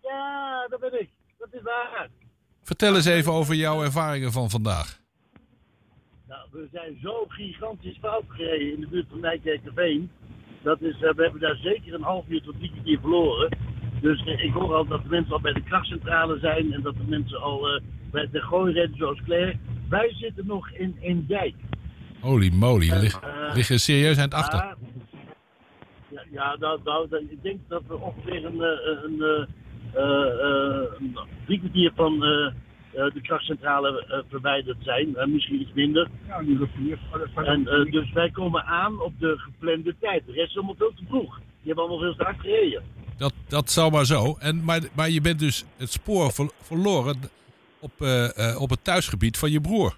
Ja, 0.03 0.67
dat 0.69 0.81
ben 0.81 1.01
ik. 1.01 1.11
Dat 1.39 1.49
is 1.53 1.63
waar. 1.63 2.09
Vertel 2.63 2.97
eens 2.97 3.05
even 3.05 3.33
over 3.33 3.55
jouw 3.55 3.83
ervaringen 3.83 4.33
van 4.33 4.51
vandaag. 4.51 4.98
We 6.59 6.69
zijn 6.73 6.99
zo 7.03 7.25
gigantisch 7.29 7.97
fout 8.01 8.25
gereden 8.29 8.73
in 8.75 8.81
de 8.81 8.87
buurt 8.87 9.07
van 9.11 9.21
Nijkerkerveen. 9.21 10.11
Dat 10.63 10.81
is, 10.83 10.95
eh, 10.95 11.15
we 11.15 11.23
hebben 11.23 11.41
daar 11.41 11.57
zeker 11.57 11.95
een 11.95 12.03
half 12.03 12.25
uur 12.29 12.43
tot 12.43 12.55
drie 12.59 12.71
kwartier 12.71 12.99
verloren. 13.01 13.49
Dus 14.01 14.25
eh, 14.25 14.45
ik 14.45 14.53
hoor 14.53 14.75
al 14.75 14.87
dat 14.87 15.03
de 15.03 15.09
mensen 15.09 15.33
al 15.33 15.41
bij 15.41 15.53
de 15.53 15.63
krachtcentrale 15.63 16.39
zijn 16.39 16.73
en 16.73 16.83
dat 16.83 16.95
de 16.97 17.05
mensen 17.09 17.41
al 17.41 17.69
eh, 17.69 17.81
bij 18.11 18.29
de 18.33 18.41
gooi 18.41 18.73
rennen 18.73 18.97
zoals 18.99 19.23
Claire. 19.25 19.57
Wij 19.89 20.13
zitten 20.15 20.47
nog 20.47 20.71
in, 20.71 20.97
in 21.01 21.25
dijk. 21.29 21.55
Holy 22.21 22.51
moly, 22.53 22.91
lig, 22.93 23.21
Eh, 23.21 23.55
liggen 23.55 23.81
serieus 23.81 24.17
aan 24.17 24.23
het 24.25 24.35
achter. 24.35 24.59
Ja, 24.59 24.77
ja, 26.09 26.23
ja 26.31 26.57
nou, 26.59 26.81
nou, 26.85 27.09
dat- 27.09 27.21
ik 27.21 27.43
denk 27.43 27.61
dat 27.69 27.83
we 27.89 27.97
ongeveer 27.99 28.45
een, 28.45 28.61
een, 29.05 29.47
een 30.99 31.19
drie 31.47 31.59
kwartier 31.59 31.93
van 31.95 32.23
de 33.05 33.21
krachtcentrale 33.21 34.05
eh, 34.07 34.19
verwijderd 34.29 34.77
zijn. 34.81 35.17
Eh, 35.17 35.27
misschien 35.27 35.61
iets 35.61 35.73
minder. 35.75 36.09
Ja, 36.27 36.41
nu 36.41 36.69
vier. 36.77 36.99
En, 37.35 37.67
eh, 37.69 37.93
dus 37.93 38.13
wij 38.13 38.31
komen 38.31 38.65
aan 38.65 39.01
op 39.01 39.13
de 39.19 39.35
geplande 39.39 39.95
tijd. 40.01 40.27
De 40.27 40.33
rest 40.33 40.51
is 40.51 40.57
allemaal 40.57 40.75
veel 40.79 40.93
te 40.97 41.05
vroeg. 41.09 41.37
Die 41.37 41.67
hebben 41.67 41.85
allemaal 41.85 42.01
veel 42.03 42.15
te 42.17 42.23
hard 42.25 42.41
gereden. 42.41 42.83
Dat, 43.17 43.33
dat 43.49 43.71
zou 43.71 43.91
maar 43.93 44.05
zo. 44.07 44.37
En, 44.39 44.65
maar, 44.65 44.81
maar 44.95 45.11
je 45.11 45.21
bent 45.21 45.39
dus 45.39 45.65
het 45.77 45.91
spoor 45.93 46.33
ver- 46.33 46.51
verloren 46.61 47.17
op, 47.81 47.91
eh, 47.99 48.51
eh, 48.53 48.61
op 48.61 48.71
het 48.71 48.85
thuisgebied 48.85 49.39
van 49.39 49.51
je 49.51 49.61
broer. 49.61 49.97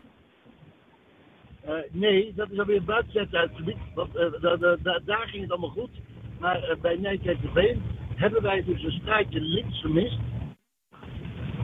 Eh, 1.61 1.73
nee, 1.91 2.33
dat 2.37 2.51
is 2.51 2.59
alweer 2.59 2.85
buiten 2.85 3.29
het 3.31 3.51
gebied. 3.55 3.77
Want 3.95 4.17
eh, 4.17 4.25
da- 4.41 4.57
da- 4.57 4.77
da- 4.83 5.01
daar 5.05 5.29
ging 5.29 5.43
het 5.43 5.51
allemaal 5.51 5.71
goed. 5.71 5.91
Maar 6.39 6.63
eh, 6.63 6.77
bij 6.81 6.97
Nijkerkerveen 6.97 7.83
hebben 8.15 8.43
wij 8.43 8.65
dus 8.65 8.83
een 8.83 8.99
straatje 9.01 9.41
links 9.41 9.81
gemist. 9.81 10.19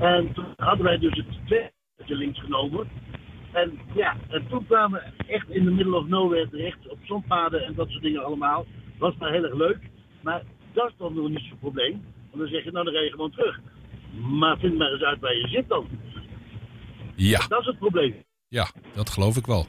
En 0.01 0.33
toen 0.33 0.53
hadden 0.57 0.85
wij 0.85 0.99
dus 0.99 1.17
het 1.17 1.47
tweede 1.47 1.71
links 2.07 2.41
genomen. 2.41 2.89
En 3.53 3.79
ja, 3.95 4.17
en 4.29 4.49
toen 4.49 4.67
kwamen 4.67 5.01
we 5.17 5.25
echt 5.25 5.49
in 5.49 5.65
de 5.65 5.71
middle 5.71 5.97
of 5.97 6.07
nowhere 6.07 6.49
terecht. 6.49 6.89
Op 6.89 6.99
zonpaden 7.03 7.65
en 7.65 7.75
dat 7.75 7.89
soort 7.89 8.03
dingen 8.03 8.25
allemaal. 8.25 8.67
Was 8.99 9.17
maar 9.17 9.33
heel 9.33 9.45
erg 9.45 9.55
leuk. 9.55 9.79
Maar 10.23 10.43
dat 10.73 10.89
is 10.89 10.95
dan 10.99 11.15
nog 11.15 11.29
niet 11.29 11.47
zo'n 11.49 11.59
probleem. 11.59 12.05
Want 12.31 12.39
dan 12.39 12.49
zeg 12.49 12.65
je, 12.65 12.71
nou 12.71 12.85
dan 12.85 12.95
rij 12.95 13.05
je 13.05 13.11
gewoon 13.11 13.31
terug. 13.31 13.61
Maar 14.21 14.59
vind 14.59 14.79
maar 14.79 14.93
eens 14.93 15.03
uit 15.03 15.21
waar 15.21 15.37
je 15.37 15.49
zit 15.49 15.69
dan. 15.69 15.89
Ja. 17.15 17.47
Dat 17.49 17.61
is 17.61 17.67
het 17.67 17.79
probleem. 17.79 18.25
Ja, 18.49 18.67
dat 18.95 19.11
geloof 19.11 19.37
ik 19.37 19.47
wel. 19.47 19.67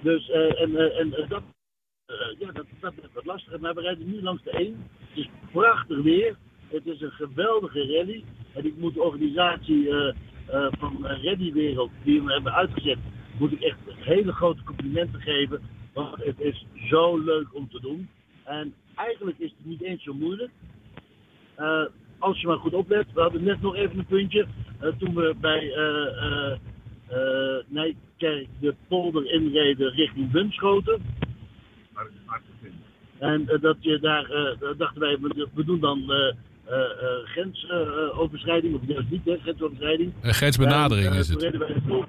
Dus, 0.00 0.30
eh, 0.30 0.60
en, 0.60 0.76
eh, 0.76 1.00
en 1.00 1.10
dat, 1.28 1.42
eh, 2.06 2.16
ja, 2.38 2.52
dat, 2.52 2.66
dat 2.80 2.92
is 2.92 3.12
wat 3.12 3.24
lastiger. 3.24 3.60
Maar 3.60 3.74
we 3.74 3.80
rijden 3.80 4.10
nu 4.10 4.22
langs 4.22 4.42
de 4.42 4.60
1. 4.60 4.90
Het 4.98 5.18
is 5.18 5.28
prachtig 5.52 6.02
weer. 6.02 6.36
Het 6.68 6.86
is 6.86 7.00
een 7.00 7.10
geweldige 7.10 7.86
rally. 7.86 8.24
En 8.58 8.66
ik 8.66 8.76
moet 8.76 8.94
de 8.94 9.02
organisatie 9.02 9.88
eh, 9.88 10.14
eh, 10.46 10.66
van 10.78 11.06
Rallywereld, 11.06 11.90
die 12.04 12.22
we 12.22 12.32
hebben 12.32 12.54
uitgezet, 12.54 12.98
moet 13.38 13.52
ik 13.52 13.60
echt 13.60 13.78
hele 13.86 14.32
grote 14.32 14.62
complimenten 14.62 15.20
geven. 15.20 15.60
Want 15.92 16.24
het 16.24 16.40
is 16.40 16.66
zo 16.88 17.18
leuk 17.18 17.54
om 17.54 17.68
te 17.68 17.80
doen. 17.80 18.08
En 18.44 18.74
eigenlijk 18.94 19.38
is 19.38 19.50
het 19.56 19.66
niet 19.66 19.82
eens 19.82 20.02
zo 20.02 20.14
moeilijk. 20.14 20.50
Eh, 21.54 21.84
als 22.18 22.40
je 22.40 22.46
maar 22.46 22.58
goed 22.58 22.74
oplet. 22.74 23.12
We 23.12 23.20
hadden 23.20 23.44
net 23.44 23.60
nog 23.60 23.76
even 23.76 23.98
een 23.98 24.06
puntje. 24.06 24.46
toen 24.98 25.14
we 25.14 25.34
bij 25.40 25.72
eh, 27.08 27.56
Nijkerk 27.66 28.48
de 28.60 28.74
polder 28.88 29.32
inreden 29.32 29.90
richting 29.90 30.30
Bunschoten. 30.30 31.02
En 33.18 33.48
eh, 33.48 33.60
dat 33.60 33.76
je 33.80 33.98
daar, 33.98 34.56
dachten 34.76 35.00
wij, 35.00 35.18
we 35.54 35.64
doen 35.64 35.80
dan 35.80 36.12
grensoverschrijding, 37.24 38.74
of 38.74 38.80
juist 38.86 39.10
niet, 39.10 39.24
hè, 39.24 39.36
grensoverschrijding. 39.42 40.12
Een 40.20 40.34
grensbenadering 40.34 41.06
En, 41.06 41.12
eh, 41.12 41.18
is 41.18 41.28
het. 41.28 41.56
Wij 41.56 41.76
vol 41.86 42.04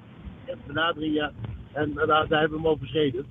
grensbenadering, 0.46 1.14
ja. 1.14 1.32
En 1.72 1.90
eh, 1.90 2.06
daar, 2.06 2.28
daar 2.28 2.40
hebben 2.40 2.58
we 2.58 2.64
hem 2.64 2.72
overschreden. 2.74 3.26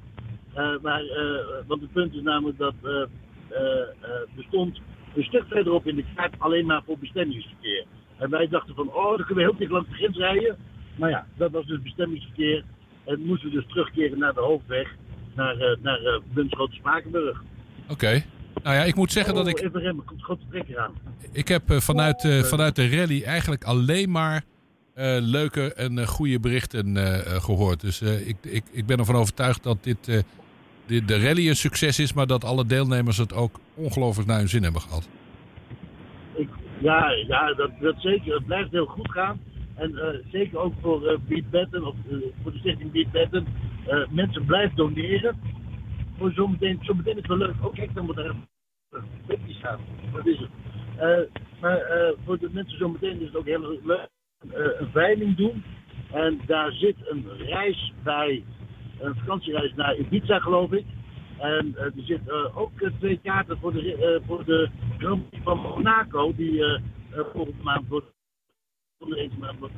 Eh, 0.53 0.71
maar, 0.82 1.01
eh, 1.01 1.67
want 1.67 1.82
het 1.82 1.91
punt 1.93 2.13
is 2.13 2.21
namelijk 2.21 2.57
dat 2.57 2.73
eh, 2.84 2.91
eh, 2.91 3.01
eh, 3.49 4.38
er 4.38 4.43
stond 4.47 4.82
een 5.15 5.23
stuk 5.23 5.43
verderop 5.47 5.88
in 5.88 5.95
de 5.95 6.05
kaart 6.15 6.36
alleen 6.39 6.65
maar 6.65 6.82
voor 6.86 6.97
bestemmingsverkeer. 6.97 7.86
En 8.17 8.30
wij 8.30 8.47
dachten 8.47 8.75
van, 8.75 8.93
oh, 8.93 9.17
dan 9.17 9.25
kunnen 9.25 9.36
we 9.36 9.41
heel 9.41 9.55
dicht 9.57 9.71
langs 9.71 9.89
de 9.89 9.95
grens 9.95 10.17
rijden. 10.17 10.57
Maar 10.95 11.09
ja, 11.09 11.27
dat 11.38 11.51
was 11.51 11.65
dus 11.65 11.82
bestemmingsverkeer. 11.82 12.63
En 13.05 13.21
moesten 13.21 13.49
we 13.49 13.55
dus 13.55 13.67
terugkeren 13.67 14.19
naar 14.19 14.34
de 14.34 14.39
hoofdweg, 14.39 14.95
naar, 15.36 15.57
eh 15.57 15.77
naar 15.82 15.99
eh 15.99 16.19
Bunschoten-Spakenburg. 16.34 17.41
Oké. 17.89 18.23
Nou 18.64 18.76
ja, 18.76 18.84
ik 18.84 18.95
moet 18.95 19.12
zeggen 19.12 19.34
dat 19.34 19.43
Oh, 19.43 19.49
ik... 19.49 19.60
Even 19.60 19.82
remmen, 19.82 20.05
komt 20.05 20.78
aan. 20.78 20.93
Ik 21.32 21.47
heb 21.47 21.70
eh, 21.72 21.78
vanuit, 21.78 22.24
eh, 22.24 22.43
vanuit 22.43 22.76
de 22.76 22.89
rally 22.89 23.24
eigenlijk 23.24 23.64
alleen 23.64 24.12
maar 24.12 24.43
eh, 24.99 25.18
leuke 25.22 25.74
en 25.74 26.07
goede 26.07 26.39
berichten 26.39 26.97
eh, 26.97 27.20
eh, 27.20 27.41
gehoord. 27.41 27.82
Dus 27.82 28.01
ik, 28.01 28.38
ik, 28.41 28.64
ik 28.72 28.86
ben 28.86 28.97
ervan 28.97 29.16
overtuigd 29.16 29.64
dat 29.64 29.84
dit, 29.84 30.05
de 30.86 31.20
rally 31.22 31.47
een 31.47 31.55
succes 31.55 31.99
is, 31.99 32.14
maar 32.14 32.28
dat 32.28 32.43
alle 32.43 32.66
deelnemers 32.66 33.18
het 33.18 33.34
ook 33.34 33.60
ongelooflijk 33.76 34.28
naar 34.28 34.38
hun 34.38 34.49
zin 34.49 34.64
hebben 34.64 34.82
gehad. 34.82 35.10
Ja, 36.82 37.12
ja 37.28 37.53
dat, 37.53 37.72
dat 37.80 37.95
zeker. 37.97 38.34
Het 38.34 38.45
blijft 38.45 38.72
heel 38.72 38.86
goed 38.86 39.12
gaan. 39.12 39.39
En 39.76 40.22
zeker 40.32 40.57
ook 40.60 40.74
voor 40.82 41.20
Beat 41.28 41.49
Batten, 41.49 41.86
of 41.88 41.95
voor 42.43 42.51
de 42.51 42.57
stichting 42.57 42.91
Beat 42.91 43.12
Batten. 43.12 43.47
mensen 44.10 44.45
blijven 44.45 44.76
doneren. 44.76 45.39
Voor 46.20 46.32
zometeen, 46.32 46.80
is 46.82 46.88
het 47.15 47.28
wel 47.28 47.38
leuk. 47.38 47.55
Oh 47.61 47.74
kijk, 47.74 47.93
dan 47.95 48.05
moet 48.05 48.17
er 48.17 48.26
een 48.89 49.39
staan. 49.47 49.80
Dat 50.13 50.26
is 50.26 50.39
het. 50.39 50.49
Eh, 50.97 51.41
maar 51.61 51.78
eh, 51.78 52.13
voor 52.26 52.39
de 52.39 52.49
mensen 52.51 52.78
zometeen 52.78 53.20
is 53.20 53.28
het 53.28 53.36
ook 53.36 53.45
heel 53.45 53.80
leuk. 53.84 54.09
eh, 54.53 54.80
een 54.80 54.89
veiling 54.91 55.36
doen. 55.36 55.63
En 56.11 56.39
daar 56.45 56.72
zit 56.72 56.95
een 57.09 57.26
reis 57.38 57.93
bij. 58.03 58.43
Een 58.99 59.15
vakantiereis 59.15 59.74
naar 59.76 59.97
Ibiza, 59.97 60.39
geloof 60.39 60.72
ik. 60.72 60.86
En 61.38 61.76
er 61.78 61.91
zit 61.95 62.28
eh, 62.28 62.57
ook 62.57 62.72
twee 62.99 63.20
kaarten 63.24 63.57
voor 63.59 63.74
de, 63.74 64.22
voor 64.26 64.45
de 64.45 64.70
Grand 64.97 65.30
Prix 65.30 65.43
van 65.43 65.57
Monaco, 65.57 66.36
die 66.36 66.63
volgende 67.34 67.63
maand 67.63 67.88
wordt 67.88 68.05
onder 68.97 69.17
deze 69.17 69.38
maand 69.39 69.59
wordt. 69.59 69.74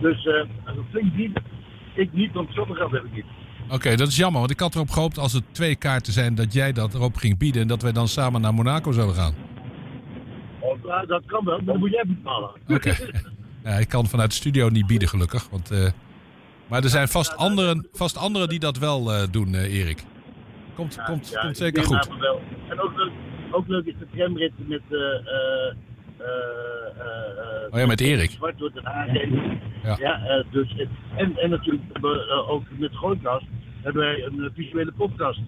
Dus 0.00 0.26
als 0.64 0.76
het 0.76 0.86
flink 0.90 1.16
dient, 1.16 1.38
ik 1.94 2.12
niet, 2.12 2.32
want 2.32 2.52
zoveel 2.54 2.74
geld 2.74 2.92
heb 2.92 3.04
ik 3.04 3.12
niet. 3.12 3.41
Oké, 3.70 3.96
dat 3.96 4.08
is 4.08 4.16
jammer, 4.16 4.40
want 4.40 4.52
ik 4.52 4.60
had 4.60 4.74
erop 4.74 4.90
gehoopt 4.90 5.18
als 5.18 5.32
het 5.32 5.44
twee 5.52 5.76
kaarten 5.76 6.12
zijn 6.12 6.34
dat 6.34 6.52
jij 6.52 6.72
dat 6.72 6.94
erop 6.94 7.16
ging 7.16 7.38
bieden 7.38 7.62
en 7.62 7.68
dat 7.68 7.82
wij 7.82 7.92
dan 7.92 8.08
samen 8.08 8.40
naar 8.40 8.54
Monaco 8.54 8.92
zouden 8.92 9.16
gaan. 9.16 9.34
Oh, 10.60 11.06
dat 11.06 11.22
kan 11.26 11.44
wel, 11.44 11.56
maar 11.56 11.64
dan 11.64 11.78
moet 11.78 11.90
jij 11.90 12.04
betalen. 12.06 12.50
Oké. 12.68 12.96
Ja, 13.64 13.70
ik 13.70 13.88
kan 13.88 14.06
vanuit 14.06 14.30
de 14.30 14.36
studio 14.36 14.68
niet 14.68 14.86
bieden, 14.86 15.08
gelukkig. 15.08 15.48
Want, 15.50 15.70
eh, 15.70 15.90
maar 16.66 16.82
er 16.82 16.88
zijn 16.88 17.08
vast 17.08 17.36
anderen, 17.36 17.88
vast 17.92 18.16
anderen 18.16 18.48
die 18.48 18.58
dat 18.58 18.78
wel 18.78 19.12
eh, 19.12 19.22
doen, 19.30 19.54
eh, 19.54 19.74
Erik. 19.74 20.04
Komt, 20.74 21.02
komt, 21.04 21.28
Ja, 21.28 21.40
komt 21.40 21.50
ik 21.50 21.56
zeker 21.56 21.84
goed. 21.84 22.08
Wel. 22.18 22.40
En 22.68 22.80
ook 22.80 22.96
leuk, 22.96 23.12
ook 23.50 23.68
leuk 23.68 23.84
is 23.84 23.94
de 23.98 24.06
tramrit 24.14 24.52
met... 24.68 24.82
eh 26.22 27.00
eh 27.00 27.38
eh, 27.38 27.64
eh, 27.64 27.72
Oh 27.72 27.78
ja, 27.78 27.86
met 27.86 28.00
Erik. 28.00 28.30
Zwart 28.30 28.58
wordt 28.58 28.76
een 28.76 28.88
aangegeven. 28.88 29.60
Ja. 29.82 29.96
Ja, 29.98 30.26
eh, 30.26 30.52
dus, 30.52 30.74
en, 31.16 31.36
en 31.36 31.50
natuurlijk 31.50 31.84
hebben 31.92 32.10
we, 32.10 32.26
eh, 32.26 32.50
ook 32.50 32.64
met 32.70 32.96
Gooikast 32.96 33.46
hebben 33.82 34.02
wij 34.02 34.22
een 34.24 34.44
eh, 34.44 34.50
visuele 34.54 34.92
podcast. 34.92 35.40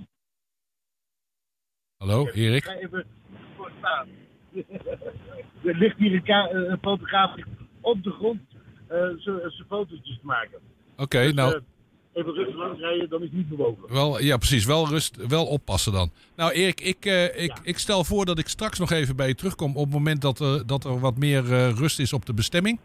Hallo, 1.97 2.27
Erik. 2.27 2.65
Ik 2.65 2.65
ga 2.65 2.75
even 2.75 3.05
voor 3.57 3.71
staan. 3.79 4.09
er 5.69 5.77
ligt 5.77 5.99
hier 5.99 6.13
een, 6.25 6.67
eh, 6.67 6.77
fotograaf 6.81 7.35
op 7.81 8.03
de 8.03 8.11
grond 8.11 8.41
eh, 8.89 9.09
zijn 9.17 9.67
fotootjes 9.69 10.19
te 10.19 10.27
maken. 10.27 10.59
Oké, 10.97 11.23
Dus, 11.23 11.35
nou, 11.35 11.55
eh, 11.55 11.61
even 12.15 12.35
rustig 12.35 12.57
langs 12.57 12.81
rijden, 12.81 13.09
dan 13.09 13.23
is 13.23 13.29
het 13.29 13.37
niet 13.37 13.49
bewogen. 13.49 13.93
wel, 13.93 14.21
ja, 14.21 14.37
precies. 14.37 14.65
Wel, 14.65 14.89
rust, 14.89 15.27
wel 15.27 15.47
oppassen 15.47 15.93
dan. 15.93 16.11
Nou, 16.37 16.53
Erik, 16.53 16.81
ik, 16.81 17.05
eh, 17.05 17.43
ik, 17.43 17.59
ik 17.63 17.79
stel 17.79 18.05
voor 18.05 18.25
dat 18.25 18.39
ik 18.39 18.49
straks 18.49 18.79
nog 18.79 18.91
even 18.91 19.17
bij 19.17 19.29
je 19.29 19.35
terugkom 19.35 19.77
op 19.77 19.85
het 19.85 19.93
moment 19.93 20.23
dat, 20.23 20.41
er 20.41 20.67
dat 20.67 20.85
er 20.85 21.01
wat 21.01 21.17
meer 21.17 21.53
eh, 21.53 21.71
rust 21.71 21.99
is 21.99 22.13
op 22.13 22.27
de 22.27 22.35
bestemming. 22.35 22.79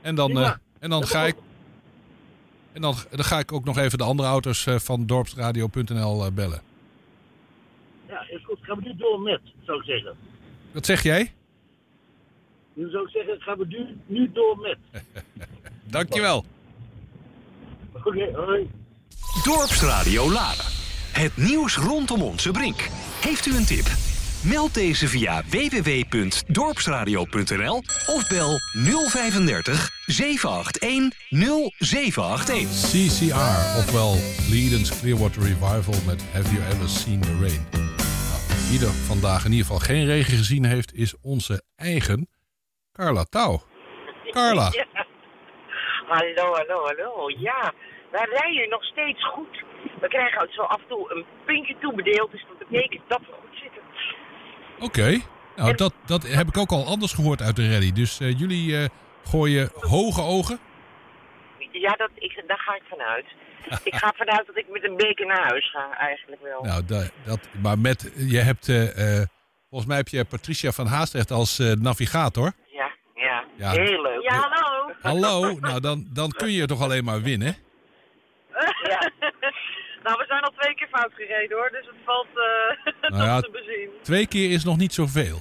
En 0.00 0.14
dan, 0.14 0.36
en 0.78 0.90
dan 0.90 1.06
ga 1.06 1.26
ik. 1.26 1.36
En 2.72 2.80
dan, 2.80 2.94
dan 3.10 3.24
ga 3.24 3.38
ik 3.38 3.52
ook 3.52 3.64
nog 3.64 3.78
even 3.78 3.98
de 3.98 4.04
andere 4.04 4.28
auto's 4.28 4.66
van 4.68 5.06
dorpsradio.nl 5.06 6.32
bellen. 6.32 6.62
Ja, 8.08 8.28
is 8.28 8.44
goed. 8.44 8.58
Gaan 8.60 8.78
we 8.78 8.82
nu 8.88 8.96
door 8.96 9.20
met, 9.20 9.40
zou 9.64 9.78
ik 9.78 9.84
zeggen. 9.84 10.14
Wat 10.72 10.86
zeg 10.86 11.02
jij? 11.02 11.32
Dan 12.74 12.90
zou 12.90 13.04
ik 13.04 13.10
zeggen, 13.10 13.40
gaan 13.40 13.58
we 13.58 13.66
nu, 13.66 13.96
nu 14.06 14.30
door 14.32 14.58
met. 14.58 14.78
Dankjewel. 15.96 16.44
Oké, 18.04 18.30
hoi. 18.34 18.70
Dorpsradio 19.42 20.30
Laren. 20.30 20.64
Het 21.12 21.36
nieuws 21.36 21.76
rondom 21.76 22.22
onze 22.22 22.50
brink. 22.50 22.88
Heeft 23.20 23.46
u 23.46 23.56
een 23.56 23.66
tip? 23.66 23.86
Meld 24.44 24.74
deze 24.74 25.08
via 25.08 25.42
www.dorpsradio.nl 25.50 27.82
of 28.06 28.28
bel 28.28 28.58
035 29.08 29.90
781 30.06 31.14
0781. 31.78 32.58
CCR, 32.58 33.78
ofwel 33.78 34.14
Leedens 34.50 35.00
Clearwater 35.00 35.42
Revival 35.42 35.94
met 36.06 36.24
Have 36.32 36.54
You 36.54 36.66
Ever 36.66 36.88
Seen 36.88 37.20
the 37.20 37.36
Rain? 37.40 37.66
Nou, 37.72 37.84
wie 38.70 38.80
er 38.80 38.92
vandaag 38.92 39.44
in 39.44 39.50
ieder 39.50 39.66
geval 39.66 39.80
geen 39.80 40.04
regen 40.04 40.36
gezien 40.36 40.64
heeft, 40.64 40.94
is 40.94 41.14
onze 41.20 41.62
eigen 41.76 42.28
Carla 42.92 43.24
Touw. 43.24 43.62
Carla. 44.30 44.70
Hallo, 46.08 46.54
hallo, 46.54 46.84
hallo. 46.84 47.30
Ja, 47.38 47.72
wij 48.10 48.26
rijden 48.30 48.68
nog 48.68 48.84
steeds 48.84 49.24
goed. 49.24 49.64
We 50.00 50.08
krijgen 50.08 50.48
zo 50.52 50.62
af 50.62 50.80
en 50.80 50.88
toe 50.88 51.14
een 51.14 51.24
puntje 51.44 51.76
toebedeeld, 51.80 52.30
dus 52.30 52.44
dat 52.48 52.68
betekent 52.68 53.02
dat 53.08 53.20
we 53.20 53.32
goed 53.40 53.58
zitten. 53.62 53.82
Oké. 54.78 55.20
Nou, 55.56 55.74
dat, 55.74 55.94
dat 56.06 56.22
heb 56.22 56.48
ik 56.48 56.56
ook 56.56 56.70
al 56.70 56.86
anders 56.86 57.12
gehoord 57.12 57.42
uit 57.42 57.56
de 57.56 57.72
rally. 57.72 57.92
Dus 57.92 58.20
eh, 58.20 58.38
jullie 58.38 58.76
eh, 58.76 58.84
gooien 59.24 59.70
hoge 59.74 60.22
ogen. 60.22 60.58
Ja, 61.72 61.92
dat, 61.92 62.10
ik, 62.14 62.42
daar 62.46 62.58
ga 62.58 62.74
ik 62.74 62.82
vanuit. 62.88 63.26
ik 63.90 63.94
ga 63.94 64.12
vanuit 64.16 64.46
dat 64.46 64.56
ik 64.56 64.68
met 64.68 64.84
een 64.84 64.96
beker 64.96 65.26
naar 65.26 65.48
huis 65.48 65.70
ga, 65.70 65.98
eigenlijk 65.98 66.42
wel. 66.42 66.62
Nou, 66.62 66.84
dat, 66.84 67.12
dat, 67.24 67.48
maar 67.62 67.78
met, 67.78 68.12
je 68.16 68.38
hebt, 68.38 68.68
eh, 68.68 69.22
volgens 69.68 69.88
mij 69.88 69.96
heb 69.96 70.08
je 70.08 70.24
Patricia 70.24 70.72
van 70.72 70.86
Haastrecht 70.86 71.30
als 71.30 71.58
navigator. 71.58 72.52
Ja, 73.58 73.70
heel 73.70 74.02
leuk. 74.02 74.22
Ja, 74.22 74.48
hallo. 74.50 74.92
Hallo, 75.00 75.58
nou 75.60 75.80
dan, 75.80 76.06
dan 76.12 76.30
kun 76.30 76.50
je 76.52 76.66
toch 76.66 76.82
alleen 76.82 77.04
maar 77.04 77.22
winnen. 77.22 77.56
Ja. 78.82 79.10
nou, 80.04 80.18
we 80.18 80.24
zijn 80.28 80.42
al 80.42 80.52
twee 80.58 80.74
keer 80.74 80.88
fout 80.90 81.12
gereden 81.14 81.56
hoor, 81.56 81.70
dus 81.70 81.86
het 81.86 81.94
valt 82.04 82.26
eh 82.34 83.10
Nou 83.18 83.24
ja, 83.24 83.40
te 83.40 83.50
bezien. 83.50 83.88
Twee 84.02 84.26
keer 84.26 84.50
is 84.50 84.64
nog 84.64 84.76
niet 84.76 84.94
zoveel. 84.94 85.40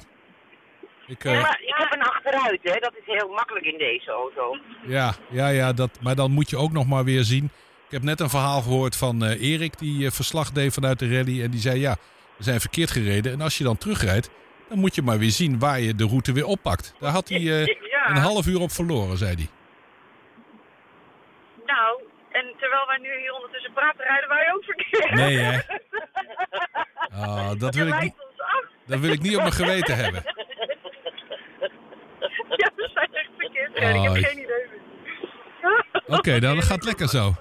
Ik, 1.08 1.24
eh, 1.24 1.34
Ja, 1.34 1.42
maar 1.42 1.60
ik 1.62 1.74
heb 1.78 1.92
een 1.94 2.02
achteruit, 2.02 2.60
hè. 2.64 2.80
Dat 2.80 2.94
is 2.96 3.06
heel 3.06 3.30
makkelijk 3.30 3.66
in 3.66 3.78
deze 3.78 4.12
auto. 4.12 4.58
Ja, 4.88 5.14
ja, 5.30 5.48
ja 5.48 5.74
dat, 5.74 5.90
maar 6.02 6.16
dan 6.16 6.32
moet 6.32 6.50
je 6.50 6.58
ook 6.58 6.72
nog 6.72 6.88
maar 6.88 7.04
weer 7.04 7.24
zien. 7.24 7.44
Ik 7.86 7.92
heb 7.94 8.02
net 8.02 8.20
een 8.20 8.30
verhaal 8.30 8.62
gehoord 8.62 8.96
van 8.96 9.26
eh, 9.26 9.52
Erik, 9.52 9.78
die 9.80 10.12
verslag 10.12 10.52
deed 10.52 10.74
vanuit 10.74 11.00
de 11.00 11.18
rally. 11.18 11.44
En 11.44 11.52
die 11.52 11.60
zei, 11.60 11.80
ja, 11.80 11.96
we 12.38 12.44
zijn 12.44 12.60
verkeerd 12.60 12.92
gereden. 12.92 13.32
En 13.32 13.42
als 13.42 13.58
je 13.58 13.64
dan 13.64 13.78
terugrijdt, 13.78 14.30
dan 14.70 14.80
moet 14.80 14.96
je 14.96 15.02
maar 15.02 15.18
weer 15.18 15.30
zien 15.32 15.60
waar 15.60 15.80
je 15.80 15.96
de 15.96 16.06
route 16.08 16.32
weer 16.32 16.46
oppakt. 16.46 16.94
Daar 17.00 17.12
had 17.12 17.30
hij 17.30 17.62
eh, 17.62 17.76
Ja. 18.06 18.10
een 18.10 18.18
half 18.18 18.46
uur 18.48 18.60
op 18.60 18.72
verloren, 18.72 19.18
zei 19.18 19.36
hij. 19.36 19.50
Nou, 21.66 22.02
en 22.32 22.46
terwijl 22.60 22.88
wij 22.88 22.98
nu 22.98 23.20
hier 23.20 23.34
ondertussen 23.34 23.74
praten, 23.74 24.04
rijden 24.06 24.30
wij 24.30 24.54
ook 24.54 24.64
verkeerd. 24.64 25.12
Nee, 25.12 25.38
hè? 25.38 25.60
Ah, 27.22 27.52
dat, 27.60 27.76
wil 27.76 27.88
ik 27.88 28.14
dat 28.86 29.00
wil 29.00 29.12
ik 29.12 29.22
niet 29.22 29.36
op 29.36 29.42
mijn 29.42 29.54
geweten 29.54 29.96
hebben. 29.96 30.24
Ja, 32.50 32.72
we 32.76 32.90
zijn 32.94 33.14
echt 33.14 33.30
verkeerd. 33.38 33.76
Ik 33.76 34.04
heb 34.04 34.16
ik- 34.16 34.26
geen 34.26 34.38
idee. 34.44 34.66
Oké, 36.18 36.40
nou, 36.40 36.56
dat 36.56 36.64
gaat 36.64 36.84
lekker 36.84 37.08
zo. 37.08 37.34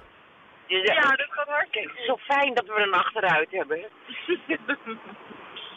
Ja, 0.66 1.00
dat 1.00 1.26
gaat 1.30 1.46
hartstikke 1.48 1.92
Kijk, 1.92 2.06
zo 2.06 2.16
fijn 2.16 2.54
dat 2.54 2.66
we 2.66 2.82
een 2.82 2.92
achteruit 2.92 3.50
hebben. 3.50 3.78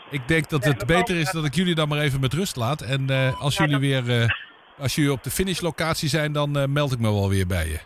Ik 0.09 0.27
denk 0.27 0.49
dat 0.49 0.63
het 0.63 0.85
beter 0.85 1.15
is 1.15 1.31
dat 1.31 1.45
ik 1.45 1.55
jullie 1.55 1.75
dan 1.75 1.87
maar 1.87 1.99
even 1.99 2.19
met 2.19 2.33
rust 2.33 2.55
laat. 2.55 2.81
En 2.81 3.09
eh, 3.09 3.41
als 3.41 3.57
jullie 3.57 3.77
weer 3.77 4.21
eh, 4.21 4.29
als 4.79 4.95
jullie 4.95 5.11
op 5.11 5.23
de 5.23 5.31
finishlocatie 5.31 6.09
zijn, 6.09 6.31
dan 6.31 6.57
eh, 6.57 6.65
meld 6.67 6.91
ik 6.91 6.99
me 6.99 7.11
wel 7.13 7.29
weer 7.29 7.47
bij 7.47 7.67
je. 7.67 7.79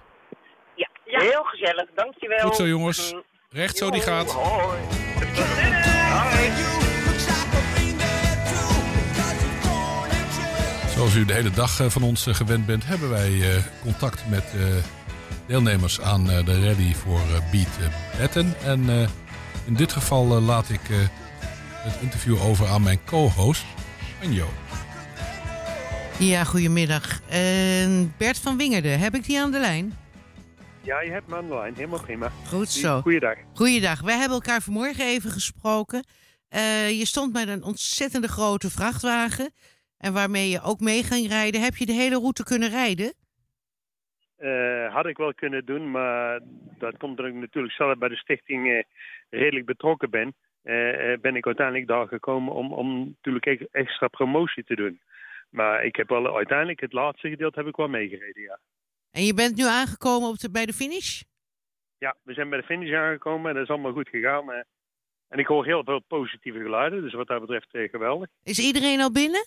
Ja, 1.05 1.19
heel 1.19 1.43
gezellig. 1.43 1.89
Dankjewel. 1.95 2.39
Goed 2.39 2.55
zo, 2.55 2.67
jongens. 2.67 3.13
Recht 3.49 3.77
zo 3.77 3.89
die 3.91 4.01
gaat. 4.01 4.31
Hoi. 4.31 4.79
Zoals 10.95 11.15
u 11.15 11.25
de 11.25 11.33
hele 11.33 11.49
dag 11.51 11.79
eh, 11.79 11.89
van 11.89 12.03
ons 12.03 12.27
eh, 12.27 12.33
gewend 12.33 12.65
bent, 12.65 12.85
hebben 12.85 13.09
wij 13.09 13.31
eh, 13.55 13.63
contact 13.81 14.23
met 14.29 14.43
eh, 14.55 14.65
deelnemers 15.47 16.01
aan 16.01 16.29
eh, 16.29 16.45
de 16.45 16.65
rally 16.67 16.93
voor 16.93 17.19
eh, 17.19 17.51
Beat 17.51 17.91
Betten. 18.17 18.53
En 18.65 18.89
in 19.65 19.73
dit 19.73 19.91
geval 19.91 20.25
laat 20.25 20.69
ik 20.69 20.89
eh, 20.89 20.97
het 21.75 22.01
interview 22.01 22.43
over 22.45 22.67
aan 22.67 22.83
mijn 22.83 22.99
co-host, 23.05 23.65
Anjo. 24.23 24.47
Ja, 26.19 26.43
goedemiddag. 26.43 27.21
Bert 28.17 28.39
van 28.39 28.57
Wingerden, 28.57 28.99
heb 28.99 29.13
ik 29.13 29.23
die 29.23 29.39
aan 29.39 29.51
de 29.51 29.59
lijn? 29.59 29.93
Ja, 30.83 31.01
je 31.01 31.11
hebt 31.11 31.27
me 31.27 31.35
aan 31.35 31.47
de 31.47 31.55
lijn. 31.55 31.73
Helemaal 31.73 32.01
prima. 32.01 32.29
Goed 32.29 32.69
zo. 32.69 33.01
Goeiedag. 33.01 33.37
Goeiedag. 33.53 34.01
Wij 34.01 34.17
hebben 34.17 34.35
elkaar 34.35 34.61
vanmorgen 34.61 35.05
even 35.05 35.29
gesproken. 35.29 36.03
Eh, 36.49 36.99
je 36.99 37.05
stond 37.05 37.33
met 37.33 37.47
een 37.47 37.63
ontzettende 37.63 38.27
grote 38.27 38.69
vrachtwagen. 38.69 39.51
En 39.97 40.13
waarmee 40.13 40.49
je 40.49 40.61
ook 40.61 40.79
mee 40.79 41.03
ging 41.03 41.27
rijden. 41.27 41.61
Heb 41.61 41.75
je 41.75 41.85
de 41.85 42.01
hele 42.03 42.15
route 42.15 42.43
kunnen 42.43 42.69
rijden? 42.69 43.13
Eh, 44.37 44.93
had 44.93 45.05
ik 45.05 45.17
wel 45.17 45.33
kunnen 45.33 45.65
doen, 45.65 45.91
maar 45.91 46.39
dat 46.77 46.97
komt 46.97 47.19
omdat 47.19 47.25
ik 47.25 47.33
natuurlijk 47.33 47.73
zelf 47.73 47.97
bij 47.97 48.09
de 48.09 48.15
stichting 48.15 48.71
eh, 48.71 48.83
redelijk 49.29 49.65
betrokken 49.65 50.09
ben. 50.09 50.35
Ben 51.21 51.35
ik 51.35 51.45
uiteindelijk 51.45 51.87
daar 51.87 52.07
gekomen 52.07 52.53
om, 52.53 52.73
om 52.73 52.99
natuurlijk 53.05 53.45
e- 53.45 53.67
extra 53.71 54.07
promotie 54.07 54.63
te 54.63 54.75
doen. 54.75 54.99
Maar 55.53 55.83
ik 55.85 55.95
heb 55.95 56.09
wel 56.09 56.35
uiteindelijk 56.35 56.79
het 56.81 56.93
laatste 56.93 57.29
gedeelte 57.29 57.59
heb 57.59 57.67
ik 57.67 57.75
wel 57.75 57.87
meegereden, 57.87 58.41
ja. 58.41 58.59
En 59.11 59.25
je 59.25 59.33
bent 59.33 59.55
nu 59.55 59.63
aangekomen 59.63 60.29
op 60.29 60.37
de, 60.39 60.51
bij 60.51 60.65
de 60.65 60.73
finish? 60.73 61.21
Ja, 61.97 62.15
we 62.23 62.33
zijn 62.33 62.49
bij 62.49 62.59
de 62.59 62.65
finish 62.65 62.93
aangekomen 62.93 63.49
en 63.49 63.53
dat 63.55 63.63
is 63.63 63.69
allemaal 63.69 63.91
goed 63.93 64.09
gegaan. 64.09 64.51
En 65.27 65.39
ik 65.39 65.47
hoor 65.47 65.65
heel 65.65 65.83
veel 65.83 65.99
positieve 65.99 66.59
geluiden, 66.59 67.01
dus 67.01 67.13
wat 67.13 67.27
dat 67.27 67.39
betreft 67.39 67.73
eh, 67.73 67.89
geweldig. 67.89 68.29
Is 68.43 68.59
iedereen 68.59 68.99
al 69.01 69.11
binnen? 69.11 69.45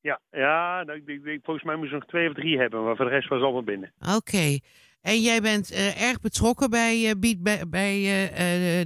Ja, 0.00 0.20
ja 0.30 0.82
nou, 0.82 0.98
ik, 0.98 1.08
ik- 1.08 1.24
ik- 1.24 1.44
volgens 1.44 1.66
mij 1.66 1.76
moesten 1.76 1.92
we 1.94 2.00
nog 2.00 2.08
twee 2.10 2.28
of 2.28 2.34
drie 2.34 2.58
hebben, 2.58 2.84
maar 2.84 2.96
voor 2.96 3.04
de 3.04 3.10
rest 3.10 3.28
was 3.28 3.42
allemaal 3.42 3.62
binnen. 3.64 3.92
Oké. 4.16 4.58
En 5.00 5.20
jij 5.20 5.40
bent 5.40 5.70
eh, 5.70 6.08
erg 6.08 6.20
betrokken 6.20 6.70
bij, 6.70 7.14
Beat- 7.18 7.42
bij, 7.42 7.68
bij 7.68 7.96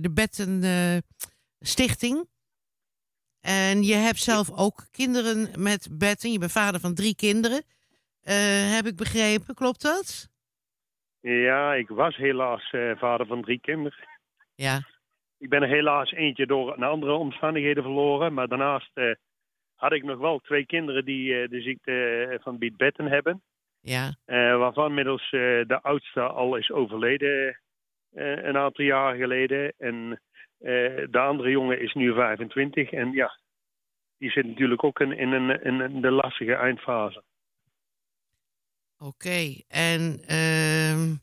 de 0.01 0.11
Betten 0.15 0.63
Stichting. 1.61 2.29
En 3.45 3.83
je 3.83 3.95
hebt 3.95 4.19
zelf 4.19 4.51
ook 4.59 4.87
kinderen 4.91 5.63
met 5.63 5.89
Betten. 5.99 6.33
Je 6.33 6.39
bent 6.39 6.53
vader 6.53 6.81
van 6.81 6.95
drie 6.95 7.15
kinderen. 7.17 7.63
Eh, 8.23 8.75
heb 8.75 8.87
ik 8.87 8.97
begrepen, 8.97 9.55
klopt 9.55 9.83
dat? 9.83 10.29
Ja, 11.21 11.75
ik 11.75 11.89
was 11.89 12.17
helaas 12.17 12.71
eh, 12.71 12.91
vader 12.97 13.27
van 13.27 13.43
drie 13.43 13.61
kinderen. 13.61 13.99
Ja. 14.55 14.81
Ik 15.39 15.49
ben 15.49 15.63
er 15.63 15.69
helaas 15.69 16.13
eentje 16.13 16.47
door 16.47 16.77
een 16.77 16.83
andere 16.83 17.13
omstandigheden 17.13 17.83
verloren. 17.83 18.35
Maar 18.35 18.49
daarnaast 18.49 18.91
eh, 18.95 19.15
had 19.75 19.93
ik 19.93 20.03
nog 20.03 20.19
wel 20.19 20.39
twee 20.39 20.67
kinderen 20.67 21.05
die 21.05 21.49
de 21.49 21.61
ziekte 21.61 22.39
van 22.43 22.59
Beat 22.59 22.77
Betten 22.77 23.07
hebben. 23.07 23.43
Ja. 23.81 24.15
Waarvan 24.59 24.89
inmiddels 24.89 25.23
eh, 25.23 25.41
de 25.41 25.79
oudste 25.83 26.21
al 26.21 26.57
is 26.57 26.71
overleden 26.71 27.59
een 28.15 28.57
aantal 28.57 28.85
jaar 28.85 29.15
geleden. 29.15 29.73
En 29.79 30.21
eh, 30.65 31.07
de 31.11 31.19
andere 31.19 31.51
jongen 31.51 31.81
is 31.81 31.93
nu 31.93 32.13
25. 32.15 32.91
En 32.91 33.13
ja, 33.13 33.39
die 34.19 34.31
zit 34.31 34.47
natuurlijk 34.47 34.85
ook 34.85 35.01
in, 35.01 35.13
in, 35.13 35.33
een, 35.33 35.63
in 35.63 36.01
de 36.01 36.11
lastige 36.11 36.55
eindfase. 36.55 37.23
Oké. 38.99 39.61
En 39.69 40.21
ehm, 40.27 41.15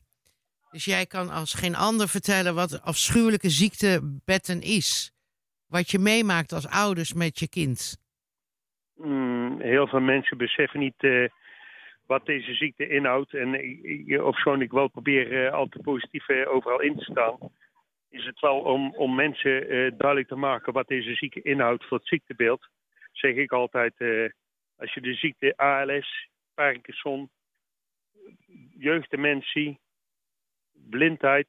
dus 0.70 0.84
jij 0.84 1.06
kan 1.06 1.30
als 1.30 1.54
geen 1.54 1.74
ander 1.74 2.08
vertellen 2.08 2.54
wat 2.54 2.82
afschuwelijke 2.82 3.50
ziekte 3.50 4.18
Betten 4.24 4.60
is. 4.60 5.12
Wat 5.66 5.90
je 5.90 5.98
meemaakt 5.98 6.52
als 6.52 6.68
ouders 6.68 7.12
met 7.12 7.38
je 7.38 7.48
kind. 7.48 8.00
Mm, 8.94 9.60
heel 9.60 9.86
veel 9.86 10.00
mensen 10.00 10.36
beseffen 10.38 10.80
niet 10.80 10.94
eh, 10.98 11.28
wat 12.06 12.26
deze 12.26 12.54
ziekte 12.54 12.88
inhoudt. 12.88 13.34
En 13.34 13.54
ik- 13.54 14.22
ofschoon 14.22 14.60
ik 14.62 14.70
wel 14.70 14.88
probeer 14.88 15.46
eh, 15.46 15.52
altijd 15.52 15.84
positief 15.84 16.28
overal 16.30 16.80
in 16.80 16.96
te 16.96 17.04
staan, 17.04 17.36
is 18.12 18.24
het 18.24 18.40
wel 18.40 18.60
om, 18.60 18.94
om 18.94 19.14
mensen 19.14 19.62
eh, 19.62 19.68
duidelijk 19.68 20.28
te 20.28 20.36
maken 20.36 20.72
wat 20.72 20.88
deze 20.88 21.14
ziekte 21.14 21.42
inhoudt 21.42 21.84
voor 21.84 21.98
het 21.98 22.06
ziektebeeld. 22.06 22.68
Zeg 23.12 23.34
ik 23.34 23.52
altijd, 23.52 23.94
eh, 23.96 24.30
als 24.76 24.94
je 24.94 25.00
de 25.00 25.14
ziekte 25.14 25.56
ALS, 25.56 26.28
Parkinson, 26.54 27.30
jeugddementie, 28.78 29.80
blindheid, 30.72 31.48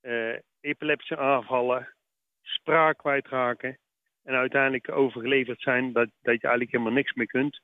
eh, 0.00 0.34
epileptische 0.60 1.16
aanvallen, 1.16 1.94
spraak 2.42 2.98
kwijtraken 2.98 3.78
en 4.24 4.34
uiteindelijk 4.34 4.90
overgeleverd 4.90 5.60
zijn 5.60 5.92
dat, 5.92 6.08
dat 6.22 6.40
je 6.40 6.46
eigenlijk 6.46 6.70
helemaal 6.70 6.92
niks 6.92 7.12
meer 7.12 7.26
kunt. 7.26 7.60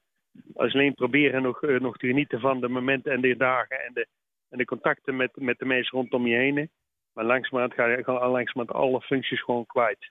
Als 0.55 0.75
alleen 0.75 0.95
proberen 0.95 1.43
nog, 1.43 1.61
nog 1.61 1.97
te 1.97 2.07
genieten 2.07 2.41
van 2.41 2.61
de 2.61 2.69
momenten 2.69 3.13
en 3.13 3.21
de 3.21 3.37
dagen 3.37 3.85
en 3.85 3.93
de, 3.93 4.07
en 4.49 4.59
de 4.59 4.65
contacten 4.65 5.17
met, 5.17 5.37
met 5.37 5.59
de 5.59 5.65
mensen 5.65 5.99
rondom 5.99 6.27
je 6.27 6.37
heen. 6.37 6.71
Maar 7.15 7.25
langzamerhand 7.25 7.75
ga 7.75 7.87
je 7.87 8.05
gewoon 8.05 8.31
langzamerhand 8.31 8.79
alle 8.79 9.01
functies 9.01 9.43
gewoon 9.43 9.67
kwijt. 9.67 10.11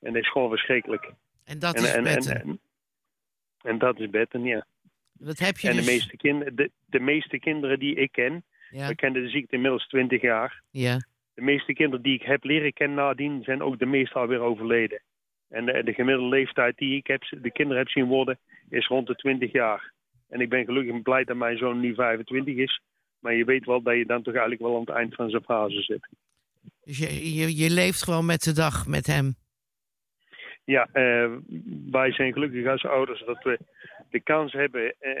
En 0.00 0.12
dat 0.12 0.22
is 0.22 0.30
gewoon 0.30 0.48
verschrikkelijk. 0.50 1.12
En 1.44 1.58
dat 1.58 1.74
en, 1.74 1.82
is 1.82 1.92
en, 1.92 1.96
en, 1.96 2.14
Betten. 2.14 2.40
en, 2.40 2.60
en 3.62 3.78
dat 3.78 4.00
is 4.00 4.10
Betten, 4.10 4.44
ja. 4.44 4.66
Dat 5.12 5.38
heb 5.38 5.58
je 5.58 5.68
En 5.68 5.76
dus... 5.76 5.84
de, 5.84 5.90
meeste 5.90 6.16
kind, 6.16 6.56
de, 6.56 6.70
de 6.86 7.00
meeste 7.00 7.38
kinderen 7.38 7.78
die 7.78 7.94
ik 7.94 8.12
ken, 8.12 8.44
Ja. 8.70 8.88
we 8.88 8.94
kennen 8.94 9.22
de 9.22 9.28
ziekte 9.28 9.54
inmiddels 9.54 9.86
20 9.86 10.22
jaar. 10.22 10.62
Ja. 10.70 10.96
De 11.34 11.42
meeste 11.42 11.72
kinderen 11.72 12.02
die 12.02 12.14
ik 12.14 12.22
heb 12.22 12.44
leren 12.44 12.72
kennen 12.72 12.96
nadien 12.96 13.42
zijn 13.42 13.62
ook 13.62 13.78
de 13.78 13.86
meeste 13.86 14.18
alweer 14.18 14.40
overleden. 14.40 15.02
En 15.48 15.64
de, 15.66 15.82
de 15.84 15.92
gemiddelde 15.94 16.36
leeftijd 16.36 16.76
die 16.76 16.96
ik 16.96 17.06
heb, 17.06 17.22
de 17.42 17.52
kinderen 17.52 17.82
heb 17.82 17.88
zien 17.88 18.06
worden, 18.06 18.38
is 18.68 18.86
rond 18.86 19.06
de 19.06 19.14
20 19.14 19.52
jaar. 19.52 19.92
En 20.28 20.40
ik 20.40 20.48
ben 20.48 20.64
gelukkig 20.64 20.94
en 20.94 21.02
blij 21.02 21.24
dat 21.24 21.36
mijn 21.36 21.58
zoon 21.58 21.80
nu 21.80 21.94
25 21.94 22.56
is. 22.56 22.80
Maar 23.18 23.34
je 23.34 23.44
weet 23.44 23.64
wel 23.64 23.82
dat 23.82 23.96
je 23.96 24.06
dan 24.06 24.22
toch 24.22 24.34
eigenlijk 24.34 24.62
wel 24.62 24.74
aan 24.74 24.80
het 24.80 24.88
eind 24.88 25.14
van 25.14 25.30
zijn 25.30 25.42
fase 25.42 25.82
zit. 25.82 26.08
Dus 26.88 26.98
je, 26.98 27.34
je, 27.34 27.56
je 27.56 27.70
leeft 27.70 28.02
gewoon 28.02 28.26
met 28.26 28.42
de 28.42 28.52
dag 28.52 28.86
met 28.86 29.06
hem. 29.06 29.36
Ja, 30.64 30.88
eh, 30.92 31.30
wij 31.90 32.12
zijn 32.12 32.32
gelukkig 32.32 32.66
als 32.66 32.84
ouders 32.84 33.24
dat 33.24 33.42
we 33.42 33.58
de 34.10 34.20
kans 34.20 34.52
hebben 34.52 34.94
eh, 34.98 35.12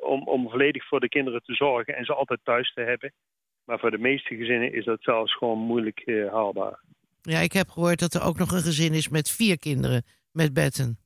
om, 0.00 0.28
om 0.28 0.50
volledig 0.50 0.86
voor 0.88 1.00
de 1.00 1.08
kinderen 1.08 1.42
te 1.42 1.54
zorgen 1.54 1.96
en 1.96 2.04
ze 2.04 2.14
altijd 2.14 2.40
thuis 2.42 2.72
te 2.72 2.80
hebben. 2.80 3.12
Maar 3.64 3.78
voor 3.78 3.90
de 3.90 3.98
meeste 3.98 4.36
gezinnen 4.36 4.72
is 4.72 4.84
dat 4.84 5.02
zelfs 5.02 5.36
gewoon 5.36 5.58
moeilijk 5.58 6.00
eh, 6.00 6.32
haalbaar. 6.32 6.80
Ja, 7.22 7.38
ik 7.38 7.52
heb 7.52 7.68
gehoord 7.68 7.98
dat 7.98 8.14
er 8.14 8.24
ook 8.24 8.38
nog 8.38 8.52
een 8.52 8.62
gezin 8.62 8.92
is 8.92 9.08
met 9.08 9.30
vier 9.30 9.58
kinderen 9.58 10.02
met 10.32 10.52
Betten. 10.52 10.98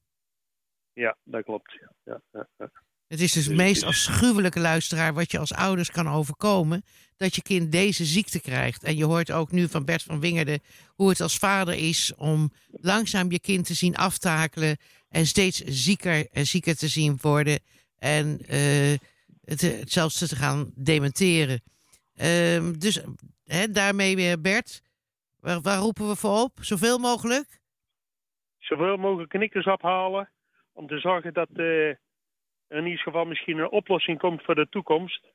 Ja, 0.92 1.16
dat 1.24 1.44
klopt. 1.44 1.78
Ja, 2.04 2.20
ja, 2.32 2.48
ja. 2.58 2.70
Het 3.10 3.20
is 3.20 3.32
dus 3.32 3.46
het 3.46 3.56
meest 3.56 3.84
afschuwelijke 3.84 4.60
luisteraar 4.60 5.14
wat 5.14 5.30
je 5.30 5.38
als 5.38 5.54
ouders 5.54 5.90
kan 5.90 6.08
overkomen. 6.08 6.82
Dat 7.16 7.34
je 7.34 7.42
kind 7.42 7.72
deze 7.72 8.04
ziekte 8.04 8.40
krijgt. 8.40 8.82
En 8.82 8.96
je 8.96 9.04
hoort 9.04 9.30
ook 9.30 9.50
nu 9.50 9.68
van 9.68 9.84
Bert 9.84 10.02
van 10.02 10.20
Wingerden 10.20 10.60
hoe 10.86 11.08
het 11.08 11.20
als 11.20 11.36
vader 11.36 11.74
is 11.74 12.14
om 12.16 12.52
langzaam 12.70 13.30
je 13.30 13.40
kind 13.40 13.66
te 13.66 13.74
zien 13.74 13.96
aftakelen. 13.96 14.76
En 15.08 15.26
steeds 15.26 15.62
zieker 15.64 16.28
en 16.32 16.46
zieker 16.46 16.76
te 16.76 16.88
zien 16.88 17.18
worden. 17.20 17.58
En 17.98 18.38
eh, 18.46 18.98
het, 19.44 19.60
het 19.60 19.92
zelfs 19.92 20.18
te 20.18 20.36
gaan 20.36 20.72
dementeren. 20.74 21.62
Ehm, 22.16 22.72
dus 22.78 23.02
hè, 23.44 23.70
daarmee 23.70 24.16
weer 24.16 24.40
Bert, 24.40 24.82
waar, 25.40 25.60
waar 25.60 25.78
roepen 25.78 26.08
we 26.08 26.16
voor 26.16 26.38
op? 26.38 26.52
Zoveel 26.60 26.98
mogelijk? 26.98 27.60
Zoveel 28.58 28.96
mogelijk 28.96 29.30
knikkers 29.30 29.66
ophalen 29.66 30.30
om 30.72 30.86
te 30.86 30.98
zorgen 30.98 31.32
dat 31.32 31.48
er 31.54 32.00
in 32.78 32.84
ieder 32.84 33.02
geval 33.02 33.24
misschien 33.24 33.58
een 33.58 33.70
oplossing 33.70 34.18
komt 34.18 34.42
voor 34.42 34.54
de 34.54 34.68
toekomst. 34.70 35.26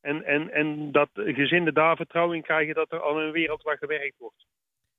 En, 0.00 0.24
en, 0.24 0.50
en 0.52 0.92
dat 0.92 1.08
gezinnen 1.14 1.74
daar 1.74 1.96
vertrouwen 1.96 2.36
in 2.36 2.42
krijgen 2.42 2.74
dat 2.74 2.92
er 2.92 3.00
al 3.00 3.20
een 3.20 3.32
wereld 3.32 3.62
waar 3.62 3.78
gewerkt 3.78 4.18
wordt. 4.18 4.46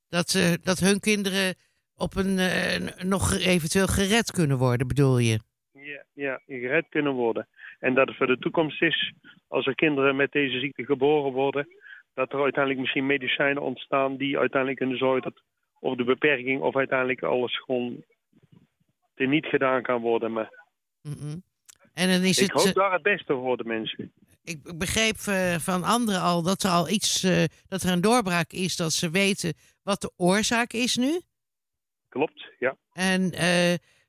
Dat, 0.10 0.30
ze 0.30 0.60
dat 0.64 0.80
hun 0.80 1.00
kinderen 1.00 1.56
op 1.98 2.16
een, 2.16 2.40
eh, 2.40 3.04
nog 3.04 3.34
eventueel 3.34 3.88
gered 3.88 4.32
kunnen 4.32 4.58
worden, 4.58 4.88
bedoel 4.88 5.18
je? 5.18 5.40
Ja, 5.72 6.04
ja, 6.14 6.42
gered 6.48 6.86
kunnen 6.90 7.14
worden. 7.14 7.48
En 7.80 7.94
dat 7.94 8.08
het 8.08 8.18
voor 8.18 8.28
de 8.28 8.38
toekomst 8.38 8.82
is, 8.82 9.14
als 9.48 9.66
er 9.66 9.76
kinderen 9.76 10.16
met 10.16 10.32
deze 10.32 10.60
ziekte 10.60 10.86
geboren 10.86 11.32
worden, 11.32 11.68
dat 12.14 12.34
er 12.34 12.42
uiteindelijk 12.42 12.80
misschien 12.82 13.06
medicijnen 13.06 13.64
ontstaan 13.64 14.18
die 14.18 14.38
uiteindelijk 14.38 14.80
kunnen 14.80 14.98
zorgen 14.98 15.22
dat 15.22 15.44
of 15.80 15.96
de 15.96 16.04
beperking 16.04 16.62
of 16.62 16.76
uiteindelijk 16.76 17.24
alles 17.24 17.60
gewoon 17.60 18.04
teniet 19.16 19.46
gedaan 19.46 19.82
kan 19.82 20.02
worden. 20.02 20.32
Maar. 20.32 20.64
En 21.96 22.10
dan 22.10 22.22
is 22.22 22.38
ik 22.38 22.44
het. 22.44 22.52
hoop 22.52 22.66
eh, 22.68 22.74
daar 22.74 22.92
het 22.92 23.02
beste 23.02 23.34
voor 23.34 23.58
de 23.58 23.64
mensen. 23.64 24.12
ik 24.44 24.78
begreep 24.78 25.16
eh, 25.16 25.56
van 25.56 25.84
anderen 25.84 26.22
al 26.22 26.42
dat 26.42 26.64
er 26.64 26.70
al 26.70 26.90
iets, 26.90 27.24
eh, 27.24 27.44
dat 27.68 27.84
er 27.84 27.92
een 27.92 28.02
doorbraak 28.02 28.52
is, 28.52 28.76
dat 28.76 28.94
ze 28.94 29.10
weten 29.10 29.54
wat 29.84 30.02
de 30.02 30.12
oorzaak 30.18 30.74
is 30.74 30.96
nu. 30.96 31.22
Klopt, 32.10 32.50
ja. 32.60 32.76
En 32.94 33.32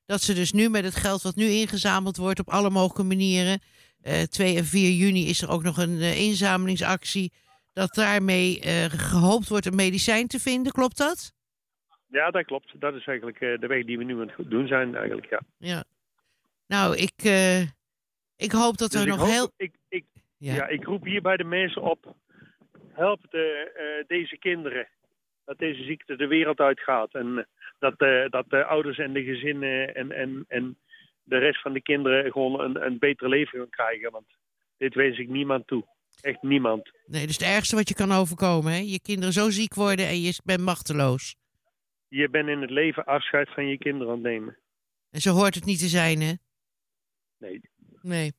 dat 0.06 0.20
ze 0.22 0.34
dus 0.34 0.52
nu 0.52 0.68
met 0.68 0.84
het 0.84 0.96
geld 0.96 1.22
wat 1.22 1.36
nu 1.36 1.44
ingezameld 1.44 2.16
wordt 2.16 2.40
op 2.40 2.48
alle 2.48 2.70
mogelijke 2.70 3.02
manieren. 3.02 3.60
eh 4.02 4.22
2 4.22 4.56
en 4.56 4.64
4 4.64 4.90
juni 4.90 5.28
is 5.28 5.42
er 5.42 5.50
ook 5.50 5.62
nog 5.62 5.76
een 5.76 6.00
inzamelingsactie. 6.00 7.32
Dat 7.72 7.94
daarmee 7.94 8.60
eh, 8.60 8.84
gehoopt 8.84 9.48
wordt 9.48 9.66
een 9.66 9.74
medicijn 9.74 10.26
te 10.26 10.38
vinden, 10.40 10.72
klopt 10.72 10.96
dat? 10.98 11.32
Ja, 12.06 12.30
dat 12.30 12.44
klopt. 12.44 12.80
Dat 12.80 12.94
is 12.94 13.06
eigenlijk 13.06 13.38
de 13.38 13.66
weg 13.66 13.84
die 13.84 13.98
we 13.98 14.04
nu 14.04 14.20
aan 14.20 14.32
het 14.36 14.50
doen 14.50 14.66
zijn, 14.66 14.94
eigenlijk, 14.94 15.30
ja. 15.30 15.40
Ja. 15.58 15.84
Nou, 16.66 16.96
ik, 16.96 17.22
ik 18.36 18.52
hoop 18.52 18.76
dat 18.76 18.90
Dus 18.90 19.00
er 19.00 19.06
nog 19.06 19.18
hoop- 19.18 19.28
heel. 19.28 19.50
Ik, 19.56 19.74
ik, 19.88 20.04
Ja. 20.38 20.54
ja. 20.54 20.66
ik 20.68 20.84
roep 20.84 21.04
hier 21.04 21.22
bij 21.22 21.36
de 21.36 21.44
mensen 21.44 21.82
op. 21.82 22.14
Help 22.92 23.30
de, 23.30 23.70
eh, 23.74 24.06
deze 24.06 24.38
kinderen. 24.38 24.88
Dat 25.44 25.58
deze 25.58 25.82
ziekte 25.84 26.16
de 26.16 26.26
wereld 26.26 26.58
uitgaat. 26.58 27.14
En 27.14 27.38
eh, 27.38 27.44
dat, 27.78 27.94
eh, 28.00 28.28
dat 28.30 28.44
de 28.50 28.64
ouders 28.64 28.98
en 28.98 29.12
de 29.12 29.22
gezinnen 29.22 29.94
en, 29.94 30.12
en, 30.12 30.44
en 30.48 30.78
de 31.22 31.38
rest 31.38 31.60
van 31.60 31.72
de 31.72 31.82
kinderen 31.82 32.32
gewoon 32.32 32.60
een, 32.60 32.86
een 32.86 32.98
beter 32.98 33.28
leven 33.28 33.58
gaan 33.58 33.70
krijgen. 33.70 34.10
Want 34.10 34.26
dit 34.76 34.94
wens 34.94 35.18
ik 35.18 35.28
niemand 35.28 35.66
toe. 35.66 35.84
Echt 36.20 36.42
niemand. 36.42 36.90
Nee, 37.06 37.26
dus 37.26 37.38
het 37.38 37.46
ergste 37.46 37.76
wat 37.76 37.88
je 37.88 37.94
kan 37.94 38.12
overkomen, 38.12 38.72
hè? 38.72 38.78
Je 38.78 39.00
kinderen 39.00 39.32
zo 39.32 39.50
ziek 39.50 39.74
worden 39.74 40.06
en 40.06 40.20
je 40.20 40.40
bent 40.44 40.60
machteloos. 40.60 41.36
Je 42.08 42.28
bent 42.30 42.48
in 42.48 42.60
het 42.60 42.70
leven 42.70 43.04
afscheid 43.04 43.48
van 43.54 43.66
je 43.68 43.78
kinderen 43.78 44.08
aan 44.12 44.18
het 44.18 44.26
nemen. 44.32 44.56
En 45.10 45.20
zo 45.20 45.30
hoort 45.32 45.54
het 45.54 45.64
niet 45.64 45.78
te 45.78 45.88
zijn, 45.88 46.20
hè? 46.20 46.32
Nee. 47.38 47.60
Nee. 48.06 48.32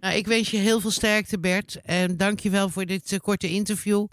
Nou, 0.00 0.14
ik 0.14 0.26
wens 0.26 0.50
je 0.50 0.56
heel 0.56 0.80
veel 0.80 0.90
sterkte, 0.90 1.38
Bert. 1.40 1.80
En 1.82 2.16
dank 2.16 2.40
je 2.40 2.50
wel 2.50 2.68
voor 2.68 2.86
dit 2.86 3.12
eh, 3.12 3.18
korte 3.18 3.48
interview. 3.48 4.06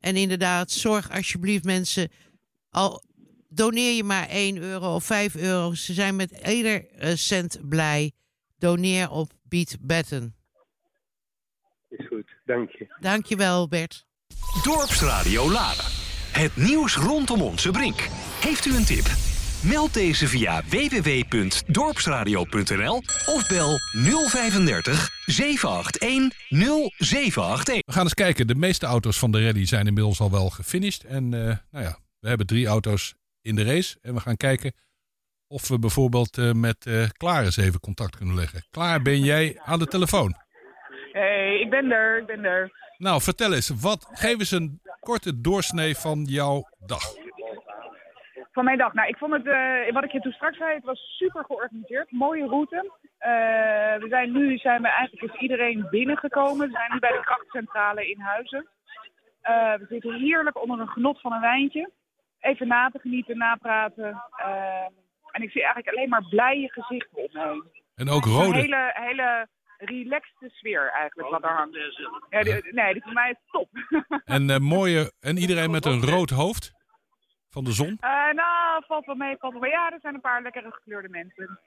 En 0.00 0.16
inderdaad, 0.16 0.70
zorg 0.70 1.10
alsjeblieft 1.10 1.64
mensen. 1.64 2.10
Al 2.70 3.02
doneer 3.48 3.96
je 3.96 4.04
maar 4.04 4.28
1 4.28 4.56
euro 4.56 4.94
of 4.94 5.04
5 5.04 5.34
euro. 5.34 5.74
Ze 5.74 5.92
zijn 5.92 6.16
met 6.16 6.48
ieder 6.48 6.88
eh, 6.88 7.14
cent 7.14 7.68
blij. 7.68 8.12
doneer 8.58 9.10
op 9.10 9.32
Beat 9.42 9.76
Betten. 9.80 10.34
Is 11.88 12.06
goed, 12.06 12.36
dank 12.44 12.70
je. 12.70 12.96
Dankjewel, 13.00 13.68
Bert. 13.68 14.06
Dorpsradio 14.62 15.50
Laren. 15.50 15.90
Het 16.32 16.56
nieuws 16.56 16.96
rondom 16.96 17.42
onze 17.42 17.70
brink. 17.70 18.08
Heeft 18.40 18.64
u 18.64 18.76
een 18.76 18.84
tip? 18.84 19.27
Meld 19.62 19.94
deze 19.94 20.28
via 20.28 20.62
www.dorpsradio.nl 20.68 23.02
of 23.26 23.48
bel 23.48 23.78
035 23.92 25.10
781 25.26 26.34
0781. 26.48 27.82
We 27.86 27.92
gaan 27.92 28.02
eens 28.02 28.14
kijken. 28.14 28.46
De 28.46 28.54
meeste 28.54 28.86
auto's 28.86 29.18
van 29.18 29.30
de 29.30 29.44
rally 29.44 29.66
zijn 29.66 29.86
inmiddels 29.86 30.20
al 30.20 30.30
wel 30.30 30.50
gefinished. 30.50 31.04
En 31.04 31.34
eh, 31.34 31.40
nou 31.70 31.84
ja, 31.84 31.98
we 32.20 32.28
hebben 32.28 32.46
drie 32.46 32.66
auto's 32.66 33.14
in 33.42 33.54
de 33.54 33.64
race. 33.64 33.98
En 34.02 34.14
we 34.14 34.20
gaan 34.20 34.36
kijken 34.36 34.72
of 35.46 35.68
we 35.68 35.78
bijvoorbeeld 35.78 36.38
eh, 36.38 36.52
met 36.52 36.86
eh 36.86 37.04
Klaar 37.16 37.44
eens 37.44 37.56
even 37.56 37.80
contact 37.80 38.16
kunnen 38.16 38.34
leggen. 38.34 38.64
Klaar, 38.70 39.02
ben 39.02 39.20
jij 39.20 39.60
aan 39.64 39.78
de 39.78 39.86
telefoon? 39.86 40.34
Hey, 41.12 41.60
ik 41.60 41.70
ben 41.70 41.90
er, 41.90 42.20
ik 42.20 42.26
ben 42.26 42.44
er. 42.44 42.70
Nou, 42.98 43.22
vertel 43.22 43.52
eens. 43.52 43.70
Wat, 43.80 44.08
geef 44.12 44.38
eens 44.38 44.50
een 44.50 44.80
korte 45.00 45.40
doorsnee 45.40 45.96
van 45.96 46.24
jouw 46.24 46.68
dag. 46.86 47.02
Van 48.58 48.66
mijn 48.66 48.78
dag. 48.78 48.92
Nou, 48.92 49.08
ik 49.08 49.16
vond 49.16 49.32
het, 49.32 49.46
eh, 49.46 49.92
wat 49.92 50.04
ik 50.04 50.12
je 50.12 50.20
toen 50.20 50.32
straks 50.32 50.56
zei, 50.56 50.74
het 50.74 50.84
was 50.84 51.00
super 51.16 51.44
georganiseerd. 51.44 52.10
Mooie 52.12 52.46
route. 52.46 52.92
Eh, 53.18 53.30
we 54.02 54.06
zijn 54.08 54.32
nu 54.32 54.56
zijn 54.56 54.82
we 54.82 54.88
eigenlijk 54.88 55.34
is 55.34 55.40
iedereen 55.40 55.86
binnengekomen. 55.90 56.66
We 56.66 56.72
zijn 56.72 56.92
nu 56.92 56.98
bij 56.98 57.12
de 57.12 57.20
krachtcentrale 57.20 58.10
in 58.10 58.20
Huizen. 58.20 58.68
Eh, 59.40 59.74
we 59.74 59.86
zitten 59.88 60.14
heerlijk 60.14 60.62
onder 60.62 60.80
een 60.80 60.88
genot 60.88 61.20
van 61.20 61.32
een 61.32 61.40
wijntje. 61.40 61.90
Even 62.40 62.68
na 62.68 62.88
te 62.90 62.98
genieten, 62.98 63.36
napraten. 63.38 64.22
Eh, 64.36 64.86
en 65.30 65.42
ik 65.42 65.50
zie 65.50 65.62
eigenlijk 65.62 65.96
alleen 65.96 66.08
maar 66.08 66.24
blije 66.30 66.72
gezichten 66.72 67.16
om 67.18 67.28
me 67.32 67.48
heen. 67.48 67.64
En 67.94 68.08
ook 68.08 68.24
Een 68.24 68.32
rode. 68.32 68.58
hele, 68.58 68.90
hele 68.94 69.46
relaxte 69.78 70.48
sfeer 70.48 70.90
eigenlijk 70.92 71.30
wat 71.30 71.42
er 71.42 71.56
hangt. 71.56 71.76
Ja, 72.30 72.42
die- 72.42 72.72
nee, 72.72 72.92
die 72.92 73.02
voor 73.02 73.12
mij 73.12 73.30
is 73.30 73.50
top. 73.50 73.68
En, 74.24 74.50
eh, 74.50 74.58
mooie, 74.58 75.12
en 75.20 75.36
iedereen 75.36 75.70
met 75.70 75.84
een 75.84 76.00
rood 76.02 76.30
hoofd 76.30 76.76
van 77.58 77.66
de 77.66 77.72
zon. 77.72 77.96
Eh, 78.00 78.32
nou, 78.42 78.84
valt 78.86 79.06
wel 79.06 79.14
mee, 79.14 79.36
valt 79.36 79.52
wel 79.52 79.62
mee. 79.62 79.70
Ja, 79.70 79.90
er 79.92 80.00
zijn 80.00 80.14
een 80.14 80.20
paar 80.20 80.42
lekkere 80.42 80.70
gekleurde 80.70 81.08
mensen. 81.08 81.58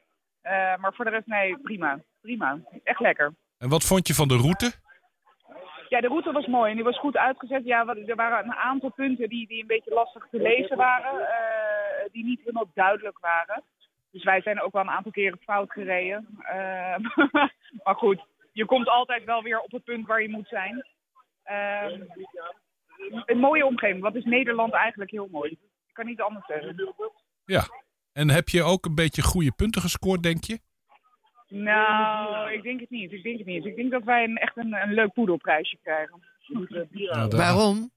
Eh, 0.41 0.77
maar 0.77 0.93
voor 0.93 1.05
de 1.05 1.11
rest, 1.11 1.27
nee, 1.27 1.57
prima. 1.57 1.99
Prima. 2.21 2.59
Echt 2.83 2.99
lekker. 2.99 3.33
En 3.57 3.69
wat 3.69 3.83
vond 3.83 4.07
je 4.07 4.13
van 4.13 4.27
de 4.27 4.37
route? 4.37 4.71
Ja, 5.89 6.01
de 6.01 6.07
route 6.07 6.31
was 6.31 6.45
mooi 6.47 6.69
en 6.69 6.75
die 6.75 6.85
was 6.85 6.99
goed 6.99 7.17
uitgezet. 7.17 7.65
Ja, 7.65 7.85
er 7.87 8.15
waren 8.15 8.45
een 8.45 8.53
aantal 8.53 8.91
punten 8.91 9.29
die, 9.29 9.47
die 9.47 9.61
een 9.61 9.67
beetje 9.67 9.93
lastig 9.93 10.27
te 10.31 10.37
lezen 10.41 10.77
waren. 10.77 11.19
eh, 11.27 12.11
die 12.11 12.23
niet 12.23 12.39
helemaal 12.39 12.71
duidelijk 12.73 13.19
waren. 13.19 13.63
Dus 14.11 14.23
wij 14.23 14.41
zijn 14.41 14.61
ook 14.61 14.73
wel 14.73 14.81
een 14.81 14.89
aantal 14.89 15.11
keren 15.11 15.39
fout 15.41 15.71
gereden. 15.71 16.27
Maar 17.83 17.95
goed, 17.95 18.25
je 18.51 18.65
komt 18.65 18.87
altijd 18.87 19.23
wel 19.23 19.43
weer 19.43 19.59
op 19.59 19.71
het 19.71 19.83
punt 19.83 20.07
waar 20.07 20.21
je 20.21 20.29
moet 20.29 20.47
zijn. 20.47 20.85
Eh, 21.43 21.91
een 23.25 23.39
mooie 23.39 23.65
omgeving. 23.65 24.01
Wat 24.01 24.15
is 24.15 24.23
Nederland 24.23 24.73
eigenlijk 24.73 25.11
heel 25.11 25.27
mooi? 25.31 25.57
Ik 25.91 25.97
kan 25.97 26.05
niet 26.05 26.21
anders 26.21 26.45
zeggen. 26.45 26.93
Ja. 27.45 27.63
En 28.13 28.29
heb 28.29 28.49
je 28.49 28.63
ook 28.63 28.85
een 28.85 28.95
beetje 28.95 29.21
goede 29.21 29.51
punten 29.51 29.81
gescoord, 29.81 30.23
denk 30.23 30.43
je? 30.43 30.59
Nou, 31.47 32.51
ik 32.51 32.63
denk 32.63 32.79
het 32.79 32.89
niet. 32.89 33.11
Ik 33.11 33.23
denk 33.23 33.37
het 33.37 33.47
niet. 33.47 33.65
Ik 33.65 33.75
denk 33.75 33.91
dat 33.91 34.03
wij 34.03 34.23
een, 34.23 34.37
echt 34.37 34.57
een, 34.57 34.73
een 34.73 34.93
leuk 34.93 35.13
poedelprijsje 35.13 35.77
krijgen. 35.81 36.23
Nou, 36.89 37.27
Waarom? 37.29 37.91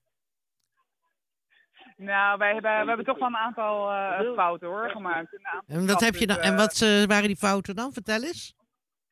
Nou, 1.97 2.39
wij 2.39 2.53
hebben, 2.53 2.81
we 2.81 2.87
hebben 2.87 3.07
toch 3.07 3.19
wel 3.19 3.29
een 3.29 3.37
aantal 3.37 3.91
eh, 3.91 4.35
fouten 4.35 4.69
hoor, 4.69 4.91
gemaakt. 4.91 5.39
En 5.67 5.87
wat, 5.87 6.01
heb 6.01 6.15
je 6.15 6.27
dan, 6.27 6.39
en 6.39 6.57
wat 6.57 6.81
eh, 6.81 7.05
waren 7.05 7.27
die 7.27 7.37
fouten 7.37 7.77
dan? 7.77 7.93
Vertel 7.93 8.23
eens. 8.23 8.55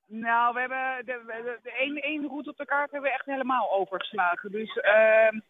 Nou, 0.06 0.54
we 0.54 0.60
hebben 0.60 1.04
de, 1.04 1.22
de, 1.26 1.58
de 1.62 1.72
één, 1.72 1.96
één 1.96 2.26
route 2.26 2.50
op 2.50 2.56
de 2.56 2.64
kaart 2.64 2.90
hebben 2.90 3.10
we 3.10 3.16
echt 3.16 3.26
helemaal 3.26 3.72
overgeslagen. 3.72 4.50
Dus 4.50 4.76
ehm, 4.76 4.94
ehm, 4.94 5.40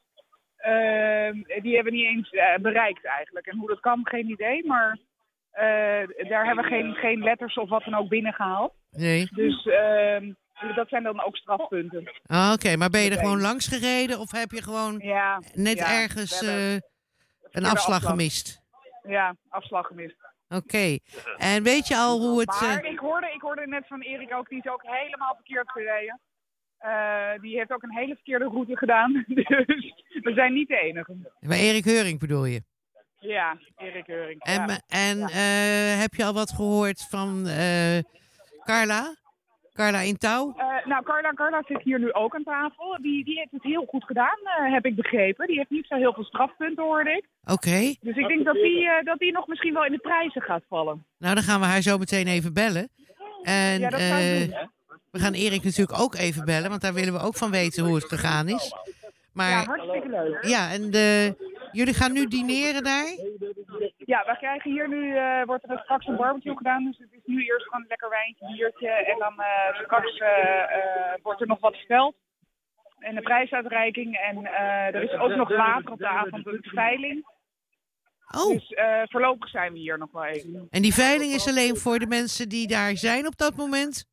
die 1.63 1.75
hebben 1.75 1.93
we 1.93 1.99
niet 1.99 2.07
eens 2.07 2.31
eh, 2.31 2.55
bereikt 2.61 3.05
eigenlijk. 3.05 3.47
En 3.47 3.59
hoe 3.59 3.69
dat 3.69 3.81
kan, 3.81 4.01
geen 4.03 4.31
idee. 4.31 4.67
Maar 4.67 4.99
eh, 5.51 6.29
daar 6.29 6.47
hebben 6.47 6.65
we 6.65 6.71
geen, 6.71 6.95
geen 6.95 7.23
letters 7.23 7.55
of 7.55 7.69
wat 7.69 7.85
dan 7.85 7.95
ook 7.95 8.09
binnengehaald. 8.09 8.73
Nee. 8.91 9.29
Dus 9.31 9.67
ehm, 9.67 10.33
dat 10.75 10.89
zijn 10.89 11.03
dan 11.03 11.23
ook 11.23 11.37
strafpunten. 11.37 12.11
Ah, 12.27 12.53
Oké, 12.53 12.77
maar 12.77 12.91
ben 12.91 13.01
je 13.01 13.11
er 13.11 13.19
gewoon 13.19 13.41
langs 13.41 13.67
gereden 13.67 14.19
of 14.19 14.31
heb 14.31 14.51
je 14.51 14.63
gewoon 14.63 14.97
net 15.55 15.79
ja, 15.79 16.03
ergens 16.03 16.43
eh, 16.43 16.73
een 16.73 16.81
afslag 17.53 17.73
afslag. 17.75 18.03
gemist? 18.03 18.63
Ja, 19.03 19.37
afslag 19.49 19.87
gemist. 19.87 20.17
Oké. 20.49 20.99
En 21.37 21.63
weet 21.63 21.89
je 21.89 21.97
al 21.97 22.19
hoe 22.21 22.41
het... 22.41 22.61
Maar 22.61 22.85
ik, 22.85 22.99
hoorde, 22.99 23.33
ik 23.35 23.41
hoorde 23.41 23.67
net 23.67 23.87
van 23.87 24.01
Erik 24.01 24.35
ook, 24.35 24.49
die 24.49 24.59
is 24.59 24.71
ook 24.71 24.83
helemaal 24.83 25.35
verkeerd 25.35 25.71
gereden. 25.71 26.21
Eh, 26.83 27.41
die 27.41 27.57
heeft 27.57 27.73
ook 27.73 27.83
een 27.83 27.97
hele 27.97 28.15
verkeerde 28.15 28.45
route 28.45 28.77
gedaan. 28.77 29.13
Dus 29.27 30.23
we 30.23 30.33
zijn 30.35 30.53
niet 30.53 30.69
de 30.69 30.79
enige. 30.79 31.15
bij 31.41 31.59
Erik 31.59 31.85
Heuring 31.85 32.19
bedoel 32.19 32.45
je? 32.45 32.63
Ja, 33.21 33.57
Erik 33.77 34.07
Heuring. 34.07 34.43
En, 34.43 34.67
ja. 34.67 34.81
en 34.89 35.21
eh, 35.21 36.01
heb 36.01 36.15
je 36.15 36.25
al 36.25 36.33
wat 36.33 36.51
gehoord 36.51 37.07
van 37.11 37.47
eh, 37.47 37.99
Carla? 38.65 39.15
Carla 39.73 40.01
in 40.01 40.17
touw? 40.17 40.55
Nou, 40.85 41.03
Carla, 41.03 41.33
Carla 41.33 41.63
zit 41.67 41.83
hier 41.83 41.99
nu 41.99 42.13
ook 42.13 42.35
aan 42.35 42.43
tafel. 42.43 42.99
Die, 43.01 43.25
die 43.25 43.39
heeft 43.39 43.51
het 43.53 43.63
heel 43.63 43.85
goed 43.85 44.05
gedaan, 44.05 44.39
heb 44.73 44.87
ik 44.87 44.97
begrepen. 44.97 45.47
Die 45.47 45.57
heeft 45.57 45.71
niet 45.71 45.87
zo 45.87 45.97
heel 45.97 46.13
veel 46.13 46.25
strafpunten, 46.25 46.85
hoorde 46.85 47.11
ik. 47.11 47.25
Oké. 47.45 47.95
Dus 48.01 48.17
ik 48.17 48.29
denk 48.29 48.45
dat 48.45 48.55
die, 48.55 48.89
dat 49.05 49.19
die 49.19 49.33
nog 49.33 49.47
misschien 49.47 49.75
wel 49.75 49.85
in 49.85 49.93
de 49.93 49.99
prijzen 49.99 50.43
gaat 50.43 50.63
vallen. 50.69 51.07
Nou, 51.19 51.35
dan 51.35 51.43
gaan 51.43 51.61
we 51.61 51.67
haar 51.67 51.83
zo 51.83 51.99
meteen 51.99 52.27
even 52.27 52.53
bellen. 52.53 52.89
En 53.43 53.81
Ja, 53.81 53.91
dat 53.91 54.01
ik 54.01 54.07
eh, 54.07 54.41
doen, 54.41 54.51
hè? 54.51 54.65
We 55.13 55.19
gaan 55.19 55.33
Erik 55.33 55.65
natuurlijk 55.65 55.99
ook 56.01 56.15
even 56.15 56.45
bellen, 56.45 56.69
want 56.71 56.81
daar 56.83 56.95
willen 56.95 57.13
we 57.13 57.21
ook 57.21 57.37
van 57.37 57.51
weten 57.51 57.85
hoe 57.85 57.95
het 57.95 58.05
gegaan 58.05 58.49
is. 58.49 58.75
Maar, 59.33 59.51
Ja, 59.51 59.65
hartstikke 59.65 60.09
leuk. 60.09 60.45
Ja, 60.45 60.71
en 60.73 60.91
de, 60.91 61.35
jullie 61.73 61.95
gaan 61.95 62.13
nu 62.13 62.27
dineren 62.27 62.83
daar? 62.85 63.07
Ja, 63.99 64.25
we 64.27 64.37
krijgen 64.39 64.71
hier 64.71 64.89
nu, 64.89 65.17
eh, 65.17 65.43
wordt 65.45 65.71
er 65.71 65.81
straks 65.85 66.07
een 66.07 66.17
barbecue 66.17 66.57
gedaan. 66.57 66.85
Dus 66.85 66.99
het 66.99 67.13
is 67.13 67.21
nu 67.25 67.45
eerst 67.45 67.65
gewoon 67.67 67.81
een 67.81 67.89
lekker 67.89 68.09
wijntje, 68.09 68.47
biertje. 68.57 68.89
En 68.91 69.19
dan 69.19 69.41
eh, 69.41 69.83
straks 69.85 70.19
eh, 70.19 70.29
eh, 70.63 71.19
wordt 71.23 71.41
er 71.41 71.47
nog 71.47 71.61
wat 71.61 71.77
verteld. 71.77 72.15
En 72.99 73.15
de 73.15 73.21
prijsuitreiking. 73.23 74.17
En 74.17 74.37
eh, 74.45 74.95
er 74.95 75.03
is 75.03 75.19
ook 75.21 75.35
nog 75.37 75.51
later 75.51 75.91
op 75.93 75.99
de 75.99 76.07
avond 76.09 76.47
een 76.47 76.59
veiling. 76.63 77.27
Oh. 78.37 78.53
Dus 78.53 78.69
eh, 78.69 79.03
voorlopig 79.05 79.49
zijn 79.49 79.73
we 79.73 79.79
hier 79.79 79.99
nog 79.99 80.13
wel 80.13 80.25
even. 80.25 80.67
En 80.71 80.83
die 80.83 80.95
veiling 80.95 81.33
is 81.33 81.49
alleen 81.49 81.77
voor 81.77 81.99
de 81.99 82.07
mensen 82.07 82.49
die 82.49 82.67
daar 82.67 82.97
zijn 82.97 83.27
op 83.27 83.37
dat 83.37 83.57
moment? 83.57 84.11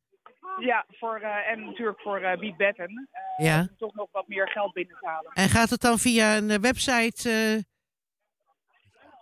Ja, 0.60 0.84
voor, 0.88 1.16
eh, 1.20 1.50
en 1.52 1.64
natuurlijk 1.64 2.00
voor 2.00 2.18
eh 2.20 2.38
Beat 2.38 2.56
Betten. 2.56 3.08
eh, 3.36 3.46
Ja. 3.46 3.60
om 3.60 3.68
toch 3.78 3.94
nog 3.94 4.08
wat 4.12 4.28
meer 4.28 4.48
geld 4.48 4.72
binnen 4.72 4.96
te 5.00 5.06
halen. 5.06 5.30
En 5.34 5.48
gaat 5.48 5.70
het 5.70 5.80
dan 5.80 5.98
via 5.98 6.36
een 6.36 6.60
website? 6.60 7.30
eh, 7.30 7.68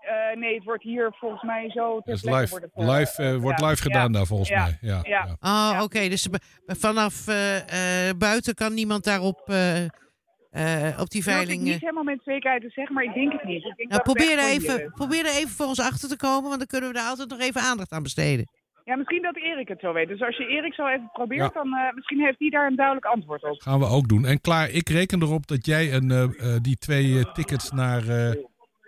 Eh, 0.09 0.37
nee, 0.37 0.55
het 0.55 0.65
wordt 0.65 0.83
hier 0.83 1.13
volgens 1.19 1.43
mij 1.43 1.71
zo... 1.71 2.01
plekke 2.01 2.31
live, 2.37 2.61
eh, 2.75 2.89
live, 2.89 3.39
wordt 3.41 3.61
ja, 3.61 3.69
live 3.69 3.83
gedaan 3.83 4.13
ja, 4.13 4.19
daar 4.19 4.27
volgens 4.27 4.49
ja, 4.49 4.65
mij. 4.65 4.79
Ja, 4.81 5.01
ja. 5.03 5.37
Oh, 5.41 5.83
oké. 5.83 6.09
Dus 6.09 6.29
vanaf 6.67 7.29
eh, 7.29 8.09
eh, 8.09 8.17
buiten 8.17 8.55
kan 8.55 8.75
niemand 8.75 9.05
daarop 9.05 9.41
eh, 9.49 9.85
eh, 9.85 11.01
op 11.01 11.09
die 11.11 11.23
durf 11.23 11.27
ik 11.27 11.33
veiling. 11.33 11.63
niet 11.63 11.81
helemaal 11.81 12.03
met 12.03 12.21
zekerheid 12.25 12.63
te 12.63 12.71
zeggen, 12.71 12.95
maar 12.95 13.05
ik 13.05 13.15
denk 13.15 13.33
het 13.33 13.45
niet. 13.45 13.65
Ik 13.65 13.77
denk 13.77 13.89
nou, 13.91 13.91
dat 13.91 14.03
probeer 14.03 14.33
er, 14.33 14.39
voor 14.39 14.49
even, 14.49 14.93
er 15.27 15.35
even 15.37 15.49
voor 15.49 15.67
ons 15.67 15.81
achter 15.81 16.09
te 16.09 16.17
komen, 16.17 16.43
want 16.49 16.59
dan 16.59 16.67
kunnen 16.67 16.89
we 16.91 16.97
daar 16.97 17.09
altijd 17.09 17.29
nog 17.29 17.41
even 17.41 17.61
aandacht 17.61 17.93
aan 17.93 18.03
besteden. 18.03 18.49
Ja, 18.89 18.97
misschien 18.97 19.23
dat 19.23 19.37
Erik 19.37 19.69
het 19.69 19.81
zo 19.81 19.93
weet. 19.93 20.09
Dus 20.09 20.21
als 20.23 20.37
je 20.37 20.47
Erik 20.47 20.75
zo 20.75 20.87
even 20.87 21.11
probeert, 21.13 21.41
Ja. 21.55 21.63
dan 21.63 21.75
eh, 21.75 21.95
misschien 21.95 22.21
heeft 22.21 22.39
hij 22.39 22.49
daar 22.49 22.67
een 22.67 22.77
duidelijk 22.77 23.07
antwoord 23.07 23.43
op. 23.43 23.61
Gaan 23.61 23.79
we 23.79 23.87
ook 23.87 24.09
doen. 24.09 24.25
En 24.25 24.41
klaar, 24.41 24.71
ik 24.71 24.89
reken 24.89 25.23
erop 25.23 25.47
dat 25.47 25.67
jij 25.67 25.93
een, 25.93 26.11
eh, 26.11 26.23
eh, 26.23 26.61
die 26.63 26.77
twee 26.77 27.33
tickets 27.33 27.71
naar 27.71 28.09
eh, 28.09 28.31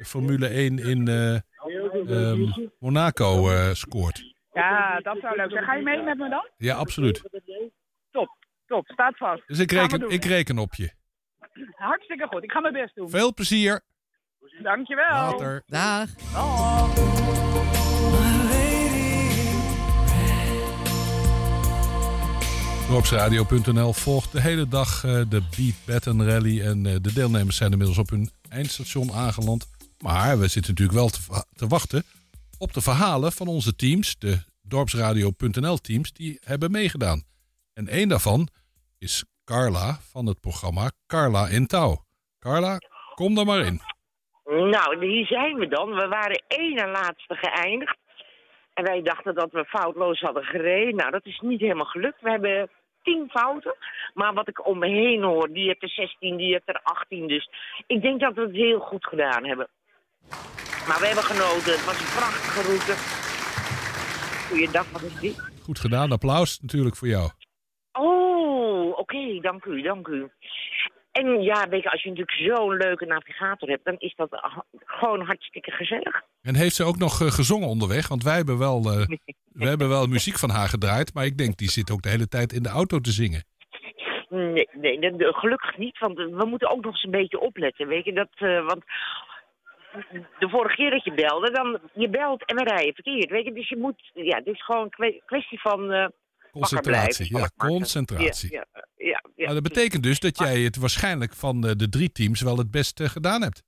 Formule 0.07 0.49
1 0.49 0.79
in 0.79 1.09
eh, 1.09 1.35
ehm, 1.35 2.41
Monaco 2.79 3.51
eh, 3.51 3.71
scoort. 3.73 4.35
Ja, 4.53 5.01
dat 5.01 5.19
zou 5.21 5.37
leuk 5.37 5.51
zijn. 5.51 5.65
Ga 5.65 5.75
je 5.75 5.83
mee 5.83 6.03
met 6.03 6.19
me 6.19 6.29
dan? 6.29 6.49
Ja, 6.57 6.75
absoluut. 6.77 7.23
Top, 8.11 8.29
top. 8.67 8.87
Staat 8.89 9.17
vast. 9.17 9.43
Dus 9.47 9.59
ik 9.59 9.71
reken, 9.73 10.09
ik 10.11 10.25
reken 10.25 10.59
op 10.59 10.75
je. 10.75 10.91
Hartstikke 11.75 12.27
goed. 12.27 12.43
Ik 12.45 12.51
ga 12.53 12.61
mijn 12.61 12.73
best 12.73 12.95
doen. 12.95 13.11
Veel 13.11 13.35
plezier. 13.35 13.81
Dankjewel. 14.63 15.11
Later. 15.11 15.63
Dag. 15.67 16.09
Dorpsradio.nl 22.91 23.93
volgt 23.93 24.33
de 24.33 24.41
hele 24.41 24.69
dag 24.69 25.05
eh, 25.05 25.11
de 25.29 25.43
Beat 25.57 25.75
Baton 25.87 26.25
Rally. 26.29 26.61
En 26.61 26.87
eh, 26.87 26.93
de 27.01 27.13
deelnemers 27.15 27.57
zijn 27.57 27.71
inmiddels 27.73 27.99
op 27.99 28.09
hun 28.11 28.31
eindstation 28.49 29.13
aangeland. 29.13 29.67
Maar 29.99 30.39
we 30.39 30.49
zitten 30.49 30.71
natuurlijk 30.73 30.99
wel 30.99 31.09
te, 31.09 31.21
wa- 31.29 31.45
te 31.57 31.67
wachten 31.67 32.03
op 32.59 32.73
de 32.73 32.81
verhalen 32.81 33.33
van 33.33 33.47
onze 33.47 33.77
teams. 33.77 34.19
De 34.19 34.39
Dorpsradio.nl 34.63 35.77
teams 35.77 36.13
die 36.13 36.39
hebben 36.45 36.71
meegedaan. 36.71 37.23
En 37.75 37.89
één 37.89 38.09
daarvan 38.09 38.49
is 38.99 39.25
Carla 39.45 39.99
van 40.13 40.27
het 40.27 40.41
programma 40.41 40.91
Carla 41.07 41.49
in 41.49 41.67
Touw. 41.67 42.05
Carla, 42.39 42.79
kom 43.15 43.39
er 43.39 43.45
maar 43.47 43.61
in. 43.61 43.81
Nou, 44.45 45.07
hier 45.07 45.27
zijn 45.27 45.55
we 45.55 45.69
dan. 45.69 45.89
We 45.95 46.07
waren 46.09 46.43
één 46.49 46.75
na 46.75 46.87
laatste 46.91 47.35
geëindigd. 47.35 47.97
En 48.75 48.85
wij 48.85 49.03
dachten 49.03 49.35
dat 49.35 49.51
we 49.53 49.65
foutloos 49.65 50.21
hadden 50.21 50.45
gereden. 50.45 50.97
Nou, 50.97 51.11
dat 51.11 51.27
is 51.27 51.41
niet 51.43 51.61
helemaal 51.61 51.85
gelukt. 51.85 52.21
We 52.21 52.31
hebben 52.31 52.71
tien 53.11 53.29
fouten. 53.31 53.75
Maar 54.15 54.35
wat 54.35 54.49
ik 54.49 54.67
om 54.67 54.79
me 54.79 54.89
heen 54.89 55.23
hoor, 55.23 55.53
die 55.53 55.67
heeft 55.67 55.83
er 55.83 55.89
16, 55.89 56.37
die 56.37 56.53
heeft 56.53 56.69
er 56.69 56.81
18. 56.83 57.29
Dus 57.29 57.51
ik 57.87 58.03
denk 58.03 58.21
dat 58.21 58.35
we 58.35 58.41
het 58.41 58.53
heel 58.53 58.79
goed 58.79 59.05
gedaan 59.05 59.45
hebben. 59.45 59.69
Maar 60.89 61.01
we 61.01 61.07
hebben 61.07 61.25
genoten. 61.25 61.73
Het 61.73 61.85
was 61.85 61.99
een 62.01 62.15
prachtige 62.19 62.63
route. 62.69 62.95
Goeiedag, 64.49 64.91
wat 64.91 65.03
is 65.03 65.21
dit? 65.21 65.37
Goed 65.63 65.79
gedaan. 65.79 66.13
Applaus 66.13 66.61
natuurlijk 66.61 66.97
voor 66.97 67.09
jou. 67.09 67.31
Oh, 67.93 68.99
oké, 68.99 69.41
dank 69.41 69.65
u, 69.65 69.83
dank 69.83 70.07
u. 70.09 70.31
En 71.13 71.43
ja, 71.43 71.69
weet 71.69 71.83
je, 71.83 71.91
als 71.91 72.03
je 72.03 72.09
natuurlijk 72.09 72.37
zo'n 72.37 72.77
leuke 72.77 73.07
navigator 73.07 73.69
hebt, 73.69 73.85
dan 73.85 73.97
is 73.99 74.15
dat 74.17 74.29
gewoon 74.85 75.21
hartstikke 75.21 75.71
gezellig. 75.71 76.23
En 76.43 76.55
heeft 76.55 76.75
ze 76.75 76.85
ook 76.85 76.97
nog 76.99 77.21
eh, 77.21 77.27
gezongen 77.27 77.69
onderweg? 77.69 78.09
Want 78.09 78.23
wij 78.23 78.37
hebben 78.37 78.59
wel, 78.59 78.77
eh, 78.77 79.07
we 79.53 79.67
hebben 79.69 79.89
wel 79.89 80.07
muziek 80.07 80.39
van 80.39 80.51
haar 80.51 80.69
gedraaid. 80.69 81.15
Maar 81.15 81.25
ik 81.25 81.39
denk, 81.39 81.57
die 81.57 81.71
zit 81.71 81.91
ook 81.91 82.03
de 82.03 82.09
hele 82.09 82.29
tijd 82.29 82.53
in 82.53 82.63
de 82.63 82.69
auto 82.69 82.99
te 82.99 83.11
zingen. 83.11 83.45
Nee, 84.29 84.69
nee 84.73 84.99
gelukkig 85.33 85.77
niet, 85.79 85.99
want 85.99 86.17
we 86.17 86.47
moeten 86.47 86.71
ook 86.71 86.85
nog 86.85 86.93
eens 86.93 87.03
een 87.05 87.11
beetje 87.11 87.41
opletten, 87.41 87.87
weet 87.89 88.05
je. 88.05 88.13
Dat, 88.13 88.29
eh, 88.35 88.67
want 88.67 88.85
de 90.39 90.49
vorige 90.49 90.77
keer 90.77 90.91
dat 90.91 91.05
je 91.05 91.13
belde, 91.15 91.51
dan 91.51 91.79
je 91.95 92.09
belt 92.09 92.45
en 92.45 92.57
we 92.57 92.65
rijden 92.65 92.95
verkeerd, 92.95 93.31
weet 93.31 93.45
je. 93.45 93.53
Dus 93.53 93.69
je 93.69 93.77
moet, 93.77 94.11
ja, 94.15 94.37
het 94.37 94.47
is 94.47 94.65
gewoon 94.65 94.83
een 94.83 94.91
kwe- 94.91 95.21
kwestie 95.27 95.61
van 95.61 96.13
Concentratie. 96.51 97.37
Ja, 97.37 97.49
concentratie. 97.57 98.53
Ja, 98.53 98.65
ja, 98.73 98.85
ja, 98.97 99.23
ja. 99.35 99.45
Maar 99.45 99.55
dat 99.55 99.63
betekent 99.63 100.03
dus 100.03 100.21
dat 100.21 100.39
jij 100.39 100.61
het 100.61 100.77
waarschijnlijk 100.77 101.35
van 101.35 101.61
de, 101.61 101.77
de 101.77 101.89
drie 101.89 102.13
teams 102.13 102.41
wel 102.41 102.59
het 102.59 102.71
beste 102.71 103.09
gedaan 103.09 103.43
hebt. 103.43 103.63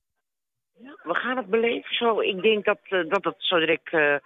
We 1.02 1.14
gaan 1.14 1.36
het 1.36 1.46
beleven 1.46 1.94
zo. 1.94 2.20
Ik 2.20 2.42
denk 2.42 2.64
dat, 2.64 2.78
eh, 2.82 3.09
dat 3.09 3.24
het 3.24 3.34
zo 3.38 3.59
direct 3.59 3.92
eh, 3.92 4.16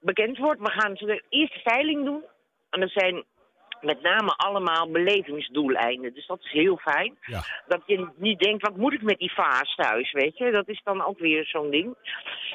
bekend 0.00 0.38
wordt. 0.38 0.60
We 0.60 0.70
gaan 0.70 0.96
zo 0.96 1.06
eerst 1.28 1.54
de 1.54 1.60
veiling 1.62 2.04
doen. 2.04 2.22
En 2.70 2.80
dat 2.80 2.90
zijn 2.90 3.24
met 3.80 4.02
name 4.02 4.34
allemaal 4.36 4.90
belevingsdoeleinden. 4.90 6.14
Dus 6.14 6.26
dat 6.26 6.40
is 6.40 6.50
heel 6.50 6.76
fijn. 6.76 7.18
Ja. 7.20 7.42
Dat 7.66 7.82
je 7.86 8.08
niet 8.16 8.38
denkt, 8.38 8.62
wat 8.62 8.76
moet 8.76 8.92
ik 8.92 9.02
met 9.02 9.18
die 9.18 9.32
vaas 9.32 9.74
thuis, 9.74 10.12
weet 10.12 10.38
je? 10.38 10.50
Dat 10.50 10.68
is 10.68 10.80
dan 10.84 11.04
ook 11.04 11.18
weer 11.18 11.46
zo'n 11.46 11.70
ding. 11.70 11.96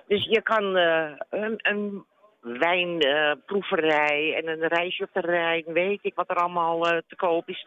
Dus 0.07 0.25
je 0.25 0.41
kan 0.41 0.77
eh, 0.77 1.11
een, 1.29 1.59
een 1.61 2.05
wijnproeverij 2.43 4.35
en 4.35 4.47
een 4.47 4.67
reisje 4.67 5.03
op 5.03 5.09
de 5.13 5.19
Rijn, 5.19 5.63
weet 5.65 5.99
ik 6.01 6.15
wat 6.15 6.29
er 6.29 6.35
allemaal 6.35 6.87
eh, 6.87 6.97
te 7.07 7.15
koop 7.15 7.49
is. 7.49 7.65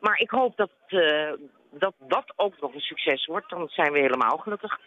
Maar 0.00 0.18
ik 0.18 0.30
hoop 0.30 0.56
dat, 0.56 0.70
eh, 0.86 1.32
dat 1.70 1.94
dat 1.98 2.32
ook 2.36 2.60
nog 2.60 2.74
een 2.74 2.80
succes 2.80 3.26
wordt. 3.26 3.50
Dan 3.50 3.68
zijn 3.68 3.92
we 3.92 3.98
helemaal 3.98 4.36
gelukkig. 4.36 4.78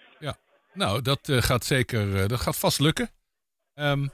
Nou, 0.78 1.02
dat 1.02 1.30
eh, 1.30 1.38
gaat 1.38 1.66
zeker, 1.66 2.22
eh, 2.22 2.28
dat 2.28 2.40
gaat 2.40 2.60
vast 2.60 2.80
lukken. 2.80 3.10
Ehm, 3.74 4.08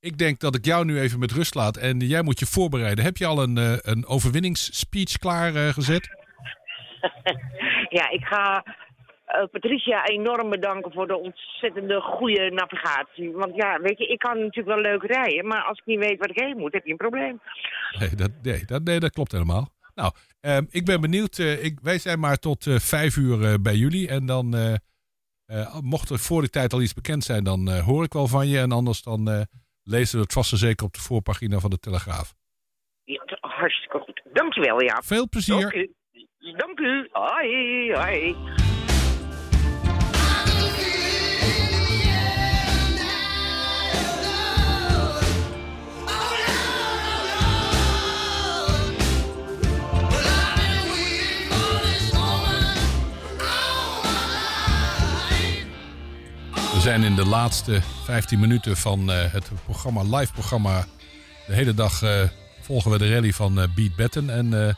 ik 0.00 0.18
denk 0.18 0.40
dat 0.40 0.54
ik 0.54 0.64
jou 0.64 0.84
nu 0.84 1.00
even 1.00 1.18
met 1.18 1.32
rust 1.32 1.54
laat 1.54 1.76
en 1.76 1.98
jij 1.98 2.22
moet 2.22 2.38
je 2.38 2.46
voorbereiden. 2.46 3.04
Heb 3.04 3.16
je 3.16 3.26
al 3.26 3.42
een, 3.42 3.58
eh, 3.58 3.76
een 3.80 4.06
overwinningsspeech 4.06 5.18
klaargezet? 5.18 5.74
gezet? 5.74 6.08
ja, 7.98 8.10
ik 8.10 8.24
ga 8.24 8.64
eh, 9.32 9.44
Patricia 9.50 10.06
enorm 10.06 10.50
bedanken 10.50 10.92
voor 10.92 11.06
de 11.06 11.16
ontzettende 11.16 12.00
goede 12.00 12.50
navigatie. 12.50 13.32
Want 13.32 13.54
ja, 13.54 13.80
weet 13.80 13.98
je, 13.98 14.06
ik 14.06 14.18
kan 14.18 14.38
natuurlijk 14.38 14.66
wel 14.74 14.92
leuk 14.92 15.02
rijden, 15.02 15.46
maar 15.46 15.62
als 15.62 15.78
ik 15.78 15.86
niet 15.86 15.98
weet 15.98 16.18
waar 16.18 16.30
ik 16.30 16.40
heen 16.40 16.56
moet, 16.56 16.72
heb 16.72 16.84
je 16.84 16.90
een 16.90 16.96
probleem. 16.96 17.40
Nee, 17.98 18.14
dat, 18.14 18.30
nee, 18.42 18.64
dat, 18.64 18.82
nee, 18.82 19.00
dat 19.00 19.10
klopt 19.12 19.32
helemaal. 19.32 19.68
Nou, 19.94 20.12
ehm, 20.40 20.64
ik 20.70 20.84
ben 20.84 21.00
benieuwd. 21.00 21.38
eh, 21.38 21.64
ik, 21.64 21.78
wij 21.82 21.98
zijn 21.98 22.20
maar 22.20 22.36
tot 22.38 22.66
eh, 22.66 22.76
vijf 22.78 23.16
uur 23.16 23.62
bij 23.62 23.74
jullie. 23.74 24.08
En 24.08 24.26
dan, 24.26 24.78
mocht 25.82 26.10
er 26.10 26.18
voor 26.18 26.40
die 26.40 26.50
tijd 26.50 26.72
al 26.72 26.82
iets 26.82 26.94
bekend 26.94 27.24
zijn, 27.24 27.44
dan 27.44 27.70
hoor 27.70 28.04
ik 28.04 28.12
wel 28.12 28.26
van 28.26 28.48
je. 28.48 28.58
En 28.58 28.72
anders 28.72 29.02
dan 29.02 29.46
lezen 29.82 30.16
we 30.16 30.22
het 30.22 30.32
vast 30.32 30.52
en 30.52 30.58
zeker 30.58 30.86
op 30.86 30.92
de 30.92 31.00
voorpagina 31.00 31.58
van 31.58 31.70
de 31.70 31.78
Telegraaf. 31.78 32.34
Ja, 33.04 33.22
hartstikke 33.40 33.98
goed. 33.98 34.22
Dankjewel, 34.32 34.82
ja. 34.82 35.02
Veel 35.04 35.28
plezier. 35.28 35.60
Dank 35.60 35.74
u. 35.74 35.94
Dank 36.56 36.78
u. 36.78 37.08
Hoi, 37.12 37.92
hoi. 37.94 38.36
Zijn 56.82 57.02
in 57.02 57.14
de 57.14 57.28
laatste 57.28 57.80
15 57.82 58.40
minuten 58.40 58.76
van 58.76 59.10
eh, 59.10 59.32
het 59.32 59.50
programma, 59.64 60.02
live 60.02 60.32
programma. 60.32 60.84
De 61.46 61.52
hele 61.52 61.74
dag 61.74 62.02
eh, 62.02 62.22
volgen 62.60 62.90
we 62.90 62.98
de 62.98 63.14
rally 63.14 63.32
van 63.32 63.60
eh, 63.60 63.64
Beat 63.76 63.96
Batten. 63.96 64.30
En 64.30 64.74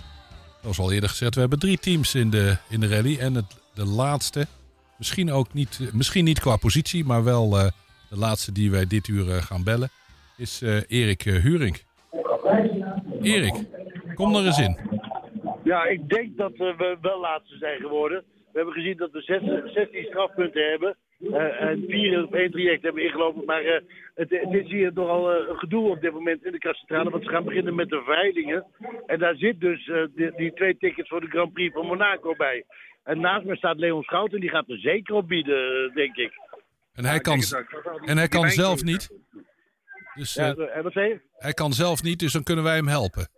zoals 0.63 0.79
al 0.79 0.93
eerder 0.93 1.09
gezegd, 1.09 1.35
we 1.35 1.41
hebben 1.41 1.59
drie 1.59 1.79
teams 1.79 2.15
in 2.15 2.31
de, 2.31 2.57
in 2.69 2.81
de 2.81 2.89
rally. 2.89 3.19
En 3.19 3.35
het, 3.35 3.61
de 3.75 3.85
laatste, 3.85 4.47
misschien 4.99 5.33
ook 5.33 5.53
niet, 5.53 5.91
misschien 5.93 6.25
niet 6.25 6.41
qua 6.41 6.57
positie, 6.57 7.05
maar 7.05 7.25
wel 7.25 7.51
de 7.51 8.19
laatste 8.19 8.53
die 8.53 8.71
wij 8.71 8.87
dit 8.87 9.09
uur 9.09 9.43
gaan 9.43 9.65
bellen, 9.65 9.89
is 10.37 10.61
Erik 10.89 11.23
Huring. 11.23 11.83
Erik, 13.23 13.55
kom 14.15 14.37
er 14.37 14.47
eens 14.47 14.59
in. 14.59 14.79
Ja, 15.63 15.85
ik 15.85 16.09
denk 16.09 16.37
dat 16.37 16.53
we 16.57 16.97
wel 17.01 17.21
laatste 17.21 17.57
zijn 17.57 17.81
geworden. 17.81 18.25
We 18.53 18.59
hebben 18.61 18.75
gezien 18.75 18.97
dat 18.97 19.11
we 19.11 19.21
zes- 19.21 19.73
16 19.75 20.05
strafpunten 20.05 20.71
hebben. 20.71 20.97
Eh, 21.33 21.61
en 21.61 21.85
vier 21.89 22.23
op 22.23 22.35
één 22.35 22.51
traject 22.51 22.83
hebben 22.83 23.03
ingelopen. 23.03 23.45
Maar 23.45 23.65
eh, 23.65 23.81
het, 24.15 24.31
het 24.31 24.53
is 24.53 24.71
hier 24.71 24.93
nogal 24.95 25.33
eh, 25.33 25.49
een 25.49 25.59
gedoe 25.59 25.91
op 25.91 26.01
dit 26.01 26.13
moment 26.13 26.45
in 26.45 26.53
de 26.53 26.59
kastcentrale. 26.59 27.11
Want 27.11 27.25
ze 27.25 27.29
gaan 27.31 27.45
beginnen 27.45 27.75
met 27.75 27.89
de 27.89 28.03
veilingen. 28.05 28.65
En 29.07 29.19
daar 29.19 29.35
zit 29.37 29.61
dus 29.61 29.89
eh, 29.89 30.03
die, 30.15 30.33
die 30.37 30.53
twee 30.53 30.77
tickets 30.77 31.09
voor 31.09 31.21
de 31.21 31.27
Grand 31.29 31.53
Prix 31.53 31.75
van 31.75 31.87
Monaco 31.87 32.35
bij. 32.37 32.65
En 33.03 33.21
naast 33.21 33.45
me 33.45 33.57
staat 33.57 33.79
Leon 33.79 34.03
Schouten. 34.03 34.41
Die 34.41 34.51
gaat 34.51 34.69
er 34.69 34.79
zeker 34.79 35.15
op 35.15 35.29
bieden, 35.29 35.87
eh, 35.89 35.95
denk 35.95 36.17
ik. 36.17 36.33
En 36.95 37.05
hij 37.05 37.21
kan, 37.21 37.41
en 38.05 38.17
hij 38.17 38.29
kan 38.29 38.49
zelf 38.49 38.83
niet. 38.83 39.11
Dus 40.15 40.35
Ja, 40.35 40.55
eh, 40.55 40.77
eh, 40.77 40.83
wat 40.83 40.93
zei 40.93 41.09
je? 41.09 41.21
hij 41.37 41.53
kan 41.53 41.73
zelf 41.73 42.03
niet, 42.03 42.19
dus 42.19 42.33
dan 42.33 42.43
kunnen 42.43 42.65
wij 42.65 42.75
hem 42.77 42.89
helpen. 42.89 43.29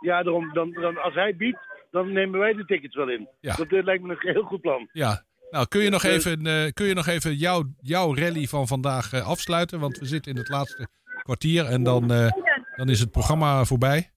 Ja, 0.00 0.22
daarom, 0.22 0.52
dan, 0.52 0.72
dan, 0.72 0.96
als 1.02 1.14
hij 1.14 1.36
biedt, 1.36 1.58
dan 1.90 2.12
nemen 2.12 2.40
wij 2.40 2.52
de 2.52 2.64
tickets 2.64 2.94
wel 2.94 3.08
in. 3.10 3.28
Ja. 3.40 3.54
Dat 3.54 3.72
eh, 3.72 3.82
lijkt 3.84 4.02
me 4.02 4.12
een 4.20 4.32
heel 4.32 4.42
goed 4.42 4.60
plan. 4.60 4.88
Ja, 4.92 5.24
nou 5.50 5.66
kun 5.68 5.82
je 5.82 5.90
nog 5.90 6.04
even, 6.04 6.46
eh, 6.46 6.72
kun 6.72 6.86
je 6.86 6.94
nog 6.94 7.06
even 7.06 7.34
jouw, 7.34 7.62
jouw 7.80 8.14
rally 8.14 8.46
van 8.46 8.66
vandaag 8.66 9.12
eh, 9.12 9.28
afsluiten? 9.28 9.80
Want 9.80 9.98
we 9.98 10.06
zitten 10.06 10.32
in 10.32 10.38
het 10.38 10.48
laatste 10.48 10.86
kwartier 11.22 11.64
en 11.64 11.82
dan, 11.82 12.12
eh, 12.12 12.30
dan 12.76 12.88
is 12.88 13.00
het 13.00 13.10
programma 13.10 13.64
voorbij. 13.64 14.10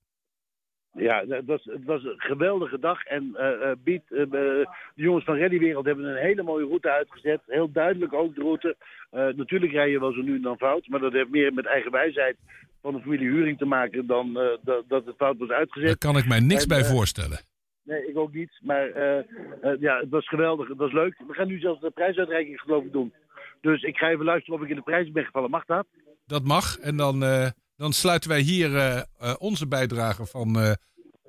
Ja, 0.97 1.23
het 1.27 1.45
was, 1.45 1.63
het 1.63 1.85
was 1.85 2.03
een 2.03 2.15
geweldige 2.17 2.79
dag. 2.79 3.03
En 3.03 3.35
eh 3.35 3.45
eh, 3.45 3.71
eh, 3.83 4.21
eh, 4.21 4.29
de 4.31 4.67
jongens 4.95 5.25
van 5.25 5.37
Rallywereld 5.37 5.85
hebben 5.85 6.05
een 6.05 6.23
hele 6.23 6.43
mooie 6.43 6.65
route 6.65 6.91
uitgezet. 6.91 7.41
Heel 7.45 7.71
duidelijk 7.71 8.13
ook 8.13 8.35
de 8.35 8.41
route. 8.41 8.75
Eh, 9.09 9.27
natuurlijk 9.35 9.71
rij 9.71 9.89
je 9.89 9.99
wel 9.99 10.13
zo 10.13 10.21
nu 10.21 10.35
en 10.35 10.41
dan 10.41 10.57
fout. 10.57 10.87
Maar 10.87 10.99
dat 10.99 11.13
heeft 11.13 11.29
meer 11.29 11.53
met 11.53 11.65
eigen 11.65 11.91
wijsheid 11.91 12.37
van 12.81 12.93
de 12.93 13.01
familie 13.01 13.29
Huring 13.29 13.57
te 13.57 13.65
maken 13.65 14.07
dan 14.07 14.39
eh, 14.39 14.45
dat, 14.63 14.83
dat 14.87 15.05
het 15.05 15.15
fout 15.15 15.37
was 15.37 15.49
uitgezet. 15.49 15.87
Daar 15.87 16.11
kan 16.11 16.17
ik 16.17 16.27
mij 16.27 16.39
niks 16.39 16.61
En, 16.61 16.67
bij 16.67 16.79
eh, 16.79 16.85
voorstellen. 16.85 17.39
Nee, 17.83 18.07
ik 18.09 18.17
ook 18.17 18.33
niet. 18.33 18.59
Maar 18.61 18.89
eh, 18.89 19.17
eh, 19.19 19.79
ja, 19.79 19.99
het 19.99 20.09
was 20.09 20.27
geweldig. 20.27 20.67
Het 20.67 20.77
was 20.77 20.91
leuk. 20.91 21.23
We 21.27 21.33
gaan 21.33 21.47
nu 21.47 21.59
zelfs 21.59 21.81
de 21.81 21.91
prijsuitreiking 21.91 22.59
geloof 22.59 22.83
ik 22.83 22.91
doen. 22.91 23.13
Dus 23.61 23.81
ik 23.81 23.97
ga 23.97 24.09
even 24.09 24.25
luisteren 24.25 24.59
of 24.59 24.65
ik 24.65 24.69
in 24.69 24.75
de 24.75 24.81
prijs 24.81 25.11
ben 25.11 25.25
gevallen. 25.25 25.49
Mag 25.49 25.65
dat? 25.65 25.85
Dat 26.25 26.43
mag. 26.43 26.77
En 26.77 26.97
dan, 26.97 27.23
eh, 27.23 27.47
dan 27.75 27.91
sluiten 27.91 28.29
wij 28.29 28.39
hier 28.39 29.05
onze 29.39 29.67
bijdrage 29.67 30.25
van, 30.25 30.57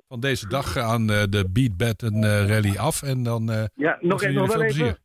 van 0.07 0.19
deze 0.19 0.47
dag 0.47 0.77
aan 0.77 1.07
de 1.07 1.49
Beat 1.53 1.77
Batten 1.77 2.47
Rally 2.47 2.77
af. 2.77 3.03
En 3.03 3.23
dan 3.23 3.69
Ja, 3.75 3.97
nog, 4.01 4.21
we 4.21 4.31
nog 4.31 4.53
wel 4.53 4.63
even. 4.63 4.97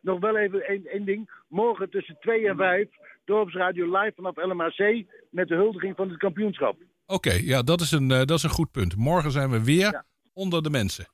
Nog 0.00 0.20
wel 0.20 0.36
even 0.36 0.62
één, 0.62 0.86
één 0.86 1.04
ding. 1.04 1.30
Morgen 1.48 1.90
tussen 1.90 2.16
2 2.20 2.48
en 2.48 2.56
5. 2.56 2.88
Dorpsradio 3.24 3.84
live 3.84 4.12
vanaf 4.16 4.36
LMAC. 4.36 5.04
Met 5.30 5.48
de 5.48 5.54
huldiging 5.54 5.96
van 5.96 6.08
het 6.08 6.18
kampioenschap. 6.18 6.76
Oké, 7.06 7.32
ja, 7.32 7.62
dat 7.62 7.80
is, 7.80 7.92
een, 7.92 8.08
dat 8.08 8.30
is 8.30 8.42
een 8.42 8.50
goed 8.50 8.70
punt. 8.70 8.96
Morgen 8.96 9.30
zijn 9.30 9.50
we 9.50 9.64
weer 9.64 10.04
onder 10.38 10.62
de 10.62 10.70
mensen. 10.70 11.08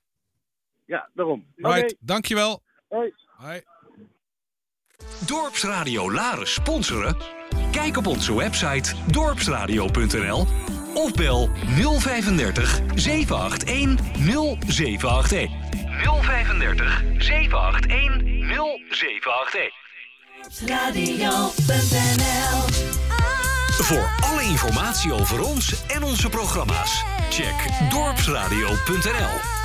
Ja, 0.86 1.10
daarom. 1.14 1.46
Right, 1.56 1.82
Oké. 1.82 1.94
dankjewel. 2.00 2.62
Hoi. 2.88 3.14
Hoi. 3.26 3.62
Dorpsradio 5.26 6.12
Laren 6.12 6.46
sponsoren? 6.46 7.16
Kijk 7.72 7.96
op 7.96 8.06
onze 8.06 8.34
website 8.36 8.94
dorpsradio.nl 9.10 10.46
of 10.94 11.12
bel 11.14 11.48
035 11.98 12.80
781 12.94 14.00
0781. 14.68 15.50
035 16.22 17.02
781 17.18 18.22
0781. 18.88 19.82
Radio.nl 20.66 21.64
Voor 23.78 24.10
alle 24.20 24.42
informatie 24.42 25.12
over 25.12 25.40
ons 25.40 25.86
en 25.86 26.02
onze 26.02 26.28
programma's, 26.28 27.04
check 27.30 27.54
dorpsradio.nl. 27.90 29.63